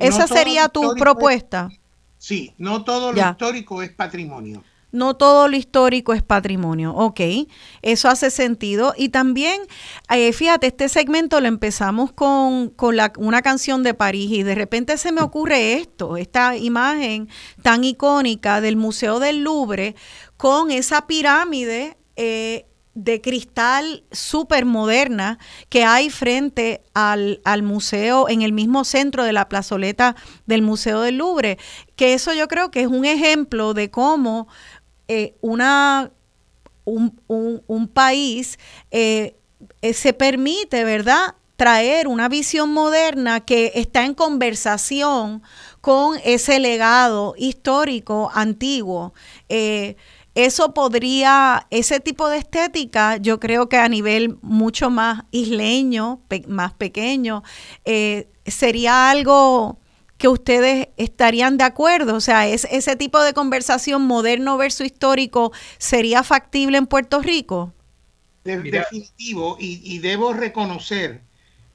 No 0.00 0.06
Esa 0.06 0.26
sería 0.26 0.68
tu 0.68 0.92
es- 0.92 0.98
propuesta. 0.98 1.68
Sí, 2.26 2.54
no 2.56 2.84
todo 2.84 3.12
lo 3.12 3.18
Ya. 3.18 3.32
histórico 3.32 3.82
es 3.82 3.92
patrimonio. 3.92 4.64
No 4.92 5.14
todo 5.14 5.46
lo 5.46 5.56
histórico 5.56 6.14
es 6.14 6.22
patrimonio. 6.22 6.94
Ok, 6.94 7.20
eso 7.82 8.08
hace 8.08 8.30
sentido. 8.30 8.94
Y 8.96 9.10
también, 9.10 9.60
eh, 10.08 10.32
fíjate, 10.32 10.68
este 10.68 10.88
segmento 10.88 11.38
lo 11.42 11.48
empezamos 11.48 12.12
con, 12.14 12.70
con 12.70 12.96
la- 12.96 13.12
una 13.18 13.42
canción 13.42 13.82
de 13.82 13.92
París 13.92 14.30
y 14.30 14.42
de 14.42 14.54
repente 14.54 14.96
se 14.96 15.12
me 15.12 15.20
ocurre 15.20 15.74
esto, 15.74 16.16
esta 16.16 16.56
imagen 16.56 17.28
tan 17.62 17.84
icónica 17.84 18.62
del 18.62 18.76
Museo 18.76 19.18
del 19.18 19.42
Louvre 19.42 19.94
con 20.38 20.70
esa 20.70 21.06
pirámide. 21.06 21.98
eh, 22.16 22.64
de 22.96 23.20
cristal 23.20 24.04
súper 24.12 24.64
moderna 24.66 25.40
que 25.68 25.82
hay 25.82 26.10
frente 26.10 26.80
al, 26.94 27.40
al 27.44 27.64
museo, 27.64 28.28
en 28.28 28.42
el 28.42 28.52
mismo 28.52 28.84
centro 28.84 29.24
de 29.24 29.32
la 29.32 29.48
plazoleta 29.48 30.14
del 30.46 30.62
Museo 30.62 31.00
del 31.00 31.16
Louvre, 31.16 31.58
que 31.96 32.14
eso 32.14 32.32
yo 32.34 32.48
creo 32.48 32.70
que 32.70 32.82
es 32.82 32.86
un 32.88 33.04
ejemplo 33.04 33.74
de 33.74 33.90
cómo 33.90 34.48
eh, 35.08 35.34
una, 35.40 36.10
un, 36.84 37.20
un- 37.28 37.88
país 37.88 38.58
eh, 38.90 39.36
eh, 39.82 39.92
se 39.94 40.12
permite, 40.12 40.84
¿verdad? 40.84 41.34
traer 41.56 42.08
una 42.08 42.28
visión 42.28 42.72
moderna 42.72 43.40
que 43.40 43.70
está 43.76 44.04
en 44.04 44.14
conversación 44.14 45.42
con 45.80 46.18
ese 46.24 46.58
legado 46.58 47.34
histórico 47.38 48.30
antiguo. 48.34 49.14
Eso 50.34 50.74
podría, 50.74 51.68
ese 51.70 52.00
tipo 52.00 52.28
de 52.28 52.38
estética, 52.38 53.18
yo 53.18 53.38
creo 53.38 53.68
que 53.68 53.76
a 53.76 53.88
nivel 53.88 54.36
mucho 54.42 54.90
más 54.90 55.22
isleño, 55.30 56.20
más 56.48 56.72
pequeño, 56.72 57.44
sería 58.44 59.10
algo 59.10 59.78
que 60.24 60.28
ustedes 60.28 60.88
estarían 60.96 61.58
de 61.58 61.64
acuerdo. 61.64 62.14
O 62.16 62.20
sea, 62.22 62.48
es, 62.48 62.66
ese 62.70 62.96
tipo 62.96 63.20
de 63.22 63.34
conversación 63.34 64.06
moderno 64.06 64.56
versus 64.56 64.86
histórico 64.86 65.52
sería 65.76 66.22
factible 66.22 66.78
en 66.78 66.86
Puerto 66.86 67.20
Rico. 67.20 67.74
De- 68.42 68.56
definitivo, 68.62 69.58
y, 69.60 69.82
y 69.84 69.98
debo 69.98 70.32
reconocer 70.32 71.20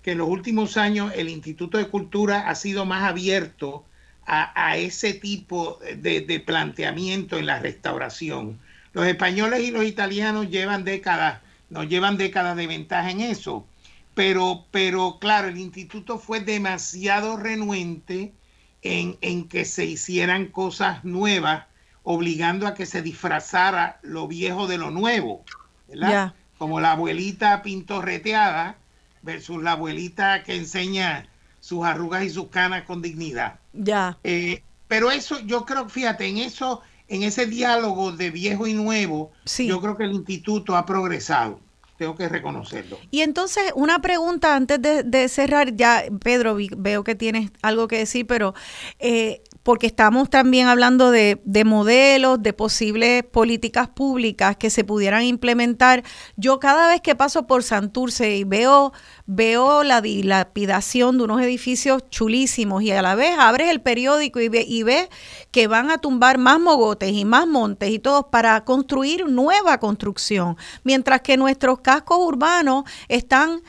que 0.01 0.13
en 0.13 0.17
los 0.17 0.27
últimos 0.27 0.77
años 0.77 1.13
el 1.15 1.29
Instituto 1.29 1.77
de 1.77 1.89
Cultura 1.89 2.49
ha 2.49 2.55
sido 2.55 2.85
más 2.85 3.03
abierto 3.03 3.85
a, 4.25 4.51
a 4.55 4.77
ese 4.77 5.13
tipo 5.13 5.77
de, 5.97 6.21
de 6.21 6.39
planteamiento 6.39 7.37
en 7.37 7.45
la 7.45 7.59
restauración. 7.59 8.57
Los 8.93 9.05
españoles 9.05 9.59
y 9.61 9.69
los 9.69 9.85
italianos 9.85 10.49
llevan 10.49 10.85
décadas, 10.85 11.41
nos 11.69 11.87
llevan 11.87 12.17
décadas 12.17 12.57
de 12.57 12.65
ventaja 12.65 13.11
en 13.11 13.21
eso, 13.21 13.67
pero, 14.15 14.65
pero 14.71 15.19
claro, 15.19 15.49
el 15.49 15.59
instituto 15.59 16.17
fue 16.17 16.39
demasiado 16.39 17.37
renuente 17.37 18.33
en, 18.81 19.17
en 19.21 19.47
que 19.47 19.65
se 19.65 19.85
hicieran 19.85 20.45
cosas 20.47 21.03
nuevas, 21.03 21.65
obligando 22.03 22.65
a 22.67 22.73
que 22.73 22.85
se 22.85 23.01
disfrazara 23.01 23.99
lo 24.01 24.27
viejo 24.27 24.67
de 24.67 24.77
lo 24.77 24.89
nuevo, 24.91 25.43
¿verdad? 25.87 26.33
Como 26.57 26.79
la 26.79 26.91
abuelita 26.91 27.61
pintorreteada 27.61 28.77
versus 29.21 29.61
la 29.61 29.73
abuelita 29.73 30.43
que 30.43 30.55
enseña 30.55 31.27
sus 31.59 31.85
arrugas 31.85 32.23
y 32.23 32.29
sus 32.29 32.47
canas 32.47 32.83
con 32.83 33.01
dignidad. 33.01 33.59
Ya. 33.73 34.17
Eh, 34.23 34.63
pero 34.87 35.11
eso, 35.11 35.39
yo 35.41 35.65
creo, 35.65 35.87
fíjate, 35.89 36.25
en 36.27 36.37
eso, 36.37 36.81
en 37.07 37.23
ese 37.23 37.45
diálogo 37.45 38.11
de 38.11 38.31
viejo 38.31 38.65
y 38.65 38.73
nuevo, 38.73 39.31
Sí. 39.45 39.67
yo 39.67 39.81
creo 39.81 39.97
que 39.97 40.05
el 40.05 40.13
instituto 40.13 40.75
ha 40.75 40.85
progresado. 40.85 41.59
Tengo 41.99 42.15
que 42.15 42.29
reconocerlo. 42.29 42.97
Y 43.11 43.19
entonces, 43.23 43.73
una 43.75 43.99
pregunta 43.99 44.55
antes 44.55 44.79
de, 44.81 45.27
cerrar, 45.27 45.75
ya 45.75 46.05
Pedro, 46.23 46.55
veo 46.77 47.03
que 47.03 47.13
tienes 47.13 47.51
algo 47.61 47.89
que 47.89 47.97
decir, 47.97 48.25
pero 48.25 48.53
eh, 48.99 49.43
porque 49.63 49.87
estamos 49.87 50.29
también 50.29 50.67
hablando 50.67 51.11
de, 51.11 51.41
de, 51.45 51.63
modelos, 51.63 52.41
de 52.41 52.53
posibles 52.53 53.23
políticas 53.23 53.89
públicas 53.89 54.55
que 54.57 54.69
se 54.69 54.83
pudieran 54.83 55.23
implementar. 55.23 56.03
Yo 56.37 56.59
cada 56.59 56.87
vez 56.87 57.01
que 57.01 57.15
paso 57.15 57.45
por 57.45 57.63
Santurce 57.63 58.37
y 58.37 58.43
veo, 58.43 58.93
veo 59.25 59.83
la 59.83 60.01
dilapidación 60.01 61.17
de 61.17 61.25
unos 61.25 61.41
edificios 61.41 62.09
chulísimos 62.09 62.83
y 62.83 62.91
a 62.91 63.01
la 63.01 63.15
vez 63.15 63.37
abres 63.37 63.69
el 63.69 63.81
periódico 63.81 64.39
y, 64.39 64.49
ve, 64.49 64.65
y 64.67 64.83
ves 64.83 65.09
que 65.51 65.67
van 65.67 65.91
a 65.91 65.97
tumbar 65.97 66.37
más 66.37 66.59
mogotes 66.59 67.11
y 67.11 67.25
más 67.25 67.47
montes 67.47 67.89
y 67.89 67.99
todos 67.99 68.25
para 68.31 68.63
construir 68.63 69.27
nueva 69.27 69.79
construcción, 69.79 70.57
mientras 70.83 71.21
que 71.21 71.37
nuestros 71.37 71.81
cascos 71.81 72.19
urbanos 72.19 72.85
están 73.07 73.61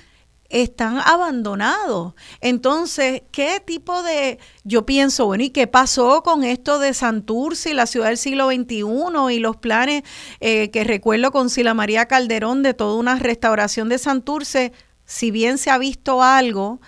están 0.51 0.99
abandonados. 0.99 2.15
Entonces, 2.41 3.23
¿qué 3.33 3.63
tipo 3.65 4.03
de, 4.03 4.39
yo 4.65 4.85
pienso, 4.85 5.27
bueno, 5.27 5.45
¿y 5.45 5.51
qué 5.51 5.67
pasó 5.67 6.23
con 6.23 6.45
esto 6.45 6.79
de 6.79 6.93
Santurce 6.93 7.71
y 7.71 7.75
la 7.75 7.87
ciudad 7.87 8.09
del 8.09 8.19
siglo 8.19 8.51
XXI 8.51 8.85
y 9.35 9.39
los 9.39 9.57
planes 9.57 10.03
eh, 10.41 10.71
que 10.71 10.85
recuerdo 10.85 11.31
con 11.31 11.51
Sila 11.51 11.73
María 11.73 12.07
Calderón 12.07 12.63
de 12.63 12.75
toda 12.75 12.97
una 12.97 13.17
restauración 13.17 13.89
de 13.89 13.99
Santurce? 13.99 14.73
Si 15.05 15.31
bien 15.31 15.57
se 15.57 15.71
ha 15.71 15.79
visto 15.79 16.23
algo, 16.23 16.81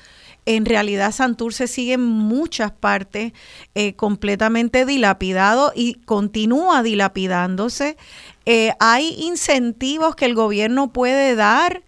en 0.44 0.64
realidad 0.64 1.12
Santurce 1.12 1.68
sigue 1.68 1.94
en 1.94 2.02
muchas 2.02 2.72
partes 2.72 3.32
eh, 3.74 3.94
completamente 3.94 4.84
dilapidado 4.84 5.72
y 5.74 5.94
continúa 6.04 6.82
dilapidándose. 6.82 7.96
Eh, 8.44 8.72
hay 8.80 9.14
incentivos 9.20 10.16
que 10.16 10.24
el 10.24 10.34
gobierno 10.34 10.92
puede 10.92 11.36
dar 11.36 11.84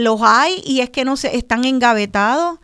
los 0.00 0.20
hay 0.22 0.62
y 0.64 0.80
es 0.80 0.90
que 0.90 1.04
no 1.04 1.16
se 1.16 1.36
están 1.36 1.64
engavetados. 1.64 2.58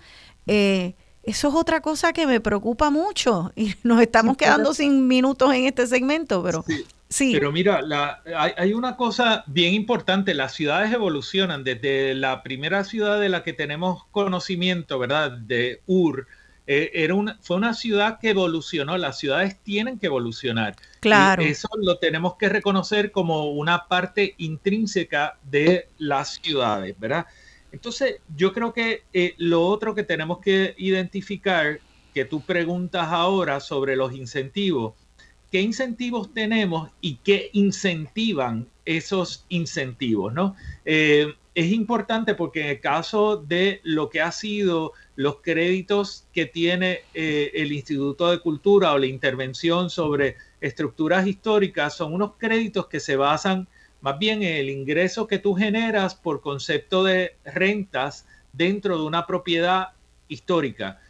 Eh, 0.46 0.94
eso 1.22 1.48
es 1.48 1.54
otra 1.54 1.80
cosa 1.80 2.12
que 2.12 2.26
me 2.26 2.40
preocupa 2.40 2.90
mucho 2.90 3.52
y 3.56 3.74
nos 3.82 4.00
estamos 4.00 4.36
quedando 4.36 4.74
sin 4.74 5.06
minutos 5.06 5.52
en 5.54 5.66
este 5.66 5.86
segmento, 5.86 6.42
pero 6.42 6.64
sí. 7.08 7.32
Pero 7.32 7.52
mira, 7.52 7.82
la, 7.82 8.22
hay, 8.36 8.52
hay, 8.56 8.72
una 8.72 8.96
cosa 8.96 9.44
bien 9.46 9.74
importante, 9.74 10.34
las 10.34 10.54
ciudades 10.54 10.92
evolucionan 10.92 11.64
desde 11.64 12.14
la 12.14 12.42
primera 12.42 12.84
ciudad 12.84 13.20
de 13.20 13.28
la 13.28 13.42
que 13.42 13.52
tenemos 13.52 14.04
conocimiento, 14.10 14.98
¿verdad? 14.98 15.32
De 15.32 15.82
Ur, 15.86 16.26
eh, 16.66 16.90
era 16.94 17.14
una, 17.14 17.38
fue 17.40 17.56
una 17.56 17.74
ciudad 17.74 18.18
que 18.18 18.30
evolucionó, 18.30 18.98
las 18.98 19.18
ciudades 19.18 19.58
tienen 19.62 19.98
que 19.98 20.06
evolucionar. 20.06 20.74
Claro. 21.00 21.42
eso 21.42 21.68
lo 21.80 21.98
tenemos 21.98 22.36
que 22.36 22.48
reconocer 22.48 23.12
como 23.12 23.50
una 23.52 23.86
parte 23.86 24.34
intrínseca 24.38 25.38
de 25.44 25.88
las 25.98 26.40
ciudades, 26.42 26.98
¿verdad? 26.98 27.26
Entonces, 27.70 28.16
yo 28.36 28.52
creo 28.52 28.72
que 28.72 29.04
eh, 29.12 29.34
lo 29.38 29.64
otro 29.66 29.94
que 29.94 30.02
tenemos 30.02 30.38
que 30.38 30.74
identificar, 30.78 31.78
que 32.12 32.24
tú 32.24 32.40
preguntas 32.40 33.08
ahora 33.08 33.60
sobre 33.60 33.94
los 33.94 34.14
incentivos, 34.14 34.94
¿qué 35.52 35.60
incentivos 35.60 36.32
tenemos 36.32 36.90
y 37.00 37.16
qué 37.16 37.50
incentivan 37.52 38.66
esos 38.84 39.44
incentivos, 39.48 40.32
¿no? 40.32 40.56
Eh, 40.84 41.34
es 41.54 41.72
importante 41.72 42.34
porque 42.34 42.60
en 42.60 42.66
el 42.68 42.80
caso 42.80 43.36
de 43.36 43.80
lo 43.82 44.10
que 44.10 44.20
ha 44.20 44.30
sido 44.32 44.92
los 45.16 45.40
créditos 45.40 46.26
que 46.32 46.46
tiene 46.46 47.00
eh, 47.14 47.50
el 47.54 47.72
Instituto 47.72 48.30
de 48.30 48.38
Cultura 48.38 48.92
o 48.92 48.98
la 48.98 49.06
intervención 49.06 49.90
sobre 49.90 50.36
estructuras 50.60 51.26
históricas 51.26 51.96
son 51.96 52.12
unos 52.12 52.32
créditos 52.38 52.86
que 52.86 53.00
se 53.00 53.16
basan 53.16 53.66
más 54.02 54.18
bien 54.18 54.42
en 54.42 54.56
el 54.56 54.68
ingreso 54.70 55.26
que 55.26 55.38
tú 55.38 55.54
generas 55.54 56.14
por 56.14 56.42
concepto 56.42 57.02
de 57.02 57.36
rentas 57.44 58.26
dentro 58.52 58.98
de 58.98 59.04
una 59.04 59.26
propiedad 59.26 59.88
histórica. 60.28 61.00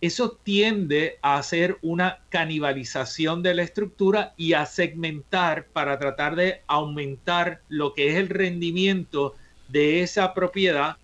Eso 0.00 0.38
tiende 0.42 1.18
a 1.22 1.38
hacer 1.38 1.78
una 1.80 2.20
canibalización 2.28 3.42
de 3.42 3.54
la 3.54 3.62
estructura 3.62 4.34
y 4.36 4.52
a 4.52 4.66
segmentar 4.66 5.66
para 5.68 5.98
tratar 5.98 6.36
de 6.36 6.60
aumentar 6.66 7.62
lo 7.68 7.94
que 7.94 8.10
es 8.10 8.16
el 8.16 8.28
rendimiento 8.28 9.34
de 9.68 10.02
esa 10.02 10.34
propiedad 10.34 10.98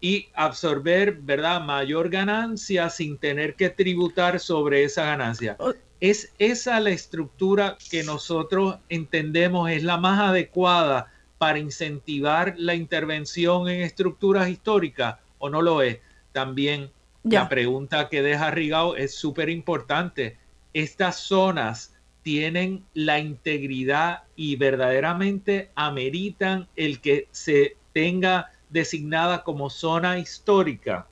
y 0.00 0.28
absorber, 0.34 1.12
¿verdad?, 1.12 1.60
mayor 1.60 2.08
ganancia 2.08 2.88
sin 2.88 3.18
tener 3.18 3.54
que 3.54 3.68
tributar 3.68 4.40
sobre 4.40 4.84
esa 4.84 5.04
ganancia. 5.04 5.56
¿Es 6.00 6.32
esa 6.38 6.80
la 6.80 6.90
estructura 6.90 7.76
que 7.90 8.02
nosotros 8.02 8.78
entendemos 8.88 9.70
es 9.70 9.82
la 9.82 9.98
más 9.98 10.18
adecuada 10.18 11.12
para 11.36 11.58
incentivar 11.58 12.54
la 12.56 12.74
intervención 12.74 13.68
en 13.68 13.82
estructuras 13.82 14.48
históricas 14.48 15.16
o 15.38 15.50
no 15.50 15.60
lo 15.60 15.82
es? 15.82 15.98
También 16.32 16.90
la 17.22 17.50
pregunta 17.50 18.08
que 18.08 18.22
deja 18.22 18.50
Rigao 18.50 18.96
es 18.96 19.14
súper 19.14 19.50
importante. 19.50 20.38
Estas 20.72 21.16
zonas 21.16 21.94
tienen 22.22 22.84
la 22.94 23.18
integridad 23.18 24.22
y 24.36 24.56
verdaderamente 24.56 25.70
ameritan 25.74 26.68
el 26.76 27.00
que 27.00 27.28
se 27.30 27.76
tenga 27.92 28.52
designada 28.70 29.42
como 29.42 29.70
zona 29.70 30.18
histórica. 30.18 31.06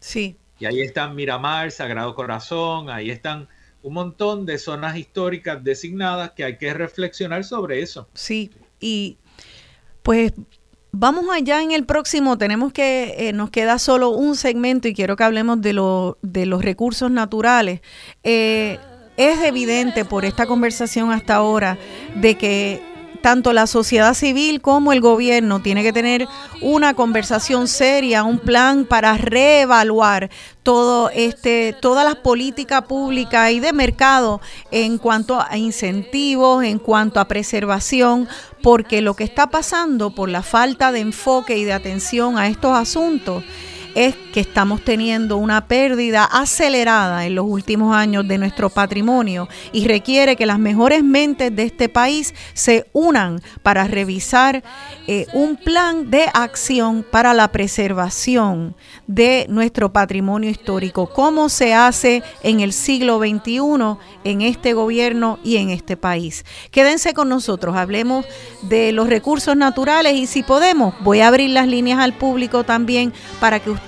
Sí. 0.00 0.36
Y 0.58 0.66
ahí 0.66 0.80
están 0.80 1.14
Miramar, 1.14 1.70
Sagrado 1.70 2.14
Corazón, 2.14 2.88
ahí 2.90 3.10
están 3.10 3.48
un 3.82 3.94
montón 3.94 4.46
de 4.46 4.58
zonas 4.58 4.96
históricas 4.96 5.62
designadas 5.62 6.32
que 6.32 6.44
hay 6.44 6.58
que 6.58 6.72
reflexionar 6.74 7.44
sobre 7.44 7.82
eso. 7.82 8.08
Sí, 8.14 8.50
y 8.80 9.18
pues 10.02 10.32
vamos 10.92 11.26
allá 11.32 11.62
en 11.62 11.72
el 11.72 11.84
próximo, 11.84 12.38
tenemos 12.38 12.72
que, 12.72 13.28
eh, 13.28 13.32
nos 13.32 13.50
queda 13.50 13.78
solo 13.78 14.10
un 14.10 14.34
segmento 14.34 14.88
y 14.88 14.94
quiero 14.94 15.16
que 15.16 15.24
hablemos 15.24 15.60
de, 15.60 15.72
lo, 15.72 16.18
de 16.22 16.46
los 16.46 16.64
recursos 16.64 17.10
naturales. 17.10 17.80
Eh, 18.24 18.78
es 19.16 19.42
evidente 19.44 20.04
por 20.04 20.24
esta 20.24 20.46
conversación 20.46 21.12
hasta 21.12 21.36
ahora 21.36 21.78
de 22.16 22.36
que 22.36 22.95
tanto 23.16 23.52
la 23.52 23.66
sociedad 23.66 24.14
civil 24.14 24.60
como 24.60 24.92
el 24.92 25.00
gobierno 25.00 25.62
tiene 25.62 25.82
que 25.82 25.92
tener 25.92 26.28
una 26.60 26.94
conversación 26.94 27.68
seria, 27.68 28.24
un 28.24 28.38
plan 28.38 28.84
para 28.84 29.16
reevaluar 29.16 30.30
todo 30.62 31.10
este, 31.10 31.74
todas 31.80 32.04
las 32.04 32.16
políticas 32.16 32.82
públicas 32.82 33.50
y 33.52 33.60
de 33.60 33.72
mercado 33.72 34.40
en 34.70 34.98
cuanto 34.98 35.40
a 35.40 35.56
incentivos, 35.56 36.64
en 36.64 36.78
cuanto 36.78 37.20
a 37.20 37.28
preservación, 37.28 38.28
porque 38.62 39.00
lo 39.00 39.14
que 39.14 39.24
está 39.24 39.48
pasando 39.48 40.14
por 40.14 40.28
la 40.28 40.42
falta 40.42 40.92
de 40.92 41.00
enfoque 41.00 41.56
y 41.56 41.64
de 41.64 41.72
atención 41.72 42.38
a 42.38 42.48
estos 42.48 42.76
asuntos 42.76 43.44
es 43.96 44.14
que 44.34 44.40
estamos 44.40 44.84
teniendo 44.84 45.38
una 45.38 45.68
pérdida 45.68 46.24
acelerada 46.24 47.24
en 47.24 47.34
los 47.34 47.46
últimos 47.46 47.96
años 47.96 48.28
de 48.28 48.36
nuestro 48.36 48.68
patrimonio 48.68 49.48
y 49.72 49.88
requiere 49.88 50.36
que 50.36 50.44
las 50.44 50.58
mejores 50.58 51.02
mentes 51.02 51.56
de 51.56 51.62
este 51.62 51.88
país 51.88 52.34
se 52.52 52.86
unan 52.92 53.40
para 53.62 53.84
revisar 53.84 54.62
eh, 55.06 55.26
un 55.32 55.56
plan 55.56 56.10
de 56.10 56.26
acción 56.34 57.06
para 57.10 57.32
la 57.32 57.50
preservación 57.50 58.76
de 59.06 59.46
nuestro 59.48 59.90
patrimonio 59.94 60.50
histórico, 60.50 61.08
cómo 61.08 61.48
se 61.48 61.72
hace 61.72 62.22
en 62.42 62.60
el 62.60 62.74
siglo 62.74 63.18
XXI 63.18 63.96
en 64.24 64.42
este 64.42 64.74
gobierno 64.74 65.38
y 65.42 65.56
en 65.56 65.70
este 65.70 65.96
país. 65.96 66.44
Quédense 66.70 67.14
con 67.14 67.30
nosotros, 67.30 67.74
hablemos 67.76 68.26
de 68.60 68.92
los 68.92 69.08
recursos 69.08 69.56
naturales 69.56 70.12
y 70.12 70.26
si 70.26 70.42
podemos, 70.42 70.94
voy 71.00 71.20
a 71.20 71.28
abrir 71.28 71.48
las 71.48 71.66
líneas 71.66 72.00
al 72.00 72.12
público 72.12 72.62
también 72.62 73.14
para 73.40 73.58
que 73.58 73.70
ustedes 73.70 73.85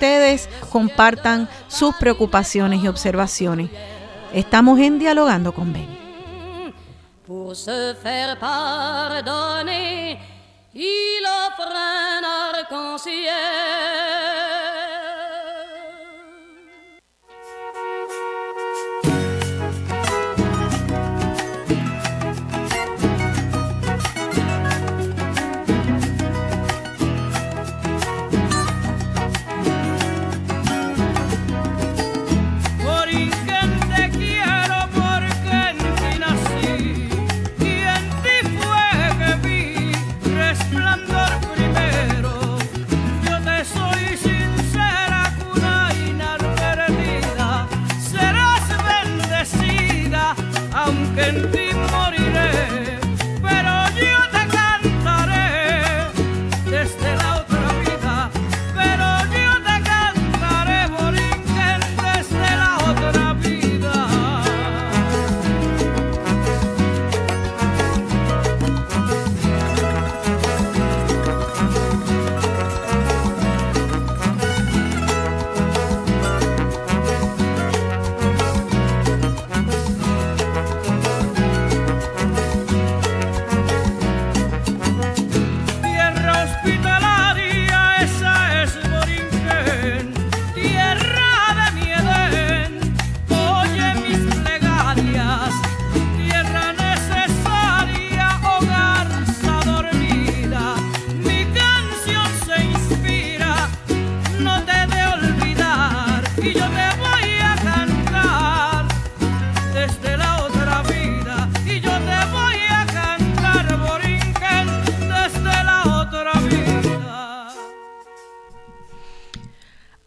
compartan 0.71 1.47
sus 1.67 1.95
preocupaciones 1.95 2.83
y 2.83 2.87
observaciones. 2.87 3.69
Estamos 4.33 4.79
en 4.79 4.99
Dialogando 4.99 5.53
con 5.53 5.73
arc-en-ciel. 12.25 14.48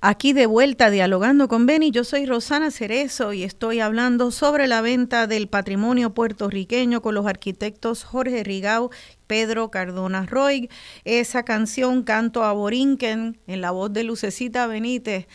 Aquí 0.05 0.33
de 0.33 0.47
vuelta 0.47 0.91
dialogando 0.91 1.47
con 1.47 1.65
Beni, 1.65 1.93
yo 1.93 2.03
soy 2.03 2.27
Rosana 2.27 2.73
Cerezo 2.73 3.33
y 3.33 3.45
estoy 3.45 3.79
hablando 3.79 4.33
sobre 4.33 4.67
la 4.67 4.81
venta 4.81 5.29
del 5.29 5.47
patrimonio 5.47 6.13
puertorriqueño 6.13 7.01
con 7.03 7.15
los 7.15 7.25
arquitectos 7.25 8.03
Jorge 8.03 8.43
Rigau, 8.43 8.91
Pedro 9.29 9.71
Cardona 9.71 10.27
Roy. 10.27 10.69
Esa 11.05 11.45
canción, 11.45 12.03
Canto 12.03 12.43
a 12.43 12.53
Borinquen, 12.53 13.39
en 13.47 13.61
la 13.61 13.71
voz 13.71 13.93
de 13.93 14.03
Lucecita 14.03 14.67
Benítez, 14.67 15.29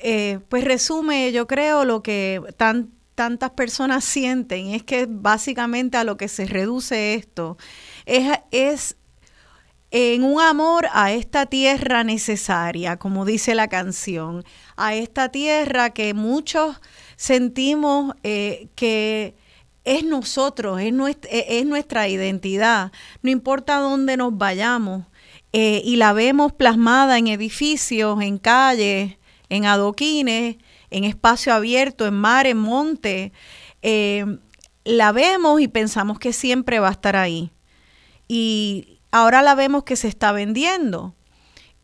eh, 0.00 0.40
pues 0.48 0.64
resume, 0.64 1.30
yo 1.30 1.46
creo, 1.46 1.84
lo 1.84 2.02
que 2.02 2.42
tantas 3.14 3.50
personas 3.50 4.04
sienten. 4.04 4.70
Es 4.70 4.82
que 4.82 5.06
básicamente 5.08 5.96
a 5.96 6.02
lo 6.02 6.16
que 6.16 6.26
se 6.26 6.46
reduce 6.46 7.14
esto 7.14 7.56
es, 8.04 8.36
es 8.50 8.97
en 9.90 10.22
un 10.22 10.40
amor 10.40 10.86
a 10.92 11.12
esta 11.12 11.46
tierra 11.46 12.04
necesaria, 12.04 12.98
como 12.98 13.24
dice 13.24 13.54
la 13.54 13.68
canción, 13.68 14.44
a 14.76 14.94
esta 14.94 15.30
tierra 15.30 15.90
que 15.90 16.12
muchos 16.14 16.80
sentimos 17.16 18.14
eh, 18.22 18.68
que 18.74 19.34
es 19.84 20.04
nosotros, 20.04 20.80
es 20.80 20.92
nuestra, 20.92 21.30
es 21.30 21.64
nuestra, 21.64 22.08
identidad, 22.08 22.92
no 23.22 23.30
importa 23.30 23.78
dónde 23.78 24.18
nos 24.18 24.36
vayamos, 24.36 25.06
eh, 25.54 25.80
y 25.82 25.96
la 25.96 26.12
vemos 26.12 26.52
plasmada 26.52 27.16
en 27.16 27.28
edificios, 27.28 28.20
en 28.20 28.36
calles, 28.36 29.16
en 29.48 29.64
adoquines, 29.64 30.56
en 30.90 31.04
espacio 31.04 31.54
abierto, 31.54 32.06
en 32.06 32.14
mar, 32.14 32.46
en 32.46 32.58
monte, 32.58 33.32
eh, 33.80 34.26
la 34.84 35.12
vemos 35.12 35.60
y 35.62 35.68
pensamos 35.68 36.18
que 36.18 36.34
siempre 36.34 36.80
va 36.80 36.88
a 36.88 36.92
estar 36.92 37.16
ahí. 37.16 37.50
Y, 38.26 38.97
Ahora 39.10 39.42
la 39.42 39.54
vemos 39.54 39.84
que 39.84 39.96
se 39.96 40.08
está 40.08 40.32
vendiendo. 40.32 41.14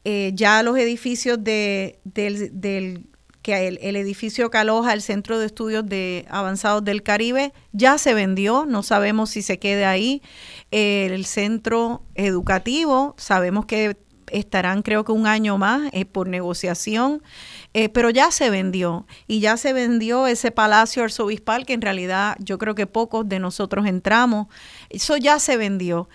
Eh, 0.04 0.32
ya 0.34 0.62
los 0.62 0.76
edificios 0.76 1.42
de, 1.42 1.98
del, 2.04 3.06
que 3.40 3.68
el, 3.68 3.96
edificio 3.96 4.50
que 4.50 4.58
aloja 4.58 4.92
el 4.92 5.00
Centro 5.00 5.38
de 5.38 5.46
Estudios 5.46 5.86
de 5.86 6.26
Avanzados 6.28 6.84
del 6.84 7.02
Caribe 7.02 7.54
ya 7.72 7.96
se 7.96 8.12
vendió, 8.12 8.66
no 8.66 8.82
sabemos 8.82 9.30
si 9.30 9.40
se 9.40 9.58
quede 9.58 9.86
ahí. 9.86 10.20
el 10.70 11.24
centro 11.24 12.02
educativo, 12.14 13.14
sabemos 13.16 13.64
que 13.64 13.96
estarán 14.30 14.82
creo 14.82 15.04
que 15.04 15.12
un 15.12 15.26
año 15.26 15.58
más 15.58 15.90
eh, 15.92 16.04
por 16.04 16.28
negociación, 16.28 17.22
eh, 17.72 17.88
pero 17.88 18.10
ya 18.10 18.30
se 18.30 18.50
vendió 18.50 19.06
y 19.26 19.40
ya 19.40 19.56
se 19.56 19.72
vendió 19.72 20.26
ese 20.26 20.50
palacio 20.50 21.04
arzobispal 21.04 21.66
que 21.66 21.74
en 21.74 21.82
realidad 21.82 22.36
yo 22.38 22.58
creo 22.58 22.74
que 22.74 22.86
pocos 22.86 23.28
de 23.28 23.38
nosotros 23.38 23.86
entramos, 23.86 24.48
eso 24.90 25.16
ya 25.16 25.38
se 25.38 25.56
vendió. 25.56 26.08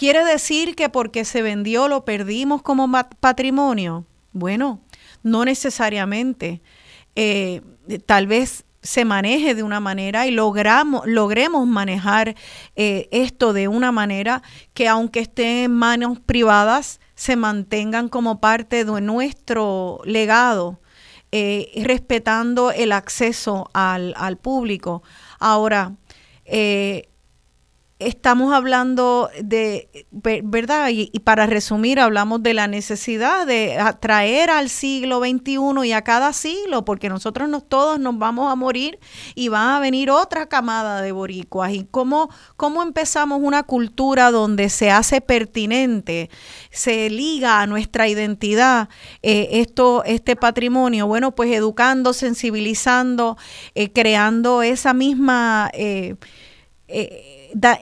¿Quiere 0.00 0.24
decir 0.24 0.76
que 0.76 0.88
porque 0.88 1.26
se 1.26 1.42
vendió 1.42 1.86
lo 1.86 2.06
perdimos 2.06 2.62
como 2.62 2.90
patrimonio? 3.20 4.06
Bueno, 4.32 4.80
no 5.22 5.44
necesariamente. 5.44 6.62
Eh, 7.16 7.60
tal 8.06 8.26
vez 8.26 8.64
se 8.80 9.04
maneje 9.04 9.54
de 9.54 9.62
una 9.62 9.78
manera 9.78 10.26
y 10.26 10.30
logramos, 10.30 11.06
logremos 11.06 11.66
manejar 11.66 12.34
eh, 12.76 13.10
esto 13.12 13.52
de 13.52 13.68
una 13.68 13.92
manera 13.92 14.42
que 14.72 14.88
aunque 14.88 15.20
esté 15.20 15.64
en 15.64 15.72
manos 15.72 16.18
privadas, 16.18 16.98
se 17.14 17.36
mantengan 17.36 18.08
como 18.08 18.40
parte 18.40 18.86
de 18.86 19.00
nuestro 19.02 20.00
legado, 20.06 20.80
eh, 21.30 21.72
respetando 21.84 22.70
el 22.72 22.92
acceso 22.92 23.68
al, 23.74 24.14
al 24.16 24.38
público. 24.38 25.02
Ahora, 25.38 25.92
estamos 28.00 28.54
hablando 28.54 29.30
de, 29.42 30.06
¿verdad? 30.10 30.88
Y, 30.90 31.10
para 31.20 31.46
resumir, 31.46 32.00
hablamos 32.00 32.42
de 32.42 32.54
la 32.54 32.66
necesidad 32.66 33.46
de 33.46 33.78
atraer 33.78 34.48
al 34.50 34.70
siglo 34.70 35.20
XXI 35.20 35.58
y 35.84 35.92
a 35.92 36.02
cada 36.02 36.32
siglo, 36.32 36.84
porque 36.84 37.10
nosotros 37.10 37.48
nos, 37.48 37.68
todos 37.68 38.00
nos 38.00 38.18
vamos 38.18 38.50
a 38.50 38.56
morir 38.56 38.98
y 39.34 39.48
va 39.48 39.76
a 39.76 39.80
venir 39.80 40.10
otra 40.10 40.46
camada 40.46 41.02
de 41.02 41.12
boricuas. 41.12 41.72
¿Y 41.72 41.84
cómo, 41.84 42.30
cómo 42.56 42.82
empezamos 42.82 43.40
una 43.42 43.62
cultura 43.62 44.30
donde 44.30 44.70
se 44.70 44.90
hace 44.90 45.20
pertinente, 45.20 46.30
se 46.70 47.10
liga 47.10 47.60
a 47.60 47.66
nuestra 47.66 48.08
identidad 48.08 48.88
eh, 49.22 49.48
esto, 49.52 50.04
este 50.04 50.36
patrimonio? 50.36 51.06
Bueno, 51.06 51.34
pues 51.34 51.52
educando, 51.52 52.14
sensibilizando, 52.14 53.36
eh, 53.74 53.92
creando 53.92 54.62
esa 54.62 54.94
misma... 54.94 55.70
Eh, 55.74 56.16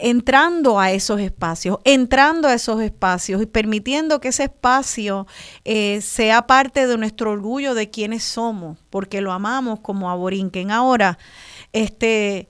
entrando 0.01 0.79
a 0.81 0.93
esos 0.93 1.21
espacios, 1.21 1.79
entrando 1.85 2.49
a 2.49 2.55
esos 2.55 2.81
espacios 2.81 3.43
y 3.43 3.47
permitiendo 3.47 4.21
que 4.21 4.29
ese 4.29 4.45
espacio 4.45 5.27
eh, 5.65 6.01
sea 6.01 6.47
parte 6.47 6.87
de 6.87 6.97
nuestro 6.97 7.33
orgullo 7.33 7.75
de 7.75 7.91
quienes 7.91 8.25
somos, 8.25 8.79
porque 8.91 9.21
lo 9.21 9.33
amamos 9.33 9.81
como 9.81 10.11
aborinquen. 10.11 10.71
Ahora, 10.71 11.19
este 11.73 12.49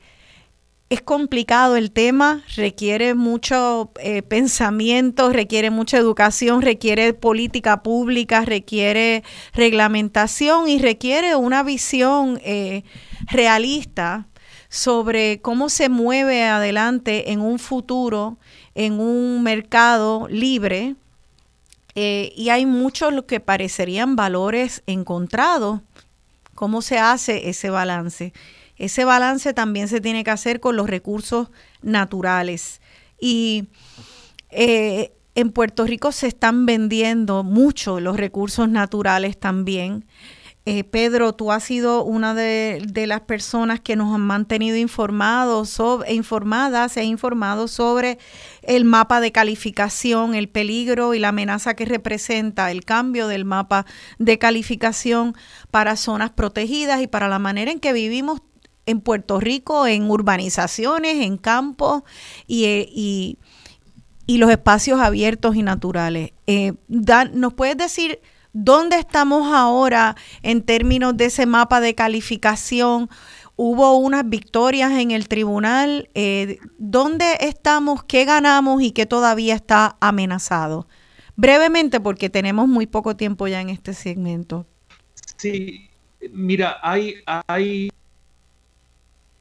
es 0.90 1.02
complicado 1.02 1.76
el 1.76 1.90
tema, 1.90 2.42
requiere 2.56 3.14
mucho 3.14 3.92
eh, 4.00 4.22
pensamiento, 4.22 5.30
requiere 5.30 5.70
mucha 5.70 5.98
educación, 5.98 6.62
requiere 6.62 7.12
política 7.12 7.82
pública, 7.82 8.46
requiere 8.46 9.22
reglamentación 9.52 10.68
y 10.68 10.78
requiere 10.78 11.36
una 11.36 11.62
visión 11.62 12.40
eh, 12.42 12.84
realista 13.26 14.27
sobre 14.68 15.40
cómo 15.40 15.68
se 15.68 15.88
mueve 15.88 16.44
adelante 16.44 17.32
en 17.32 17.40
un 17.40 17.58
futuro, 17.58 18.38
en 18.74 19.00
un 19.00 19.42
mercado 19.42 20.28
libre. 20.28 20.94
Eh, 21.94 22.32
y 22.36 22.50
hay 22.50 22.66
muchos 22.66 23.12
lo 23.12 23.26
que 23.26 23.40
parecerían 23.40 24.14
valores 24.14 24.82
encontrados. 24.86 25.80
¿Cómo 26.54 26.82
se 26.82 26.98
hace 26.98 27.48
ese 27.48 27.70
balance? 27.70 28.32
Ese 28.76 29.04
balance 29.04 29.52
también 29.54 29.88
se 29.88 30.00
tiene 30.00 30.22
que 30.22 30.30
hacer 30.30 30.60
con 30.60 30.76
los 30.76 30.88
recursos 30.88 31.48
naturales. 31.82 32.80
Y 33.20 33.68
eh, 34.50 35.12
en 35.34 35.50
Puerto 35.50 35.86
Rico 35.86 36.12
se 36.12 36.28
están 36.28 36.66
vendiendo 36.66 37.42
mucho 37.42 38.00
los 38.00 38.16
recursos 38.16 38.68
naturales 38.68 39.38
también. 39.38 40.04
Eh, 40.70 40.84
Pedro, 40.84 41.32
tú 41.32 41.50
has 41.50 41.64
sido 41.64 42.04
una 42.04 42.34
de, 42.34 42.82
las 43.06 43.22
personas 43.22 43.80
que 43.80 43.96
nos 43.96 44.14
han 44.14 44.20
mantenido 44.20 44.76
informados 44.76 45.70
sobre, 45.70 46.12
informadas 46.12 46.98
e 46.98 47.04
informados 47.04 47.70
sobre 47.70 48.18
el 48.60 48.84
mapa 48.84 49.22
de 49.22 49.32
calificación, 49.32 50.34
el 50.34 50.50
peligro 50.50 51.14
y 51.14 51.20
la 51.20 51.28
amenaza 51.28 51.72
que 51.72 51.86
representa 51.86 52.70
el 52.70 52.84
cambio 52.84 53.28
del 53.28 53.46
mapa 53.46 53.86
de 54.18 54.38
calificación 54.38 55.34
para 55.70 55.96
zonas 55.96 56.32
protegidas 56.32 57.00
y 57.00 57.06
para 57.06 57.28
la 57.28 57.38
manera 57.38 57.70
en 57.70 57.80
que 57.80 57.94
vivimos 57.94 58.42
en 58.84 59.00
Puerto 59.00 59.40
Rico, 59.40 59.86
en 59.86 60.10
urbanizaciones, 60.10 61.24
en 61.24 61.38
campos 61.38 62.02
y, 62.46 62.66
eh, 62.66 64.36
los 64.36 64.50
espacios 64.50 65.00
abiertos 65.00 65.56
y 65.56 65.62
naturales. 65.62 66.32
Eh, 66.46 66.74
¿Nos 66.88 67.54
puedes 67.54 67.78
decir 67.78 68.20
¿Dónde 68.60 68.96
estamos 68.96 69.54
ahora 69.54 70.16
en 70.42 70.62
términos 70.62 71.16
de 71.16 71.26
ese 71.26 71.46
mapa 71.46 71.80
de 71.80 71.94
calificación? 71.94 73.08
Hubo 73.54 73.96
unas 73.98 74.28
victorias 74.28 74.90
en 74.90 75.12
el 75.12 75.28
tribunal. 75.28 76.10
Eh, 76.14 76.58
¿Dónde 76.76 77.38
estamos? 77.38 78.02
¿Qué 78.02 78.24
ganamos 78.24 78.82
y 78.82 78.90
qué 78.90 79.06
todavía 79.06 79.54
está 79.54 79.96
amenazado? 80.00 80.88
Brevemente, 81.36 82.00
porque 82.00 82.30
tenemos 82.30 82.66
muy 82.66 82.88
poco 82.88 83.16
tiempo 83.16 83.46
ya 83.46 83.60
en 83.60 83.68
este 83.68 83.94
segmento. 83.94 84.66
Sí, 85.36 85.88
mira, 86.32 86.78
hay, 86.82 87.14
hay 87.46 87.90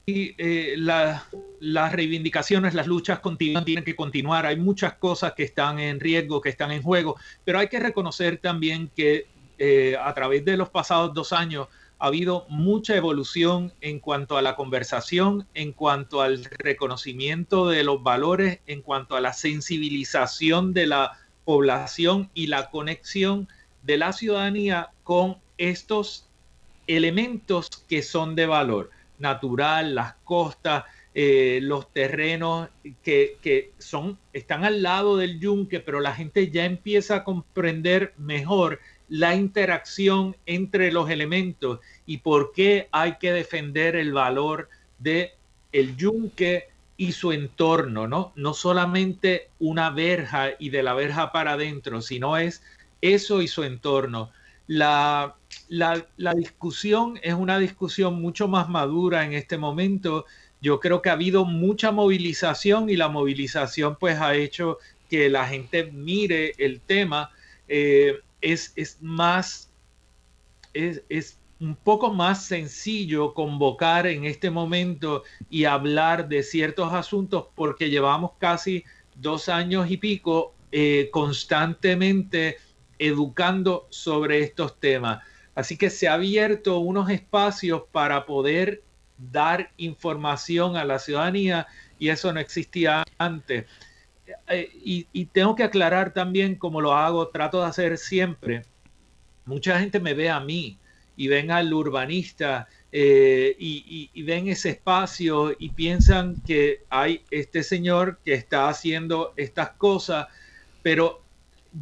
eh, 0.10 0.76
las 0.78 1.92
reivindicaciones, 1.92 2.74
las 2.74 2.88
luchas 2.88 3.20
continúan, 3.20 3.66
tienen 3.66 3.84
que 3.84 3.94
continuar. 3.94 4.46
Hay 4.46 4.56
muchas 4.56 4.94
cosas 4.94 5.34
que 5.34 5.44
están 5.44 5.80
en 5.80 6.00
riesgo, 6.00 6.40
que 6.40 6.48
están 6.48 6.72
en 6.72 6.82
juego, 6.82 7.18
pero 7.44 7.60
hay 7.60 7.68
que 7.68 7.78
reconocer 7.78 8.38
también 8.38 8.90
que 8.96 9.28
eh, 9.58 9.98
a 10.02 10.14
través 10.14 10.46
de 10.46 10.56
los 10.56 10.70
pasados 10.70 11.14
dos 11.14 11.34
años 11.34 11.68
ha 12.00 12.06
habido 12.06 12.46
mucha 12.48 12.96
evolución 12.96 13.74
en 13.82 14.00
cuanto 14.00 14.38
a 14.38 14.42
la 14.42 14.56
conversación, 14.56 15.46
en 15.54 15.74
cuanto 15.74 16.22
al 16.22 16.46
reconocimiento 16.46 17.68
de 17.68 17.84
los 17.84 18.02
valores, 18.02 18.60
en 18.66 18.84
cuanto 18.84 19.18
a 19.18 19.20
la 19.20 19.34
sensibilización 19.34 20.74
de 20.74 20.88
la 20.88 21.20
población 21.44 22.30
y 22.34 22.48
la 22.48 22.70
conexión 22.70 23.50
de 23.84 23.98
la 23.98 24.14
ciudadanía 24.14 24.92
con 25.04 25.36
estos 25.58 26.30
elementos 26.88 27.68
que 27.90 28.02
son 28.02 28.36
de 28.36 28.46
valor 28.46 28.90
natural, 29.20 29.96
las 29.96 30.14
costas, 30.24 30.86
eh, 31.20 31.60
los 31.64 31.92
terrenos 31.94 32.70
que, 33.02 33.72
son, 33.80 34.20
están 34.34 34.64
al 34.66 34.84
lado 34.84 35.18
del 35.18 35.40
yunque, 35.40 35.80
pero 35.80 36.00
la 36.00 36.14
gente 36.14 36.52
ya 36.52 36.66
empieza 36.66 37.16
a 37.16 37.24
comprender 37.24 38.14
mejor 38.18 38.80
la 39.10 39.34
interacción 39.34 40.36
entre 40.46 40.92
los 40.92 41.10
elementos 41.10 41.80
y 42.06 42.18
por 42.20 42.52
qué 42.52 42.88
hay 42.92 43.18
que 43.18 43.32
defender 43.32 43.96
el 43.96 44.14
valor 44.14 44.70
de 45.00 45.34
el 45.72 45.96
yunque 45.96 46.70
y 46.98 47.14
su 47.14 47.32
entorno, 47.32 48.08
¿no? 48.08 48.34
No 48.36 48.54
solamente 48.54 49.50
una 49.60 49.90
verja 49.92 50.50
y 50.60 50.70
de 50.70 50.84
la 50.84 50.94
verja 50.94 51.32
para 51.32 51.54
adentro, 51.54 52.02
sino 52.02 52.38
es 52.38 52.62
eso 53.02 53.42
y 53.42 53.48
su 53.48 53.64
entorno. 53.64 54.32
La, 54.68 55.37
la, 55.70 56.06
la, 56.18 56.34
discusión 56.34 57.20
es 57.22 57.34
una 57.34 57.60
discusión 57.60 58.22
mucho 58.22 58.48
más 58.48 58.70
madura 58.70 59.26
en 59.26 59.34
este 59.34 59.58
momento. 59.58 60.26
Yo 60.62 60.80
creo 60.80 61.02
que 61.02 61.10
ha 61.10 61.14
habido 61.14 61.46
mucha 61.46 61.92
movilización 61.92 62.90
y 62.90 62.96
la 62.96 63.10
movilización 63.10 63.98
pues 64.00 64.20
ha 64.20 64.36
hecho 64.36 64.78
que 65.10 65.30
la 65.30 65.48
gente 65.48 65.92
mire 65.92 66.54
el 66.58 66.82
tema. 66.82 67.32
Eh, 67.68 68.20
es, 68.42 68.74
es, 68.76 68.98
más, 69.02 69.70
es, 70.74 71.04
es 71.10 71.38
un 71.60 71.76
poco 71.76 72.14
más 72.14 72.46
sencillo 72.46 73.34
convocar 73.34 74.08
en 74.08 74.26
este 74.26 74.50
momento 74.50 75.24
y 75.50 75.66
hablar 75.66 76.28
de 76.28 76.44
ciertos 76.44 76.94
asuntos 76.94 77.46
porque 77.56 77.90
llevamos 77.90 78.32
casi 78.40 78.84
dos 79.16 79.50
años 79.50 79.90
y 79.90 79.98
pico 79.98 80.54
eh, 80.72 81.10
constantemente 81.12 82.58
educando 83.00 83.88
sobre 83.90 84.42
estos 84.42 84.80
temas. 84.80 85.24
Así 85.58 85.76
que 85.76 85.90
se 85.90 86.08
ha 86.08 86.14
abierto 86.14 86.78
unos 86.78 87.10
espacios 87.10 87.82
para 87.92 88.28
poder 88.28 88.84
dar 89.18 89.72
información 89.78 90.78
a 90.78 90.86
la 90.86 91.00
ciudadanía 91.00 91.66
y 91.98 92.10
eso 92.10 92.32
no 92.32 92.40
existía 92.40 93.04
antes. 93.18 93.66
Eh, 94.50 94.70
y, 95.12 95.26
tengo 95.26 95.56
que 95.56 95.64
aclarar 95.64 96.14
también, 96.14 96.54
como 96.54 96.80
lo 96.80 96.94
hago, 96.94 97.30
trato 97.30 97.60
de 97.60 97.66
hacer 97.66 97.98
siempre, 97.98 98.66
mucha 99.46 99.80
gente 99.80 100.00
me 100.00 100.14
ve 100.14 100.30
a 100.30 100.40
mí 100.40 100.78
y 101.16 101.28
ven 101.28 101.50
al 101.50 101.74
urbanista 101.74 102.68
eh, 102.92 103.56
y, 103.58 104.12
y, 104.14 104.22
ven 104.22 104.50
ese 104.50 104.70
espacio 104.70 105.56
y 105.58 105.70
piensan 105.70 106.40
que 106.46 106.84
hay 106.92 107.24
este 107.32 107.64
señor 107.64 108.20
que 108.24 108.36
está 108.36 108.70
haciendo 108.70 109.34
estas 109.36 109.72
cosas, 109.72 110.28
pero 110.84 111.24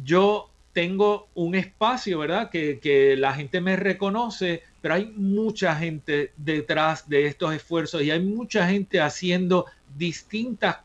yo 0.02 0.48
tengo 0.76 1.28
un 1.34 1.54
espacio, 1.54 2.18
¿verdad? 2.18 2.50
Que, 2.50 2.78
que, 2.80 3.16
la 3.16 3.32
gente 3.32 3.62
me 3.62 3.76
reconoce, 3.76 4.62
pero 4.82 4.92
hay 4.92 5.06
mucha 5.06 5.74
gente 5.74 6.34
detrás 6.36 7.08
de 7.08 7.24
estos 7.24 7.54
esfuerzos 7.54 8.02
y 8.02 8.10
hay 8.10 8.20
mucha 8.20 8.68
gente 8.68 9.00
haciendo 9.00 9.64
distintas 9.96 10.80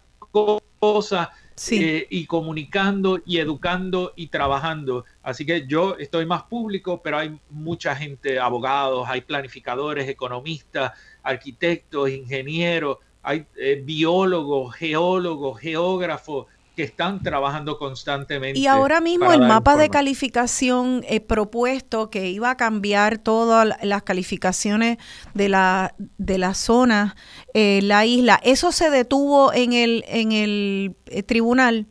cosas 0.79 1.27
eh, 1.71 2.07
y 2.09 2.25
comunicando 2.25 3.19
y 3.25 3.39
educando 3.39 4.13
y 4.15 4.27
trabajando. 4.27 5.03
Así 5.23 5.45
que 5.45 5.67
yo 5.67 5.97
estoy 5.97 6.25
más 6.25 6.43
público, 6.43 7.01
pero 7.03 7.17
hay 7.17 7.37
mucha 7.49 7.93
gente, 7.93 8.39
abogados, 8.39 9.09
hay 9.09 9.19
planificadores, 9.19 10.07
economistas, 10.07 10.93
arquitectos, 11.21 12.09
ingenieros, 12.09 12.99
hay 13.23 13.45
eh, 13.57 13.81
biólogos, 13.83 14.73
geólogos, 14.73 15.59
geógrafos, 15.59 16.45
que 16.75 16.83
están 16.83 17.21
trabajando 17.21 17.77
constantemente. 17.77 18.59
Y 18.59 18.67
ahora 18.67 19.01
mismo 19.01 19.33
el 19.33 19.41
mapa 19.41 19.75
de 19.75 19.89
calificación 19.89 21.03
eh, 21.07 21.19
propuesto 21.19 22.09
que 22.09 22.29
iba 22.29 22.49
a 22.51 22.57
cambiar 22.57 23.17
todas 23.17 23.75
las 23.83 24.03
calificaciones 24.03 24.97
de 25.33 25.49
la, 25.49 25.93
de 26.17 26.37
la 26.37 26.53
zona, 26.53 27.15
eh, 27.53 27.81
la 27.83 28.05
isla, 28.05 28.39
¿eso 28.43 28.71
se 28.71 28.89
detuvo 28.89 29.53
en 29.53 29.73
el, 29.73 30.05
en 30.07 30.31
el 30.31 30.95
eh, 31.07 31.23
tribunal? 31.23 31.87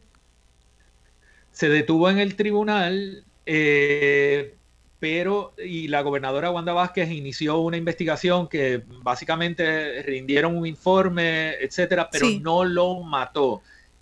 Se 1.52 1.68
detuvo 1.68 2.08
en 2.08 2.18
el 2.18 2.34
tribunal, 2.36 3.24
pero 4.98 5.52
y 5.62 5.88
la 5.88 6.00
gobernadora 6.00 6.50
Wanda 6.50 6.72
Vázquez 6.72 7.10
inició 7.10 7.58
una 7.58 7.76
investigación 7.76 8.48
que 8.48 8.82
básicamente 9.02 10.02
rindieron 10.04 10.56
un 10.56 10.66
informe, 10.66 11.54
etcétera, 11.60 12.08
pero 12.10 12.28
no 12.40 12.64
lo 12.64 13.00
mató. 13.00 13.60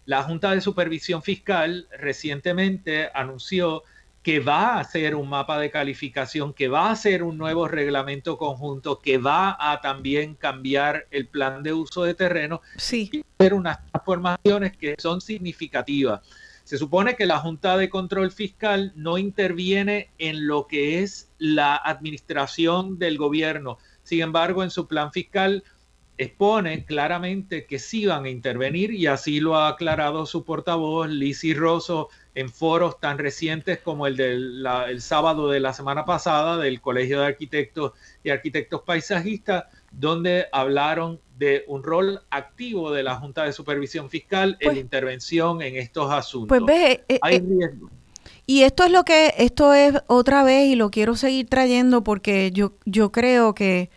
La 0.09 0.23
Junta 0.23 0.53
de 0.53 0.63
Supervisión 0.63 1.23
Fiscal 1.23 1.87
recientemente 1.99 3.11
anunció 3.13 3.83
que 4.23 4.41
va 4.41 4.77
a 4.77 4.81
hacer 4.81 5.15
un 5.15 5.29
mapa 5.29 5.59
de 5.59 5.71
calificación, 5.71 6.55
que 6.55 6.69
va 6.69 6.89
a 6.89 6.93
hacer 6.93 7.23
un 7.23 7.37
nuevo 7.37 7.69
reglamento 7.69 8.39
conjunto, 8.39 9.01
que 9.01 9.19
va 9.19 9.55
a 9.61 9.83
también 9.83 10.35
cambiar 10.35 11.09
el 11.11 11.29
plan 11.29 11.63
de 11.63 11.75
uso 11.75 12.05
de 12.05 12.15
terreno 12.15 12.63
sí. 12.79 13.11
y 13.13 13.25
hacer 13.39 13.53
unas 13.53 13.85
transformaciones 13.91 14.75
que 14.79 14.95
son 14.97 15.21
significativas. 15.21 16.23
Se 16.65 16.79
supone 16.79 17.15
que 17.15 17.27
la 17.27 17.41
Junta 17.41 17.77
de 17.77 17.91
Control 17.91 18.33
Fiscal 18.33 18.95
no 18.97 19.19
interviene 19.19 20.09
en 20.17 20.47
lo 20.47 20.69
que 20.69 21.03
es 21.03 21.31
la 21.37 21.77
administración 21.77 22.99
del 22.99 23.19
gobierno. 23.19 23.77
Sin 24.05 24.23
embargo, 24.23 24.63
en 24.65 24.71
su 24.71 24.89
plan 24.89 25.13
fiscal 25.13 25.65
expone 26.19 26.85
claramente 26.85 27.65
que 27.65 27.79
sí 27.79 28.07
van 28.07 28.25
a 28.25 28.29
intervenir 28.29 28.93
y 28.93 29.07
así 29.07 29.39
lo 29.39 29.57
ha 29.57 29.69
aclarado 29.69 30.27
su 30.27 30.45
portavoz 30.45 31.09
Lizzie 31.09 31.55
Rosso 31.55 32.09
en 32.35 32.51
foros 32.51 32.99
tan 33.01 33.19
recientes 33.19 33.79
como 33.79 34.07
el 34.07 34.17
del 34.17 34.67
el 34.89 35.01
sábado 35.01 35.49
de 35.49 35.61
la 35.61 35.73
semana 35.73 36.05
pasada 36.05 36.57
del 36.57 36.81
Colegio 36.81 37.21
de 37.21 37.27
Arquitectos 37.27 37.93
y 38.25 38.31
Arquitectos 38.31 38.83
Paisajistas, 38.83 39.65
donde 39.93 40.47
hablaron 40.53 41.21
de 41.39 41.65
un 41.69 41.85
rol 41.85 42.21
activo 42.31 42.91
de 42.91 43.05
la 43.05 43.15
Junta 43.15 43.45
de 43.45 43.53
Supervisión 43.53 44.11
Fiscal 44.11 44.57
en 44.61 44.71
pues 44.71 44.79
intervención 44.79 45.63
en 45.63 45.77
estos 45.77 46.13
asuntos. 46.13 46.49
Pues 46.49 46.65
ve, 46.65 47.05
eh, 47.09 47.19
Hay 47.23 47.37
eh, 47.37 47.45
riesgo. 47.47 47.91
Y 48.45 48.63
esto 48.63 48.85
es 48.85 48.91
lo 48.91 49.05
que, 49.05 49.35
esto 49.37 49.75
es 49.75 49.95
otra 50.07 50.43
vez, 50.43 50.69
y 50.69 50.75
lo 50.75 50.91
quiero 50.91 51.17
seguir 51.17 51.49
trayendo 51.49 52.03
porque 52.03 52.51
yo, 52.51 52.73
yo 52.87 53.13
creo 53.13 53.55
que 53.55 53.91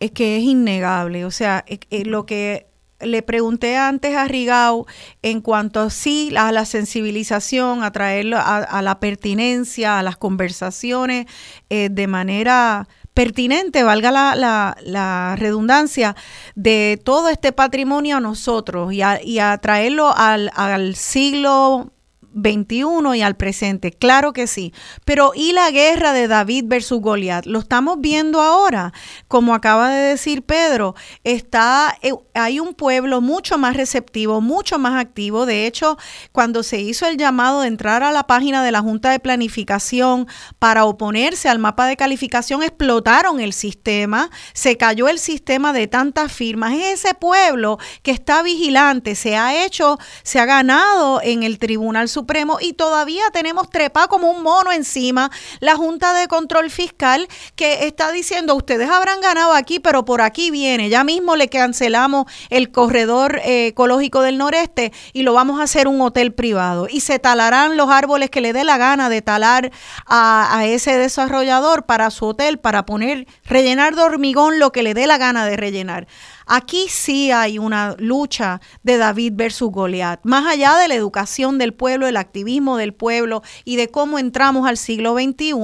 es 0.00 0.10
que 0.10 0.36
es 0.36 0.44
innegable. 0.44 1.24
O 1.24 1.30
sea, 1.30 1.64
lo 2.04 2.26
que 2.26 2.66
le 3.00 3.22
pregunté 3.22 3.76
antes 3.76 4.16
a 4.16 4.26
Rigau 4.26 4.86
en 5.22 5.40
cuanto 5.40 5.80
a 5.80 5.90
sí, 5.90 6.32
a 6.36 6.52
la 6.52 6.64
sensibilización, 6.64 7.82
a 7.82 7.92
traerlo 7.92 8.38
a, 8.38 8.82
la 8.82 9.00
pertinencia, 9.00 9.98
a 9.98 10.02
las 10.02 10.16
conversaciones 10.16 11.26
eh, 11.70 11.88
de 11.90 12.06
manera 12.06 12.88
pertinente, 13.14 13.84
valga 13.84 14.10
la, 14.10 14.76
la, 14.82 15.36
redundancia, 15.36 16.16
de 16.56 17.00
todo 17.02 17.28
este 17.28 17.52
patrimonio 17.52 18.16
a 18.16 18.20
nosotros 18.20 18.92
y 18.92 19.02
a, 19.02 19.22
y 19.22 19.38
a 19.38 19.56
traerlo 19.58 20.12
al, 20.16 20.50
al 20.54 20.96
siglo 20.96 21.93
21 22.34 23.14
y 23.14 23.22
al 23.22 23.36
presente, 23.36 23.92
claro 23.92 24.32
que 24.32 24.46
sí. 24.46 24.74
Pero 25.04 25.32
¿y 25.34 25.52
la 25.52 25.70
guerra 25.70 26.12
de 26.12 26.28
David 26.28 26.64
versus 26.66 27.00
Goliat? 27.00 27.46
Lo 27.46 27.60
estamos 27.60 28.00
viendo 28.00 28.40
ahora. 28.40 28.92
Como 29.28 29.54
acaba 29.54 29.90
de 29.90 30.00
decir 30.00 30.42
Pedro, 30.42 30.94
está 31.22 31.96
eh, 32.02 32.12
hay 32.34 32.60
un 32.60 32.74
pueblo 32.74 33.20
mucho 33.20 33.56
más 33.56 33.76
receptivo, 33.76 34.40
mucho 34.40 34.78
más 34.78 35.00
activo. 35.00 35.46
De 35.46 35.66
hecho, 35.66 35.96
cuando 36.32 36.62
se 36.62 36.80
hizo 36.80 37.06
el 37.06 37.16
llamado 37.16 37.60
de 37.60 37.68
entrar 37.68 38.02
a 38.02 38.12
la 38.12 38.26
página 38.26 38.64
de 38.64 38.72
la 38.72 38.80
Junta 38.80 39.10
de 39.10 39.20
Planificación 39.20 40.26
para 40.58 40.84
oponerse 40.84 41.48
al 41.48 41.60
mapa 41.60 41.86
de 41.86 41.96
calificación, 41.96 42.62
explotaron 42.62 43.40
el 43.40 43.52
sistema, 43.52 44.30
se 44.52 44.76
cayó 44.76 45.08
el 45.08 45.18
sistema 45.18 45.72
de 45.72 45.86
tantas 45.86 46.32
firmas. 46.32 46.74
Es 46.74 47.04
ese 47.04 47.14
pueblo 47.14 47.78
que 48.02 48.10
está 48.10 48.42
vigilante, 48.42 49.14
se 49.14 49.36
ha 49.36 49.64
hecho, 49.64 49.98
se 50.24 50.40
ha 50.40 50.46
ganado 50.46 51.20
en 51.22 51.44
el 51.44 51.58
Tribunal 51.58 52.08
Supremo 52.08 52.23
y 52.60 52.72
todavía 52.72 53.24
tenemos 53.32 53.70
trepa 53.70 54.08
como 54.08 54.30
un 54.30 54.42
mono 54.42 54.72
encima 54.72 55.30
la 55.60 55.76
Junta 55.76 56.12
de 56.14 56.26
Control 56.28 56.70
Fiscal 56.70 57.28
que 57.56 57.86
está 57.86 58.12
diciendo 58.12 58.54
ustedes 58.54 58.90
habrán 58.90 59.20
ganado 59.20 59.52
aquí, 59.52 59.78
pero 59.80 60.04
por 60.04 60.20
aquí 60.20 60.50
viene. 60.50 60.88
Ya 60.88 61.04
mismo 61.04 61.36
le 61.36 61.48
cancelamos 61.48 62.26
el 62.50 62.70
corredor 62.70 63.40
eh, 63.44 63.68
ecológico 63.68 64.22
del 64.22 64.38
noreste 64.38 64.92
y 65.12 65.22
lo 65.22 65.32
vamos 65.34 65.60
a 65.60 65.64
hacer 65.64 65.88
un 65.88 66.00
hotel 66.00 66.32
privado. 66.32 66.86
Y 66.90 67.00
se 67.00 67.18
talarán 67.18 67.76
los 67.76 67.90
árboles 67.90 68.30
que 68.30 68.40
le 68.40 68.52
dé 68.52 68.64
la 68.64 68.78
gana 68.78 69.08
de 69.08 69.22
talar 69.22 69.70
a, 70.06 70.58
a 70.58 70.66
ese 70.66 70.96
desarrollador 70.96 71.86
para 71.86 72.10
su 72.10 72.26
hotel, 72.26 72.58
para 72.58 72.86
poner, 72.86 73.26
rellenar 73.44 73.94
de 73.94 74.02
hormigón 74.02 74.58
lo 74.58 74.72
que 74.72 74.82
le 74.82 74.94
dé 74.94 75.06
la 75.06 75.18
gana 75.18 75.46
de 75.46 75.56
rellenar. 75.56 76.06
Aquí 76.46 76.86
sí 76.88 77.30
hay 77.30 77.58
una 77.58 77.96
lucha 77.98 78.60
de 78.82 78.98
David 78.98 79.32
versus 79.34 79.70
Goliat, 79.70 80.20
más 80.24 80.46
allá 80.46 80.76
de 80.76 80.88
la 80.88 80.94
educación 80.94 81.58
del 81.58 81.74
pueblo, 81.74 82.06
el 82.06 82.16
activismo 82.16 82.76
del 82.76 82.94
pueblo 82.94 83.42
y 83.64 83.76
de 83.76 83.88
cómo 83.88 84.18
entramos 84.18 84.68
al 84.68 84.76
siglo 84.76 85.14
XXI. 85.14 85.54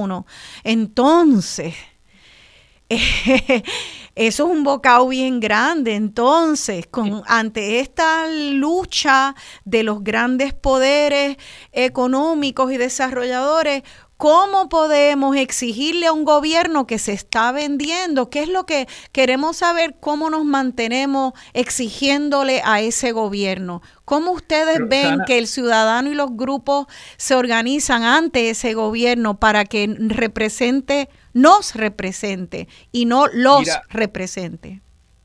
Entonces, 0.63 1.75
eso 4.15 4.45
es 4.45 4.51
un 4.51 4.63
bocado 4.63 5.07
bien 5.07 5.39
grande. 5.39 5.95
Entonces, 5.95 6.87
con, 6.87 7.23
ante 7.27 7.79
esta 7.79 8.27
lucha 8.27 9.35
de 9.65 9.83
los 9.83 10.03
grandes 10.03 10.53
poderes 10.53 11.37
económicos 11.71 12.71
y 12.71 12.77
desarrolladores, 12.77 13.83
¿Cómo 14.21 14.69
podemos 14.69 15.35
exigirle 15.35 16.05
a 16.05 16.13
un 16.13 16.25
gobierno 16.25 16.85
que 16.85 16.99
se 16.99 17.11
está 17.11 17.51
vendiendo? 17.51 18.29
¿Qué 18.29 18.43
es 18.43 18.49
lo 18.49 18.67
que 18.67 18.87
queremos 19.11 19.57
saber? 19.57 19.95
¿Cómo 19.99 20.29
nos 20.29 20.45
mantenemos 20.45 21.33
exigiéndole 21.53 22.61
a 22.63 22.81
ese 22.81 23.13
gobierno? 23.13 23.81
¿Cómo 24.05 24.29
ustedes 24.33 24.77
ven 24.87 25.21
que 25.25 25.39
el 25.39 25.47
ciudadano 25.47 26.11
y 26.11 26.13
los 26.13 26.37
grupos 26.37 26.85
se 27.17 27.33
organizan 27.33 28.03
ante 28.03 28.51
ese 28.51 28.75
gobierno 28.75 29.39
para 29.39 29.65
que 29.65 29.91
represente, 29.97 31.09
nos 31.33 31.73
represente 31.73 32.67
y 32.91 33.05
no 33.05 33.25
los 33.25 33.67
represente? 33.89 34.81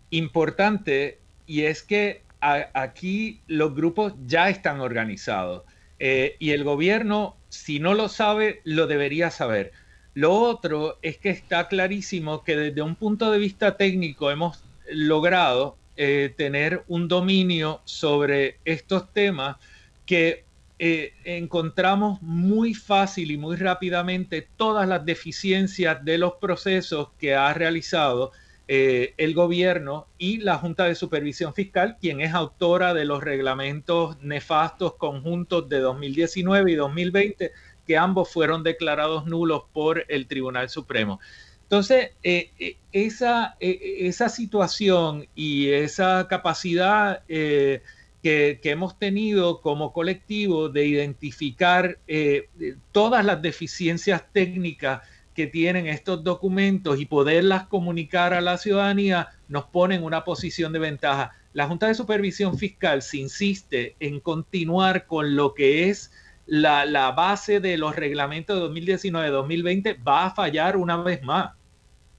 Importante, 0.09 1.20
y 1.44 1.64
es 1.64 1.82
que 1.82 2.23
aquí 2.40 3.43
los 3.47 3.74
grupos 3.74 4.14
ya 4.24 4.48
están 4.48 4.81
organizados 4.81 5.64
eh, 5.98 6.36
y 6.39 6.51
el 6.51 6.64
gobierno 6.64 7.36
si 7.56 7.81
no 7.81 7.94
lo 7.94 8.09
sabe, 8.09 8.60
lo 8.64 8.86
debería 8.86 9.31
saber. 9.31 9.73
Lo 10.14 10.35
otro 10.35 10.98
es 11.02 11.18
que 11.18 11.31
está 11.31 11.68
clarísimo 11.68 12.44
que 12.44 12.56
desde 12.56 12.82
un 12.82 12.94
punto 12.97 13.31
de 13.31 13.39
vista 13.39 13.77
técnico 13.77 14.31
hemos 14.31 14.62
logrado 14.90 15.77
eh, 15.97 16.32
tener 16.36 16.85
un 16.89 17.09
dominio 17.09 17.81
sobre 17.85 18.59
estos 18.64 19.12
temas 19.12 19.56
que 20.05 20.44
eh, 20.78 21.14
encontramos 21.24 22.20
muy 22.23 22.74
fácil 22.74 23.31
y 23.31 23.39
muy 23.39 23.56
rápidamente 23.56 24.47
todas 24.56 24.86
las 24.86 25.05
deficiencias 25.05 26.05
de 26.05 26.18
los 26.18 26.35
procesos 26.35 27.09
que 27.18 27.35
ha 27.35 27.52
realizado 27.55 28.32
eh, 28.68 29.14
el 29.16 29.34
gobierno 29.34 30.06
y 30.18 30.38
la 30.38 30.59
Junta 30.59 30.84
de 30.84 30.94
Supervisión 30.94 31.55
Fiscal, 31.55 31.97
quien 32.01 32.20
es 32.20 32.34
autora 32.34 32.94
de 32.94 33.05
los 33.05 33.22
reglamentos 33.22 34.20
nefastos 34.20 34.94
conjuntos 34.94 35.68
de 35.68 35.80
2019 35.80 36.72
y 36.72 36.74
2020, 36.74 37.52
que 37.86 37.97
ambos 37.97 38.30
fueron 38.30 38.62
declarados 38.62 39.26
nulos 39.26 39.62
por 39.72 40.05
el 40.09 40.26
Tribunal 40.26 40.68
Supremo. 40.68 41.20
Entonces, 41.62 42.10
eh, 42.22 42.76
esa, 42.93 43.56
esa 43.60 44.28
situación 44.28 45.26
y 45.34 45.68
esa 45.68 46.26
capacidad 46.28 47.22
que, 48.26 48.70
hemos 48.72 48.98
tenido 48.98 49.60
como 49.60 49.93
colectivo 49.93 50.68
de 50.68 50.84
identificar 50.84 51.98
eh, 52.09 52.48
todas 52.90 53.24
las 53.24 53.40
deficiencias 53.40 54.24
técnicas 54.32 55.02
que 55.36 55.46
tienen 55.46 55.86
estos 55.86 56.24
documentos 56.24 56.98
y 56.98 57.04
poderlas 57.04 57.66
comunicar 57.66 58.32
a 58.32 58.40
la 58.40 58.56
ciudadanía 58.56 59.28
nos 59.48 59.66
pone 59.66 59.94
en 59.94 60.02
una 60.02 60.24
posición 60.24 60.72
de 60.72 60.78
ventaja. 60.78 61.32
La 61.52 61.68
Junta 61.68 61.86
de 61.86 61.94
Supervisión 61.94 62.58
Fiscal 62.58 63.02
se 63.02 63.18
insiste 63.18 63.96
en 64.00 64.18
continuar 64.18 65.06
con 65.06 65.36
lo 65.36 65.52
que 65.52 65.90
es 65.90 66.10
la, 66.46 66.86
la 66.86 67.12
base 67.12 67.60
de 67.60 67.76
los 67.76 67.94
reglamentos 67.94 68.58
de 68.58 68.82
2019-2020, 68.82 70.02
va 70.02 70.26
a 70.26 70.34
fallar 70.34 70.78
una 70.78 70.96
vez 70.96 71.22
más 71.22 71.52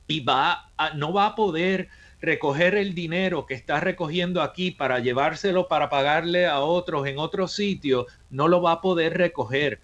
y 0.07 0.19
va 0.19 0.71
a, 0.77 0.93
no 0.93 1.11
va 1.11 1.27
a 1.27 1.35
poder 1.35 1.89
recoger 2.21 2.75
el 2.75 2.93
dinero 2.93 3.45
que 3.45 3.53
está 3.53 3.79
recogiendo 3.79 4.41
aquí 4.41 4.71
para 4.71 4.99
llevárselo 4.99 5.67
para 5.67 5.89
pagarle 5.89 6.45
a 6.45 6.59
otros 6.59 7.07
en 7.07 7.17
otro 7.17 7.47
sitio, 7.47 8.05
no 8.29 8.47
lo 8.47 8.61
va 8.61 8.73
a 8.73 8.81
poder 8.81 9.17
recoger. 9.17 9.81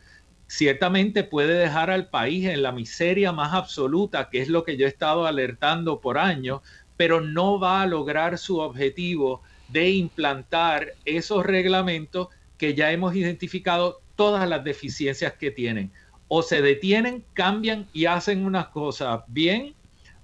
Ciertamente 0.48 1.24
puede 1.24 1.54
dejar 1.56 1.90
al 1.90 2.10
país 2.10 2.46
en 2.46 2.62
la 2.62 2.72
miseria 2.72 3.32
más 3.32 3.54
absoluta, 3.54 4.30
que 4.30 4.42
es 4.42 4.50
lo 4.50 4.64
que 4.64 4.78
yo 4.78 4.86
he 4.86 4.90
estado 4.90 5.26
alertando 5.26 6.00
por 6.00 6.18
años, 6.18 6.62
pero 6.98 7.22
no 7.22 7.60
va 7.60 7.82
a 7.82 7.88
lograr 7.88 8.38
su 8.38 8.60
objetivo 8.60 9.42
de 9.70 9.90
implantar 9.92 10.94
esos 11.06 11.46
reglamentos 11.46 12.28
que 12.58 12.76
ya 12.76 12.92
hemos 12.92 13.16
identificado 13.16 14.02
todas 14.16 14.48
las 14.48 14.64
deficiencias 14.64 15.34
que 15.34 15.52
tienen. 15.52 15.92
O 16.28 16.44
se 16.44 16.62
detienen, 16.62 17.26
cambian 17.34 17.88
y 17.94 18.06
hacen 18.06 18.46
una 18.46 18.70
cosa 18.72 19.26
bien, 19.28 19.74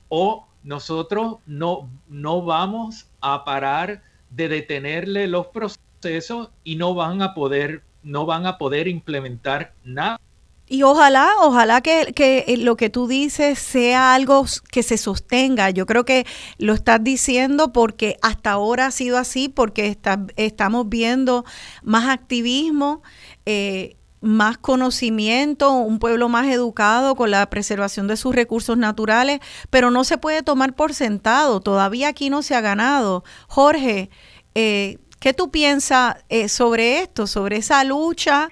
o 0.10 0.48
nosotros 0.64 1.38
no, 1.46 1.90
no 2.08 2.44
vamos 2.44 3.08
a 3.22 3.44
parar 3.44 4.04
de 4.30 4.48
detenerle 4.48 5.28
los 5.28 5.48
procesos 5.48 6.50
y 6.64 6.76
no 6.76 6.94
van 6.94 7.22
a 7.22 7.34
poder, 7.34 7.84
no 8.04 8.26
van 8.26 8.46
a 8.46 8.58
poder 8.58 8.88
implementar 8.88 9.74
nada. 9.84 10.20
Y 10.72 10.84
ojalá, 10.84 11.32
ojalá 11.42 11.82
que, 11.82 12.14
que, 12.16 12.56
lo 12.58 12.78
que 12.78 12.92
tú 12.92 13.08
dices 13.08 13.58
sea 13.58 14.14
algo 14.14 14.46
que 14.72 14.84
se 14.84 14.98
sostenga. 14.98 15.72
Yo 15.72 15.88
creo 15.88 16.06
que 16.06 16.28
lo 16.60 16.74
estás 16.74 17.04
diciendo 17.04 17.74
porque 17.74 18.18
hasta 18.22 18.52
ahora 18.52 18.86
ha 18.86 18.92
sido 18.92 19.18
así, 19.18 19.50
porque 19.50 19.88
está, 19.88 20.28
estamos 20.36 20.88
viendo 20.88 21.44
más 21.82 22.08
activismo. 22.08 23.02
Eh, 23.48 23.96
más 24.22 24.58
conocimiento, 24.58 25.72
un 25.72 25.98
pueblo 25.98 26.28
más 26.28 26.48
educado 26.48 27.16
con 27.16 27.32
la 27.32 27.50
preservación 27.50 28.08
de 28.08 28.18
sus 28.18 28.36
recursos 28.36 28.78
naturales, 28.78 29.40
pero 29.70 29.92
no 29.92 30.04
se 30.04 30.18
puede 30.18 30.44
tomar 30.44 30.76
por 30.76 30.94
sentado, 30.94 31.62
todavía 31.62 32.10
aquí 32.10 32.30
no 32.30 32.42
se 32.42 32.54
ha 32.54 32.60
ganado. 32.60 33.24
Jorge, 33.48 34.10
eh, 34.56 34.98
¿qué 35.20 35.34
tú 35.34 35.52
piensas 35.52 36.18
eh, 36.30 36.50
sobre 36.50 37.02
esto, 37.02 37.28
sobre 37.28 37.58
esa 37.58 37.84
lucha 37.84 38.50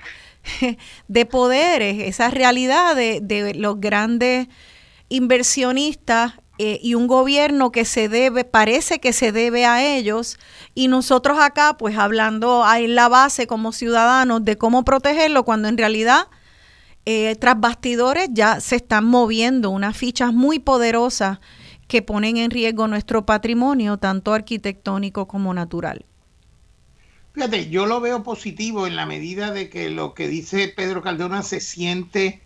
de 1.07 1.25
poderes, 1.25 2.07
esa 2.07 2.29
realidad 2.29 2.95
de, 2.95 3.53
los 3.55 3.79
grandes 3.79 4.47
inversionistas 5.09 6.33
eh, 6.59 6.79
y 6.81 6.95
un 6.95 7.07
gobierno 7.07 7.71
que 7.71 7.85
se 7.85 8.09
debe, 8.09 8.43
parece 8.43 8.99
que 8.99 9.13
se 9.13 9.31
debe 9.31 9.65
a 9.65 9.85
ellos, 9.85 10.37
y 10.73 10.87
nosotros 10.87 11.37
acá, 11.39 11.77
pues 11.77 11.97
hablando 11.97 12.65
en 12.75 12.95
la 12.95 13.07
base 13.09 13.47
como 13.47 13.71
ciudadanos 13.71 14.43
de 14.43 14.57
cómo 14.57 14.83
protegerlo, 14.83 15.43
cuando 15.45 15.67
en 15.67 15.77
realidad 15.77 16.27
eh, 17.05 17.35
tras 17.39 17.59
bastidores 17.59 18.27
ya 18.33 18.59
se 18.59 18.75
están 18.75 19.05
moviendo 19.05 19.69
unas 19.69 19.95
fichas 19.95 20.33
muy 20.33 20.59
poderosas 20.59 21.39
que 21.87 22.01
ponen 22.01 22.35
en 22.35 22.51
riesgo 22.51 22.87
nuestro 22.87 23.25
patrimonio, 23.25 23.97
tanto 23.97 24.33
arquitectónico 24.33 25.25
como 25.25 25.53
natural. 25.53 26.05
Fíjate, 27.37 27.69
yo 27.69 27.85
lo 27.85 28.01
veo 28.01 28.23
positivo 28.23 28.87
en 28.87 28.95
la 28.95 29.05
medida 29.05 29.51
de 29.51 29.69
que 29.69 29.91
lo 29.91 30.15
que 30.15 30.27
dice 30.27 30.69
Pedro 30.69 31.03
Caldona 31.03 31.43
se 31.43 31.59
siente 31.59 32.41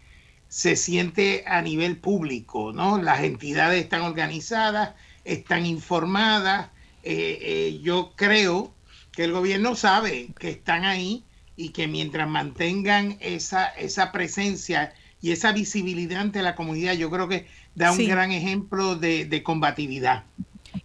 se 0.50 0.76
siente 0.76 1.46
a 1.48 1.62
nivel 1.62 1.96
público, 1.96 2.74
¿no? 2.74 3.02
Las 3.02 3.24
entidades 3.24 3.82
están 3.82 4.02
organizadas, 4.02 4.96
están 5.24 5.66
informadas. 5.66 6.72
Eh, 7.04 7.40
eh, 7.42 7.80
yo 7.82 8.12
creo 8.18 8.74
que 9.14 9.24
el 9.24 9.32
gobierno 9.32 9.76
sabe 9.76 10.28
que 10.38 10.50
están 10.50 10.84
ahí 10.84 11.24
y 11.56 11.70
que 11.70 11.88
mientras 11.88 12.28
mantengan 12.28 13.16
esa, 13.22 13.68
esa 13.68 14.12
presencia 14.12 14.94
y 15.22 15.32
esa 15.32 15.54
visibilidad 15.54 16.20
ante 16.20 16.42
la 16.42 16.54
comunidad, 16.54 16.96
yo 16.96 17.10
creo 17.10 17.30
que 17.30 17.48
da 17.76 17.94
un 17.94 18.08
gran 18.10 18.32
ejemplo 18.32 18.98
de, 18.98 19.42
combatividad. 19.42 20.26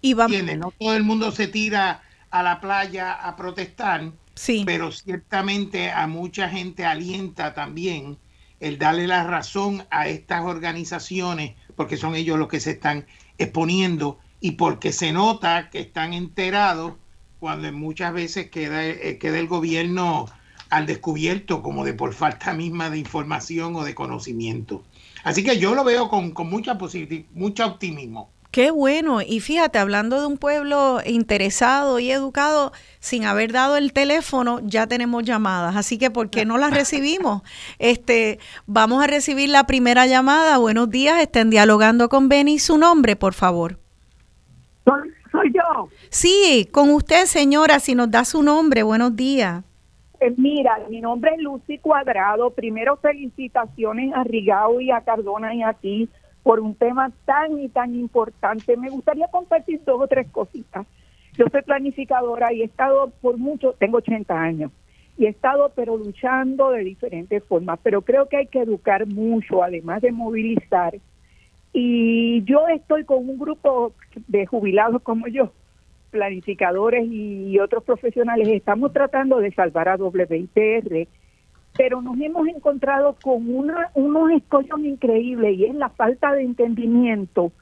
Y 0.00 0.14
No 0.14 0.72
todo 0.78 0.94
el 0.94 1.02
mundo 1.02 1.32
se 1.32 1.48
tira 1.48 2.04
a 2.40 2.42
la 2.42 2.60
playa 2.60 3.12
a 3.12 3.36
protestar, 3.36 4.12
sí. 4.34 4.62
pero 4.66 4.92
ciertamente 4.92 5.90
a 5.90 6.06
mucha 6.06 6.48
gente 6.48 6.84
alienta 6.84 7.54
también 7.54 8.18
el 8.60 8.78
darle 8.78 9.06
la 9.06 9.24
razón 9.24 9.84
a 9.90 10.08
estas 10.08 10.44
organizaciones, 10.44 11.54
porque 11.74 11.96
son 11.96 12.14
ellos 12.14 12.38
los 12.38 12.48
que 12.48 12.60
se 12.60 12.72
están 12.72 13.06
exponiendo 13.38 14.18
y 14.40 14.52
porque 14.52 14.92
se 14.92 15.12
nota 15.12 15.70
que 15.70 15.80
están 15.80 16.12
enterados 16.12 16.94
cuando 17.38 17.70
muchas 17.72 18.12
veces 18.12 18.50
queda, 18.50 18.84
eh, 18.84 19.18
queda 19.18 19.38
el 19.38 19.46
gobierno 19.46 20.26
al 20.70 20.86
descubierto 20.86 21.62
como 21.62 21.84
de 21.84 21.94
por 21.94 22.14
falta 22.14 22.52
misma 22.54 22.90
de 22.90 22.98
información 22.98 23.76
o 23.76 23.84
de 23.84 23.94
conocimiento. 23.94 24.82
Así 25.22 25.44
que 25.44 25.58
yo 25.58 25.74
lo 25.74 25.84
veo 25.84 26.08
con, 26.08 26.30
con 26.32 26.48
mucha, 26.48 26.78
mucho 27.34 27.66
optimismo. 27.66 28.30
Qué 28.56 28.70
bueno. 28.70 29.20
Y 29.20 29.40
fíjate, 29.40 29.78
hablando 29.78 30.18
de 30.18 30.26
un 30.26 30.38
pueblo 30.38 31.00
interesado 31.04 31.98
y 31.98 32.10
educado, 32.10 32.72
sin 33.00 33.26
haber 33.26 33.52
dado 33.52 33.76
el 33.76 33.92
teléfono, 33.92 34.60
ya 34.62 34.86
tenemos 34.86 35.24
llamadas. 35.24 35.76
Así 35.76 35.98
que, 35.98 36.10
¿por 36.10 36.30
qué 36.30 36.46
no 36.46 36.56
las 36.56 36.72
recibimos? 36.72 37.42
Este, 37.78 38.38
vamos 38.64 39.04
a 39.04 39.08
recibir 39.08 39.50
la 39.50 39.64
primera 39.64 40.06
llamada. 40.06 40.56
Buenos 40.56 40.88
días, 40.88 41.20
estén 41.20 41.50
dialogando 41.50 42.08
con 42.08 42.30
Benny. 42.30 42.58
Su 42.58 42.78
nombre, 42.78 43.14
por 43.14 43.34
favor. 43.34 43.76
Soy, 44.86 45.52
yo. 45.52 45.90
Sí, 46.08 46.66
con 46.72 46.88
usted, 46.88 47.26
señora, 47.26 47.78
si 47.78 47.94
nos 47.94 48.10
da 48.10 48.24
su 48.24 48.42
nombre. 48.42 48.82
Buenos 48.82 49.14
días. 49.14 49.64
Eh, 50.18 50.32
mira, 50.38 50.78
mi 50.88 51.02
nombre 51.02 51.32
es 51.34 51.42
Lucy 51.42 51.76
Cuadrado. 51.76 52.48
Primero, 52.52 52.96
felicitaciones 52.96 54.14
a 54.14 54.24
Rigao 54.24 54.80
y 54.80 54.90
a 54.90 55.02
Cardona 55.02 55.54
y 55.54 55.62
a 55.62 55.74
ti 55.74 56.08
por 56.46 56.60
un 56.60 56.76
tema 56.76 57.10
tan 57.24 57.58
y 57.58 57.68
tan 57.68 57.96
importante. 57.96 58.76
Me 58.76 58.88
gustaría 58.88 59.26
compartir 59.26 59.80
dos 59.84 60.00
o 60.00 60.06
tres 60.06 60.28
cositas. 60.30 60.86
Yo 61.32 61.46
soy 61.50 61.62
planificadora 61.62 62.52
y 62.52 62.62
he 62.62 62.66
estado 62.66 63.10
por 63.20 63.36
mucho, 63.36 63.72
tengo 63.80 63.96
80 63.96 64.32
años, 64.32 64.70
y 65.18 65.26
he 65.26 65.28
estado 65.28 65.72
pero 65.74 65.96
luchando 65.96 66.70
de 66.70 66.84
diferentes 66.84 67.42
formas, 67.42 67.80
pero 67.82 68.02
creo 68.02 68.28
que 68.28 68.36
hay 68.36 68.46
que 68.46 68.60
educar 68.60 69.08
mucho, 69.08 69.64
además 69.64 70.02
de 70.02 70.12
movilizar. 70.12 70.94
Y 71.72 72.44
yo 72.44 72.68
estoy 72.68 73.02
con 73.02 73.28
un 73.28 73.40
grupo 73.40 73.92
de 74.28 74.46
jubilados 74.46 75.02
como 75.02 75.26
yo, 75.26 75.50
planificadores 76.12 77.08
y 77.10 77.58
otros 77.58 77.82
profesionales, 77.82 78.46
estamos 78.46 78.92
tratando 78.92 79.38
de 79.38 79.50
salvar 79.50 79.88
a 79.88 79.96
WIPR 79.96 81.08
pero 81.76 82.00
nos 82.00 82.18
hemos 82.20 82.46
encontrado 82.48 83.16
con 83.22 83.54
una, 83.54 83.90
unos 83.94 84.30
escollos 84.30 84.80
increíbles 84.80 85.58
y 85.58 85.64
es 85.64 85.74
la 85.74 85.90
falta 85.90 86.32
de 86.32 86.42
entendimiento, 86.42 87.52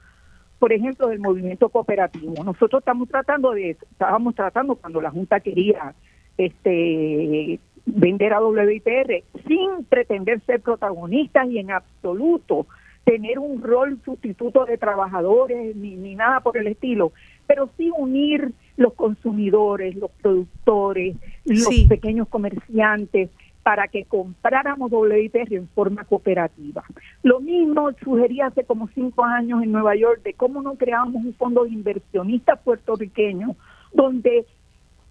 por 0.59 0.73
ejemplo, 0.73 1.07
del 1.07 1.19
movimiento 1.19 1.69
cooperativo. 1.69 2.43
Nosotros 2.43 2.81
estamos 2.81 3.09
tratando 3.09 3.51
de, 3.51 3.71
estábamos 3.71 4.35
tratando 4.35 4.75
cuando 4.75 5.01
la 5.01 5.11
Junta 5.11 5.39
quería 5.39 5.93
este 6.37 7.59
vender 7.85 8.33
a 8.33 8.41
WIPR 8.41 9.23
sin 9.47 9.85
pretender 9.87 10.41
ser 10.41 10.59
protagonistas 10.61 11.47
y 11.49 11.59
en 11.59 11.71
absoluto 11.71 12.65
tener 13.03 13.37
un 13.37 13.61
rol 13.61 13.99
sustituto 14.03 14.65
de 14.65 14.79
trabajadores 14.79 15.75
ni, 15.75 15.95
ni 15.95 16.15
nada 16.15 16.39
por 16.39 16.57
el 16.57 16.65
estilo, 16.65 17.13
pero 17.45 17.69
sí 17.77 17.91
unir 17.95 18.51
los 18.77 18.93
consumidores, 18.93 19.95
los 19.95 20.09
productores, 20.11 21.15
los 21.45 21.83
pequeños 21.87 22.27
comerciantes, 22.27 23.29
para 23.65 23.87
que 23.87 24.05
compráramos 24.05 24.91
WIPR 24.91 25.55
en 25.55 25.67
forma 25.69 26.03
cooperativa. 26.03 26.83
Lo 27.23 27.39
mismo 27.39 27.91
sugería 28.03 28.45
hace 28.45 28.63
como 28.63 28.87
cinco 28.89 29.23
años 29.23 29.63
en 29.63 29.71
Nueva 29.71 29.95
York 29.95 30.21
de 30.21 30.35
cómo 30.35 30.61
no 30.61 30.75
creábamos 30.75 31.25
un 31.25 31.33
fondo 31.33 31.63
de 31.63 31.71
inversionistas 31.71 32.59
puertorriqueños 32.59 33.57
donde 33.91 34.45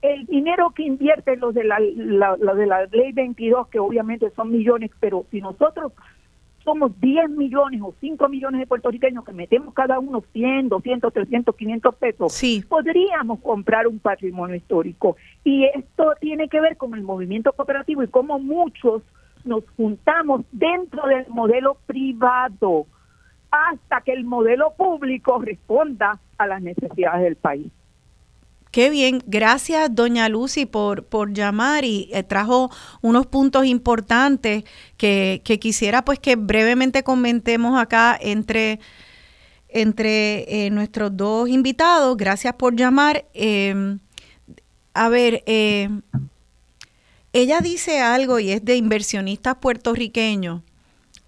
el 0.03 0.25
dinero 0.27 0.71
que 0.71 0.85
invierten 0.85 1.41
los 1.41 1.53
de 1.53 1.65
la, 1.65 1.81
de 1.81 2.67
la 2.67 2.87
ley 2.93 3.11
22, 3.11 3.67
que 3.67 3.81
obviamente 3.81 4.31
son 4.37 4.53
millones, 4.53 4.93
pero 5.01 5.27
si 5.33 5.41
nosotros 5.41 5.93
somos 6.65 6.99
10 7.01 7.31
millones 7.31 7.81
o 7.83 7.95
5 8.01 8.29
millones 8.29 8.61
de 8.61 8.67
puertorriqueños 8.67 9.25
que 9.25 9.33
metemos 9.33 9.75
cada 9.75 9.99
uno 9.99 10.25
100, 10.33 10.71
200, 10.71 11.13
300, 11.13 11.55
500 11.55 11.95
pesos, 11.97 12.43
podríamos 12.69 13.41
comprar 13.41 13.87
un 13.87 13.99
patrimonio 13.99 14.57
histórico. 14.57 15.17
Y 15.45 15.65
esto 15.65 16.15
tiene 16.21 16.49
que 16.49 16.61
ver 16.61 16.77
con 16.77 16.95
el 16.95 17.03
movimiento 17.03 17.53
cooperativo 17.53 18.03
y 18.03 18.09
cómo 18.09 18.39
muchos 18.39 19.03
nos 19.45 19.63
juntamos 19.77 20.43
dentro 20.53 21.07
del 21.07 21.27
modelo 21.29 21.77
privado 21.87 22.87
hasta 23.51 24.01
que 24.01 24.13
el 24.13 24.25
modelo 24.25 24.73
público 24.77 25.39
responda 25.39 26.19
a 26.39 26.47
las 26.47 26.63
necesidades 26.63 27.23
del 27.23 27.37
país. 27.37 27.71
Qué 28.75 28.91
bien, 28.91 29.23
gracias 29.25 29.95
doña 29.95 30.29
Lucy 30.29 30.67
por, 30.67 31.05
por 31.05 31.33
llamar 31.33 31.85
y 31.85 32.11
eh, 32.13 32.25
trajo 32.25 32.73
unos 33.03 33.25
puntos 33.25 33.67
importantes 33.67 34.65
que, 34.97 35.41
quisiera 35.61 36.05
pues 36.05 36.19
que 36.19 36.35
brevemente 36.35 37.05
comentemos 37.05 37.81
acá 37.81 38.19
entre, 38.21 38.81
entre 39.69 40.67
eh, 40.67 40.71
nuestros 40.71 41.17
dos 41.17 41.49
invitados. 41.49 42.17
Gracias 42.17 42.55
por 42.55 42.75
llamar. 42.75 43.27
Em, 43.33 44.01
a 44.93 45.09
ver, 45.09 45.45
eh, 45.47 45.89
ella 47.33 47.61
dice 47.61 48.01
algo 48.01 48.41
y 48.41 48.51
es 48.51 48.65
de 48.65 48.75
inversionistas 48.75 49.55
puertorriqueños. 49.55 50.63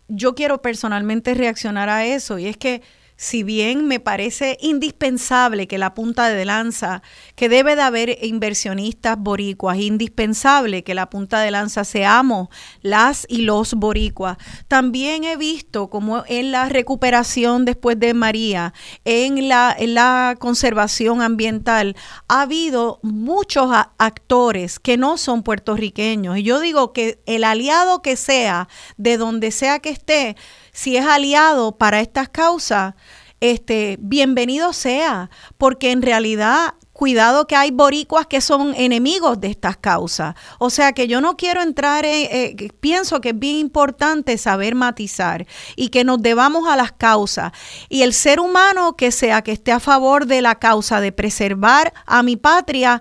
Yo 0.09 0.35
quiero 0.35 0.63
personalmente 0.63 1.33
reaccionar 1.33 1.91
a 1.91 2.07
eso 2.07 2.41
y 2.41 2.49
es 2.49 2.57
que 2.57 2.83
si 3.17 3.43
bien 3.43 3.87
me 3.87 3.99
parece 3.99 4.59
indispensable 4.61 5.67
que 5.67 5.79
la 5.79 5.95
punta 5.95 6.29
de 6.29 6.45
lanza, 6.45 7.03
que 7.35 7.49
debe 7.49 7.75
de 7.75 7.83
haber 7.83 8.19
inversionistas 8.23 9.19
boricuas, 9.19 9.79
indispensable 9.79 10.85
que 10.85 10.95
la 10.95 11.09
punta 11.09 11.41
de 11.41 11.51
lanza 11.51 11.85
seamos 11.85 12.49
las 12.83 13.27
y 13.29 13.39
los 13.43 13.75
boricuas, 13.75 14.37
también 14.69 15.25
he 15.25 15.37
visto 15.37 15.89
como 15.89 16.25
en 16.27 16.53
la 16.53 16.69
recuperación 16.69 17.65
después 17.65 17.99
de 17.99 18.13
María, 18.13 18.75
en 19.05 19.49
la, 19.49 19.75
en 19.79 19.95
la 19.95 20.37
conservación 20.39 21.23
ambiental, 21.23 21.97
ha 22.29 22.43
habido 22.43 23.01
muchos 23.03 23.71
actores 23.99 24.79
que 24.79 24.97
no 24.97 25.17
son 25.17 25.43
puertorriqueños. 25.43 26.39
Y 26.39 26.43
yo 26.43 26.61
digo 26.61 26.93
que 26.93 27.23
el 27.27 27.45
aliado 27.45 28.03
que 28.03 28.17
sea, 28.17 28.69
de 28.97 29.17
donde 29.17 29.51
sea 29.51 29.79
que 29.79 29.91
esté, 29.91 30.37
si 30.77 30.99
es 30.99 31.07
aliado 31.07 31.79
para 31.79 32.01
estas 32.01 32.29
causas, 32.29 32.95
este, 33.41 33.97
bienvenido 33.99 34.75
sea, 34.75 35.31
porque 35.57 35.91
en 35.91 36.03
realidad 36.03 36.75
cuidado 36.93 37.47
que 37.47 37.57
hay 37.57 37.71
boricuas 37.71 38.27
que 38.27 38.43
son 38.43 38.75
enemigos 38.77 39.41
de 39.41 39.49
estas 39.49 39.79
causas. 39.79 40.35
O 40.59 40.69
sea 40.69 40.93
que 40.93 41.09
yo 41.09 41.23
no 41.23 41.39
quiero 41.39 41.63
entrar 41.63 42.05
en, 42.05 42.29
eh, 42.31 42.69
pienso 42.79 43.23
que 43.23 43.31
es 43.31 43.39
bien 43.39 43.57
importante 43.57 44.37
saber 44.37 44.75
matizar 44.75 45.47
y 45.77 45.89
que 45.89 46.05
nos 46.05 46.21
debamos 46.21 46.69
a 46.69 46.77
las 46.77 46.93
causas. 46.93 47.53
Y 47.89 48.03
el 48.03 48.13
ser 48.13 48.39
humano 48.39 48.97
que 48.97 49.13
sea 49.13 49.41
que 49.41 49.53
esté 49.53 49.73
a 49.73 49.81
favor 49.81 50.27
de 50.27 50.43
la 50.43 50.57
causa 50.57 51.01
de 51.01 51.11
preservar 51.11 51.95
a 52.05 52.23
mi 52.23 52.37
patria, 52.37 53.01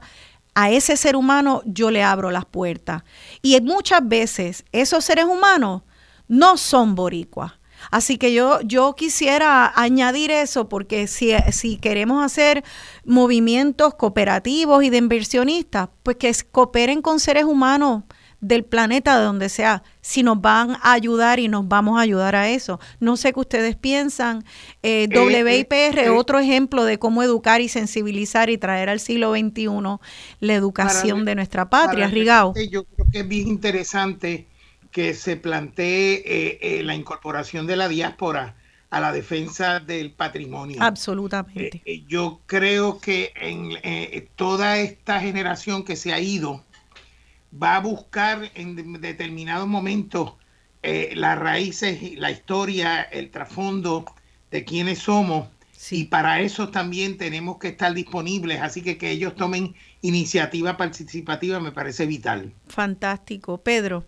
a 0.53 0.69
ese 0.71 0.95
ser 0.95 1.17
humano 1.17 1.61
yo 1.65 1.91
le 1.91 2.03
abro 2.03 2.31
las 2.31 2.45
puertas. 2.45 3.03
Y 3.41 3.59
muchas 3.59 3.99
veces 4.07 4.63
esos 4.71 5.03
seres 5.03 5.25
humanos 5.25 5.81
no 6.29 6.55
son 6.55 6.95
boricuas 6.95 7.51
Así 7.91 8.17
que 8.17 8.33
yo, 8.33 8.59
yo 8.61 8.95
quisiera 8.95 9.71
añadir 9.75 10.31
eso 10.31 10.69
porque 10.69 11.07
si, 11.07 11.31
si 11.51 11.77
queremos 11.77 12.23
hacer 12.23 12.63
movimientos 13.03 13.95
cooperativos 13.95 14.83
y 14.83 14.89
de 14.89 14.97
inversionistas, 14.97 15.89
pues 16.03 16.17
que 16.17 16.33
cooperen 16.51 17.01
con 17.01 17.19
seres 17.19 17.45
humanos 17.45 18.03
del 18.41 18.63
planeta 18.63 19.17
de 19.17 19.25
donde 19.25 19.49
sea, 19.49 19.81
si 20.01 20.21
nos 20.21 20.39
van 20.39 20.77
a 20.81 20.93
ayudar 20.93 21.39
y 21.39 21.47
nos 21.47 21.67
vamos 21.67 21.97
a 21.97 22.01
ayudar 22.01 22.35
a 22.35 22.49
eso. 22.49 22.79
No 22.99 23.17
sé 23.17 23.33
qué 23.33 23.39
ustedes 23.39 23.75
piensan. 23.75 24.43
Eh, 24.83 25.07
eh 25.09 25.19
WIPR, 25.19 25.99
eh, 25.99 26.09
otro 26.09 26.37
ejemplo 26.37 26.83
de 26.83 26.99
cómo 26.99 27.23
educar 27.23 27.61
y 27.61 27.69
sensibilizar 27.69 28.51
y 28.51 28.59
traer 28.59 28.89
al 28.89 28.99
siglo 28.99 29.31
XXI 29.31 29.67
la 30.41 30.53
educación 30.53 31.25
de 31.25 31.33
nuestra 31.33 31.69
patria, 31.71 32.07
Rigao. 32.07 32.53
Yo 32.69 32.83
creo 32.83 33.07
que 33.11 33.19
es 33.21 33.27
bien 33.27 33.47
interesante 33.47 34.47
que 34.95 35.13
se 35.13 35.35
plantee 35.35 36.23
eh, 36.25 36.57
eh, 36.61 36.81
la 36.81 36.95
incorporación 36.95 37.67
de 37.67 37.75
la 37.75 37.89
diáspora 37.89 38.55
a 38.89 39.01
la 39.01 39.11
defensa 39.11 39.81
del 39.81 40.13
patrimonio. 40.13 40.77
Absolutamente. 40.81 41.81
Eh, 41.83 42.05
yo 42.07 42.39
creo 42.45 42.97
que 42.99 43.33
en 43.35 44.29
toda 44.37 44.77
esta 44.77 45.19
generación 45.19 45.83
que 45.83 45.97
se 45.97 46.13
ha 46.13 46.21
ido 46.21 46.63
va 47.61 47.75
a 47.75 47.81
buscar 47.81 48.49
en 48.55 49.01
determinados 49.01 49.67
momentos 49.67 50.35
las 50.81 51.39
raíces, 51.39 52.17
la 52.17 52.31
historia, 52.31 53.01
el 53.01 53.31
trasfondo 53.31 54.05
de 54.49 54.63
quiénes 54.63 54.99
somos. 54.99 55.49
Y 55.91 56.05
para 56.05 56.39
eso 56.39 56.69
también 56.69 57.17
tenemos 57.17 57.57
que 57.57 57.67
estar 57.67 57.93
disponibles, 57.93 58.61
así 58.61 58.81
que 58.81 58.97
que 58.97 59.11
ellos 59.11 59.35
tomen 59.35 59.75
iniciativa 60.01 60.77
participativa 60.77 61.59
me 61.59 61.73
parece 61.73 62.05
vital. 62.05 62.53
Fantástico. 62.69 63.57
Pedro. 63.57 64.05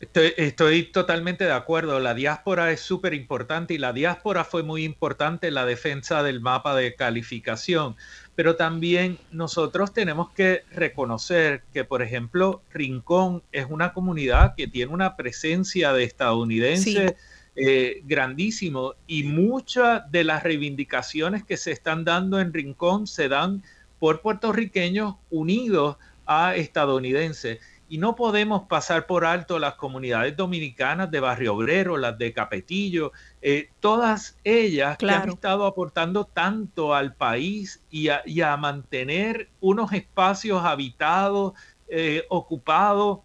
Estoy, 0.00 0.84
totalmente 0.84 1.44
de 1.44 1.52
acuerdo. 1.52 1.98
La 1.98 2.14
diáspora 2.14 2.70
es 2.70 2.80
súper 2.80 3.14
importante 3.14 3.74
y 3.74 3.78
la 3.78 3.92
diáspora 3.92 4.44
fue 4.44 4.62
muy 4.62 4.84
importante 4.84 5.48
en 5.48 5.54
la 5.54 5.66
defensa 5.66 6.22
del 6.22 6.40
mapa 6.40 6.76
de 6.76 6.94
calificación. 6.94 7.96
Pero 8.36 8.54
también 8.54 9.18
nosotros 9.32 9.92
tenemos 9.92 10.30
que 10.30 10.62
reconocer 10.70 11.64
que, 11.72 11.82
por 11.82 12.02
ejemplo, 12.02 12.62
Rincón 12.72 13.42
es 13.50 13.66
una 13.68 13.92
comunidad 13.92 14.54
que 14.56 14.68
tiene 14.68 14.92
una 14.92 15.16
presencia 15.16 15.92
de 15.92 16.04
estadounidenses 16.04 17.14
eh, 17.56 18.02
grandísimo 18.04 18.94
y 19.08 19.24
muchas 19.24 20.08
de 20.12 20.22
las 20.22 20.44
reivindicaciones 20.44 21.42
que 21.42 21.56
se 21.56 21.72
están 21.72 22.04
dando 22.04 22.38
en 22.38 22.52
Rincón 22.52 23.08
se 23.08 23.28
dan 23.28 23.64
por 23.98 24.20
puertorriqueños 24.20 25.16
unidos 25.28 25.96
a 26.24 26.54
estadounidenses 26.54 27.58
y 27.88 27.98
no 27.98 28.14
podemos 28.14 28.64
pasar 28.64 29.06
por 29.06 29.24
alto 29.24 29.58
las 29.58 29.74
comunidades 29.74 30.36
dominicanas 30.36 31.10
de 31.10 31.20
Barrio 31.20 31.54
Obrero, 31.54 31.96
las 31.96 32.18
de 32.18 32.34
Capetillo, 32.34 33.12
eh, 33.40 33.70
todas 33.80 34.36
ellas 34.44 34.98
que 34.98 35.10
han 35.10 35.30
estado 35.30 35.64
aportando 35.64 36.24
tanto 36.24 36.94
al 36.94 37.14
país 37.14 37.82
y 37.90 38.08
a, 38.08 38.56
mantener 38.58 39.48
unos 39.60 39.92
espacios 39.92 40.64
habitados, 40.64 41.54
eh, 41.88 42.24
ocupados 42.28 43.20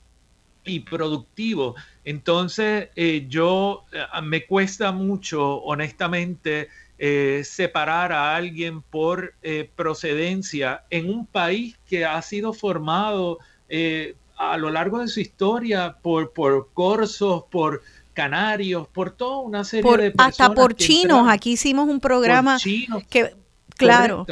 y 0.64 0.80
productivos. 0.80 1.76
Entonces, 2.06 2.90
eh, 2.96 3.26
yo 3.28 3.84
me 4.24 4.46
cuesta 4.46 4.94
mucho, 4.94 5.58
honestamente, 5.58 6.70
separar 7.44 8.14
a 8.14 8.34
alguien 8.34 8.82
por 8.82 9.34
procedencia 9.76 10.86
en 10.90 11.10
un 11.10 11.26
país 11.26 11.78
que 11.86 12.06
ha 12.06 12.22
sido 12.22 12.54
formado 12.54 13.40
a 14.52 14.58
lo 14.58 14.70
largo 14.70 15.00
de 15.00 15.08
su 15.08 15.20
historia 15.20 15.98
por, 16.02 16.34
por 16.34 16.70
corsos, 16.74 17.44
por 17.50 17.82
canarios, 18.14 18.88
por 18.88 19.12
toda 19.12 19.40
una 19.40 19.64
serie 19.64 19.90
de 19.92 20.12
personas. 20.12 20.40
Hasta 20.40 20.54
por 20.54 20.76
chinos, 20.76 21.28
aquí 21.30 21.54
hicimos 21.54 21.88
un 21.88 22.00
programa 22.00 22.58
que, 23.10 23.36
claro. 23.76 24.26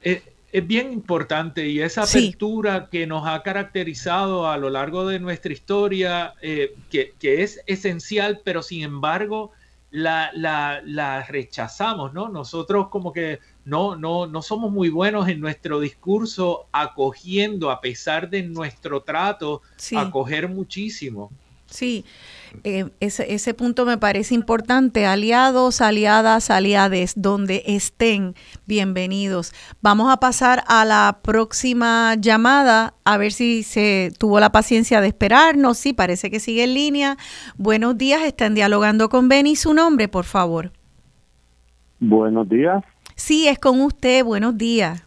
Es, 0.00 0.22
bien 0.64 0.92
importante 0.92 1.66
y 1.66 1.80
esa 1.80 2.02
apertura 2.02 2.88
que 2.90 3.06
nos 3.06 3.26
ha 3.26 3.42
caracterizado 3.42 4.50
a 4.50 4.58
lo 4.58 4.68
largo 4.68 5.06
de 5.06 5.18
nuestra 5.18 5.50
historia, 5.50 6.34
eh, 6.42 6.74
que, 6.90 7.14
que, 7.18 7.42
es 7.42 7.62
esencial, 7.66 8.42
pero 8.44 8.62
sin 8.62 8.82
embargo 8.82 9.52
la, 9.92 10.30
la, 10.34 10.82
la 10.84 11.22
rechazamos, 11.22 12.12
¿no? 12.12 12.28
Nosotros 12.28 12.88
como 12.88 13.12
que 13.12 13.40
no, 13.64 13.96
no, 13.96 14.26
no 14.26 14.42
somos 14.42 14.72
muy 14.72 14.88
buenos 14.88 15.28
en 15.28 15.40
nuestro 15.40 15.80
discurso 15.80 16.66
acogiendo, 16.72 17.70
a 17.70 17.80
pesar 17.80 18.28
de 18.28 18.42
nuestro 18.42 19.02
trato, 19.02 19.62
acoger 19.96 20.48
muchísimo. 20.48 21.30
Sí, 21.66 22.04
eh, 22.64 22.90
ese, 23.00 23.32
ese, 23.32 23.54
punto 23.54 23.86
me 23.86 23.96
parece 23.96 24.34
importante. 24.34 25.06
Aliados, 25.06 25.80
aliadas, 25.80 26.50
aliades, 26.50 27.14
donde 27.16 27.62
estén, 27.64 28.34
bienvenidos. 28.66 29.54
Vamos 29.80 30.12
a 30.12 30.18
pasar 30.18 30.64
a 30.66 30.84
la 30.84 31.20
próxima 31.22 32.14
llamada, 32.16 32.92
a 33.04 33.16
ver 33.16 33.32
si 33.32 33.62
se 33.62 34.12
tuvo 34.18 34.38
la 34.38 34.52
paciencia 34.52 35.00
de 35.00 35.08
esperarnos. 35.08 35.78
Sí, 35.78 35.94
parece 35.94 36.30
que 36.30 36.40
sigue 36.40 36.64
en 36.64 36.74
línea. 36.74 37.16
Buenos 37.56 37.96
días, 37.96 38.22
están 38.22 38.54
dialogando 38.54 39.08
con 39.08 39.30
Benny. 39.30 39.56
Su 39.56 39.72
nombre, 39.72 40.08
por 40.08 40.24
favor. 40.24 40.72
Buenos 42.00 42.48
días. 42.50 42.84
Sí, 43.14 43.48
es 43.48 43.58
con 43.58 43.80
usted. 43.80 44.24
Buenos 44.24 44.56
días. 44.56 45.06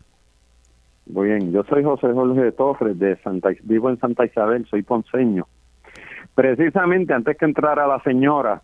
Bien, 1.06 1.52
yo 1.52 1.64
soy 1.65 1.84
José 1.84 2.11
Jorge 2.14 2.52
Torres, 2.52 2.98
de 2.98 3.15
Santa, 3.18 3.49
vivo 3.64 3.90
en 3.90 3.99
Santa 3.99 4.26
Isabel, 4.26 4.65
soy 4.65 4.82
ponceño. 4.82 5.48
Precisamente 6.34 7.14
antes 7.14 7.38
que 7.38 7.45
entrara 7.45 7.86
la 7.86 8.02
señora, 8.02 8.64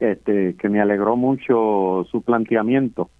este, 0.00 0.56
que 0.56 0.68
me 0.68 0.80
alegró 0.80 1.16
mucho 1.16 2.04
su 2.10 2.22
planteamiento, 2.22 3.10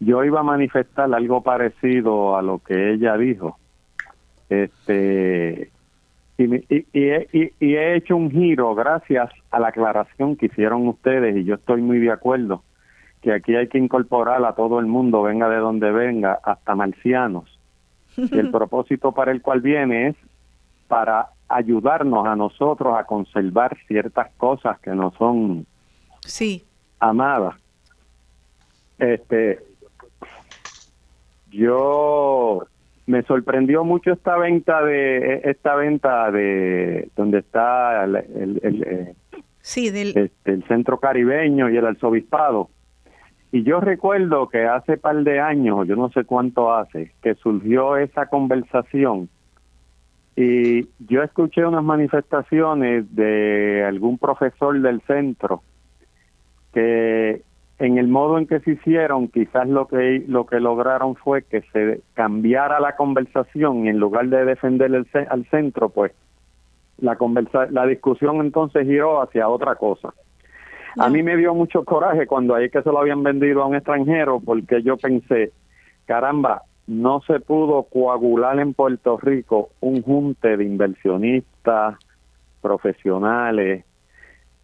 yo 0.00 0.24
iba 0.24 0.40
a 0.40 0.42
manifestar 0.42 1.12
algo 1.14 1.42
parecido 1.42 2.36
a 2.36 2.42
lo 2.42 2.58
que 2.60 2.94
ella 2.94 3.16
dijo. 3.18 3.58
Este, 4.48 5.70
y, 6.38 6.44
y, 6.54 7.74
he 7.74 7.96
hecho 7.96 8.16
un 8.16 8.30
giro 8.30 8.74
gracias 8.74 9.30
a 9.50 9.60
la 9.60 9.68
aclaración 9.68 10.36
que 10.36 10.46
hicieron 10.46 10.86
ustedes 10.88 11.36
y 11.36 11.44
yo 11.44 11.56
estoy 11.56 11.82
muy 11.82 11.98
de 11.98 12.10
acuerdo 12.10 12.62
que 13.26 13.34
aquí 13.34 13.56
hay 13.56 13.66
que 13.66 13.76
incorporar 13.76 14.44
a 14.44 14.52
todo 14.52 14.78
el 14.78 14.86
mundo, 14.86 15.22
venga 15.22 15.48
de 15.48 15.56
donde 15.56 15.90
venga, 15.90 16.38
hasta 16.44 16.76
marcianos. 16.76 17.58
Y 18.16 18.38
el 18.38 18.50
propósito 18.52 19.10
para 19.10 19.32
el 19.32 19.42
cual 19.42 19.62
viene 19.62 20.10
es 20.10 20.16
para 20.86 21.30
ayudarnos 21.48 22.24
a 22.24 22.36
nosotros 22.36 22.96
a 22.96 23.02
conservar 23.02 23.76
ciertas 23.88 24.30
cosas 24.36 24.78
que 24.78 24.92
no 24.92 25.12
son 25.18 25.66
sí. 26.20 26.64
amadas. 27.00 27.56
Este, 28.96 29.58
yo 31.50 32.64
me 33.06 33.24
sorprendió 33.24 33.82
mucho 33.82 34.12
esta 34.12 34.36
venta 34.36 34.84
de 34.84 35.40
esta 35.42 35.74
venta 35.74 36.30
de 36.30 37.10
donde 37.16 37.38
está 37.38 38.04
el, 38.04 38.14
el, 38.14 38.84
eh, 38.86 39.14
sí, 39.62 39.90
del... 39.90 40.16
Este, 40.16 40.52
el 40.52 40.64
centro 40.68 41.00
caribeño 41.00 41.68
y 41.68 41.76
el 41.76 41.86
arzobispado 41.86 42.70
y 43.56 43.62
yo 43.62 43.80
recuerdo 43.80 44.48
que 44.48 44.66
hace 44.66 44.98
par 44.98 45.24
de 45.24 45.40
años 45.40 45.88
yo 45.88 45.96
no 45.96 46.10
sé 46.10 46.24
cuánto 46.24 46.74
hace 46.74 47.12
que 47.22 47.34
surgió 47.36 47.96
esa 47.96 48.26
conversación 48.26 49.30
y 50.36 50.86
yo 50.98 51.22
escuché 51.22 51.64
unas 51.64 51.82
manifestaciones 51.82 53.16
de 53.16 53.82
algún 53.88 54.18
profesor 54.18 54.78
del 54.78 55.00
centro 55.06 55.62
que 56.74 57.40
en 57.78 57.96
el 57.96 58.08
modo 58.08 58.36
en 58.36 58.46
que 58.46 58.60
se 58.60 58.72
hicieron, 58.72 59.28
quizás 59.28 59.66
lo 59.66 59.86
que 59.88 60.22
lo 60.28 60.44
que 60.44 60.60
lograron 60.60 61.14
fue 61.14 61.42
que 61.42 61.62
se 61.72 62.02
cambiara 62.12 62.78
la 62.78 62.94
conversación 62.94 63.86
y 63.86 63.88
en 63.88 63.98
lugar 63.98 64.28
de 64.28 64.44
defender 64.44 64.94
el, 64.94 65.06
al 65.30 65.46
centro, 65.46 65.88
pues 65.88 66.12
la 66.98 67.16
conversa, 67.16 67.68
la 67.70 67.86
discusión 67.86 68.36
entonces 68.42 68.86
giró 68.86 69.22
hacia 69.22 69.48
otra 69.48 69.76
cosa. 69.76 70.12
A 70.98 71.08
mí 71.08 71.22
me 71.22 71.36
dio 71.36 71.54
mucho 71.54 71.84
coraje 71.84 72.26
cuando 72.26 72.54
ahí 72.54 72.70
que 72.70 72.82
se 72.82 72.90
lo 72.90 72.98
habían 72.98 73.22
vendido 73.22 73.62
a 73.62 73.66
un 73.66 73.74
extranjero 73.74 74.40
porque 74.40 74.82
yo 74.82 74.96
pensé, 74.96 75.52
caramba, 76.06 76.62
no 76.86 77.20
se 77.22 77.40
pudo 77.40 77.82
coagular 77.84 78.58
en 78.60 78.72
Puerto 78.72 79.18
Rico 79.18 79.70
un 79.80 80.02
junte 80.02 80.56
de 80.56 80.64
inversionistas, 80.64 81.96
profesionales, 82.62 83.84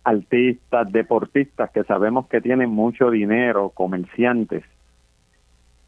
artistas, 0.04 0.90
deportistas 0.90 1.70
que 1.70 1.84
sabemos 1.84 2.26
que 2.28 2.40
tienen 2.40 2.70
mucho 2.70 3.10
dinero, 3.10 3.70
comerciantes, 3.70 4.64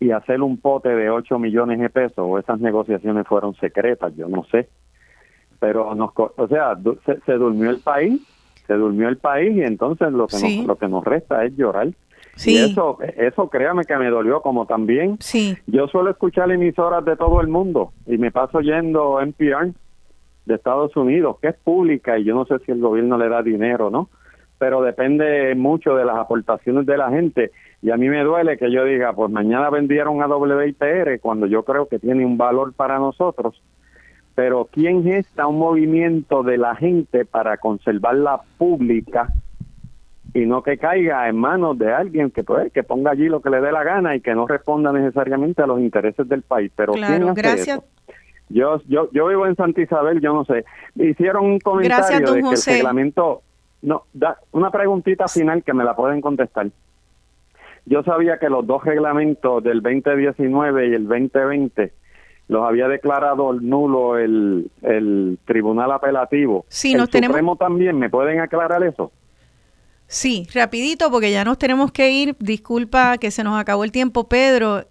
y 0.01 0.11
hacer 0.11 0.43
un 0.43 0.59
pote 0.59 0.91
de 0.91 1.11
8 1.11 1.39
millones 1.39 1.81
de 1.81 1.89
pesos, 1.89 2.19
o 2.19 2.39
esas 2.39 2.61
negociaciones 2.61 3.27
fueron 3.27 3.55
secretas, 3.55 4.15
yo 4.16 4.29
no 4.29 4.45
sé. 4.45 4.69
Pero, 5.61 5.95
nos, 5.95 6.11
o 6.16 6.49
sea, 6.49 6.77
se, 7.25 7.33
durmió 7.33 7.71
el 7.71 7.79
país, 7.79 8.21
se 8.66 8.74
durmió 8.74 9.09
el 9.09 9.19
país 9.19 9.57
y 9.57 9.62
entonces 9.62 10.12
lo 10.12 10.27
que, 10.27 10.39
nos, 10.39 10.66
lo 10.66 10.77
que 10.77 10.89
nos 10.89 11.05
resta 11.05 11.45
es 11.45 11.57
llorar. 11.57 11.89
Sí. 12.36 12.55
Y 12.55 12.59
eso, 12.59 12.99
eso 13.16 13.49
créame 13.49 13.85
que 13.85 13.97
me 13.97 14.11
dolió 14.11 14.41
como 14.41 14.66
también. 14.66 15.16
Sí. 15.20 15.57
Yo 15.66 15.86
suelo 15.89 16.11
escuchar 16.11 16.51
emisoras 16.51 17.05
de 17.05 17.16
todo 17.16 17.41
el 17.41 17.49
mundo 17.49 17.93
y 18.07 18.19
me 18.19 18.31
paso 18.31 18.61
yendo 18.61 19.20
NPR 19.20 19.73
de 20.47 20.55
Estados 20.55 20.97
Unidos, 20.97 21.36
que 21.41 21.49
es 21.49 21.57
pública 21.57 22.19
y 22.19 22.24
yo 22.24 22.35
no 22.35 22.45
sé 22.47 22.59
si 22.65 22.73
el 22.73 22.81
gobierno 22.81 23.16
le 23.19 23.28
da 23.28 23.43
dinero, 23.43 23.91
¿no? 23.91 24.09
Pero 24.59 24.82
depende 24.82 25.55
mucho 25.55 25.95
de 25.97 26.05
las 26.05 26.16
aportaciones 26.16 26.86
de 26.86 26.97
la 26.97 27.11
gente 27.11 27.51
y 27.82 27.91
a 27.91 27.97
mí 27.97 28.09
me 28.09 28.23
duele 28.23 28.57
que 28.57 28.70
yo 28.70 28.85
diga, 28.85 29.12
pues 29.12 29.31
mañana 29.31 29.70
vendieron 29.70 30.23
a 30.23 30.27
WIPR 30.27 31.20
cuando 31.20 31.47
yo 31.47 31.65
creo 31.65 31.86
que 31.86 31.99
tiene 31.99 32.24
un 32.24 32.39
valor 32.39 32.73
para 32.73 32.99
nosotros, 32.99 33.61
pero 34.35 34.69
¿quién 34.70 35.05
gesta 35.05 35.47
un 35.47 35.59
movimiento 35.59 36.43
de 36.43 36.59
la 36.59 36.74
gente 36.74 37.24
para 37.24 37.56
conservarla 37.56 38.40
pública 38.59 39.28
y 40.32 40.47
no 40.47 40.62
que 40.62 40.77
caiga 40.77 41.28
en 41.28 41.36
manos 41.36 41.78
de 41.78 41.93
alguien 41.93 42.31
que 42.32 42.43
pues, 42.43 42.73
que 42.73 42.82
ponga 42.82 43.12
allí 43.12 43.28
lo 43.28 43.40
que 43.40 43.51
le 43.51 43.61
dé 43.61 43.70
la 43.70 43.85
gana 43.85 44.16
y 44.16 44.20
que 44.20 44.35
no 44.35 44.47
responda 44.48 44.93
necesariamente 44.93 45.62
a 45.62 45.66
los 45.66 45.78
intereses 45.78 46.28
del 46.28 46.43
país? 46.43 46.73
Pero 46.74 46.94
claro, 46.94 47.32
gracias. 47.35 47.81
Yo, 48.48 48.81
yo, 48.89 49.09
yo 49.12 49.28
vivo 49.28 49.47
en 49.47 49.56
Santa 49.56 49.81
Isabel, 49.81 50.20
yo 50.20 50.35
no 50.35 50.44
sé. 50.44 50.65
Hicieron 50.97 51.47
un 51.47 51.59
comentario 51.61 52.32
de 52.32 52.43
que 52.43 52.48
el 52.48 52.62
reglamento... 52.66 53.43
No, 53.82 54.05
da 54.12 54.39
una 54.52 54.70
preguntita 54.70 55.28
final 55.28 55.62
que 55.62 55.74
me 55.74 55.85
la 55.85 55.94
pueden 55.94 56.20
contestar. 56.20 56.69
Yo 57.86 58.02
sabía 58.02 58.39
que 58.39 58.48
los 58.48 58.66
dos 58.66 58.82
reglamentos 58.82 59.62
del 59.62 59.82
2019 59.82 60.89
y 60.89 60.94
el 60.94 61.06
2020 61.06 61.93
los 62.49 62.66
había 62.66 62.89
declarado 62.89 63.53
nulo 63.55 64.19
el, 64.19 64.71
el 64.83 65.39
Tribunal 65.47 65.93
Apelativo. 65.93 66.66
Sí, 66.69 66.93
el 66.93 66.99
nos 66.99 67.11
Supremo 67.11 67.57
también, 67.57 67.99
¿me 67.99 68.11
pueden 68.11 68.41
aclarar 68.41 68.83
eso? 68.83 69.11
Sí, 70.07 70.47
rapidito 70.53 71.11
porque 71.11 71.33
ya 71.33 71.45
nos 71.45 71.59
tenemos 71.59 71.91
que 71.91 72.11
ir. 72.11 72.37
Disculpa 72.39 73.19
que 73.19 73.31
se 73.31 73.43
nos 73.43 73.59
acabó 73.59 73.85
el 73.85 73.93
tiempo, 73.93 74.29
Pedro. 74.29 74.87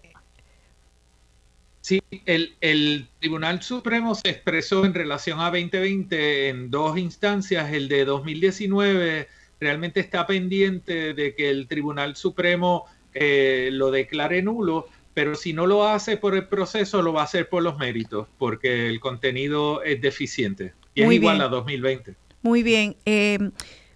Sí, 1.82 2.02
el, 2.26 2.56
el, 2.62 3.08
Tribunal 3.20 3.62
Supremo 3.62 4.16
se 4.16 4.30
expresó 4.30 4.86
en 4.86 4.94
relación 4.94 5.40
a 5.40 5.52
2020 5.52 6.50
en 6.50 6.72
dos 6.72 6.98
instancias. 6.98 7.72
El 7.72 7.90
de 7.90 8.06
2019 8.06 9.28
realmente 9.60 10.00
está 10.00 10.26
pendiente 10.26 11.14
de 11.14 11.36
que 11.36 11.50
el 11.50 11.68
Tribunal 11.68 12.16
Supremo 12.16 12.86
eh, 13.14 13.70
lo 13.72 13.92
declare 13.92 14.42
nulo, 14.42 14.88
pero 15.14 15.36
si 15.36 15.54
no 15.54 15.68
lo 15.68 15.88
hace 15.88 16.18
por 16.18 16.36
el 16.36 16.48
proceso, 16.48 17.02
lo 17.02 17.14
va 17.14 17.22
a 17.22 17.26
hacer 17.26 17.50
por 17.50 17.64
los 17.64 17.78
méritos, 17.78 18.28
porque 18.38 18.88
el 18.90 19.00
contenido 19.00 19.84
es 19.84 20.02
deficiente 20.02 20.74
y 20.96 21.04
es 21.04 21.12
igual 21.12 21.42
a 21.42 21.48
2020. 21.48 22.16
Muy 22.42 22.64
bien. 22.64 22.96
Eh, 23.06 23.40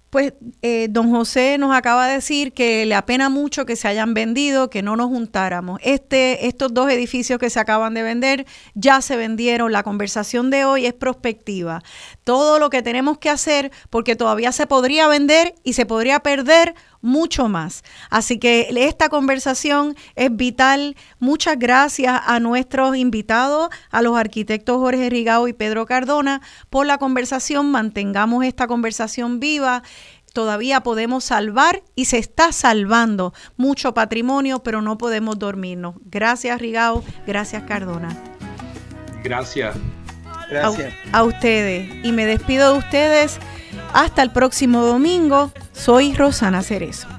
pues 0.10 0.34
eh, 0.62 0.88
don 0.90 1.12
José 1.12 1.58
nos 1.58 1.76
acaba 1.76 2.08
de 2.08 2.14
decir 2.14 2.54
que 2.54 2.86
le 2.86 2.96
apena 2.96 3.30
mucho 3.30 3.66
que 3.66 3.76
se 3.76 3.90
hayan 3.90 4.14
vendido, 4.14 4.70
que 4.70 4.82
no 4.82 4.96
nos 4.96 5.08
juntáramos. 5.08 5.82
Este, 5.84 6.48
estos 6.48 6.74
dos 6.74 6.90
edificios 6.90 7.40
que 7.40 7.50
se 7.50 7.60
acaban 7.60 7.94
de 7.94 8.04
vender 8.04 8.46
ya 8.74 9.02
se 9.02 9.18
vendieron. 9.18 9.74
La 9.74 9.84
conversación 9.84 10.50
de 10.50 10.64
hoy 10.64 10.86
es 10.86 10.94
prospectiva. 10.94 11.84
Todo 12.24 12.58
lo 12.58 12.70
que 12.70 12.82
tenemos 12.82 13.18
que 13.18 13.30
hacer, 13.30 13.70
porque 13.90 14.16
todavía 14.16 14.54
se 14.54 14.66
podría 14.66 15.08
vender 15.10 15.56
y 15.64 15.74
se 15.74 15.86
podría 15.86 16.22
perder 16.22 16.74
mucho 17.02 17.50
más. 17.50 17.84
Así 18.10 18.40
que 18.40 18.68
esta 18.76 19.10
conversación 19.10 19.96
es 20.16 20.36
vital. 20.36 20.96
Muchas 21.20 21.58
gracias 21.58 22.22
a 22.26 22.40
nuestros 22.40 22.96
invitados, 22.96 23.70
a 23.90 24.02
los 24.02 24.18
arquitectos 24.18 24.78
Jorge 24.78 25.10
Rigao 25.10 25.48
y 25.48 25.54
Pedro 25.54 25.86
Cardona, 25.86 26.42
por 26.70 26.86
la 26.86 26.98
conversación. 26.98 27.72
Mantengamos 27.72 28.46
esta 28.46 28.68
conversación 28.68 29.40
viva. 29.40 29.84
Todavía 30.34 30.82
podemos 30.82 31.24
salvar 31.24 31.82
y 31.96 32.06
se 32.06 32.20
está 32.20 32.52
salvando 32.52 33.34
mucho 33.56 33.94
patrimonio, 33.94 34.62
pero 34.62 34.82
no 34.82 34.98
podemos 34.98 35.40
dormirnos. 35.40 35.96
Gracias, 36.06 36.60
Rigao. 36.60 37.04
Gracias, 37.26 37.64
Cardona. 37.64 38.16
Gracias. 39.24 39.76
Gracias. 40.50 40.94
a 41.12 41.24
ustedes. 41.24 42.06
Y 42.06 42.12
me 42.12 42.26
despido 42.26 42.74
de 42.74 42.80
ustedes 42.80 43.40
hasta 43.94 44.22
el 44.22 44.32
próximo 44.32 44.82
domingo. 44.84 45.52
Soy 45.74 46.14
Rosana 46.14 46.62
Cerezo. 46.62 47.17